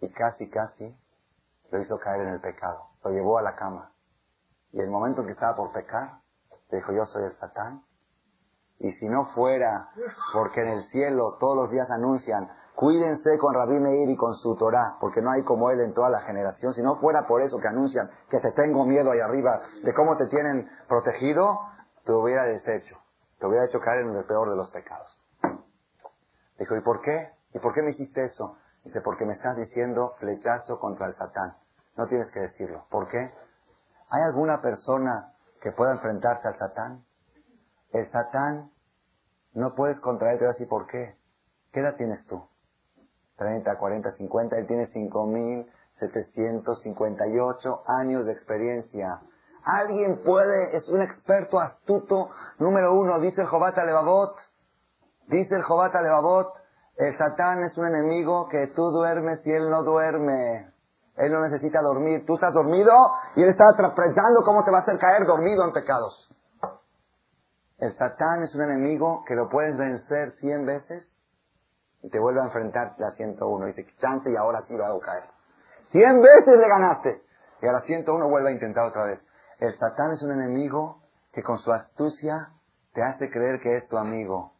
y 0.00 0.10
casi, 0.12 0.48
casi 0.50 0.96
lo 1.72 1.80
hizo 1.80 1.98
caer 1.98 2.20
en 2.20 2.34
el 2.34 2.40
pecado. 2.40 2.90
Lo 3.02 3.10
llevó 3.10 3.38
a 3.38 3.42
la 3.42 3.56
cama. 3.56 3.92
Y 4.72 4.80
el 4.80 4.90
momento 4.90 5.22
en 5.22 5.26
que 5.26 5.32
estaba 5.32 5.56
por 5.56 5.72
pecar, 5.72 6.20
le 6.70 6.78
dijo, 6.78 6.92
yo 6.92 7.04
soy 7.06 7.24
el 7.24 7.36
Satán. 7.38 7.82
Y 8.78 8.92
si 8.92 9.08
no 9.08 9.26
fuera 9.34 9.88
porque 10.32 10.60
en 10.60 10.68
el 10.68 10.84
cielo 10.90 11.36
todos 11.38 11.56
los 11.56 11.70
días 11.70 11.88
anuncian, 11.90 12.48
cuídense 12.74 13.38
con 13.38 13.54
Rabí 13.54 13.78
Meir 13.78 14.10
y 14.10 14.16
con 14.16 14.34
su 14.34 14.56
Torah, 14.56 14.96
porque 15.00 15.22
no 15.22 15.30
hay 15.30 15.44
como 15.44 15.70
él 15.70 15.80
en 15.80 15.94
toda 15.94 16.10
la 16.10 16.20
generación. 16.20 16.74
Si 16.74 16.82
no 16.82 16.96
fuera 16.96 17.26
por 17.26 17.40
eso 17.40 17.58
que 17.58 17.68
anuncian 17.68 18.10
que 18.28 18.40
te 18.40 18.52
tengo 18.52 18.84
miedo 18.84 19.10
ahí 19.10 19.20
arriba 19.20 19.62
de 19.82 19.94
cómo 19.94 20.16
te 20.16 20.26
tienen 20.26 20.68
protegido, 20.88 21.58
te 22.04 22.12
hubiera 22.12 22.44
deshecho. 22.44 22.98
Te 23.38 23.46
hubiera 23.46 23.64
hecho 23.64 23.80
caer 23.80 24.00
en 24.00 24.14
el 24.14 24.24
peor 24.24 24.50
de 24.50 24.56
los 24.56 24.70
pecados. 24.70 25.18
Dijo, 26.58 26.76
¿y 26.76 26.80
por 26.82 27.00
qué? 27.00 27.30
¿Y 27.54 27.58
por 27.60 27.72
qué 27.72 27.82
me 27.82 27.92
hiciste 27.92 28.24
eso? 28.24 28.56
Dice, 28.84 29.00
porque 29.00 29.24
me 29.24 29.32
estás 29.32 29.56
diciendo 29.56 30.14
flechazo 30.18 30.78
contra 30.78 31.06
el 31.06 31.14
Satán. 31.14 31.61
No 31.96 32.06
tienes 32.06 32.30
que 32.32 32.40
decirlo. 32.40 32.84
¿Por 32.90 33.08
qué? 33.08 33.18
¿Hay 33.18 34.22
alguna 34.28 34.60
persona 34.60 35.32
que 35.60 35.72
pueda 35.72 35.92
enfrentarse 35.92 36.48
al 36.48 36.58
Satán? 36.58 37.04
El 37.92 38.10
Satán 38.10 38.70
no 39.54 39.74
puedes 39.74 39.98
contraerte 40.00 40.46
así. 40.46 40.66
¿Por 40.66 40.86
qué? 40.86 41.16
¿Qué 41.72 41.80
edad 41.80 41.96
tienes 41.96 42.24
tú? 42.26 42.46
30, 43.36 43.78
40, 43.78 44.12
50. 44.12 44.56
Él 44.56 44.66
tiene 44.66 44.90
5.758 44.92 47.82
años 47.86 48.26
de 48.26 48.32
experiencia. 48.32 49.20
Alguien 49.64 50.22
puede, 50.24 50.76
es 50.76 50.88
un 50.88 51.02
experto 51.02 51.60
astuto. 51.60 52.30
Número 52.58 52.94
uno, 52.94 53.20
dice 53.20 53.42
el 53.42 53.46
Jobata 53.46 53.84
Levavot. 53.84 54.36
Dice 55.28 55.54
el 55.54 55.62
Jobata 55.62 56.02
Levavot. 56.02 56.52
El 56.96 57.16
Satán 57.16 57.62
es 57.62 57.78
un 57.78 57.86
enemigo 57.86 58.48
que 58.48 58.66
tú 58.68 58.90
duermes 58.90 59.46
y 59.46 59.52
él 59.52 59.70
no 59.70 59.82
duerme. 59.82 60.71
Él 61.16 61.32
no 61.32 61.40
necesita 61.40 61.80
dormir. 61.82 62.24
Tú 62.26 62.34
estás 62.34 62.52
dormido 62.52 62.92
y 63.36 63.42
él 63.42 63.50
está 63.50 63.66
pensando 63.94 64.42
cómo 64.44 64.64
te 64.64 64.70
va 64.70 64.78
a 64.78 64.82
hacer 64.82 64.98
caer 64.98 65.26
dormido 65.26 65.64
en 65.64 65.72
pecados. 65.72 66.30
El 67.78 67.96
Satán 67.96 68.42
es 68.44 68.54
un 68.54 68.62
enemigo 68.62 69.24
que 69.26 69.34
lo 69.34 69.48
puedes 69.48 69.76
vencer 69.76 70.32
cien 70.40 70.64
veces 70.64 71.16
y 72.02 72.10
te 72.10 72.18
vuelve 72.18 72.40
a 72.40 72.44
enfrentar 72.44 72.94
la 72.98 73.10
101. 73.12 73.66
Dice, 73.66 73.86
chance 73.98 74.30
y 74.30 74.36
ahora 74.36 74.62
sí 74.62 74.76
lo 74.76 74.84
hago 74.84 75.00
caer. 75.00 75.24
Cien 75.90 76.20
veces 76.20 76.58
le 76.58 76.68
ganaste. 76.68 77.22
Y 77.60 77.66
a 77.66 77.72
la 77.72 77.80
101 77.80 78.28
vuelve 78.28 78.50
a 78.50 78.52
intentar 78.52 78.86
otra 78.86 79.04
vez. 79.04 79.20
El 79.58 79.72
Satán 79.78 80.12
es 80.12 80.22
un 80.22 80.32
enemigo 80.32 81.02
que 81.32 81.42
con 81.42 81.58
su 81.58 81.72
astucia 81.72 82.50
te 82.94 83.02
hace 83.02 83.30
creer 83.30 83.60
que 83.60 83.76
es 83.76 83.88
tu 83.88 83.96
amigo. 83.96 84.52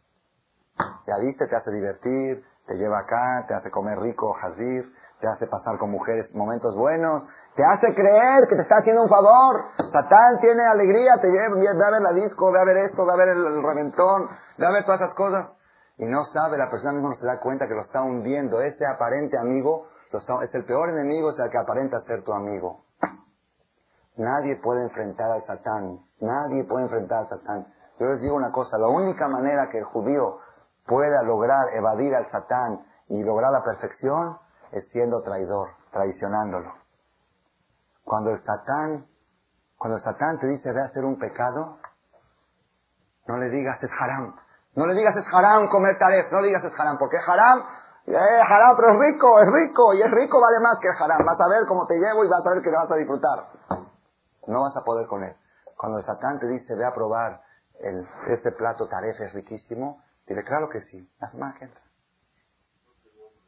Ya 1.06 1.14
viste, 1.20 1.46
te 1.46 1.56
hace 1.56 1.70
divertir, 1.70 2.44
te 2.66 2.74
lleva 2.74 3.00
acá, 3.00 3.44
te 3.48 3.54
hace 3.54 3.70
comer 3.70 3.98
rico, 3.98 4.32
jazir, 4.32 4.84
te 5.22 5.28
hace 5.28 5.46
pasar 5.46 5.78
con 5.78 5.92
mujeres 5.92 6.34
momentos 6.34 6.74
buenos, 6.76 7.22
te 7.54 7.62
hace 7.62 7.94
creer 7.94 8.42
que 8.48 8.56
te 8.56 8.62
está 8.62 8.78
haciendo 8.78 9.02
un 9.02 9.08
favor. 9.08 9.70
Satán 9.92 10.40
tiene 10.40 10.66
alegría, 10.66 11.14
te 11.20 11.30
lleva, 11.30 11.54
ve 11.54 11.68
a 11.68 11.90
ver 11.90 12.02
la 12.02 12.12
disco, 12.12 12.50
ve 12.50 12.58
a 12.58 12.64
ver 12.64 12.78
esto, 12.78 13.06
ve 13.06 13.12
a 13.12 13.16
ver 13.16 13.28
el, 13.28 13.62
reventón, 13.62 14.28
ve 14.58 14.66
a 14.66 14.72
ver 14.72 14.84
todas 14.84 15.00
esas 15.00 15.14
cosas. 15.14 15.56
Y 15.96 16.06
no 16.06 16.24
sabe, 16.24 16.58
la 16.58 16.68
persona 16.68 16.94
misma 16.94 17.10
no 17.10 17.14
se 17.14 17.26
da 17.26 17.38
cuenta 17.38 17.68
que 17.68 17.74
lo 17.74 17.82
está 17.82 18.02
hundiendo. 18.02 18.60
Ese 18.62 18.84
aparente 18.84 19.38
amigo 19.38 19.86
es 20.42 20.54
el 20.54 20.64
peor 20.64 20.90
enemigo, 20.90 21.30
es 21.30 21.38
el 21.38 21.50
que 21.50 21.58
aparenta 21.58 22.00
ser 22.00 22.24
tu 22.24 22.32
amigo. 22.32 22.84
Nadie 24.16 24.56
puede 24.60 24.82
enfrentar 24.82 25.30
al 25.30 25.44
Satán. 25.46 26.00
Nadie 26.20 26.64
puede 26.64 26.86
enfrentar 26.86 27.18
al 27.20 27.28
Satán. 27.28 27.66
Yo 28.00 28.06
les 28.06 28.20
digo 28.22 28.34
una 28.34 28.50
cosa, 28.50 28.76
la 28.76 28.88
única 28.88 29.28
manera 29.28 29.68
que 29.70 29.78
el 29.78 29.84
judío 29.84 30.38
pueda 30.84 31.22
lograr 31.22 31.72
evadir 31.74 32.12
al 32.16 32.28
Satán 32.32 32.80
y 33.08 33.22
lograr 33.22 33.52
la 33.52 33.62
perfección 33.62 34.41
es 34.72 34.88
siendo 34.90 35.22
traidor, 35.22 35.68
traicionándolo. 35.92 36.72
Cuando 38.04 38.30
el 38.30 38.42
Satán, 38.42 39.06
cuando 39.78 39.98
el 39.98 40.02
Satán 40.02 40.38
te 40.38 40.46
dice 40.48 40.72
de 40.72 40.82
hacer 40.82 41.04
un 41.04 41.18
pecado, 41.18 41.78
no 43.26 43.36
le 43.36 43.50
digas 43.50 43.82
es 43.82 43.90
haram. 44.00 44.34
No 44.74 44.86
le 44.86 44.94
digas 44.94 45.14
es 45.16 45.26
haram 45.32 45.68
comer 45.68 45.98
taref, 45.98 46.32
no 46.32 46.40
le 46.40 46.48
digas 46.48 46.64
es 46.64 46.72
haram, 46.78 46.96
porque 46.98 47.18
es 47.18 47.28
haram, 47.28 47.60
eh, 48.06 48.16
haram, 48.16 48.74
pero 48.76 48.94
es 48.94 48.98
rico, 48.98 49.40
es 49.40 49.48
rico, 49.52 49.94
y 49.94 50.02
es 50.02 50.10
rico 50.10 50.40
vale 50.40 50.58
más 50.60 50.78
que 50.80 50.88
el 50.88 50.94
haram. 50.98 51.24
Vas 51.24 51.38
a 51.40 51.48
ver 51.48 51.66
cómo 51.68 51.86
te 51.86 51.94
llevo 51.94 52.24
y 52.24 52.28
vas 52.28 52.44
a 52.44 52.50
ver 52.50 52.62
que 52.62 52.70
te 52.70 52.76
vas 52.76 52.90
a 52.90 52.96
disfrutar. 52.96 53.48
No 54.46 54.62
vas 54.62 54.76
a 54.76 54.84
poder 54.84 55.06
con 55.06 55.22
él. 55.22 55.36
Cuando 55.76 55.98
el 55.98 56.04
Satán 56.04 56.38
te 56.40 56.48
dice 56.48 56.74
ve 56.74 56.84
a 56.84 56.94
probar 56.94 57.42
el, 57.78 58.06
este 58.28 58.52
plato 58.52 58.88
taref 58.88 59.20
es 59.20 59.32
riquísimo, 59.34 60.02
dile 60.26 60.42
claro 60.44 60.68
que 60.68 60.80
sí, 60.80 61.08
la 61.20 61.28
semana 61.28 61.54
que 61.58 61.64
entra. 61.66 61.82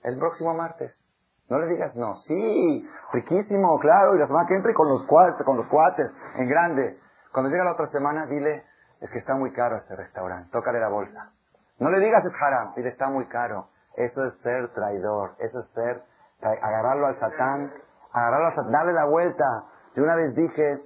El 0.03 0.19
próximo 0.19 0.53
martes. 0.55 1.04
No 1.49 1.59
le 1.59 1.67
digas 1.67 1.95
no. 1.95 2.17
Sí, 2.17 2.89
riquísimo, 3.13 3.79
claro, 3.79 4.17
y 4.17 4.19
la 4.19 4.27
semana 4.27 4.47
que 4.49 4.55
entra 4.55 4.71
y 4.71 4.75
con 4.75 4.89
los 4.89 5.07
cuates, 5.07 5.45
con 5.45 5.57
los 5.57 5.69
cuates, 5.69 6.07
en 6.37 6.49
grande. 6.49 6.99
Cuando 7.33 7.51
llega 7.51 7.65
la 7.65 7.73
otra 7.73 7.87
semana, 7.87 8.27
dile, 8.27 8.65
es 9.01 9.11
que 9.11 9.19
está 9.19 9.35
muy 9.35 9.53
caro 9.53 9.77
este 9.77 9.95
restaurante, 9.97 10.51
tócale 10.51 10.81
la 10.81 10.89
bolsa. 10.89 11.31
No 11.79 11.91
le 11.91 11.99
digas 11.99 12.25
es 12.25 12.33
haram, 12.41 12.75
dile 12.75 12.89
está 12.89 13.11
muy 13.11 13.27
caro. 13.27 13.69
Eso 13.97 14.25
es 14.25 14.39
ser 14.41 14.73
traidor, 14.73 15.37
eso 15.39 15.61
es 15.61 15.71
ser, 15.73 16.03
agarrarlo 16.41 17.07
al 17.07 17.19
satán, 17.19 17.73
agarrarlo 18.13 18.47
al 18.47 18.55
satán, 18.55 18.73
darle 18.73 18.93
la 18.93 19.05
vuelta. 19.05 19.45
Yo 19.95 20.03
una 20.03 20.17
vez 20.17 20.35
dije, 20.35 20.83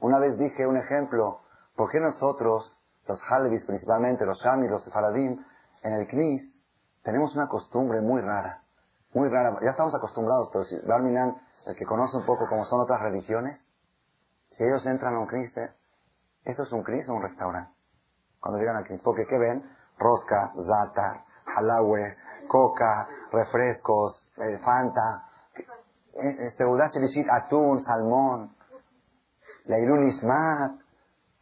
una 0.00 0.18
vez 0.18 0.36
dije 0.36 0.66
un 0.66 0.76
ejemplo, 0.76 1.40
¿por 1.76 1.90
qué 1.90 2.00
nosotros, 2.00 2.82
los 3.06 3.20
Halevis 3.30 3.64
principalmente, 3.64 4.26
los 4.26 4.38
Shami, 4.42 4.68
los 4.68 4.90
Faradim, 4.92 5.44
en 5.82 5.92
el 5.92 6.08
Knis, 6.08 6.60
tenemos 7.04 7.34
una 7.36 7.46
costumbre 7.46 8.00
muy 8.00 8.20
rara? 8.20 8.65
Muy 9.16 9.30
rara. 9.30 9.58
Ya 9.62 9.70
estamos 9.70 9.94
acostumbrados, 9.94 10.50
pero 10.52 10.64
si 10.64 10.78
Barminan, 10.86 11.34
el 11.64 11.74
que 11.74 11.86
conoce 11.86 12.18
un 12.18 12.26
poco 12.26 12.44
cómo 12.50 12.66
son 12.66 12.82
otras 12.82 13.00
religiones, 13.00 13.72
Si 14.50 14.62
ellos 14.62 14.84
entran 14.84 15.14
a 15.14 15.20
un 15.20 15.26
CNIS, 15.26 15.56
¿eh? 15.56 15.70
¿esto 16.44 16.64
es 16.64 16.72
un 16.72 16.82
CNIS 16.82 17.08
o 17.08 17.14
un 17.14 17.22
restaurante? 17.22 17.72
Cuando 18.40 18.58
llegan 18.60 18.76
al 18.76 18.86
CNIS, 18.86 19.00
porque 19.00 19.26
¿qué 19.26 19.38
ven? 19.38 19.64
Rosca, 19.98 20.52
zata, 20.52 21.24
halawe, 21.46 22.14
coca, 22.46 23.08
refrescos, 23.32 24.28
eh, 24.36 24.58
fanta, 24.62 25.30
eh, 26.12 26.50
seudá 26.58 26.86
shilishit, 26.88 27.26
atún, 27.30 27.80
salmón, 27.80 28.54
leilun 29.64 30.08
ishmat, 30.08 30.72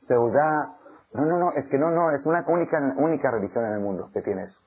seudá. 0.06 0.76
No, 1.12 1.24
no, 1.24 1.38
no, 1.38 1.50
es 1.50 1.68
que 1.68 1.78
no, 1.78 1.90
no, 1.90 2.12
es 2.12 2.24
una 2.24 2.44
única 2.46 3.30
religión 3.32 3.66
en 3.66 3.72
el 3.72 3.80
mundo 3.80 4.10
que 4.12 4.22
tiene 4.22 4.44
eso. 4.44 4.63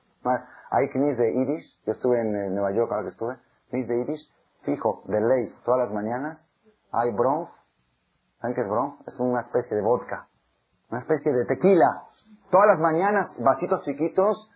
Hay 0.70 0.88
knis 0.90 1.16
de 1.16 1.32
Yiddish, 1.32 1.84
yo 1.86 1.92
estuve 1.92 2.20
en 2.20 2.36
eh, 2.36 2.50
Nueva 2.50 2.72
York 2.72 2.90
ahora 2.90 3.04
que 3.04 3.10
estuve, 3.10 3.36
knis 3.70 3.88
de 3.88 3.98
Yiddish, 3.98 4.32
fijo, 4.62 5.02
de 5.06 5.20
ley, 5.20 5.54
todas 5.64 5.80
las 5.80 5.92
mañanas, 5.92 6.46
hay 6.92 7.14
bronf, 7.14 7.48
¿saben 8.40 8.54
qué 8.54 8.62
es 8.62 8.68
bronf? 8.68 9.00
Es 9.06 9.18
una 9.18 9.40
especie 9.40 9.76
de 9.76 9.82
vodka, 9.82 10.28
una 10.90 11.00
especie 11.00 11.32
de 11.32 11.44
tequila. 11.44 12.04
Todas 12.50 12.66
las 12.66 12.80
mañanas, 12.80 13.34
vasitos 13.38 13.82
chiquitos, 13.84 14.50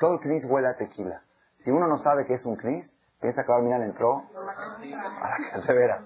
todo 0.00 0.14
el 0.14 0.20
knis 0.20 0.44
huele 0.48 0.68
a 0.68 0.76
tequila. 0.76 1.22
Si 1.56 1.70
uno 1.70 1.86
no 1.86 1.98
sabe 1.98 2.26
qué 2.26 2.34
es 2.34 2.44
un 2.44 2.56
knis, 2.56 2.96
piensa 3.20 3.42
que 3.44 3.52
Barminan 3.52 3.82
entró 3.82 4.22
a 4.34 5.58
la 5.58 5.64
de 5.64 5.74
veras. 5.74 6.02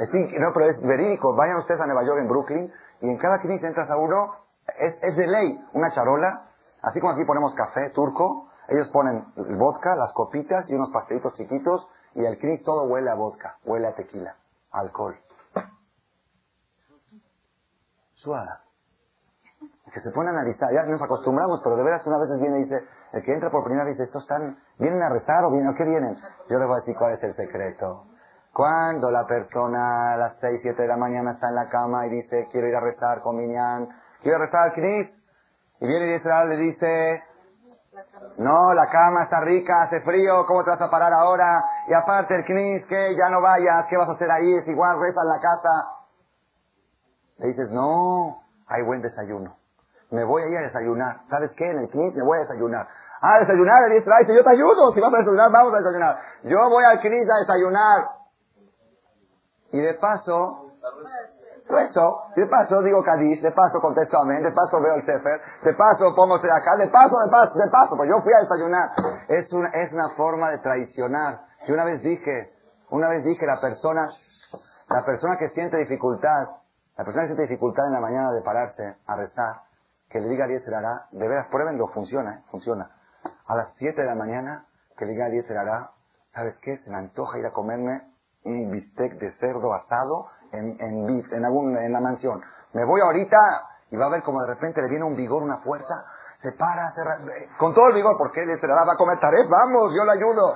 Es 0.00 0.10
no, 0.12 0.52
pero 0.52 0.66
es 0.66 0.80
verídico. 0.82 1.34
Vayan 1.34 1.56
ustedes 1.58 1.80
a 1.80 1.86
Nueva 1.86 2.04
York, 2.04 2.20
en 2.20 2.28
Brooklyn, 2.28 2.72
y 3.00 3.08
en 3.08 3.18
cada 3.18 3.38
knis 3.40 3.62
entras 3.62 3.90
a 3.90 3.96
uno, 3.96 4.36
es, 4.78 4.94
es 5.02 5.16
de 5.16 5.26
ley, 5.26 5.64
una 5.72 5.90
charola, 5.90 6.50
así 6.82 7.00
como 7.00 7.12
aquí 7.12 7.24
ponemos 7.24 7.54
café 7.54 7.90
turco, 7.90 8.51
ellos 8.68 8.90
ponen 8.92 9.24
el 9.36 9.56
vodka, 9.56 9.94
las 9.96 10.12
copitas 10.14 10.68
y 10.70 10.74
unos 10.74 10.90
pastelitos 10.92 11.34
chiquitos, 11.34 11.88
y 12.14 12.24
el 12.24 12.38
knis 12.38 12.62
todo 12.64 12.84
huele 12.88 13.10
a 13.10 13.14
vodka, 13.14 13.56
huele 13.64 13.88
a 13.88 13.94
tequila, 13.94 14.36
alcohol. 14.70 15.16
Suada. 18.14 18.62
Que 19.92 20.00
se 20.00 20.10
pone 20.12 20.28
a 20.28 20.32
analizar, 20.32 20.70
ya 20.72 20.86
nos 20.86 21.02
acostumbramos, 21.02 21.60
pero 21.62 21.76
de 21.76 21.82
veras 21.82 22.06
una 22.06 22.18
vez 22.18 22.28
viene 22.40 22.60
y 22.60 22.62
dice, 22.62 22.80
el 23.12 23.22
que 23.22 23.32
entra 23.34 23.50
por 23.50 23.64
primera 23.64 23.84
vez 23.84 23.94
dice, 23.94 24.04
¿estos 24.04 24.22
están, 24.22 24.56
vienen 24.78 25.02
a 25.02 25.10
rezar 25.10 25.44
o 25.44 25.50
vienen, 25.50 25.74
qué 25.74 25.84
vienen? 25.84 26.16
Yo 26.48 26.58
les 26.58 26.66
voy 26.66 26.76
a 26.76 26.80
decir 26.80 26.94
cuál 26.96 27.12
es 27.12 27.22
el 27.22 27.34
secreto. 27.36 28.06
Cuando 28.54 29.10
la 29.10 29.26
persona 29.26 30.14
a 30.14 30.16
las 30.16 30.38
6, 30.40 30.60
7 30.62 30.82
de 30.82 30.88
la 30.88 30.96
mañana 30.96 31.32
está 31.32 31.48
en 31.48 31.56
la 31.56 31.68
cama 31.68 32.06
y 32.06 32.10
dice, 32.10 32.48
quiero 32.50 32.68
ir 32.68 32.76
a 32.76 32.80
rezar 32.80 33.20
con 33.22 33.36
Miñán, 33.36 33.88
quiero 34.22 34.38
rezar 34.38 34.68
al 34.68 34.72
Knis, 34.72 35.22
y 35.80 35.86
viene 35.86 36.06
y 36.06 36.48
le 36.48 36.56
dice, 36.56 37.22
no, 38.38 38.74
la 38.74 38.88
cama 38.88 39.24
está 39.24 39.40
rica, 39.40 39.82
hace 39.82 40.00
frío, 40.00 40.44
¿cómo 40.46 40.64
te 40.64 40.70
vas 40.70 40.80
a 40.80 40.90
parar 40.90 41.12
ahora? 41.12 41.62
Y 41.86 41.92
aparte 41.92 42.34
el 42.34 42.44
Knis, 42.44 42.86
que 42.86 43.14
ya 43.14 43.28
no 43.30 43.40
vayas, 43.40 43.86
¿qué 43.88 43.96
vas 43.96 44.08
a 44.08 44.12
hacer 44.12 44.30
ahí? 44.30 44.54
Es 44.54 44.66
igual, 44.68 44.98
reza 44.98 45.20
en 45.20 45.28
la 45.28 45.40
casa. 45.40 46.02
Le 47.38 47.48
dices, 47.48 47.70
no, 47.70 48.42
hay 48.66 48.82
buen 48.82 49.02
desayuno. 49.02 49.56
Me 50.10 50.24
voy 50.24 50.42
a 50.42 50.48
ir 50.48 50.58
a 50.58 50.62
desayunar. 50.62 51.20
¿Sabes 51.28 51.50
qué? 51.56 51.70
En 51.70 51.78
el 51.78 51.90
Knis 51.90 52.14
me 52.14 52.24
voy 52.24 52.38
a 52.38 52.40
desayunar. 52.42 52.88
Ah, 53.20 53.38
desayunar, 53.40 53.84
el 53.84 53.92
dice, 53.92 54.34
yo 54.34 54.42
te 54.42 54.50
ayudo. 54.50 54.92
Si 54.92 55.00
vas 55.00 55.12
a 55.12 55.18
desayunar, 55.18 55.50
vamos 55.50 55.74
a 55.74 55.78
desayunar. 55.78 56.18
Yo 56.44 56.58
voy 56.68 56.84
al 56.84 57.00
Knis 57.00 57.28
a 57.30 57.40
desayunar. 57.40 58.08
Y 59.72 59.80
de 59.80 59.94
paso, 59.94 60.72
rezo, 61.72 62.28
de 62.36 62.46
paso 62.46 62.82
digo 62.82 63.02
Kadish, 63.02 63.42
de 63.42 63.50
paso 63.52 63.80
contesto 63.80 64.18
amén, 64.18 64.42
de 64.42 64.52
paso 64.52 64.80
veo 64.80 64.94
el 64.94 65.04
Sefer, 65.04 65.40
de 65.64 65.74
paso 65.74 66.14
pongo 66.14 66.36
acá, 66.36 66.76
de 66.76 66.88
paso, 66.88 67.16
de 67.24 67.30
paso, 67.30 67.52
de 67.54 67.70
paso, 67.70 67.96
pues 67.96 68.08
yo 68.08 68.20
fui 68.20 68.32
a 68.32 68.40
desayunar. 68.40 68.90
Es 69.28 69.52
una, 69.52 69.68
es 69.70 69.92
una 69.92 70.10
forma 70.10 70.50
de 70.50 70.58
traicionar. 70.58 71.40
Yo 71.66 71.74
una 71.74 71.84
vez 71.84 72.02
dije, 72.02 72.52
una 72.90 73.08
vez 73.08 73.24
dije, 73.24 73.46
la 73.46 73.60
persona, 73.60 74.08
la 74.88 75.04
persona 75.04 75.36
que 75.38 75.48
siente 75.48 75.78
dificultad, 75.78 76.48
la 76.96 77.04
persona 77.04 77.22
que 77.22 77.34
siente 77.34 77.42
dificultad 77.48 77.86
en 77.86 77.94
la 77.94 78.00
mañana 78.00 78.30
de 78.32 78.42
pararse 78.42 78.96
a 79.06 79.16
rezar, 79.16 79.62
que 80.10 80.20
le 80.20 80.28
diga 80.28 80.44
a 80.44 80.46
Eliezer 80.46 80.74
hará, 80.74 81.06
de 81.10 81.26
veras, 81.26 81.48
pruébenlo, 81.50 81.88
funciona, 81.88 82.34
¿eh? 82.34 82.42
funciona. 82.50 82.90
A 83.46 83.56
las 83.56 83.72
7 83.78 84.00
de 84.00 84.06
la 84.06 84.14
mañana, 84.14 84.66
que 84.98 85.06
le 85.06 85.12
diga 85.12 85.24
a 85.24 85.28
Eliezer 85.28 85.56
hará, 85.56 85.90
¿sabes 86.34 86.58
qué? 86.62 86.76
Se 86.76 86.90
me 86.90 86.98
antoja 86.98 87.38
ir 87.38 87.46
a 87.46 87.52
comerme 87.52 88.12
un 88.44 88.70
bistec 88.70 89.14
de 89.18 89.32
cerdo 89.38 89.72
asado 89.72 90.26
en, 90.52 90.76
en, 90.80 91.24
en, 91.30 91.44
algún, 91.44 91.76
en 91.76 91.92
la 91.92 92.00
mansión. 92.00 92.40
Me 92.72 92.84
voy 92.84 93.00
ahorita 93.00 93.38
y 93.90 93.96
va 93.96 94.06
a 94.06 94.10
ver 94.10 94.22
como 94.22 94.40
de 94.42 94.54
repente 94.54 94.80
le 94.80 94.88
viene 94.88 95.04
un 95.04 95.16
vigor, 95.16 95.42
una 95.42 95.58
fuerza, 95.58 96.04
se 96.40 96.52
para, 96.52 96.90
se, 96.90 97.02
con 97.58 97.74
todo 97.74 97.88
el 97.88 97.94
vigor, 97.94 98.16
porque 98.18 98.42
Eliezer 98.42 98.70
hará 98.70 98.84
va 98.84 98.94
a 98.94 98.96
comer 98.96 99.18
taref, 99.20 99.48
vamos, 99.48 99.92
yo 99.94 100.04
le 100.04 100.12
ayudo. 100.12 100.54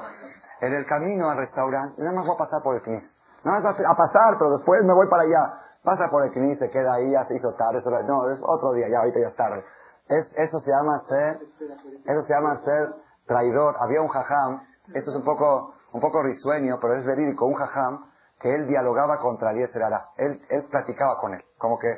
En 0.61 0.73
el 0.73 0.87
camino 0.87 1.29
al 1.29 1.37
restaurante, 1.37 2.01
nada 2.01 2.17
más 2.17 2.27
voy 2.27 2.35
a 2.35 2.39
pasar 2.39 2.63
por 2.63 2.77
el 2.77 2.83
CNIS. 2.83 3.05
Nada 3.45 3.61
más 3.61 3.77
a 3.79 3.95
pasar, 3.95 4.35
pero 4.39 4.51
después 4.57 4.83
me 4.85 4.95
voy 4.95 5.07
para 5.09 5.23
allá. 5.23 5.63
Pasa 5.85 6.11
por 6.11 6.25
el 6.25 6.33
CNI, 6.33 6.57
se 6.57 6.71
queda 6.71 6.95
ahí, 6.95 7.13
ya 7.13 7.23
se 7.25 7.37
hizo 7.37 7.55
tarde, 7.55 7.79
no, 8.09 8.29
es 8.31 8.41
otro 8.43 8.73
día, 8.73 8.89
ya 8.89 8.99
ahorita 8.99 9.21
ya 9.21 9.29
es 9.29 9.37
tarde. 9.37 9.65
Es, 10.09 10.33
eso 10.35 10.59
se 10.59 10.71
llama 10.73 11.01
ser, 11.07 11.41
eso 12.05 12.23
se 12.27 12.35
llama 12.35 12.61
ser 12.65 12.95
traidor. 13.27 13.77
Había 13.79 14.01
un 14.03 14.09
jajam, 14.09 14.67
esto 14.95 15.11
es 15.11 15.17
un 15.17 15.25
poco, 15.25 15.75
un 15.93 16.01
poco 16.01 16.23
risueño, 16.23 16.79
pero 16.81 16.95
es 16.95 17.05
verídico, 17.05 17.47
un 17.47 17.55
jajam 17.55 18.05
que 18.41 18.55
él 18.55 18.67
dialogaba 18.67 19.19
contra 19.19 19.51
Eliezer 19.53 19.83
Ara. 19.83 20.11
Él, 20.17 20.41
él 20.51 20.67
platicaba 20.71 21.19
con 21.21 21.35
él, 21.35 21.45
como 21.59 21.79
que, 21.79 21.89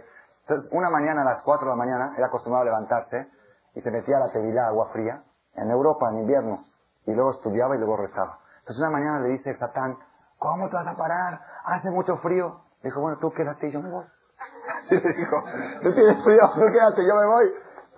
entonces 0.43 0.71
una 0.73 0.91
mañana 0.91 1.23
a 1.23 1.25
las 1.25 1.43
4 1.43 1.65
de 1.65 1.71
la 1.71 1.77
mañana, 1.77 2.15
era 2.17 2.27
acostumbrado 2.27 2.63
a 2.63 2.67
levantarse 2.67 3.29
y 3.75 3.81
se 3.81 3.91
metía 3.91 4.17
a 4.17 4.21
la 4.21 4.33
tevilá, 4.33 4.67
agua 4.69 4.89
fría, 4.93 5.23
en 5.55 5.71
Europa, 5.71 6.09
en 6.11 6.19
invierno, 6.19 6.59
y 7.07 7.15
luego 7.15 7.33
estudiaba 7.33 7.77
y 7.77 7.79
luego 7.79 7.97
rezaba. 7.97 8.39
Entonces 8.61 8.79
una 8.79 8.91
mañana 8.91 9.21
le 9.21 9.29
dice 9.31 9.51
el 9.51 9.59
Satán, 9.59 9.97
¿cómo 10.39 10.69
te 10.69 10.77
vas 10.77 10.87
a 10.87 10.97
parar? 10.97 11.41
Hace 11.65 11.91
mucho 11.91 12.17
frío. 12.19 12.61
Dijo, 12.83 13.01
bueno, 13.01 13.19
tú 13.19 13.33
quédate 13.33 13.69
y 13.69 13.73
yo 13.73 13.83
me 13.83 13.91
voy. 13.91 14.05
Así 14.77 14.95
le 14.95 15.13
dijo, 15.15 15.37
tú 15.83 15.93
tienes 15.95 16.23
frío, 16.23 16.43
tú 16.55 16.65
quédate, 16.73 17.05
yo 17.05 17.15
me 17.15 17.27
voy. 17.27 17.47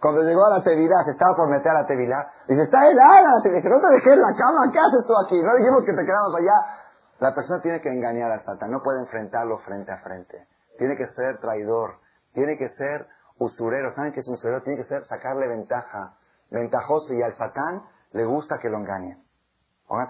Cuando 0.01 0.23
llegó 0.23 0.47
a 0.47 0.59
la 0.59 0.65
tevilá, 0.65 1.05
se 1.05 1.11
estaba 1.11 1.37
por 1.37 1.51
meter 1.51 1.71
a 1.73 1.83
la 1.83 1.87
tevilá, 1.87 2.25
dice, 2.49 2.63
está 2.63 2.89
helada. 2.89 3.35
Dice, 3.45 3.69
no 3.69 3.81
te 3.81 3.95
dejé 3.95 4.13
en 4.15 4.23
la 4.23 4.35
cama, 4.35 4.73
¿qué 4.73 4.79
haces 4.79 5.05
tú 5.07 5.13
aquí? 5.27 5.43
No 5.43 5.55
dijimos 5.57 5.85
que 5.85 5.93
te 5.93 6.07
quedamos 6.07 6.35
allá. 6.39 6.80
La 7.21 7.35
persona 7.35 7.61
tiene 7.63 7.81
que 7.81 7.91
engañar 7.91 8.33
al 8.33 8.43
Satán, 8.43 8.71
no 8.71 8.83
puede 8.83 9.01
enfrentarlo 9.01 9.59
frente 9.59 9.93
a 9.93 9.99
frente. 9.99 10.49
Tiene 10.79 10.97
que 10.97 11.07
ser 11.09 11.39
traidor, 11.39 11.99
tiene 12.33 12.57
que 12.57 12.71
ser 12.71 13.07
usurero. 13.39 13.93
¿Saben 13.93 14.13
qué 14.13 14.21
es 14.21 14.29
un 14.29 14.35
usurero? 14.35 14.63
Tiene 14.63 14.83
que 14.83 14.89
ser 14.89 15.05
sacarle 15.05 15.47
ventaja, 15.47 16.17
ventajoso, 16.51 17.13
y 17.13 17.23
al 17.23 17.37
Satán 17.37 17.83
le 18.13 18.25
gusta 18.25 18.59
que 18.59 18.71
lo 18.71 18.79
engañen. 18.79 19.23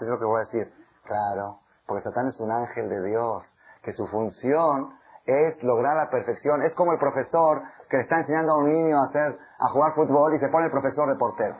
Es 0.00 0.08
lo 0.08 0.18
que 0.18 0.24
voy 0.24 0.40
a 0.40 0.44
decir. 0.44 0.72
Claro, 1.04 1.60
porque 1.86 2.04
Satán 2.04 2.28
es 2.28 2.38
un 2.40 2.52
ángel 2.52 2.88
de 2.88 3.02
Dios 3.08 3.58
que 3.82 3.92
su 3.92 4.06
función 4.06 4.94
es 5.24 5.62
lograr 5.64 5.96
la 5.96 6.10
perfección. 6.10 6.62
Es 6.62 6.74
como 6.74 6.92
el 6.92 6.98
profesor 6.98 7.62
que 7.88 7.96
le 7.96 8.02
está 8.04 8.18
enseñando 8.18 8.52
a 8.52 8.58
un 8.58 8.72
niño 8.72 8.96
a 9.00 9.08
hacer, 9.08 9.38
a 9.58 9.68
jugar 9.72 9.94
fútbol 9.94 10.34
y 10.34 10.38
se 10.38 10.48
pone 10.48 10.66
el 10.66 10.70
profesor 10.70 11.08
de 11.08 11.16
portero. 11.16 11.56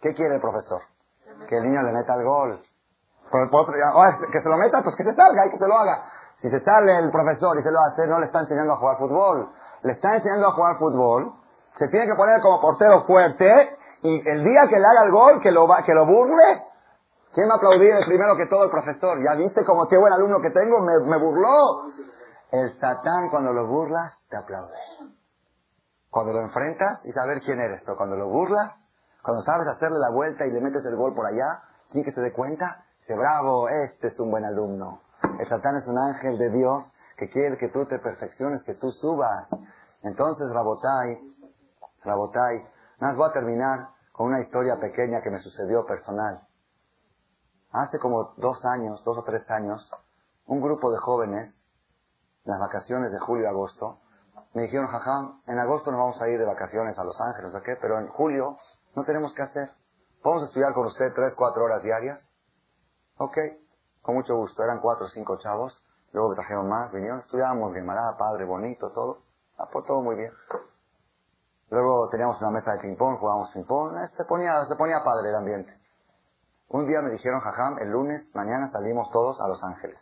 ¿Qué 0.00 0.12
quiere 0.14 0.36
el 0.36 0.40
profesor? 0.40 0.82
Que 1.48 1.56
el 1.56 1.64
niño 1.64 1.82
le 1.82 1.92
meta 1.92 2.14
el 2.14 2.24
gol. 2.24 2.60
Que 3.30 4.40
se 4.40 4.48
lo 4.48 4.56
meta, 4.56 4.82
pues 4.82 4.96
que 4.96 5.04
se 5.04 5.14
salga 5.14 5.46
y 5.46 5.50
que 5.50 5.58
se 5.58 5.68
lo 5.68 5.76
haga. 5.76 6.10
Si 6.38 6.50
se 6.50 6.60
sale 6.60 6.98
el 6.98 7.10
profesor 7.10 7.58
y 7.58 7.62
se 7.62 7.70
lo 7.70 7.80
hace, 7.80 8.06
no 8.06 8.20
le 8.20 8.26
está 8.26 8.40
enseñando 8.40 8.74
a 8.74 8.76
jugar 8.76 8.98
fútbol. 8.98 9.48
Le 9.82 9.92
está 9.92 10.16
enseñando 10.16 10.48
a 10.48 10.52
jugar 10.52 10.78
fútbol. 10.78 11.32
Se 11.78 11.88
tiene 11.88 12.06
que 12.06 12.14
poner 12.14 12.40
como 12.40 12.60
portero 12.60 13.04
fuerte 13.06 13.78
y 14.02 14.28
el 14.28 14.44
día 14.44 14.68
que 14.68 14.78
le 14.78 14.86
haga 14.86 15.04
el 15.04 15.12
gol, 15.12 15.40
que 15.40 15.50
lo, 15.50 15.66
que 15.84 15.94
lo 15.94 16.06
burle, 16.06 16.66
¿Quién 17.36 17.48
me 17.48 17.54
aplaudir 17.54 17.92
primero 18.06 18.34
que 18.34 18.46
todo 18.46 18.64
el 18.64 18.70
profesor? 18.70 19.18
¿Ya 19.22 19.34
viste 19.36 19.62
como 19.62 19.86
qué 19.88 19.98
buen 19.98 20.10
alumno 20.10 20.40
que 20.40 20.48
tengo? 20.48 20.80
Me, 20.80 21.18
burló. 21.18 21.92
El 22.50 22.72
satán 22.80 23.28
cuando 23.28 23.52
lo 23.52 23.66
burlas 23.66 24.24
te 24.30 24.38
aplaude. 24.38 24.72
Cuando 26.08 26.32
lo 26.32 26.40
enfrentas 26.40 27.04
y 27.04 27.12
saber 27.12 27.42
quién 27.42 27.60
eres, 27.60 27.82
pero 27.84 27.98
cuando 27.98 28.16
lo 28.16 28.30
burlas, 28.30 28.72
cuando 29.22 29.42
sabes 29.42 29.68
hacerle 29.68 29.98
la 29.98 30.14
vuelta 30.14 30.46
y 30.46 30.50
le 30.50 30.62
metes 30.62 30.82
el 30.86 30.96
gol 30.96 31.14
por 31.14 31.26
allá, 31.26 31.60
sin 31.92 32.04
que 32.04 32.12
se 32.12 32.22
dé 32.22 32.32
cuenta, 32.32 32.85
dice, 33.06 33.14
bravo, 33.14 33.68
este 33.68 34.08
es 34.08 34.18
un 34.18 34.32
buen 34.32 34.44
alumno. 34.44 35.00
El 35.38 35.46
satán 35.48 35.76
es 35.76 35.86
un 35.86 35.96
ángel 35.96 36.38
de 36.38 36.50
Dios 36.50 36.92
que 37.16 37.30
quiere 37.30 37.56
que 37.56 37.68
tú 37.68 37.86
te 37.86 38.00
perfecciones, 38.00 38.64
que 38.64 38.74
tú 38.74 38.90
subas. 38.90 39.48
Entonces, 40.02 40.52
Rabotai, 40.52 41.16
Rabotai, 42.02 42.66
más 42.98 43.16
voy 43.16 43.30
a 43.30 43.32
terminar 43.32 43.90
con 44.10 44.26
una 44.26 44.40
historia 44.40 44.80
pequeña 44.80 45.22
que 45.22 45.30
me 45.30 45.38
sucedió 45.38 45.86
personal. 45.86 46.40
Hace 47.70 48.00
como 48.00 48.34
dos 48.38 48.64
años, 48.64 49.04
dos 49.04 49.18
o 49.18 49.22
tres 49.22 49.48
años, 49.50 49.88
un 50.46 50.60
grupo 50.60 50.90
de 50.90 50.98
jóvenes, 50.98 51.64
en 52.44 52.52
las 52.52 52.60
vacaciones 52.60 53.12
de 53.12 53.20
julio 53.20 53.44
y 53.44 53.48
agosto, 53.48 54.00
me 54.52 54.62
dijeron, 54.62 54.88
jajam, 54.88 55.42
en 55.46 55.58
agosto 55.58 55.92
nos 55.92 56.00
vamos 56.00 56.20
a 56.20 56.28
ir 56.28 56.38
de 56.38 56.46
vacaciones 56.46 56.98
a 56.98 57.04
Los 57.04 57.20
Ángeles, 57.20 57.54
¿o 57.54 57.62
qué? 57.62 57.76
Pero 57.80 57.98
en 57.98 58.08
julio 58.08 58.56
no 58.96 59.04
tenemos 59.04 59.32
que 59.34 59.42
hacer. 59.42 59.70
¿Podemos 60.22 60.48
estudiar 60.48 60.72
con 60.74 60.86
usted 60.86 61.12
tres, 61.14 61.34
cuatro 61.36 61.64
horas 61.64 61.82
diarias? 61.82 62.26
Ok, 63.18 63.36
con 64.02 64.14
mucho 64.14 64.36
gusto. 64.36 64.62
Eran 64.62 64.80
cuatro 64.80 65.06
o 65.06 65.08
cinco 65.08 65.38
chavos. 65.38 65.82
Luego 66.12 66.34
trajeron 66.34 66.68
más, 66.68 66.92
vinieron, 66.92 67.18
estudiábamos 67.18 67.72
Guemará, 67.72 68.16
padre, 68.18 68.44
bonito, 68.44 68.90
todo. 68.92 69.22
Ah, 69.58 69.68
pues 69.72 69.84
todo 69.86 70.02
muy 70.02 70.16
bien. 70.16 70.32
Luego 71.70 72.08
teníamos 72.10 72.40
una 72.40 72.50
mesa 72.50 72.72
de 72.72 72.78
ping-pong, 72.80 73.18
jugábamos 73.18 73.50
ping-pong. 73.52 73.96
Se 74.16 74.24
ponía, 74.24 74.64
se 74.64 74.76
ponía 74.76 75.02
padre 75.02 75.30
el 75.30 75.34
ambiente. 75.34 75.80
Un 76.68 76.86
día 76.86 77.00
me 77.00 77.10
dijeron, 77.10 77.40
jajam, 77.40 77.78
el 77.78 77.90
lunes, 77.90 78.30
mañana 78.34 78.68
salimos 78.70 79.10
todos 79.10 79.40
a 79.40 79.48
Los 79.48 79.62
Ángeles. 79.64 80.00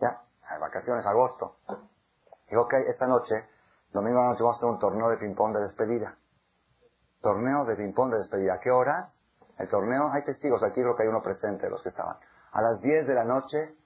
¿Ya? 0.00 0.22
A 0.48 0.58
vacaciones, 0.58 1.06
agosto. 1.06 1.56
Dijo, 2.48 2.62
ok, 2.62 2.74
esta 2.88 3.06
noche, 3.06 3.34
domingo 3.92 4.18
a 4.20 4.22
la 4.22 4.28
noche 4.30 4.42
vamos 4.42 4.56
a 4.56 4.58
hacer 4.58 4.68
un 4.68 4.78
torneo 4.78 5.08
de 5.08 5.16
ping-pong 5.16 5.54
de 5.54 5.62
despedida. 5.62 6.16
Torneo 7.22 7.64
de 7.64 7.76
ping-pong 7.76 8.12
de 8.12 8.18
despedida. 8.18 8.54
¿A 8.54 8.60
qué 8.60 8.70
horas? 8.70 9.16
El 9.58 9.68
torneo, 9.68 10.10
hay 10.12 10.24
testigos, 10.24 10.62
aquí 10.62 10.80
creo 10.80 10.96
que 10.96 11.02
hay 11.02 11.08
uno 11.08 11.22
presente, 11.22 11.68
los 11.68 11.82
que 11.82 11.90
estaban. 11.90 12.16
A 12.52 12.62
las 12.62 12.80
10 12.80 13.06
de 13.06 13.14
la 13.14 13.24
noche 13.24 13.76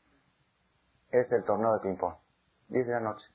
es 1.11 1.31
el 1.33 1.45
torneo 1.45 1.73
de 1.75 1.81
ping-pong. 1.81 2.15
10 2.69 2.87
de 2.87 2.93
la 2.93 3.01
noche. 3.01 3.27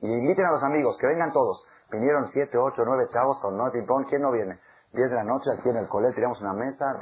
Y 0.00 0.12
inviten 0.12 0.46
a 0.46 0.52
los 0.52 0.62
amigos, 0.62 0.98
que 0.98 1.06
vengan 1.06 1.32
todos. 1.32 1.64
Vinieron 1.90 2.28
7, 2.28 2.58
8, 2.58 2.82
9 2.84 3.06
chavos, 3.10 3.40
torneo 3.40 3.66
de 3.66 3.72
ping-pong. 3.72 4.06
¿Quién 4.08 4.22
no 4.22 4.30
viene? 4.30 4.60
10 4.92 5.10
de 5.10 5.16
la 5.16 5.24
noche 5.24 5.50
aquí 5.50 5.68
en 5.68 5.76
el 5.76 5.88
colegio, 5.88 6.14
tiramos 6.14 6.40
una 6.40 6.52
mesa, 6.52 6.96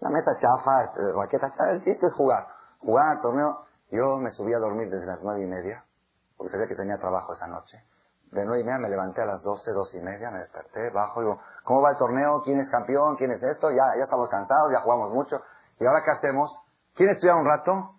una 0.00 0.10
mesa 0.10 0.32
chafa, 0.38 0.84
este, 0.84 1.12
raqueta 1.12 1.50
chafa. 1.50 1.70
El 1.72 1.82
chiste 1.82 2.06
es 2.06 2.14
jugar. 2.14 2.46
Jugar, 2.80 3.20
torneo. 3.20 3.66
Yo 3.90 4.16
me 4.18 4.30
subí 4.30 4.54
a 4.54 4.58
dormir 4.58 4.88
desde 4.88 5.06
las 5.06 5.20
nueve 5.22 5.42
y 5.42 5.46
media, 5.46 5.84
porque 6.36 6.52
sabía 6.52 6.68
que 6.68 6.76
tenía 6.76 6.96
trabajo 6.98 7.32
esa 7.34 7.46
noche. 7.48 7.84
De 8.30 8.44
nueve 8.44 8.60
y 8.60 8.64
media 8.64 8.78
me 8.78 8.88
levanté 8.88 9.22
a 9.22 9.26
las 9.26 9.42
doce, 9.42 9.72
doce 9.72 9.98
y 9.98 10.00
media, 10.00 10.30
me 10.30 10.38
desperté, 10.38 10.90
bajo, 10.90 11.20
digo, 11.20 11.40
¿cómo 11.64 11.82
va 11.82 11.90
el 11.90 11.96
torneo? 11.96 12.40
¿Quién 12.44 12.60
es 12.60 12.70
campeón? 12.70 13.16
¿Quién 13.16 13.32
es 13.32 13.42
esto? 13.42 13.70
Ya, 13.70 13.82
ya 13.98 14.04
estamos 14.04 14.28
cansados, 14.28 14.70
ya 14.72 14.80
jugamos 14.80 15.12
mucho. 15.12 15.40
¿Y 15.80 15.86
ahora 15.86 16.02
qué 16.04 16.12
hacemos? 16.12 16.56
¿Quién 16.94 17.10
estudia 17.10 17.36
un 17.36 17.46
rato? 17.46 17.94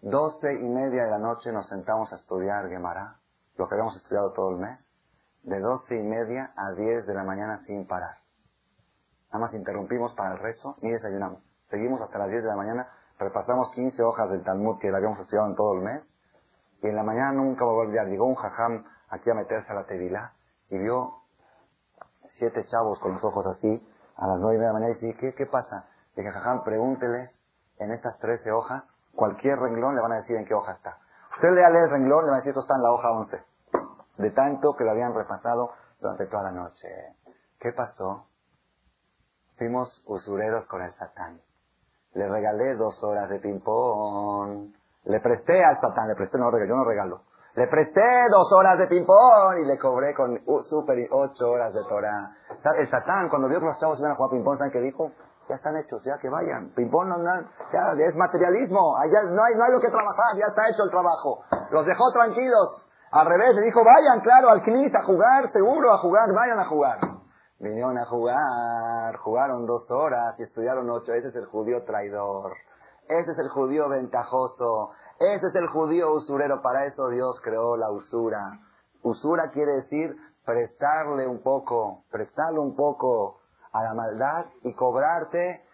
Doce 0.00 0.54
y 0.54 0.68
media 0.68 1.04
de 1.04 1.10
la 1.10 1.18
noche 1.18 1.52
nos 1.52 1.68
sentamos 1.68 2.12
a 2.12 2.16
estudiar 2.16 2.68
Gemara, 2.68 3.20
lo 3.56 3.68
que 3.68 3.74
habíamos 3.74 3.96
estudiado 3.96 4.32
todo 4.32 4.50
el 4.52 4.56
mes, 4.56 4.92
de 5.42 5.60
doce 5.60 5.96
y 5.96 6.02
media 6.02 6.52
a 6.56 6.72
diez 6.72 7.06
de 7.06 7.14
la 7.14 7.24
mañana 7.24 7.58
sin 7.58 7.86
parar. 7.86 8.16
Nada 9.28 9.44
más 9.44 9.54
interrumpimos 9.54 10.14
para 10.14 10.34
el 10.34 10.38
rezo 10.38 10.76
ni 10.80 10.90
desayunamos. 10.90 11.42
Seguimos 11.68 12.00
hasta 12.00 12.18
las 12.18 12.28
diez 12.30 12.42
de 12.42 12.48
la 12.48 12.56
mañana, 12.56 12.88
repasamos 13.18 13.70
quince 13.74 14.02
hojas 14.02 14.30
del 14.30 14.42
Talmud 14.42 14.78
que 14.80 14.88
habíamos 14.88 15.20
estudiado 15.20 15.48
en 15.48 15.56
todo 15.56 15.74
el 15.74 15.82
mes, 15.82 16.02
y 16.82 16.88
en 16.88 16.96
la 16.96 17.04
mañana 17.04 17.32
nunca 17.32 17.64
voy 17.64 17.76
a 17.76 17.88
olvidar, 17.88 18.06
llegó 18.06 18.24
un 18.24 18.34
jajam 18.34 18.84
aquí 19.10 19.30
a 19.30 19.34
meterse 19.34 19.70
a 19.70 19.74
la 19.74 19.86
tevilá, 19.86 20.32
y 20.70 20.78
vio 20.78 21.22
siete 22.38 22.64
chavos 22.66 22.98
con 22.98 23.12
los 23.12 23.24
ojos 23.24 23.46
así, 23.46 23.88
a 24.16 24.26
las 24.26 24.40
nueve 24.40 24.58
de 24.58 24.66
la 24.66 24.72
mañana, 24.72 24.92
y 24.92 24.94
dice, 24.94 25.16
¿qué, 25.18 25.34
qué 25.34 25.46
pasa? 25.46 25.86
Dije, 26.16 26.32
jajam, 26.32 26.64
pregúnteles 26.64 27.30
en 27.78 27.92
estas 27.92 28.18
trece 28.18 28.50
hojas, 28.50 28.82
cualquier 29.14 29.58
renglón 29.58 29.94
le 29.94 30.00
van 30.00 30.12
a 30.12 30.16
decir 30.16 30.36
en 30.36 30.46
qué 30.46 30.54
hoja 30.54 30.72
está. 30.72 30.98
Usted 31.36 31.50
lea 31.50 31.68
el 31.68 31.90
renglón, 31.90 32.24
le 32.24 32.30
van 32.30 32.40
a 32.40 32.42
decir, 32.42 32.50
esto 32.50 32.62
está 32.62 32.74
en 32.74 32.82
la 32.82 32.92
hoja 32.92 33.10
once. 33.10 33.44
De 34.16 34.30
tanto 34.30 34.74
que 34.74 34.84
lo 34.84 34.92
habían 34.92 35.14
repasado 35.14 35.72
durante 36.00 36.26
toda 36.26 36.44
la 36.44 36.52
noche. 36.52 36.88
¿Qué 37.60 37.72
pasó? 37.72 38.26
Fuimos 39.58 40.02
usureros 40.06 40.66
con 40.66 40.80
el 40.82 40.90
Satán. 40.92 41.40
Le 42.14 42.26
regalé 42.26 42.74
dos 42.76 43.02
horas 43.04 43.28
de 43.28 43.38
ping-pong. 43.38 44.72
Le 45.04 45.20
presté 45.20 45.62
al 45.62 45.78
Satán, 45.78 46.08
le 46.08 46.14
presté, 46.14 46.38
no, 46.38 46.50
yo 46.50 46.76
no 46.76 46.84
regalo. 46.84 47.22
Le 47.54 47.66
presté 47.68 48.02
dos 48.30 48.50
horas 48.52 48.78
de 48.78 48.86
ping-pong 48.86 49.58
y 49.62 49.66
le 49.66 49.78
cobré 49.78 50.14
con 50.14 50.40
uh, 50.46 50.60
super 50.62 50.96
ocho 51.10 51.50
horas 51.50 51.74
de 51.74 51.82
Torah. 51.84 52.36
El 52.78 52.88
Satán, 52.88 53.28
cuando 53.28 53.48
vio 53.48 53.60
que 53.60 53.66
los 53.66 53.78
chavos 53.78 53.98
iban 54.00 54.12
a 54.12 54.16
jugar 54.16 54.30
ping-pong, 54.30 54.58
¿saben 54.58 54.72
qué 54.72 54.80
dijo? 54.80 55.12
Ya 55.48 55.54
están 55.54 55.76
hechos, 55.76 56.02
ya 56.04 56.18
que 56.18 56.28
vayan. 56.28 56.70
Ping-pong 56.74 57.08
no, 57.08 57.18
no, 57.18 57.34
ya 57.72 57.92
es 57.92 58.14
materialismo. 58.16 58.96
Allá 58.96 59.22
no 59.30 59.44
hay, 59.44 59.54
no 59.54 59.64
hay 59.64 59.72
lo 59.72 59.80
que 59.80 59.90
trabajar, 59.90 60.34
ya 60.36 60.46
está 60.46 60.68
hecho 60.68 60.82
el 60.82 60.90
trabajo. 60.90 61.44
Los 61.70 61.86
dejó 61.86 62.10
tranquilos. 62.12 62.86
Al 63.12 63.26
revés, 63.26 63.54
le 63.54 63.62
dijo, 63.62 63.84
vayan, 63.84 64.20
claro, 64.20 64.50
al 64.50 64.62
CNIS 64.62 64.94
a 64.94 65.04
jugar, 65.04 65.48
seguro, 65.48 65.92
a 65.92 65.98
jugar, 65.98 66.26
vayan 66.34 66.58
a 66.58 66.64
jugar. 66.64 66.98
Vinieron 67.58 67.96
a 67.96 68.04
jugar, 68.04 69.16
jugaron 69.22 69.64
dos 69.64 69.90
horas 69.90 70.38
y 70.38 70.42
estudiaron 70.42 70.90
ocho. 70.90 71.12
Ese 71.12 71.28
es 71.28 71.36
el 71.36 71.46
judío 71.46 71.84
traidor. 71.84 72.52
Ese 73.08 73.30
es 73.30 73.38
el 73.38 73.48
judío 73.48 73.88
ventajoso. 73.88 74.90
Ese 75.18 75.46
es 75.46 75.54
el 75.54 75.68
judío 75.68 76.12
usurero. 76.12 76.60
Para 76.60 76.84
eso 76.84 77.08
Dios 77.08 77.40
creó 77.40 77.76
la 77.76 77.90
usura. 77.90 78.60
Usura 79.02 79.50
quiere 79.50 79.72
decir 79.72 80.16
prestarle 80.44 81.26
un 81.26 81.42
poco, 81.42 82.04
prestarle 82.10 82.58
un 82.58 82.76
poco 82.76 83.35
a 83.78 83.84
la 83.84 83.94
maldad 83.94 84.46
y 84.62 84.74
cobrarte 84.74 85.64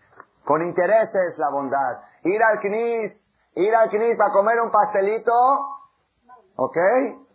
con 0.45 0.63
intereses 0.63 1.35
la 1.39 1.51
bondad. 1.51 2.03
Ir 2.25 2.43
al 2.43 2.59
knis, 2.61 3.21
ir 3.55 3.75
al 3.75 3.89
knis 3.91 4.17
para 4.17 4.33
comer 4.33 4.61
un 4.61 4.71
pastelito, 4.71 5.33
¿ok? 6.57 6.77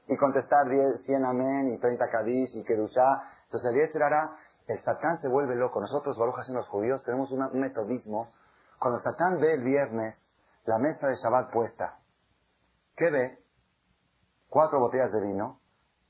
Y 0.07 0.17
contestar 0.17 0.67
100 0.67 1.25
amén 1.25 1.67
y 1.69 1.79
30 1.79 2.09
kadish 2.09 2.57
y 2.57 2.63
kedushá 2.63 3.37
entonces 3.47 3.93
el 3.95 4.03
hará, 4.03 4.35
el 4.67 4.79
Satán 4.81 5.17
se 5.21 5.29
vuelve 5.29 5.55
loco. 5.55 5.79
Nosotros, 5.79 6.17
Barujas 6.17 6.49
en 6.49 6.55
los 6.55 6.67
judíos, 6.67 7.03
tenemos 7.05 7.31
un 7.31 7.59
metodismo. 7.59 8.33
Cuando 8.79 8.99
Satán 8.99 9.39
ve 9.39 9.53
el 9.53 9.63
viernes 9.63 10.21
la 10.65 10.77
mesa 10.77 11.07
de 11.07 11.15
Shabbat 11.15 11.51
puesta, 11.51 11.99
¿qué 12.97 13.09
ve? 13.09 13.39
Cuatro 14.49 14.79
botellas 14.79 15.11
de 15.13 15.21
vino, 15.21 15.61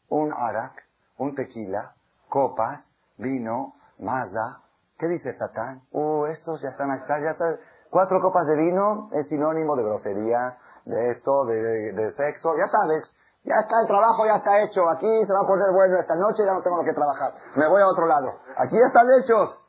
un 0.10 0.34
arak, 0.34 0.84
un 1.18 1.36
tequila, 1.36 1.96
copas, 2.28 2.92
vino, 3.18 3.76
maza. 4.00 4.64
¿Qué 4.98 5.08
dice 5.08 5.38
Satán? 5.38 5.82
Uh, 5.92 6.26
estos 6.26 6.62
ya 6.62 6.70
están 6.70 6.92
acá, 6.92 7.20
ya 7.22 7.32
están. 7.32 7.58
Cuatro 7.90 8.20
copas 8.22 8.46
de 8.48 8.56
vino 8.56 9.10
es 9.14 9.28
sinónimo 9.28 9.76
de 9.76 9.84
groserías, 9.84 10.58
de 10.86 11.12
esto, 11.12 11.46
de, 11.46 11.94
de 11.94 12.14
sexo, 12.14 12.54
ya 12.58 12.68
sabes. 12.68 13.14
Ya 13.44 13.56
está 13.62 13.80
el 13.82 13.88
trabajo, 13.88 14.26
ya 14.26 14.36
está 14.36 14.62
hecho. 14.62 14.90
Aquí 14.90 15.08
se 15.08 15.32
va 15.32 15.42
a 15.44 15.48
poner 15.48 15.72
bueno 15.74 15.98
esta 16.00 16.16
noche, 16.16 16.44
ya 16.46 16.54
no 16.54 16.62
tengo 16.62 16.78
lo 16.78 16.84
que 16.84 16.94
trabajar. 16.94 17.34
Me 17.56 17.68
voy 17.68 17.82
a 17.82 17.88
otro 17.88 18.06
lado. 18.06 18.40
Aquí 18.58 18.76
ya 18.76 18.88
están 18.88 19.08
hechos. 19.22 19.68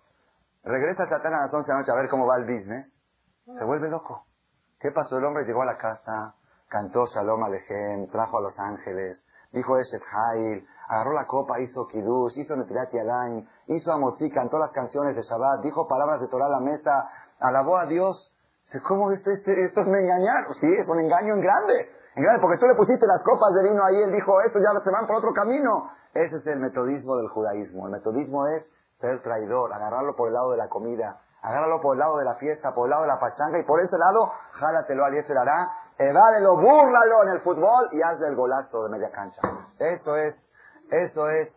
Regresa 0.65 1.07
Satán 1.07 1.35
a 1.35 1.43
las 1.43 1.55
11 1.55 1.67
de 1.67 1.73
la 1.73 1.81
noche 1.81 1.93
a 1.93 1.95
ver 1.95 2.09
cómo 2.09 2.27
va 2.27 2.39
el 2.39 2.45
business. 2.45 2.99
Se 3.47 3.65
vuelve 3.65 3.89
loco. 3.89 4.27
¿Qué 4.81 4.91
pasó? 4.91 5.19
El 5.19 5.25
hombre 5.25 5.45
llegó 5.45 5.63
a 5.63 5.67
la 5.67 5.79
casa, 5.79 6.35
cantó 6.69 7.07
Shalom 7.07 7.43
Alejem, 7.45 8.11
trajo 8.11 8.39
a 8.39 8.43
los 8.43 8.59
ángeles, 8.59 9.25
dijo 9.53 9.79
Eshet 9.79 10.03
Hail, 10.03 10.67
agarró 10.89 11.13
la 11.13 11.27
copa, 11.27 11.61
hizo 11.61 11.87
Kiddush, 11.87 12.39
hizo 12.39 12.57
Netilat 12.57 12.91
Yadayim, 12.93 13.47
hizo 13.67 13.93
Amotzi, 13.93 14.31
cantó 14.31 14.59
las 14.59 14.73
canciones 14.73 15.15
de 15.15 15.23
Shabbat, 15.23 15.63
dijo 15.63 15.87
palabras 15.87 16.21
de 16.21 16.29
Torah 16.29 16.47
a 16.47 16.61
la 16.61 16.61
mesa, 16.61 17.11
alabó 17.39 17.77
a 17.77 17.87
Dios. 17.87 18.35
¿Cómo 18.87 19.11
esto, 19.13 19.31
este, 19.31 19.65
esto 19.65 19.81
es 19.81 19.87
me 19.87 20.01
engañar? 20.01 20.45
Sí, 20.61 20.67
es 20.67 20.87
un 20.89 21.01
engaño 21.01 21.35
en 21.35 21.41
grande 21.41 21.99
porque 22.41 22.59
tú 22.59 22.67
le 22.67 22.75
pusiste 22.75 23.07
las 23.07 23.23
copas 23.23 23.55
de 23.55 23.69
vino 23.69 23.85
ahí, 23.85 24.03
él 24.03 24.13
dijo, 24.13 24.41
esto 24.43 24.59
ya 24.59 24.79
se 24.81 24.91
van 24.91 25.07
por 25.07 25.17
otro 25.17 25.33
camino. 25.33 25.91
Ese 26.15 26.37
es 26.37 26.47
el 26.47 26.59
metodismo 26.59 27.17
del 27.17 27.29
judaísmo. 27.29 27.87
El 27.87 27.93
metodismo 27.93 28.47
es 28.49 28.67
ser 29.01 29.23
traidor, 29.23 29.73
agarrarlo 29.73 30.17
por 30.17 30.29
el 30.29 30.35
lado 30.35 30.51
de 30.51 30.57
la 30.57 30.69
comida, 30.69 31.21
agárralo 31.43 31.81
por 31.81 31.95
el 31.95 32.01
lado 32.01 32.19
de 32.19 32.25
la 32.25 32.35
fiesta, 32.35 32.75
por 32.75 32.87
el 32.87 32.91
lado 32.91 33.03
de 33.03 33.09
la 33.09 33.21
pachanga, 33.21 33.59
y 33.61 33.65
por 33.65 33.81
ese 33.81 33.97
lado, 33.97 34.33
jálatelo 34.53 35.05
al 35.05 35.13
se 35.13 35.33
hará, 35.39 35.69
evádelo, 35.99 36.57
búrlalo 36.57 37.23
en 37.27 37.29
el 37.35 37.41
fútbol 37.41 37.89
y 37.93 38.03
hazle 38.03 38.29
el 38.29 38.37
golazo 38.37 38.85
de 38.85 38.91
media 38.91 39.13
cancha. 39.13 39.41
Eso 39.79 40.17
es, 40.17 40.35
eso 40.91 41.29
es 41.31 41.49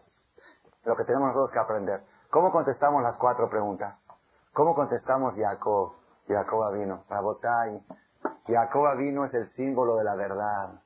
lo 0.84 0.95
que 0.95 1.03
tenemos 1.06 1.28
nosotros 1.28 1.52
que 1.52 1.60
aprender. 1.60 2.03
¿Cómo 2.30 2.52
contestamos 2.52 3.03
las 3.03 3.18
cuatro 3.18 3.49
preguntas? 3.49 3.98
¿Cómo 4.53 4.76
contestamos 4.76 5.34
Jacob? 5.36 5.94
Jacob 6.28 6.74
vino, 6.74 7.03
Rabotai, 7.10 7.84
Jacob 8.48 8.98
vino 8.98 9.26
es 9.26 9.34
el 9.34 9.49
símbolo 9.52 9.98
de 9.98 10.03
la 10.03 10.16
verdad, 10.16 10.82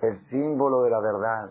el 0.00 0.18
símbolo 0.28 0.82
de 0.82 0.90
la 0.90 1.00
verdad. 1.00 1.50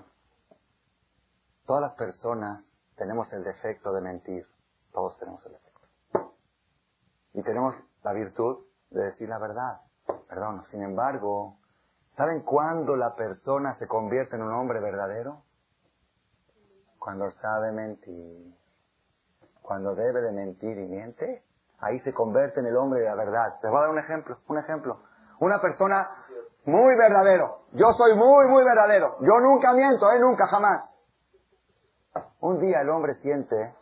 Todas 1.65 1.81
las 1.81 1.95
personas 1.95 2.63
tenemos 2.95 3.31
el 3.33 3.43
defecto 3.43 3.91
de 3.93 4.01
mentir, 4.01 4.45
todos 4.91 5.17
tenemos 5.17 5.45
el 5.45 5.53
defecto. 5.53 6.33
Y 7.33 7.43
tenemos 7.43 7.75
la 8.03 8.13
virtud 8.13 8.65
de 8.91 9.05
decir 9.05 9.29
la 9.29 9.39
verdad, 9.39 9.81
perdón. 10.27 10.63
Sin 10.65 10.83
embargo, 10.83 11.57
¿saben 12.15 12.41
cuándo 12.41 12.95
la 12.95 13.15
persona 13.15 13.73
se 13.75 13.87
convierte 13.87 14.35
en 14.35 14.43
un 14.43 14.53
hombre 14.53 14.79
verdadero? 14.79 15.43
Cuando 17.03 17.29
sabe 17.31 17.73
mentir. 17.73 18.55
Cuando 19.61 19.93
debe 19.93 20.21
de 20.21 20.31
mentir 20.31 20.77
y 20.77 20.87
miente, 20.87 21.43
ahí 21.79 21.99
se 21.99 22.13
convierte 22.13 22.61
en 22.61 22.67
el 22.67 22.77
hombre 22.77 23.01
de 23.01 23.07
la 23.07 23.15
verdad. 23.15 23.59
Les 23.61 23.69
voy 23.69 23.79
a 23.79 23.81
dar 23.81 23.89
un 23.89 23.99
ejemplo, 23.99 24.37
un 24.47 24.57
ejemplo. 24.57 24.99
Una 25.39 25.59
persona 25.59 26.09
muy 26.63 26.95
verdadero. 26.97 27.65
Yo 27.73 27.87
soy 27.97 28.15
muy, 28.15 28.47
muy 28.47 28.63
verdadero. 28.63 29.17
Yo 29.19 29.39
nunca 29.41 29.73
miento, 29.73 30.09
¿eh? 30.13 30.19
Nunca, 30.21 30.47
jamás. 30.47 30.97
Un 32.39 32.59
día 32.59 32.79
el 32.81 32.89
hombre 32.89 33.15
siente 33.15 33.75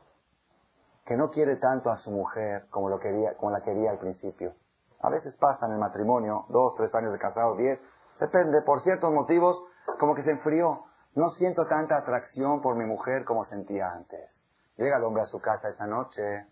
que 1.06 1.16
no 1.16 1.30
quiere 1.30 1.58
tanto 1.58 1.92
a 1.92 1.98
su 1.98 2.10
mujer 2.10 2.68
como, 2.72 2.90
lo 2.90 3.00
quería, 3.00 3.36
como 3.38 3.52
la 3.52 3.62
quería 3.62 3.92
al 3.92 4.00
principio. 4.00 4.54
A 5.00 5.10
veces 5.12 5.36
pasa 5.36 5.68
en 5.68 5.74
el 5.74 5.80
matrimonio, 5.80 6.46
dos, 6.50 6.74
tres 6.76 6.94
años 6.96 7.14
de 7.14 7.20
casado, 7.20 7.56
diez, 7.56 7.80
depende, 8.20 8.64
por 8.64 8.82
ciertos 8.82 9.12
motivos, 9.12 9.64
como 10.00 10.16
que 10.16 10.24
se 10.24 10.32
enfrió. 10.32 10.86
No 11.14 11.30
siento 11.32 11.68
tanta 11.68 11.98
atracción 11.98 12.62
por 12.62 12.76
mi 12.76 12.86
mujer 12.86 13.26
como 13.26 13.44
sentía 13.44 13.92
antes. 13.92 14.48
Llega 14.78 14.98
el 14.98 15.04
hombre 15.04 15.24
a 15.24 15.26
su 15.26 15.42
casa 15.42 15.70
esa 15.70 15.86
noche, 15.86 16.48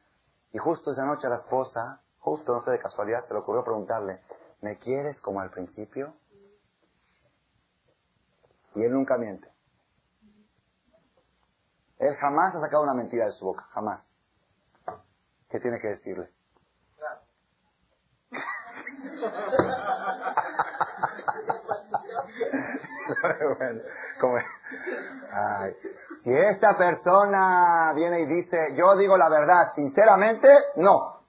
y 0.52 0.58
justo 0.58 0.92
esa 0.92 1.06
noche 1.06 1.30
la 1.30 1.38
esposa, 1.38 2.02
justo, 2.20 2.54
no 2.54 2.62
sé 2.62 2.72
de 2.72 2.80
casualidad, 2.80 3.26
se 3.26 3.34
le 3.34 3.40
ocurrió 3.40 3.64
preguntarle, 3.64 4.22
¿me 4.62 4.78
quieres 4.78 5.22
como 5.22 5.40
al 5.40 5.50
principio? 5.50 6.14
Y 8.76 8.84
él 8.84 8.92
nunca 8.92 9.18
miente. 9.18 9.50
Él 11.98 12.16
jamás 12.16 12.54
ha 12.56 12.60
sacado 12.60 12.84
una 12.84 12.94
mentira 12.94 13.26
de 13.26 13.32
su 13.32 13.46
boca, 13.46 13.64
jamás. 13.72 14.06
¿Qué 15.50 15.60
tiene 15.60 15.80
que 15.80 15.90
decirle? 15.90 16.30
Bueno, 23.58 23.82
como- 24.20 24.38
Ay, 25.32 25.76
Si 26.24 26.34
esta 26.34 26.78
persona 26.78 27.92
viene 27.96 28.22
y 28.22 28.26
dice, 28.26 28.76
yo 28.76 28.96
digo 28.98 29.18
la 29.18 29.30
verdad, 29.30 29.72
sinceramente, 29.76 30.48
no. 30.78 31.22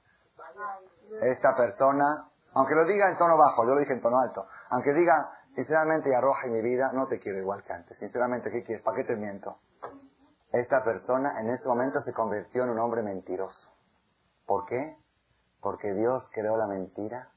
Esta 1.22 1.56
persona, 1.56 2.28
aunque 2.54 2.74
lo 2.74 2.84
diga 2.84 3.08
en 3.10 3.16
tono 3.16 3.36
bajo, 3.36 3.64
yo 3.64 3.74
lo 3.74 3.80
dije 3.80 3.92
en 3.92 4.00
tono 4.00 4.18
alto, 4.20 4.46
aunque 4.70 4.92
diga, 4.92 5.30
sinceramente, 5.54 6.10
y 6.10 6.14
arroja 6.14 6.46
mi 6.48 6.60
vida, 6.62 6.90
no 6.92 7.06
te 7.06 7.18
quiero 7.18 7.38
igual 7.38 7.62
que 7.64 7.72
antes. 7.72 7.98
Sinceramente, 7.98 8.50
¿qué 8.50 8.62
quieres? 8.64 8.84
¿Para 8.84 8.96
qué 8.96 9.04
te 9.04 9.16
miento? 9.16 9.58
Esta 10.52 10.82
persona 10.82 11.40
en 11.40 11.50
ese 11.50 11.68
momento 11.68 12.00
se 12.00 12.12
convirtió 12.12 12.64
en 12.64 12.70
un 12.70 12.78
hombre 12.80 13.02
mentiroso. 13.02 13.70
¿Por 14.46 14.66
qué? 14.66 14.96
Porque 15.60 15.92
Dios 15.92 16.28
creó 16.32 16.56
la 16.56 16.66
mentira 16.66 17.28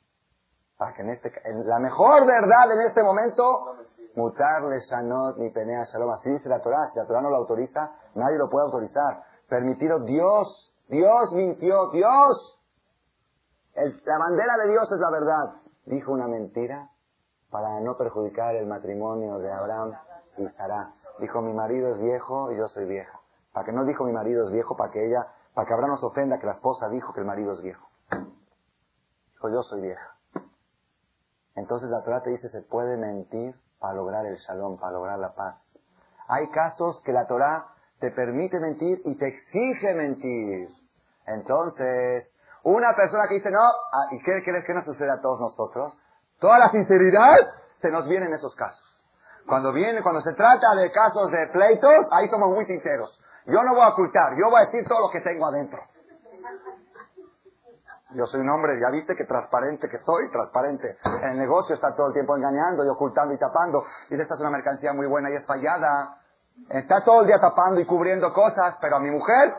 para 0.77 0.93
que 0.95 1.01
en 1.03 1.09
este, 1.09 1.31
la 1.65 1.79
mejor 1.79 2.25
verdad 2.25 2.71
en 2.71 2.81
este 2.87 3.03
momento, 3.03 3.77
mutarle 4.15 4.79
shanot 4.79 5.37
ni 5.37 5.49
penea 5.49 5.83
shalom. 5.85 6.11
Así 6.11 6.29
dice 6.29 6.49
la 6.49 6.61
Torah. 6.61 6.87
Si 6.91 6.99
la 6.99 7.05
Torah 7.05 7.21
no 7.21 7.29
lo 7.29 7.37
autoriza, 7.37 7.91
nadie 8.15 8.37
lo 8.37 8.49
puede 8.49 8.65
autorizar. 8.65 9.23
Permitido 9.47 9.99
Dios. 9.99 10.71
Dios 10.87 11.31
mintió. 11.33 11.91
Dios. 11.91 12.59
La 13.75 14.17
bandera 14.19 14.57
de 14.63 14.71
Dios 14.71 14.91
es 14.91 14.99
la 14.99 15.09
verdad. 15.09 15.61
Dijo 15.85 16.11
una 16.11 16.27
mentira 16.27 16.89
para 17.49 17.79
no 17.81 17.97
perjudicar 17.97 18.55
el 18.55 18.65
matrimonio 18.67 19.37
de 19.37 19.51
Abraham 19.51 19.93
y 20.37 20.47
Sarah. 20.49 20.93
Dijo, 21.19 21.41
mi 21.41 21.53
marido 21.53 21.93
es 21.93 21.99
viejo 21.99 22.51
y 22.51 22.57
yo 22.57 22.67
soy 22.67 22.85
vieja. 22.85 23.19
Para 23.53 23.65
que 23.65 23.71
no 23.71 23.85
dijo 23.85 24.03
mi 24.03 24.11
marido 24.11 24.45
es 24.45 24.51
viejo, 24.51 24.75
para 24.75 24.91
que 24.91 25.05
ella, 25.05 25.27
para 25.53 25.67
que 25.67 25.73
Abraham 25.73 25.91
no 25.91 25.97
se 25.97 26.05
ofenda 26.07 26.39
que 26.39 26.47
la 26.47 26.53
esposa 26.53 26.89
dijo 26.89 27.13
que 27.13 27.19
el 27.19 27.27
marido 27.27 27.53
es 27.53 27.61
viejo. 27.61 27.87
Dijo, 29.33 29.49
yo 29.49 29.61
soy 29.61 29.81
vieja. 29.81 30.17
Entonces 31.55 31.89
la 31.91 32.01
Torah 32.01 32.23
te 32.23 32.31
dice, 32.31 32.49
se 32.49 32.63
puede 32.63 32.97
mentir 32.97 33.55
para 33.83 33.95
lograr 33.95 34.25
el 34.25 34.37
shalom, 34.37 34.79
para 34.79 34.93
lograr 34.93 35.19
la 35.19 35.35
paz. 35.35 35.57
Hay 36.29 36.49
casos 36.51 37.01
que 37.03 37.11
la 37.11 37.27
Torah 37.27 37.67
te 37.99 38.11
permite 38.11 38.57
mentir 38.61 39.01
y 39.03 39.17
te 39.17 39.27
exige 39.27 39.93
mentir. 39.93 40.69
Entonces, 41.27 42.33
una 42.63 42.95
persona 42.95 43.27
que 43.27 43.35
dice, 43.35 43.51
no, 43.51 43.59
ah, 43.59 44.07
¿y 44.11 44.23
qué 44.23 44.41
crees 44.41 44.63
que 44.65 44.73
nos 44.73 44.85
sucede 44.85 45.11
a 45.11 45.19
todos 45.19 45.41
nosotros? 45.41 45.99
Toda 46.39 46.59
la 46.59 46.69
sinceridad 46.69 47.35
se 47.81 47.91
nos 47.91 48.07
viene 48.07 48.27
en 48.27 48.33
esos 48.33 48.55
casos. 48.55 48.87
Cuando 49.45 49.73
viene, 49.73 50.01
cuando 50.01 50.21
se 50.21 50.33
trata 50.33 50.75
de 50.75 50.89
casos 50.89 51.29
de 51.29 51.47
pleitos, 51.51 52.07
ahí 52.13 52.29
somos 52.29 52.55
muy 52.55 52.63
sinceros. 52.63 53.19
Yo 53.47 53.61
no 53.63 53.75
voy 53.75 53.83
a 53.83 53.89
ocultar, 53.89 54.31
yo 54.31 54.49
voy 54.49 54.61
a 54.61 54.65
decir 54.65 54.87
todo 54.87 55.07
lo 55.07 55.11
que 55.11 55.19
tengo 55.19 55.45
adentro. 55.45 55.81
Yo 58.15 58.25
soy 58.25 58.41
un 58.41 58.49
hombre, 58.49 58.79
ya 58.79 58.91
viste 58.91 59.15
que 59.15 59.25
transparente 59.25 59.89
que 59.89 59.97
soy, 59.97 60.29
transparente. 60.31 60.97
En 61.23 61.29
el 61.29 61.37
negocio 61.37 61.75
está 61.75 61.95
todo 61.95 62.07
el 62.07 62.13
tiempo 62.13 62.35
engañando 62.35 62.85
y 62.85 62.89
ocultando 62.89 63.33
y 63.33 63.39
tapando. 63.39 63.83
Dice, 64.09 64.21
esta 64.21 64.35
es 64.35 64.41
una 64.41 64.51
mercancía 64.51 64.93
muy 64.93 65.07
buena 65.07 65.31
y 65.31 65.35
es 65.35 65.45
fallada. 65.45 66.21
Está 66.69 67.03
todo 67.03 67.21
el 67.21 67.27
día 67.27 67.39
tapando 67.39 67.79
y 67.79 67.85
cubriendo 67.85 68.31
cosas, 68.31 68.77
pero 68.79 68.97
a 68.97 68.99
mi 68.99 69.09
mujer, 69.09 69.55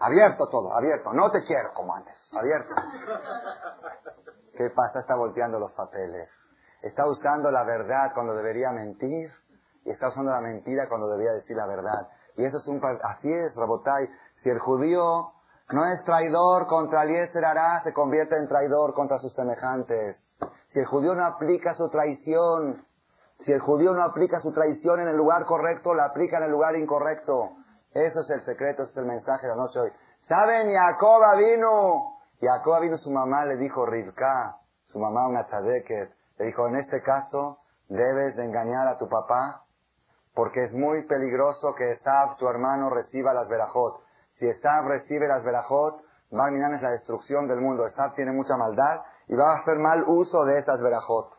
abierto 0.00 0.48
todo, 0.50 0.74
abierto. 0.74 1.12
No 1.12 1.30
te 1.30 1.44
quiero 1.44 1.72
como 1.74 1.94
antes, 1.94 2.16
abierto. 2.32 2.74
¿Qué 4.56 4.70
pasa? 4.70 5.00
Está 5.00 5.16
volteando 5.16 5.58
los 5.58 5.72
papeles. 5.74 6.28
Está 6.82 7.06
usando 7.08 7.50
la 7.50 7.64
verdad 7.64 8.12
cuando 8.12 8.34
debería 8.34 8.70
mentir 8.72 9.30
y 9.84 9.90
está 9.90 10.08
usando 10.08 10.32
la 10.32 10.40
mentira 10.40 10.88
cuando 10.88 11.08
debería 11.08 11.32
decir 11.32 11.56
la 11.56 11.66
verdad. 11.66 12.08
Y 12.36 12.44
eso 12.44 12.58
es 12.58 12.66
un... 12.66 12.80
Así 13.02 13.32
es, 13.32 13.54
Rabotai. 13.54 14.08
Si 14.42 14.50
el 14.50 14.58
judío 14.58 15.32
no 15.74 15.84
es 15.86 16.04
traidor 16.04 16.68
contra 16.68 17.02
Eliezer 17.02 17.44
Hará, 17.44 17.80
se 17.82 17.92
convierte 17.92 18.36
en 18.36 18.46
traidor 18.46 18.94
contra 18.94 19.18
sus 19.18 19.34
semejantes. 19.34 20.16
Si 20.68 20.78
el 20.78 20.86
judío 20.86 21.14
no 21.16 21.26
aplica 21.26 21.74
su 21.74 21.88
traición, 21.88 22.86
si 23.40 23.52
el 23.52 23.60
judío 23.60 23.92
no 23.92 24.04
aplica 24.04 24.38
su 24.38 24.52
traición 24.52 25.00
en 25.00 25.08
el 25.08 25.16
lugar 25.16 25.44
correcto, 25.46 25.92
la 25.92 26.04
aplica 26.04 26.38
en 26.38 26.44
el 26.44 26.52
lugar 26.52 26.76
incorrecto. 26.76 27.50
Eso 27.92 28.20
es 28.20 28.30
el 28.30 28.44
secreto, 28.44 28.82
ese 28.82 28.92
es 28.92 28.96
el 28.98 29.06
mensaje 29.06 29.48
de 29.48 29.48
la 29.48 29.56
noche 29.56 29.80
hoy. 29.80 29.90
¿Saben? 30.28 30.72
Jacob 30.72 31.20
vino. 31.38 32.18
Jacob 32.40 32.80
vino, 32.80 32.96
su 32.96 33.10
mamá 33.10 33.44
le 33.44 33.56
dijo, 33.56 33.84
Rivka, 33.84 34.56
su 34.84 35.00
mamá 35.00 35.26
una 35.28 35.46
tzadeket, 35.46 36.14
le 36.38 36.46
dijo, 36.46 36.68
en 36.68 36.76
este 36.76 37.02
caso 37.02 37.58
debes 37.88 38.36
de 38.36 38.44
engañar 38.44 38.86
a 38.86 38.96
tu 38.96 39.08
papá 39.08 39.64
porque 40.34 40.64
es 40.64 40.72
muy 40.72 41.06
peligroso 41.06 41.74
que 41.76 41.92
Esab, 41.92 42.36
tu 42.36 42.48
hermano, 42.48 42.90
reciba 42.90 43.32
las 43.32 43.48
verajot. 43.48 44.03
Si 44.34 44.46
Esab 44.46 44.86
recibe 44.86 45.28
las 45.28 45.44
verajot, 45.44 46.02
Barminan 46.30 46.74
es 46.74 46.82
la 46.82 46.90
destrucción 46.90 47.46
del 47.46 47.60
mundo. 47.60 47.86
Esab 47.86 48.14
tiene 48.14 48.32
mucha 48.32 48.56
maldad 48.56 49.02
y 49.28 49.36
va 49.36 49.52
a 49.52 49.60
hacer 49.60 49.78
mal 49.78 50.04
uso 50.06 50.44
de 50.44 50.58
esas 50.58 50.80
verajot. 50.80 51.32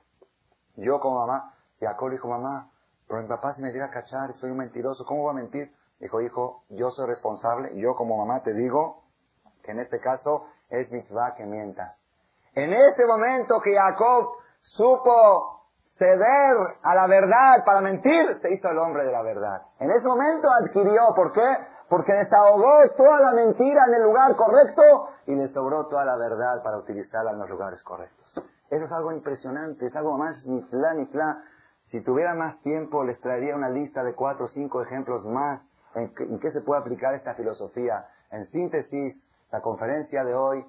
Yo 0.78 1.00
como 1.00 1.20
mamá, 1.26 1.54
Jacob 1.80 2.10
dijo, 2.12 2.28
mamá, 2.28 2.70
pero 3.08 3.22
mi 3.22 3.28
papá 3.28 3.54
si 3.54 3.62
me 3.62 3.72
llega 3.72 3.86
a 3.86 3.92
cachar 3.92 4.34
soy 4.34 4.52
un 4.52 4.58
mentiroso, 4.58 5.06
¿cómo 5.06 5.24
voy 5.24 5.32
a 5.32 5.42
mentir? 5.42 5.74
Dijo, 6.00 6.22
hijo, 6.22 6.64
yo 6.70 6.90
soy 6.92 7.08
responsable 7.08 7.78
yo 7.78 7.96
como 7.96 8.18
mamá 8.18 8.42
te 8.44 8.54
digo 8.54 9.04
que 9.64 9.72
en 9.72 9.80
este 9.80 10.00
caso 10.00 10.48
es 10.70 10.92
mitzvah 10.92 11.36
que 11.36 11.46
mientas. 11.46 11.98
En 12.54 12.74
ese 12.74 13.06
momento 13.06 13.60
que 13.62 13.76
Jacob 13.76 14.30
supo 14.62 15.56
ceder 15.98 16.56
a 16.84 16.96
la 16.96 17.08
verdad 17.08 17.64
para 17.66 17.82
mentir, 17.82 18.26
se 18.42 18.54
hizo 18.54 18.70
el 18.70 18.78
hombre 18.78 19.06
de 19.06 19.12
la 19.12 19.22
verdad. 19.24 19.62
En 19.80 19.92
ese 19.92 20.08
momento 20.08 20.50
adquirió, 20.50 21.14
¿por 21.16 21.32
qué? 21.32 21.58
Porque 21.90 22.14
desahogó 22.14 22.72
toda 22.98 23.20
la 23.20 23.34
mentira 23.34 23.82
en 23.88 23.94
el 23.96 24.04
lugar 24.04 24.36
correcto 24.36 25.10
y 25.28 25.36
le 25.36 25.48
sobró 25.50 25.88
toda 25.88 26.04
la 26.06 26.18
verdad 26.18 26.64
para 26.64 26.78
utilizarla 26.78 27.32
en 27.32 27.40
los 27.40 27.50
lugares 27.50 27.82
correctos. 27.84 28.34
Eso 28.70 28.86
es 28.86 28.92
algo 28.92 29.12
impresionante, 29.12 29.86
es 29.88 29.96
algo 29.96 30.18
más 30.18 30.46
ni 30.48 30.62
fla 30.64 30.94
ni 30.96 31.06
fla. 31.06 31.44
Si 31.86 32.02
tuviera 32.04 32.34
más 32.34 32.60
tiempo, 32.62 33.04
les 33.04 33.20
traería 33.22 33.56
una 33.56 33.70
lista 33.70 34.04
de 34.04 34.16
cuatro 34.16 34.46
o 34.46 34.48
cinco 34.48 34.82
ejemplos 34.82 35.26
más 35.28 35.62
en, 35.94 36.14
que- 36.16 36.24
en 36.24 36.40
qué 36.40 36.50
se 36.50 36.62
puede 36.62 36.82
aplicar 36.82 37.14
esta 37.14 37.36
filosofía. 37.36 38.08
En 38.32 38.46
síntesis, 38.48 39.30
la 39.52 39.62
conferencia 39.62 40.24
de 40.24 40.34
hoy, 40.34 40.66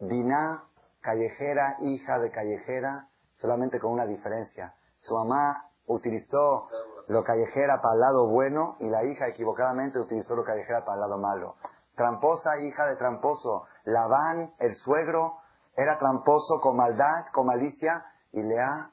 Diná, 0.00 0.64
callejera, 1.02 1.76
hija 1.80 2.18
de 2.18 2.30
callejera, 2.30 3.08
solamente 3.38 3.78
con 3.78 3.92
una 3.92 4.06
diferencia. 4.06 4.72
Su 5.00 5.14
mamá 5.14 5.68
utilizó 5.86 6.68
lo 7.08 7.22
callejera 7.24 7.80
para 7.80 7.94
el 7.94 8.00
lado 8.00 8.26
bueno 8.28 8.76
y 8.80 8.88
la 8.88 9.04
hija 9.04 9.28
equivocadamente 9.28 9.98
utilizó 9.98 10.34
lo 10.34 10.44
callejera 10.44 10.84
para 10.84 10.94
el 10.94 11.00
lado 11.02 11.18
malo. 11.18 11.54
Tramposa, 11.94 12.58
hija 12.60 12.86
de 12.86 12.96
tramposo. 12.96 13.66
Labán, 13.84 14.52
el 14.58 14.74
suegro, 14.74 15.38
era 15.76 15.98
tramposo 15.98 16.60
con 16.60 16.76
maldad, 16.76 17.26
con 17.32 17.46
malicia, 17.46 18.04
y 18.32 18.42
Lea 18.42 18.90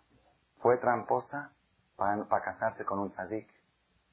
fue 0.62 0.78
tramposa 0.78 1.52
para, 1.98 2.26
casarse 2.42 2.86
con 2.86 3.00
un 3.00 3.10
tzadik. 3.10 3.48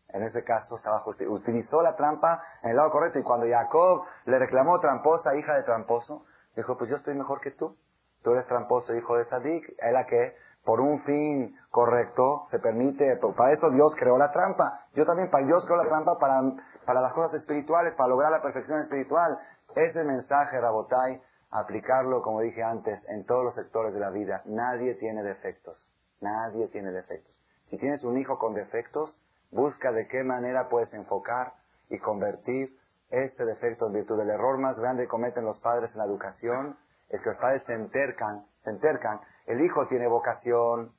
En 0.09 0.23
ese 0.25 0.43
caso 0.43 0.77
estaba 0.77 1.05
justi- 1.05 1.29
utilizó 1.29 1.83
la 1.83 1.95
trampa 1.95 2.43
en 2.63 2.71
el 2.71 2.77
lado 2.77 2.91
correcto 2.91 3.19
y 3.19 3.23
cuando 3.23 3.47
Jacob 3.49 4.03
le 4.25 4.39
reclamó 4.39 4.81
tramposa, 4.81 5.37
hija 5.37 5.55
de 5.55 5.63
tramposo, 5.63 6.25
dijo, 6.57 6.77
pues 6.77 6.91
yo 6.91 6.97
estoy 6.97 7.15
mejor 7.15 7.41
que 7.41 7.53
tú. 7.53 7.77
Tú 8.23 8.33
eres 8.33 8.47
tramposo, 8.47 8.95
hijo 8.95 9.17
de 9.17 9.25
Sadik. 9.27 9.69
Es 9.79 9.93
la 9.93 10.05
que, 10.07 10.37
por 10.65 10.81
un 10.81 11.03
fin 11.03 11.57
correcto, 11.70 12.47
se 12.51 12.59
permite, 12.59 13.19
para 13.37 13.53
eso 13.53 13.70
Dios 13.70 13.95
creó 13.99 14.19
la 14.19 14.31
trampa. 14.32 14.87
Yo 14.95 15.07
también, 15.07 15.31
para 15.31 15.47
Dios 15.47 15.65
creó 15.66 15.82
la 15.82 15.89
trampa 15.89 16.19
para, 16.19 16.41
para 16.85 17.01
las 17.01 17.12
cosas 17.12 17.41
espirituales, 17.41 17.95
para 17.95 18.09
lograr 18.09 18.31
la 18.31 18.43
perfección 18.43 18.81
espiritual. 18.81 19.39
Ese 19.74 20.05
mensaje, 20.05 20.61
Rabotai, 20.61 21.23
aplicarlo, 21.51 22.23
como 22.23 22.41
dije 22.41 22.62
antes, 22.62 23.03
en 23.09 23.24
todos 23.24 23.45
los 23.45 23.55
sectores 23.55 23.95
de 23.95 24.01
la 24.01 24.11
vida. 24.11 24.43
Nadie 24.45 24.95
tiene 24.95 25.23
defectos. 25.23 25.89
Nadie 26.20 26.69
tiene 26.69 26.93
defectos. 26.93 27.35
Si 27.70 27.78
tienes 27.78 28.03
un 28.05 28.19
hijo 28.19 28.39
con 28.39 28.55
defectos, 28.55 29.20
busca 29.51 29.93
de 29.93 30.07
qué 30.09 30.23
manera 30.23 30.69
puedes 30.69 30.93
enfocar 30.93 31.55
y 31.89 31.99
convertir 31.99 32.77
ese 33.11 33.45
defecto 33.45 33.87
en 33.87 33.95
virtud. 33.95 34.20
El 34.20 34.31
error 34.31 34.59
más 34.59 34.78
grande 34.78 35.05
que 35.05 35.09
cometen 35.09 35.45
los 35.45 35.59
padres 35.61 35.91
en 35.93 35.99
la 35.99 36.05
educación 36.05 36.77
es 37.09 37.20
que 37.20 37.31
los 37.31 37.39
padres 37.39 37.62
se 37.66 37.74
entercan, 37.74 38.47
se 38.65 38.70
entercan. 38.70 39.20
El 39.47 39.61
hijo 39.65 39.87
tiene 39.89 40.07
vocación, 40.07 40.93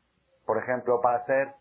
por 0.46 0.58
ejemplo, 0.58 1.00
para 1.02 1.24
ser, 1.26 1.54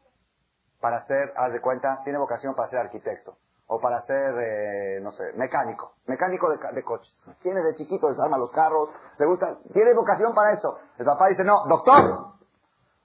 para 0.81 1.05
ser, 1.07 1.33
haz 1.37 1.53
de 1.53 1.61
cuenta, 1.61 2.01
tiene 2.05 2.19
vocación 2.19 2.55
para 2.55 2.69
ser 2.69 2.81
arquitecto. 2.81 3.37
O 3.67 3.81
para 3.81 4.01
ser, 4.01 4.35
eh, 4.41 5.01
no 5.01 5.13
sé, 5.13 5.33
mecánico. 5.35 5.95
Mecánico 6.07 6.51
de, 6.51 6.59
de 6.73 6.83
coches. 6.83 7.25
Tiene 7.41 7.63
de 7.63 7.75
chiquito, 7.75 8.09
desarma 8.09 8.37
los 8.37 8.51
carros, 8.51 8.91
le 9.19 9.27
gusta, 9.27 9.59
tiene 9.73 9.95
vocación 9.95 10.35
para 10.35 10.53
eso. 10.53 10.79
El 10.99 11.07
papá 11.07 11.29
dice, 11.29 11.45
no, 11.45 11.55
doctor, 11.69 12.31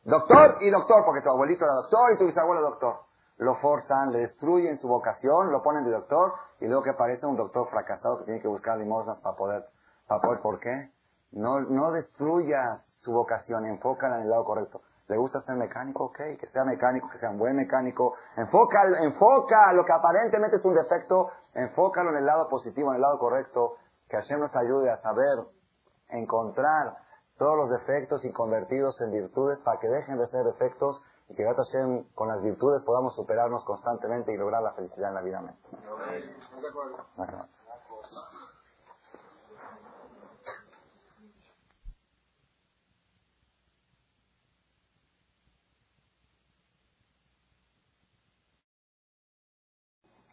Doctor 0.05 0.57
y 0.61 0.69
doctor, 0.69 1.03
porque 1.03 1.23
tu 1.23 1.31
abuelito 1.31 1.65
era 1.65 1.73
doctor 1.73 2.13
y 2.13 2.19
tu 2.19 2.26
bisabuelo 2.27 2.61
doctor. 2.61 2.99
Lo 3.38 3.55
forzan, 3.55 4.11
le 4.11 4.19
destruyen 4.19 4.77
su 4.77 4.88
vocación, 4.88 5.51
lo 5.51 5.63
ponen 5.63 5.84
de 5.84 5.89
doctor 5.89 6.34
y 6.59 6.67
luego 6.67 6.84
que 6.84 6.91
aparece 6.91 7.26
un 7.26 7.35
doctor 7.35 7.67
fracasado 7.72 8.19
que 8.19 8.26
tiene 8.26 8.39
que 8.39 8.47
buscar 8.47 8.77
limosnas 8.77 9.19
para 9.22 9.35
poder, 9.35 9.65
para 10.07 10.22
poder, 10.22 10.41
¿por 10.41 10.59
qué? 10.59 10.91
No, 11.36 11.60
no 11.60 11.91
destruyas 11.91 12.82
su 13.03 13.12
vocación, 13.12 13.66
enfócala 13.66 14.18
en 14.18 14.24
el 14.24 14.30
lado 14.30 14.45
correcto. 14.45 14.82
¿Le 15.07 15.18
gusta 15.18 15.41
ser 15.41 15.56
mecánico? 15.56 16.06
Ok, 16.06 16.18
que 16.40 16.48
sea 16.48 16.64
mecánico, 16.64 17.10
que 17.12 17.20
sea 17.20 17.30
un 17.30 17.38
buen 17.38 17.56
mecánico. 17.56 18.16
Enfoca, 18.38 18.82
enfoca 19.03 19.72
lo 19.74 19.86
que 19.86 19.94
aparentemente 19.94 20.57
es 20.57 20.66
un 20.66 20.74
defecto, 20.74 21.30
enfócalo 21.53 22.10
en 22.12 22.18
el 22.18 22.26
lado 22.26 22.49
positivo, 22.49 22.90
en 22.90 22.95
el 22.95 23.02
lado 23.02 23.20
correcto. 23.20 23.76
Que 24.10 24.18
Hashem 24.18 24.40
nos 24.40 24.56
ayude 24.56 24.90
a 24.90 24.98
saber 24.98 25.45
encontrar 26.10 26.95
todos 27.38 27.57
los 27.57 27.70
defectos 27.70 28.24
y 28.26 28.32
convertirlos 28.32 28.99
en 29.02 29.12
virtudes 29.12 29.60
para 29.64 29.80
que 29.80 29.90
dejen 29.90 30.18
de 30.18 30.28
ser 30.28 30.44
defectos 30.44 31.03
y 31.28 31.36
que 31.36 31.44
Hashem, 31.44 32.06
con 32.14 32.28
las 32.28 32.41
virtudes 32.41 32.84
podamos 32.84 33.16
superarnos 33.16 33.64
constantemente 33.66 34.34
y 34.34 34.38
lograr 34.38 34.62
la 34.64 34.74
felicidad 34.74 35.10
en 35.10 35.16
la 35.16 35.22
vida. 35.22 35.40
Amén. 35.40 35.56